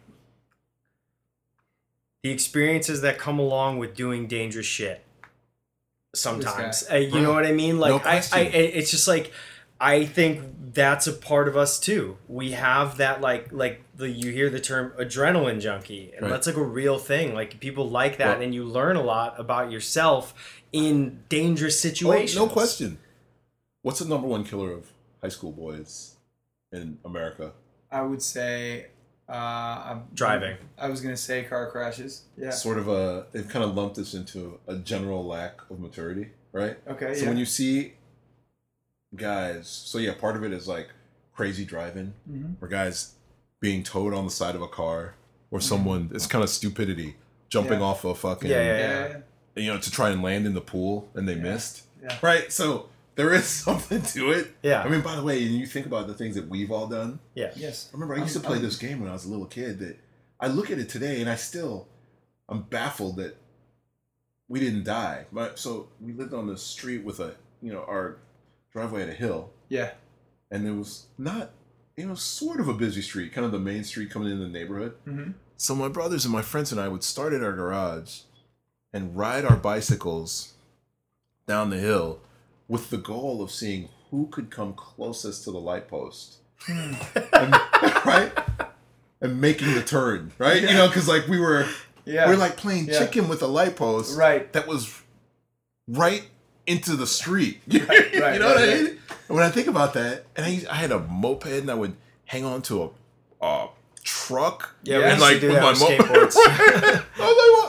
the 2.24 2.32
experiences 2.32 3.02
that 3.02 3.18
come 3.18 3.40
along 3.40 3.78
with 3.78 3.96
doing 3.96 4.28
dangerous 4.28 4.66
shit 4.66 5.04
sometimes. 6.16 6.84
Uh, 6.92 6.96
you 6.96 7.22
know 7.22 7.34
what 7.34 7.46
i 7.46 7.52
mean? 7.52 7.80
Like 7.80 8.06
I, 8.06 8.18
I. 8.34 8.40
I- 8.40 8.44
it's 8.44 8.92
just 8.92 9.08
like 9.08 9.32
i 9.80 10.06
think 10.06 10.42
that's 10.74 11.06
a 11.08 11.14
part 11.14 11.48
of 11.48 11.56
us 11.56 11.80
too. 11.80 12.18
We 12.28 12.52
have 12.52 12.98
that 12.98 13.22
like 13.22 13.52
like 13.52 13.82
the 13.96 14.10
you 14.10 14.32
hear 14.32 14.50
the 14.50 14.60
term 14.60 14.92
adrenaline 15.00 15.62
junkie 15.62 16.12
and 16.14 16.24
Right. 16.24 16.30
that's 16.30 16.48
like 16.48 16.58
a 16.58 16.64
real 16.64 16.98
thing. 17.00 17.34
Like 17.34 17.60
people 17.60 17.90
like 17.90 18.18
that 18.18 18.38
Well- 18.38 18.42
and 18.44 18.54
you 18.54 18.64
learn 18.66 18.96
a 18.96 19.02
lot 19.04 19.40
about 19.40 19.72
yourself 19.72 20.34
in 20.74 21.24
dangerous 21.30 21.76
Oh, 21.86 21.90
situations. 21.90 22.36
no 22.36 22.48
question. 22.48 22.98
What's 23.84 24.00
the 24.00 24.06
number 24.06 24.28
one 24.28 24.44
killer 24.44 24.72
of 24.72 24.92
high 25.22 25.30
school 25.30 25.52
boys 25.52 26.16
in 26.72 26.98
America? 27.06 27.52
I 27.92 28.02
would 28.02 28.22
say 28.22 28.88
uh, 29.30 29.34
I'm, 29.34 30.04
Driving. 30.14 30.58
I 30.78 30.90
was 30.90 31.02
gonna 31.02 31.18
say 31.18 31.44
car 31.44 31.70
crashes. 31.72 32.24
Yeah. 32.38 32.52
Sort 32.52 32.78
of 32.78 32.88
a 32.88 33.28
they've 33.32 33.48
kind 33.48 33.64
of 33.66 33.76
lumped 33.76 33.96
this 33.96 34.14
into 34.14 34.60
a 34.68 34.76
general 34.76 35.26
lack 35.26 35.60
of 35.70 35.80
maturity, 35.80 36.30
right? 36.52 36.78
Okay. 36.88 37.14
So 37.16 37.24
yeah. 37.24 37.30
when 37.30 37.38
you 37.38 37.46
see 37.46 37.94
guys, 39.16 39.68
so 39.68 39.98
yeah, 39.98 40.14
part 40.14 40.36
of 40.36 40.44
it 40.44 40.52
is 40.52 40.68
like 40.68 40.90
crazy 41.34 41.66
driving, 41.66 42.14
Mhm. 42.30 42.56
or 42.62 42.68
guys 42.68 43.14
being 43.60 43.84
towed 43.84 44.14
on 44.14 44.26
the 44.26 44.32
side 44.32 44.56
of 44.56 44.62
a 44.62 44.68
car, 44.68 45.16
or 45.52 45.60
someone 45.60 46.10
it's 46.14 46.28
kind 46.28 46.44
of 46.44 46.50
stupidity 46.50 47.16
jumping 47.50 47.80
Yeah. 47.80 47.86
off 47.86 48.04
a 48.06 48.14
fucking 48.14 48.50
Yeah, 48.50 48.58
yeah, 48.62 48.78
yeah, 48.78 48.80
yeah. 49.08 49.08
yeah. 49.56 49.64
you 49.64 49.74
know 49.74 49.80
to 49.80 49.90
try 49.92 50.10
and 50.10 50.22
land 50.22 50.46
in 50.46 50.54
the 50.54 50.62
pool 50.62 51.10
and 51.16 51.28
they 51.28 51.36
Yeah. 51.36 51.42
missed, 51.44 51.84
Yeah. 52.02 52.18
right? 52.22 52.52
So 52.52 52.90
there 53.18 53.34
is 53.34 53.46
something 53.66 54.02
to 54.02 54.32
it. 54.32 54.48
Yeah. 54.64 54.82
I 54.84 54.88
mean, 54.88 55.02
by 55.02 55.16
the 55.18 55.24
way, 55.24 55.44
and 55.46 55.54
you 55.56 55.66
think 55.66 55.86
about 55.86 56.08
the 56.08 56.14
things 56.14 56.36
that 56.36 56.48
we've 56.48 56.72
all 56.72 56.88
done. 56.88 57.20
Yeah. 57.36 57.52
Yes. 57.58 57.90
I 57.92 57.94
remember 57.98 58.16
I 58.16 58.20
used 58.20 58.34
to 58.34 58.40
I'm- 58.40 58.46
play 58.46 58.56
I'm- 58.58 58.64
this 58.66 58.78
game 58.78 59.02
when 59.02 59.10
I 59.10 59.14
was 59.14 59.26
a 59.26 59.30
little 59.30 59.46
kid 59.48 59.80
that 59.80 60.00
I 60.40 60.48
look 60.48 60.72
at 60.72 60.80
it 60.80 60.88
today 60.88 61.20
and 61.20 61.30
I 61.30 61.36
still 61.36 61.88
I'm 62.48 62.62
baffled 62.62 63.18
that 63.18 63.36
we 64.48 64.60
didn't 64.62 64.86
die. 64.86 65.26
But 65.34 65.60
so 65.60 65.90
we 66.00 66.14
lived 66.14 66.34
on 66.34 66.48
the 66.48 66.58
street 66.58 67.04
with 67.04 67.20
a 67.20 67.36
you 67.62 67.74
know, 67.74 67.84
our 67.88 68.18
driveway 68.72 69.02
had 69.02 69.10
a 69.10 69.14
hill 69.14 69.50
Yeah. 69.68 69.92
and 70.52 70.66
it 70.68 70.72
was 70.72 71.08
not 71.18 71.52
it 71.98 72.08
was 72.08 72.22
sort 72.22 72.60
of 72.60 72.68
a 72.68 72.74
busy 72.76 73.02
street, 73.02 73.34
kind 73.34 73.44
of 73.46 73.52
the 73.52 73.58
main 73.60 73.84
street 73.84 74.12
coming 74.12 74.30
into 74.32 74.44
the 74.44 74.50
neighborhood. 74.52 74.94
Mm-hmm. 75.08 75.32
So 75.58 75.74
my 75.74 75.88
brothers 75.88 76.24
and 76.26 76.32
my 76.32 76.44
friends 76.44 76.72
and 76.72 76.80
I 76.80 76.88
would 76.88 77.04
start 77.04 77.34
at 77.34 77.42
our 77.42 77.54
garage 77.54 78.20
and 78.94 79.18
ride 79.18 79.44
our 79.46 79.56
bicycles 79.58 80.54
down 81.48 81.72
the 81.72 81.80
hill 81.80 82.20
with 82.68 82.90
the 82.90 82.98
goal 82.98 83.42
of 83.42 83.52
seeing 83.52 83.90
who 84.12 84.28
could 84.28 84.50
come 84.50 84.74
closest 84.74 85.44
to 85.46 85.52
the 85.52 85.60
light 85.60 85.88
post. 85.88 86.38
Hmm. 86.62 86.94
and, 87.34 87.54
right? 88.06 88.32
And 89.22 89.40
making 89.42 89.74
the 89.76 89.82
turn, 89.84 90.32
right? 90.38 90.62
You 90.62 90.74
know, 90.74 90.88
because 90.88 91.08
like 91.08 91.28
we 91.28 91.40
were 91.40 91.68
Yeah. 92.06 92.28
we 92.28 92.34
are 92.34 92.38
like 92.38 92.58
playing 92.58 92.88
Yeah. 92.88 93.00
chicken 93.00 93.28
with 93.28 93.42
a 93.42 93.48
light 93.48 93.76
post 93.76 94.18
Right. 94.18 94.52
that 94.54 94.68
was 94.68 95.02
right 95.88 96.24
into 96.66 96.96
the 96.96 97.08
street. 97.08 97.62
right, 97.68 98.14
you 98.14 98.20
know 98.20 98.48
what 98.48 98.56
right, 98.58 98.70
I 98.70 98.74
mean? 98.76 98.86
And 99.28 99.36
when 99.38 99.44
I 99.44 99.50
think 99.50 99.68
about 99.68 99.94
that, 99.94 100.26
and 100.36 100.46
I, 100.46 100.66
I 100.72 100.76
had 100.76 100.92
a 100.92 101.00
moped 101.00 101.46
and 101.48 101.70
I 101.72 101.76
would 101.76 101.96
hang 102.26 102.44
on 102.46 102.62
to 102.64 102.84
a, 103.42 103.46
a 103.46 103.68
truck. 104.04 104.76
Yeah, 104.84 104.98
we 105.00 105.04
and 105.06 105.20
used 105.20 105.32
to 105.34 105.40
do 105.40 105.48
that 105.54 105.62
my 105.62 105.70
with 105.72 105.80
mo- 105.82 105.88
skateboards. 105.90 106.36
I 106.38 107.02
was 107.20 107.38
like, 107.38 107.54
what? 107.54 107.67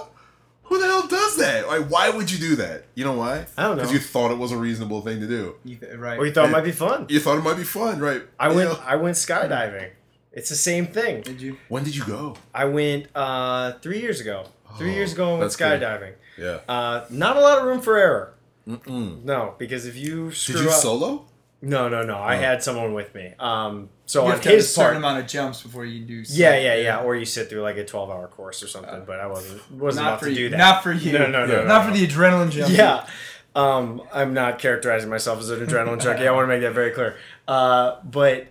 Who 1.03 1.09
the 1.09 1.17
hell 1.17 1.25
does 1.27 1.37
that? 1.37 1.67
Like, 1.69 1.89
why 1.91 2.11
would 2.11 2.31
you 2.31 2.39
do 2.39 2.57
that? 2.57 2.85
You 2.95 3.05
know 3.05 3.15
why? 3.15 3.47
I 3.57 3.63
don't 3.63 3.77
know. 3.77 3.83
Because 3.83 3.93
you 3.93 3.99
thought 3.99 4.31
it 4.31 4.39
was 4.39 4.53
a 4.53 4.57
reasonable 4.57 5.01
thing 5.03 5.21
to 5.21 5.27
do. 5.27 5.57
You 5.65 5.77
th- 5.77 5.95
right. 5.97 6.19
Or 6.19 6.27
you 6.27 6.33
thought 6.33 6.49
it 6.49 6.53
might 6.53 6.65
be 6.65 6.73
fun. 6.73 7.07
You 7.09 7.21
thought 7.21 7.39
it 7.39 7.43
might 7.43 7.57
be 7.57 7.65
fun, 7.65 7.99
right? 8.01 8.23
I 8.39 8.51
You 8.51 8.57
went. 8.57 8.71
know? 8.71 8.79
I 8.85 8.97
went 8.97 9.17
skydiving. 9.17 9.91
It's 10.33 10.49
the 10.51 10.57
same 10.57 10.87
thing. 10.87 11.23
Did 11.23 11.41
you? 11.41 11.57
When 11.69 11.85
did 11.85 11.97
you 11.97 12.05
go? 12.05 12.37
I 12.55 12.67
went 12.67 13.07
uh, 13.15 13.73
three 13.81 14.01
years 14.01 14.21
ago. 14.21 14.47
Three 14.77 14.91
Oh, 14.93 14.95
years 14.95 15.13
ago, 15.15 15.27
I 15.27 15.31
went 15.31 15.41
that's 15.43 15.57
good. 15.57 15.81
skydiving. 15.81 16.13
Yeah. 16.37 16.61
Uh, 16.69 17.07
not 17.11 17.37
a 17.37 17.41
lot 17.41 17.59
of 17.59 17.65
room 17.65 17.81
for 17.81 17.97
error. 17.97 18.35
Mm-mm. 18.69 19.25
No, 19.25 19.55
because 19.59 19.87
if 19.87 19.97
you 19.97 20.31
screw 20.31 20.57
Did 20.57 20.65
you 20.65 20.71
up, 20.71 20.77
solo? 20.77 21.25
No, 21.61 21.89
no, 21.89 22.03
no. 22.05 22.17
I 22.17 22.37
Oh. 22.37 22.41
had 22.41 22.63
someone 22.63 22.95
with 22.95 23.15
me. 23.15 23.35
Um, 23.39 23.89
so 24.07 24.21
You 24.23 24.27
on 24.27 24.33
have 24.33 24.43
to 24.43 24.49
have 24.49 24.55
a 24.55 24.57
his 24.59 24.75
part, 24.75 24.87
certain 24.87 24.97
amount 24.99 25.21
of 25.21 25.27
jumps 25.27 25.63
before 25.63 25.85
you 25.85 26.05
do. 26.05 26.15
yeah, 26.15 26.23
something. 26.25 26.65
yeah, 26.65 26.75
yeah. 26.77 27.01
Or 27.03 27.17
you 27.17 27.25
sit 27.25 27.49
through 27.51 27.63
like 27.63 27.77
a 27.77 27.85
twelve-hour 27.85 28.29
course 28.29 28.63
or 28.63 28.69
something. 28.69 29.03
but 29.07 29.21
I 29.21 29.27
wasn't 29.27 29.71
wasn't 29.73 30.05
Not 30.05 30.11
about 30.13 30.21
for 30.21 30.27
to 30.27 30.31
you. 30.33 30.37
do 30.37 30.49
that. 30.51 30.57
Not 30.57 30.83
for 30.83 30.93
you. 30.93 31.13
No, 31.13 31.27
no, 31.27 31.47
no, 31.47 31.53
Yeah. 31.53 31.61
no, 31.63 31.65
Not 31.67 31.87
no. 31.87 31.93
for 31.93 31.99
the 31.99 32.07
adrenaline 32.07 32.51
jump. 32.51 32.73
Yeah. 32.73 33.07
Um, 33.55 34.03
I'm 34.13 34.35
not 34.35 34.59
characterizing 34.61 35.11
myself 35.11 35.41
as 35.41 35.51
an 35.51 35.67
adrenaline 35.67 36.01
junkie. 36.01 36.29
I 36.29 36.31
want 36.33 36.45
to 36.45 36.49
make 36.49 36.61
that 36.63 36.73
very 36.75 36.93
clear. 36.93 37.17
Uh, 37.49 37.97
but 38.05 38.47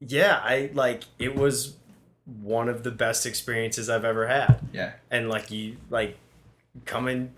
yeah, 0.00 0.40
I 0.42 0.70
like 0.74 1.04
it 1.18 1.34
was 1.34 1.76
one 2.42 2.68
of 2.68 2.82
the 2.84 2.90
best 2.90 3.26
experiences 3.26 3.88
I've 3.88 4.04
ever 4.04 4.26
had. 4.26 4.60
Yeah. 4.72 4.92
And 5.10 5.28
like 5.28 5.50
you 5.50 5.78
like 5.90 6.18
coming 6.84 7.32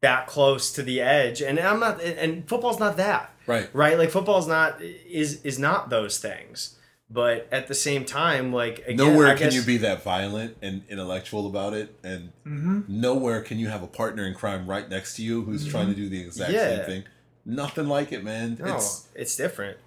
that 0.00 0.26
close 0.26 0.72
to 0.72 0.82
the 0.82 1.00
edge 1.00 1.40
and 1.42 1.58
I'm 1.58 1.80
not 1.80 2.00
and- 2.02 2.18
and 2.18 2.48
football's 2.48 2.78
not 2.78 2.96
that. 2.98 3.30
Right. 3.46 3.68
Right? 3.72 3.98
Like 3.98 4.10
football's 4.10 4.46
not 4.46 4.80
is 4.82 5.42
is 5.44 5.58
not 5.58 5.90
those 5.90 6.18
things. 6.18 6.74
But 7.10 7.48
at 7.50 7.68
the 7.68 7.74
same 7.74 8.04
time, 8.04 8.52
like 8.52 8.80
again, 8.80 8.96
nowhere 8.98 9.28
I 9.28 9.34
can 9.34 9.44
guess, 9.46 9.54
you 9.54 9.62
be 9.62 9.78
that 9.78 10.02
violent 10.02 10.58
and 10.60 10.82
intellectual 10.90 11.46
about 11.46 11.72
it, 11.72 11.94
and 12.04 12.32
Mm-hmm. 12.46 12.80
nowhere 12.86 13.40
can 13.40 13.58
you 13.58 13.68
have 13.68 13.82
a 13.82 13.86
partner 13.86 14.26
in 14.26 14.34
crime 14.34 14.68
right 14.68 14.86
next 14.88 15.16
to 15.16 15.22
you 15.22 15.40
who's 15.42 15.66
trying 15.66 15.88
to 15.88 15.94
do 15.94 16.08
the 16.10 16.20
exact 16.20 16.52
Yeah. 16.52 16.76
same 16.76 16.84
thing. 16.84 17.04
Nothing 17.46 17.88
like 17.88 18.12
it, 18.12 18.22
man. 18.22 18.58
No, 18.60 18.76
It's 18.76 19.06
it's 19.14 19.36
different. 19.36 19.78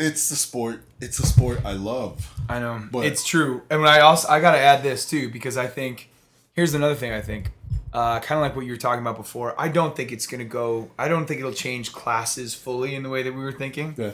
it's 0.00 0.28
the 0.28 0.34
sport. 0.36 0.82
It's 1.00 1.20
a 1.20 1.26
sport 1.26 1.60
I 1.64 1.74
love. 1.74 2.28
I 2.48 2.58
know. 2.58 2.88
But- 2.90 3.06
it's 3.06 3.24
true. 3.24 3.62
And 3.70 3.80
when 3.80 3.88
I 3.90 4.00
also 4.00 4.26
I 4.28 4.40
gotta 4.40 4.58
add 4.58 4.82
this 4.82 5.08
too 5.08 5.30
because 5.30 5.56
I 5.56 5.68
think 5.68 6.10
here's 6.54 6.74
another 6.74 6.96
thing 6.96 7.12
I 7.12 7.20
think. 7.20 7.52
Uh, 7.92 8.20
kind 8.20 8.38
of 8.38 8.42
like 8.42 8.56
what 8.56 8.64
you 8.64 8.72
were 8.72 8.78
talking 8.78 9.02
about 9.02 9.16
before. 9.16 9.54
I 9.60 9.68
don't 9.68 9.94
think 9.94 10.12
it's 10.12 10.26
gonna 10.26 10.44
go. 10.44 10.90
I 10.98 11.08
don't 11.08 11.26
think 11.26 11.40
it'll 11.40 11.52
change 11.52 11.92
classes 11.92 12.54
fully 12.54 12.94
in 12.94 13.02
the 13.02 13.10
way 13.10 13.22
that 13.22 13.32
we 13.32 13.40
were 13.40 13.52
thinking. 13.52 13.94
Yeah. 13.98 14.12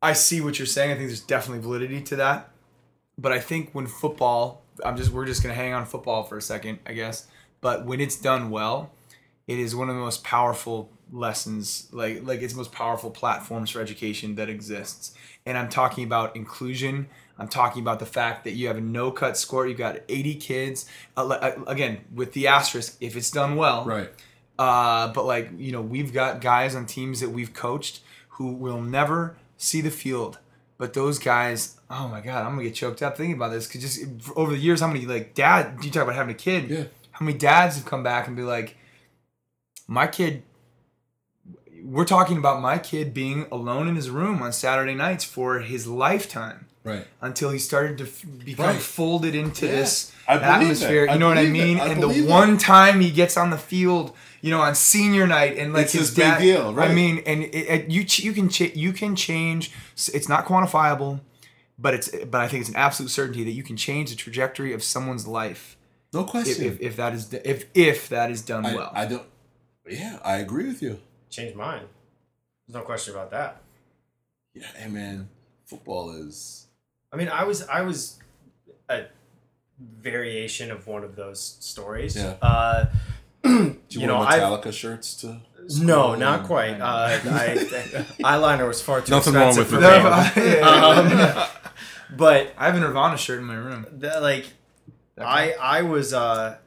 I 0.00 0.12
see 0.12 0.40
what 0.40 0.58
you're 0.58 0.66
saying. 0.66 0.90
I 0.90 0.94
think 0.94 1.08
there's 1.08 1.20
definitely 1.20 1.62
validity 1.62 2.00
to 2.02 2.16
that. 2.16 2.50
But 3.18 3.32
I 3.32 3.38
think 3.40 3.70
when 3.72 3.86
football, 3.86 4.62
I'm 4.84 4.96
just 4.96 5.10
we're 5.10 5.26
just 5.26 5.42
gonna 5.42 5.54
hang 5.54 5.72
on 5.72 5.84
football 5.86 6.24
for 6.24 6.38
a 6.38 6.42
second, 6.42 6.78
I 6.86 6.94
guess. 6.94 7.26
But 7.60 7.86
when 7.86 8.00
it's 8.00 8.16
done 8.16 8.50
well, 8.50 8.92
it 9.46 9.58
is 9.58 9.74
one 9.76 9.88
of 9.88 9.94
the 9.94 10.00
most 10.00 10.24
powerful 10.24 10.90
lessons, 11.12 11.88
like 11.92 12.24
like 12.24 12.42
it's 12.42 12.54
the 12.54 12.58
most 12.58 12.72
powerful 12.72 13.10
platforms 13.10 13.70
for 13.70 13.80
education 13.80 14.34
that 14.36 14.48
exists. 14.48 15.14
And 15.46 15.56
I'm 15.58 15.68
talking 15.68 16.04
about 16.04 16.34
inclusion. 16.36 17.08
I'm 17.38 17.48
talking 17.48 17.82
about 17.82 17.98
the 17.98 18.06
fact 18.06 18.44
that 18.44 18.52
you 18.52 18.68
have 18.68 18.76
a 18.76 18.80
no 18.80 19.10
cut 19.10 19.36
score. 19.36 19.66
You've 19.66 19.78
got 19.78 19.98
80 20.08 20.36
kids. 20.36 20.86
Uh, 21.16 21.26
uh, 21.28 21.64
again, 21.66 22.00
with 22.14 22.32
the 22.32 22.46
asterisk, 22.46 22.96
if 23.00 23.16
it's 23.16 23.30
done 23.30 23.56
well, 23.56 23.84
Right. 23.84 24.10
uh, 24.58 25.12
but 25.12 25.24
like 25.26 25.50
you 25.58 25.72
know, 25.72 25.80
we've 25.82 26.12
got 26.12 26.40
guys 26.40 26.74
on 26.74 26.86
teams 26.86 27.20
that 27.20 27.30
we've 27.30 27.52
coached 27.52 28.00
who 28.30 28.52
will 28.52 28.80
never 28.80 29.36
see 29.56 29.80
the 29.80 29.90
field. 29.90 30.38
But 30.78 30.92
those 30.92 31.18
guys, 31.18 31.80
oh 31.90 32.08
my 32.08 32.20
god, 32.20 32.44
I'm 32.44 32.52
gonna 32.52 32.64
get 32.64 32.74
choked 32.74 33.02
up 33.02 33.16
thinking 33.16 33.36
about 33.36 33.50
this 33.52 33.66
because 33.66 33.80
just 33.82 34.32
over 34.36 34.52
the 34.52 34.58
years, 34.58 34.80
how 34.80 34.88
many 34.88 35.04
like 35.06 35.34
dad? 35.34 35.78
You 35.82 35.90
talk 35.90 36.02
about 36.04 36.14
having 36.16 36.34
a 36.34 36.38
kid. 36.38 36.68
Yeah. 36.70 36.84
How 37.12 37.24
many 37.24 37.38
dads 37.38 37.76
have 37.76 37.84
come 37.84 38.02
back 38.02 38.26
and 38.26 38.36
be 38.36 38.42
like, 38.42 38.76
my 39.86 40.06
kid. 40.06 40.42
We're 41.82 42.06
talking 42.06 42.38
about 42.38 42.62
my 42.62 42.78
kid 42.78 43.12
being 43.12 43.46
alone 43.52 43.88
in 43.88 43.94
his 43.96 44.08
room 44.08 44.40
on 44.42 44.52
Saturday 44.54 44.94
nights 44.94 45.22
for 45.22 45.58
his 45.60 45.86
lifetime 45.86 46.66
Right. 46.84 47.06
until 47.22 47.48
he 47.50 47.58
started 47.58 47.96
to 47.98 48.04
f- 48.04 48.24
become 48.44 48.66
Right. 48.66 48.80
folded 48.80 49.34
into 49.34 49.64
Yeah. 49.66 49.72
this 49.72 50.12
I 50.28 50.36
believe 50.36 50.48
atmosphere. 50.72 51.06
that. 51.06 51.10
I 51.10 51.14
You 51.14 51.18
know 51.18 51.28
what 51.28 51.38
I 51.38 51.46
mean? 51.46 51.80
I 51.80 51.86
and 51.88 52.02
the 52.02 52.08
that. 52.08 52.26
one 52.28 52.58
time 52.58 53.00
he 53.00 53.10
gets 53.10 53.36
on 53.38 53.48
the 53.50 53.56
field, 53.58 54.14
you 54.42 54.50
know, 54.50 54.60
on 54.60 54.74
senior 54.74 55.26
night, 55.26 55.56
and 55.56 55.72
like 55.72 55.84
It's 55.84 55.92
his 55.94 56.08
his 56.08 56.16
big 56.16 56.38
deal, 56.38 56.74
right. 56.74 56.90
I 56.90 56.94
mean, 56.94 57.22
and 57.26 57.42
it, 57.44 57.54
it, 57.54 57.90
you 57.90 58.04
ch- 58.04 58.20
you 58.20 58.32
can 58.34 58.50
ch- 58.50 58.74
you 58.76 58.92
can 58.92 59.16
change. 59.16 59.72
It's 60.12 60.28
not 60.28 60.44
quantifiable, 60.46 61.20
but 61.78 61.94
it's 61.94 62.10
but 62.30 62.40
I 62.42 62.48
think 62.48 62.60
it's 62.60 62.68
an 62.70 62.76
absolute 62.76 63.08
certainty 63.10 63.44
that 63.44 63.52
you 63.52 63.62
can 63.62 63.76
change 63.78 64.10
the 64.10 64.16
trajectory 64.16 64.74
of 64.74 64.82
someone's 64.82 65.26
life 65.26 65.78
No 66.12 66.24
question. 66.24 66.66
if, 66.66 66.78
if 66.82 66.96
that 66.96 67.14
is 67.14 67.32
if 67.32 67.64
if 67.74 68.10
that 68.10 68.30
is 68.30 68.42
done 68.42 68.66
I, 68.66 68.74
well. 68.74 68.90
I 68.94 69.06
don't. 69.06 69.26
Yeah, 69.88 70.18
I 70.22 70.36
agree 70.36 70.66
with 70.66 70.82
you. 70.82 71.00
Change 71.30 71.54
mine. 71.56 71.84
There's 72.68 72.74
no 72.76 72.82
question 72.82 73.14
about 73.14 73.30
that. 73.30 73.62
Yeah, 74.54 74.66
hey 74.76 74.88
man, 74.88 75.30
football 75.66 76.10
is. 76.10 76.63
I 77.14 77.16
mean, 77.16 77.28
I 77.28 77.44
was 77.44 77.62
I 77.68 77.82
was 77.82 78.18
a 78.90 79.04
variation 80.00 80.70
of 80.72 80.86
one 80.88 81.04
of 81.04 81.14
those 81.16 81.40
stories. 81.60 82.16
Yeah. 82.16 82.34
Uh, 82.42 82.86
Do 83.42 83.50
you, 83.50 83.80
You 83.90 84.06
know, 84.08 84.18
wear 84.18 84.28
I've- 84.28 84.40
Metallica 84.40 84.72
shirts 84.72 85.14
to? 85.20 85.26
no, 85.26 85.68
school 85.68 86.16
not 86.16 86.38
and- 86.40 86.46
quite. 86.48 86.80
Uh, 86.80 86.84
I, 87.24 87.56
eyeliner 88.22 88.66
was 88.66 88.82
far 88.82 89.00
too 89.00 89.12
Nothing 89.12 89.34
wrong 89.34 89.56
with 89.56 89.68
for 89.68 89.80
me. 89.80 89.86
Um, 90.60 91.46
but 92.16 92.52
I 92.58 92.66
have 92.66 92.74
a 92.76 92.80
Nirvana 92.80 93.16
shirt 93.16 93.38
in 93.38 93.44
my 93.44 93.54
room. 93.54 93.86
the, 93.90 94.20
like, 94.20 94.46
I 95.18 95.52
I 95.52 95.82
was 95.82 96.12
uh, 96.12 96.58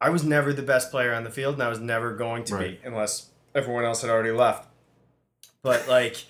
I 0.00 0.10
was 0.10 0.24
never 0.24 0.52
the 0.52 0.62
best 0.62 0.90
player 0.90 1.14
on 1.14 1.22
the 1.24 1.30
field, 1.30 1.54
and 1.54 1.62
I 1.62 1.68
was 1.68 1.80
never 1.80 2.14
going 2.14 2.44
to 2.44 2.54
Right. 2.56 2.82
be 2.82 2.86
unless 2.88 3.30
everyone 3.54 3.84
else 3.84 4.02
had 4.02 4.10
already 4.10 4.32
left. 4.32 4.68
But 5.62 5.88
like, 5.88 6.24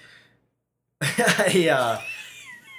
I 1.03 1.69
uh, 1.73 2.01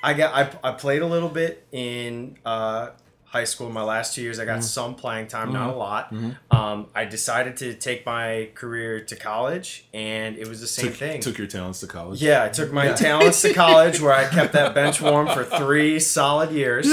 I 0.06 0.14
got 0.14 0.60
I, 0.64 0.70
I 0.70 0.72
played 0.74 1.02
a 1.02 1.08
little 1.08 1.30
bit 1.30 1.66
in 1.72 2.38
uh, 2.46 2.90
high 3.24 3.44
school. 3.44 3.72
My 3.72 3.82
last 3.82 4.14
two 4.14 4.22
years, 4.22 4.40
I 4.40 4.46
got 4.46 4.64
some 4.64 4.94
playing 4.94 5.28
time, 5.28 5.52
not 5.52 5.72
a 5.72 5.76
lot. 5.76 6.14
Mhm. 6.14 6.38
Um, 6.52 6.88
I 6.94 7.06
decided 7.06 7.58
to 7.58 7.74
take 7.74 8.06
my 8.06 8.50
career 8.54 9.02
to 9.04 9.16
college, 9.16 9.88
and 9.96 10.38
it 10.38 10.48
was 10.48 10.62
the 10.62 10.68
same 10.68 10.88
took, 10.90 10.96
thing. 10.96 11.22
Took 11.22 11.40
your 11.40 11.48
talents 11.48 11.80
to 11.80 11.88
college. 11.88 12.22
Yeah, 12.22 12.44
I 12.44 12.50
took 12.50 12.72
my 12.72 12.86
Yeah. 12.86 12.94
talents 12.94 13.42
to 13.42 13.54
college 13.54 14.00
where 14.00 14.14
I 14.14 14.26
kept 14.38 14.54
that 14.54 14.76
bench 14.76 15.02
warm 15.02 15.28
for 15.28 15.44
three 15.44 16.00
solid 16.00 16.52
years. 16.52 16.88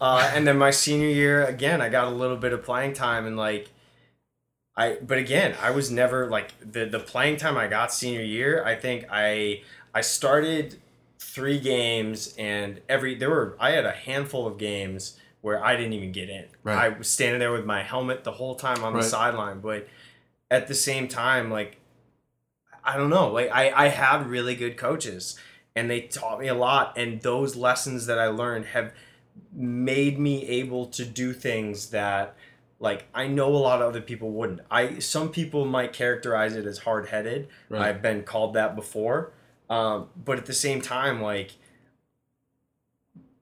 Uh, 0.00 0.30
and 0.34 0.46
then 0.46 0.56
my 0.56 0.70
senior 0.70 1.08
year, 1.08 1.44
again, 1.44 1.82
I 1.82 1.90
got 1.90 2.08
a 2.08 2.10
little 2.10 2.36
bit 2.38 2.54
of 2.54 2.64
playing 2.64 2.94
time 2.94 3.26
and 3.26 3.36
like, 3.36 3.68
I 4.78 4.96
but 5.06 5.18
again, 5.18 5.54
I 5.60 5.70
was 5.72 5.90
never 5.90 6.26
like 6.26 6.52
the 6.60 6.86
the 6.86 7.00
playing 7.00 7.36
time 7.36 7.56
I 7.58 7.66
got 7.66 7.92
senior 7.92 8.22
year. 8.22 8.62
I 8.64 8.74
think 8.74 9.06
I 9.10 9.62
I 9.94 10.00
started 10.02 10.80
three 11.18 11.58
games 11.58 12.34
and 12.38 12.80
every 12.88 13.14
there 13.14 13.30
were 13.30 13.56
I 13.58 13.70
had 13.70 13.84
a 13.86 13.92
handful 13.92 14.46
of 14.46 14.58
games 14.58 15.18
where 15.40 15.64
I 15.64 15.76
didn't 15.76 15.92
even 15.92 16.12
get 16.12 16.28
in. 16.28 16.46
Right. 16.62 16.76
I 16.76 16.88
was 16.98 17.08
standing 17.08 17.38
there 17.40 17.52
with 17.52 17.64
my 17.64 17.82
helmet 17.82 18.24
the 18.24 18.32
whole 18.32 18.54
time 18.56 18.82
on 18.82 18.94
Right. 18.94 19.02
the 19.02 19.08
sideline, 19.08 19.60
but 19.60 19.86
at 20.50 20.66
the 20.68 20.74
same 20.74 21.08
time, 21.08 21.50
like 21.50 21.78
I 22.84 22.96
don't 22.96 23.10
know. 23.10 23.30
Like 23.32 23.50
I, 23.52 23.70
I 23.86 23.88
had 23.88 24.26
really 24.26 24.54
good 24.54 24.76
coaches 24.76 25.38
and 25.74 25.90
they 25.90 26.02
taught 26.02 26.40
me 26.40 26.48
a 26.48 26.54
lot. 26.54 26.96
And 26.96 27.20
those 27.20 27.56
lessons 27.56 28.06
that 28.06 28.18
I 28.18 28.28
learned 28.28 28.66
have 28.66 28.92
made 29.52 30.18
me 30.18 30.46
able 30.46 30.86
to 30.86 31.04
do 31.04 31.32
things 31.32 31.90
that 31.90 32.34
like 32.78 33.06
I 33.14 33.26
know 33.26 33.48
a 33.54 33.56
lot 33.56 33.80
of 33.80 33.88
other 33.88 34.00
people 34.00 34.30
wouldn't. 34.30 34.60
I 34.70 34.98
some 34.98 35.30
people 35.30 35.64
might 35.64 35.92
characterize 35.92 36.54
it 36.56 36.66
as 36.66 36.78
hard 36.78 37.08
headed. 37.08 37.48
Right. 37.68 37.82
I've 37.82 38.02
been 38.02 38.22
called 38.22 38.54
that 38.54 38.74
before. 38.76 39.32
Um, 39.68 40.08
but 40.24 40.38
at 40.38 40.46
the 40.46 40.52
same 40.52 40.80
time, 40.80 41.20
like 41.22 41.52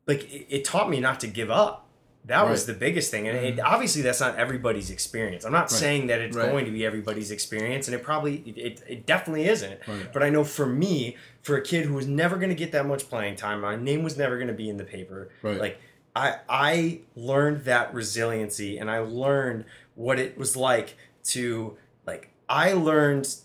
like 0.07 0.23
it, 0.33 0.47
it 0.51 0.65
taught 0.65 0.89
me 0.91 1.01
not 1.01 1.21
to 1.21 1.27
give 1.27 1.51
up. 1.51 1.83
That 2.27 2.49
was 2.49 2.65
the 2.65 2.73
biggest 2.73 3.11
thing, 3.11 3.29
and 3.29 3.37
it, 3.37 3.61
obviously 3.61 4.01
that's 4.01 4.19
not 4.19 4.37
everybody's 4.37 4.89
experience. 4.91 5.45
I'm 5.45 5.53
not 5.53 5.71
Right. 5.71 5.71
saying 5.73 6.07
that 6.07 6.23
it's 6.23 6.35
Right. 6.35 6.51
going 6.51 6.65
to 6.65 6.71
be 6.71 6.87
everybody's 6.87 7.31
experience, 7.31 7.87
and 7.87 7.95
it 7.95 8.03
probably 8.03 8.37
it, 8.47 8.57
it, 8.57 8.83
it 8.89 9.07
definitely 9.07 9.47
isn't. 9.47 9.79
Right. 9.87 10.11
But 10.11 10.23
I 10.23 10.31
know 10.31 10.43
for 10.43 10.65
me, 10.65 11.19
for 11.43 11.55
a 11.59 11.61
kid 11.61 11.85
who 11.85 11.93
was 11.93 12.07
never 12.07 12.37
going 12.37 12.49
to 12.49 12.55
get 12.55 12.73
that 12.73 12.87
much 12.87 13.11
playing 13.11 13.37
time, 13.37 13.61
my 13.61 13.77
name 13.77 14.03
was 14.03 14.17
never 14.17 14.37
going 14.37 14.49
to 14.49 14.55
be 14.55 14.71
in 14.71 14.79
the 14.79 14.85
paper. 14.85 15.29
Right. 15.43 15.61
Like 15.61 15.81
I 16.17 16.37
I 16.49 17.01
learned 17.15 17.65
that 17.67 17.93
resiliency, 17.93 18.79
and 18.79 18.91
I 18.91 19.01
learned 19.01 19.67
what 19.95 20.19
it 20.19 20.39
was 20.39 20.57
like 20.57 20.97
to 21.25 21.77
like 22.07 22.31
I 22.49 22.73
learned 22.73 23.37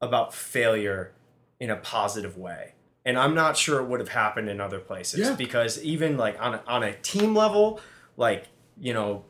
about 0.00 0.32
failure 0.32 1.12
in 1.60 1.70
a 1.70 1.76
positive 1.76 2.36
way. 2.36 2.72
And 3.04 3.16
I'm 3.18 3.34
not 3.34 3.56
sure 3.56 3.80
it 3.80 3.86
would 3.86 4.00
have 4.00 4.08
happened 4.08 4.48
in 4.48 4.60
other 4.60 4.78
places 4.80 5.20
Yeah. 5.20 5.34
because 5.36 5.82
even 5.82 6.16
like 6.16 6.36
on 6.40 6.54
a, 6.54 6.62
on 6.66 6.82
a 6.82 6.92
team 6.92 7.34
level, 7.34 7.80
like, 8.16 8.46
you 8.80 8.92
know, 8.92 9.24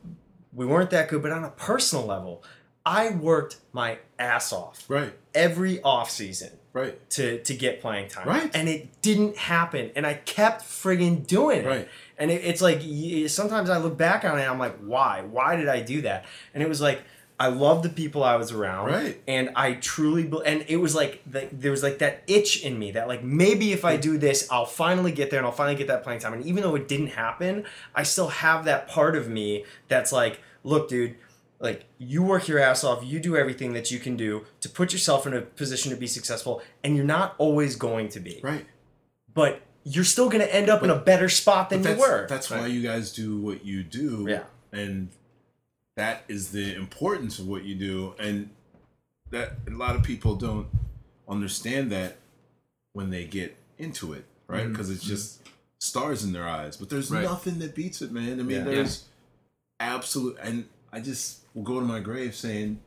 we 0.52 0.64
weren't 0.64 0.90
that 0.90 1.08
good, 1.08 1.22
but 1.22 1.30
on 1.32 1.44
a 1.44 1.50
personal 1.50 2.06
level, 2.06 2.42
I 2.86 3.10
worked 3.10 3.56
my 3.72 3.98
ass 4.18 4.52
off 4.52 4.84
Right. 4.88 5.12
every 5.34 5.82
off 5.82 6.10
season 6.10 6.50
Right. 6.72 7.08
to 7.10 7.38
to 7.42 7.54
get 7.54 7.80
playing 7.80 8.08
time. 8.08 8.28
Right. 8.28 8.50
And 8.54 8.68
it 8.68 9.02
didn't 9.02 9.36
happen. 9.36 9.90
And 9.96 10.06
I 10.06 10.14
kept 10.14 10.62
friggin' 10.62 11.26
doing 11.26 11.60
it. 11.60 11.66
Right. 11.66 11.88
And 12.18 12.30
it, 12.30 12.44
it's 12.44 12.62
like 12.62 12.80
sometimes 13.30 13.68
I 13.70 13.76
look 13.78 13.96
back 13.98 14.24
on 14.24 14.38
it 14.38 14.42
and 14.42 14.50
I'm 14.50 14.58
like, 14.58 14.78
why? 14.78 15.22
Why 15.22 15.56
did 15.56 15.68
I 15.68 15.80
do 15.80 16.02
that? 16.02 16.24
And 16.54 16.62
it 16.62 16.68
was 16.68 16.80
like 16.80 17.02
I 17.38 17.48
love 17.48 17.82
the 17.82 17.90
people 17.90 18.24
I 18.24 18.36
was 18.36 18.50
around, 18.50 18.86
Right. 18.86 19.20
And 19.28 19.50
I 19.54 19.74
truly, 19.74 20.24
be- 20.24 20.40
and 20.46 20.64
it 20.68 20.78
was 20.78 20.94
like 20.94 21.20
the, 21.26 21.48
there 21.52 21.70
was 21.70 21.82
like 21.82 21.98
that 21.98 22.22
itch 22.26 22.62
in 22.64 22.78
me 22.78 22.92
that 22.92 23.08
like 23.08 23.22
maybe 23.22 23.72
if 23.72 23.84
I 23.84 23.96
do 23.98 24.16
this, 24.16 24.48
I'll 24.50 24.64
finally 24.64 25.12
get 25.12 25.30
there 25.30 25.38
and 25.38 25.46
I'll 25.46 25.52
finally 25.52 25.76
get 25.76 25.88
that 25.88 26.02
playing 26.02 26.20
time. 26.20 26.32
And 26.32 26.46
even 26.46 26.62
though 26.62 26.74
it 26.76 26.88
didn't 26.88 27.08
happen, 27.08 27.64
I 27.94 28.04
still 28.04 28.28
have 28.28 28.64
that 28.64 28.88
part 28.88 29.16
of 29.16 29.28
me 29.28 29.64
that's 29.88 30.12
like, 30.12 30.40
look, 30.64 30.88
dude, 30.88 31.16
like 31.60 31.84
you 31.98 32.22
work 32.22 32.48
your 32.48 32.58
ass 32.58 32.84
off, 32.84 33.04
you 33.04 33.20
do 33.20 33.36
everything 33.36 33.74
that 33.74 33.90
you 33.90 33.98
can 33.98 34.16
do 34.16 34.46
to 34.60 34.68
put 34.70 34.92
yourself 34.94 35.26
in 35.26 35.34
a 35.34 35.42
position 35.42 35.90
to 35.90 35.96
be 35.96 36.06
successful, 36.06 36.62
and 36.84 36.96
you're 36.96 37.04
not 37.04 37.34
always 37.38 37.76
going 37.76 38.08
to 38.10 38.20
be, 38.20 38.40
Right. 38.42 38.64
but 39.34 39.60
you're 39.84 40.04
still 40.04 40.28
going 40.28 40.42
to 40.44 40.54
end 40.54 40.68
up 40.68 40.82
in 40.82 40.90
a 40.90 40.96
better 40.98 41.28
spot 41.28 41.70
than 41.70 41.82
you 41.84 41.96
were. 41.96 42.26
That's 42.28 42.50
why 42.50 42.66
you 42.66 42.82
guys 42.82 43.12
do 43.12 43.38
what 43.40 43.64
you 43.64 43.82
do. 43.82 44.26
Yeah. 44.28 44.42
And 44.72 45.08
that 45.96 46.24
is 46.28 46.52
the 46.52 46.74
importance 46.74 47.38
of 47.38 47.48
what 47.48 47.64
you 47.64 47.74
do. 47.74 48.14
And 48.18 48.50
that 49.30 49.52
a 49.66 49.70
lot 49.70 49.96
of 49.96 50.02
people 50.02 50.36
don't 50.36 50.68
understand 51.28 51.90
that 51.92 52.18
when 52.92 53.10
they 53.10 53.24
get 53.24 53.56
into 53.78 54.12
it, 54.12 54.24
right? 54.46 54.62
Mm-hmm. 54.62 54.72
Because 54.72 54.90
it's 54.90 55.00
mm-hmm. 55.02 55.10
just 55.10 55.42
stars 55.78 56.24
in 56.24 56.32
their 56.32 56.48
eyes. 56.48 56.76
But 56.76 56.88
there's 56.88 57.10
Right. 57.10 57.24
nothing 57.24 57.58
that 57.58 57.74
beats 57.74 58.02
it, 58.02 58.12
man. 58.12 58.40
I 58.40 58.42
mean, 58.42 58.58
Yeah. 58.58 58.64
there's 58.64 59.04
absolute. 59.80 60.36
And 60.40 60.68
I 60.92 61.00
just 61.00 61.40
will 61.54 61.62
go 61.62 61.80
to 61.80 61.86
my 61.86 62.00
grave 62.00 62.34
saying, 62.34 62.80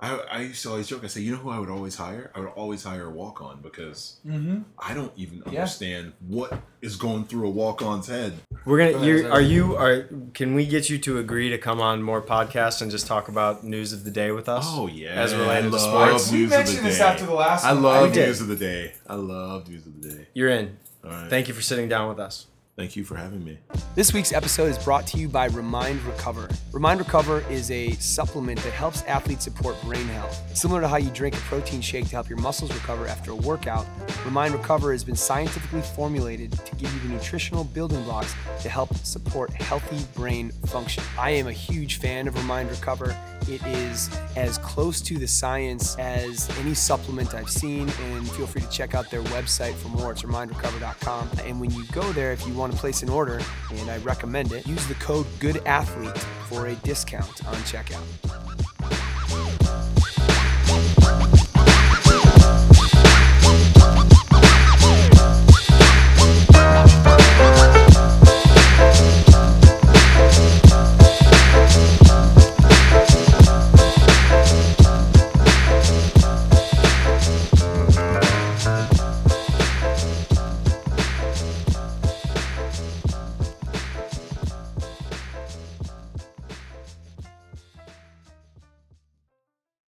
I, 0.00 0.14
I 0.30 0.40
used 0.42 0.62
to 0.62 0.70
always 0.70 0.86
joke. 0.86 1.02
I 1.02 1.08
say, 1.08 1.22
you 1.22 1.32
know 1.32 1.38
who 1.38 1.50
I 1.50 1.58
would 1.58 1.70
always 1.70 1.96
hire? 1.96 2.30
I 2.32 2.38
would 2.38 2.50
always 2.50 2.84
hire 2.84 3.06
a 3.06 3.10
walk 3.10 3.42
on 3.42 3.60
because 3.60 4.16
Mm-hmm. 4.24 4.58
I 4.78 4.94
don't 4.94 5.12
even 5.16 5.38
Yeah. 5.46 5.60
understand 5.62 6.12
what 6.26 6.60
is 6.80 6.94
going 6.94 7.24
through 7.24 7.48
a 7.48 7.50
walk 7.50 7.82
on's 7.82 8.06
head. 8.06 8.34
We're 8.64 8.78
gonna. 8.78 8.92
Go 8.92 8.98
ahead, 8.98 9.08
You're, 9.08 9.32
are 9.32 9.40
you? 9.40 9.74
Are 9.76 10.08
can 10.34 10.54
we 10.54 10.66
get 10.66 10.88
you 10.88 10.98
to 10.98 11.18
agree 11.18 11.48
to 11.50 11.58
come 11.58 11.80
on 11.80 12.02
more 12.02 12.22
podcasts 12.22 12.80
and 12.80 12.90
just 12.92 13.06
talk 13.08 13.28
about 13.28 13.64
news 13.64 13.92
of 13.92 14.04
the 14.04 14.10
day 14.12 14.30
with 14.30 14.48
us? 14.48 14.64
Oh 14.68 14.86
yeah, 14.86 15.08
As 15.20 15.34
related 15.34 15.72
to 15.72 15.78
I 15.78 15.80
sports? 15.80 16.24
love 16.26 16.32
We 16.32 16.38
news 16.38 16.52
of 16.52 16.58
mentioned 16.58 16.78
the 16.78 16.82
this 16.90 17.00
after 17.00 17.26
the 17.26 17.34
last 17.34 17.64
I 17.64 17.72
love 17.72 18.08
We 18.08 18.14
did. 18.14 18.26
news 18.28 18.40
of 18.40 18.46
the 18.48 18.56
day. 18.56 18.92
I 19.08 19.14
love 19.16 19.68
news 19.68 19.84
of 19.86 20.00
the 20.00 20.08
day. 20.10 20.26
You're 20.34 20.50
in. 20.50 20.76
All 21.04 21.10
right. 21.10 21.28
Thank 21.30 21.48
you 21.48 21.54
for 21.54 21.62
sitting 21.62 21.88
down 21.88 22.08
with 22.08 22.20
us. 22.20 22.46
Thank 22.78 22.94
you 22.94 23.02
for 23.02 23.16
having 23.16 23.44
me. 23.44 23.58
This 23.96 24.14
week's 24.14 24.32
episode 24.32 24.66
is 24.66 24.78
brought 24.78 25.04
to 25.08 25.18
you 25.18 25.28
by 25.28 25.46
Remind 25.46 26.00
Recover. 26.04 26.48
Remind 26.70 27.00
Recover 27.00 27.42
is 27.50 27.72
a 27.72 27.90
supplement 27.94 28.60
that 28.60 28.72
helps 28.72 29.02
athletes 29.02 29.42
support 29.42 29.74
brain 29.82 30.06
health. 30.06 30.56
Similar 30.56 30.82
to 30.82 30.86
how 30.86 30.98
you 30.98 31.10
drink 31.10 31.34
a 31.34 31.40
protein 31.40 31.80
shake 31.80 32.04
to 32.04 32.10
help 32.12 32.28
your 32.28 32.38
muscles 32.38 32.72
recover 32.72 33.08
after 33.08 33.32
a 33.32 33.34
workout, 33.34 33.84
Remind 34.24 34.54
Recover 34.54 34.92
has 34.92 35.02
been 35.02 35.16
scientifically 35.16 35.82
formulated 35.82 36.52
to 36.52 36.76
give 36.76 36.94
you 36.94 37.00
the 37.00 37.08
nutritional 37.08 37.64
building 37.64 38.00
blocks 38.04 38.32
to 38.62 38.68
help 38.68 38.94
support 38.98 39.52
healthy 39.54 40.06
brain 40.14 40.52
function. 40.66 41.02
I 41.18 41.30
am 41.30 41.48
a 41.48 41.52
huge 41.52 41.96
fan 41.96 42.28
of 42.28 42.36
Remind 42.36 42.70
Recover. 42.70 43.16
It 43.48 43.64
is 43.66 44.10
as 44.36 44.58
close 44.58 45.00
to 45.00 45.18
the 45.18 45.26
science 45.26 45.96
as 45.96 46.50
any 46.58 46.74
supplement 46.74 47.34
I've 47.34 47.48
seen, 47.48 47.88
and 47.88 48.30
feel 48.32 48.46
free 48.46 48.60
to 48.60 48.68
check 48.68 48.94
out 48.94 49.10
their 49.10 49.22
website 49.22 49.74
for 49.74 49.88
more. 49.88 50.12
It's 50.12 50.22
remindrecover.com. 50.22 51.30
And 51.44 51.58
when 51.58 51.70
you 51.70 51.84
go 51.92 52.12
there, 52.12 52.32
if 52.32 52.46
you 52.46 52.52
want 52.52 52.72
to 52.72 52.78
place 52.78 53.02
an 53.02 53.08
order, 53.08 53.40
and 53.70 53.90
I 53.90 53.96
recommend 53.98 54.52
it, 54.52 54.66
use 54.66 54.86
the 54.86 54.94
code 54.94 55.26
GOODATHLETE 55.40 56.18
for 56.48 56.66
a 56.66 56.74
discount 56.76 57.46
on 57.46 57.54
checkout. 57.64 58.04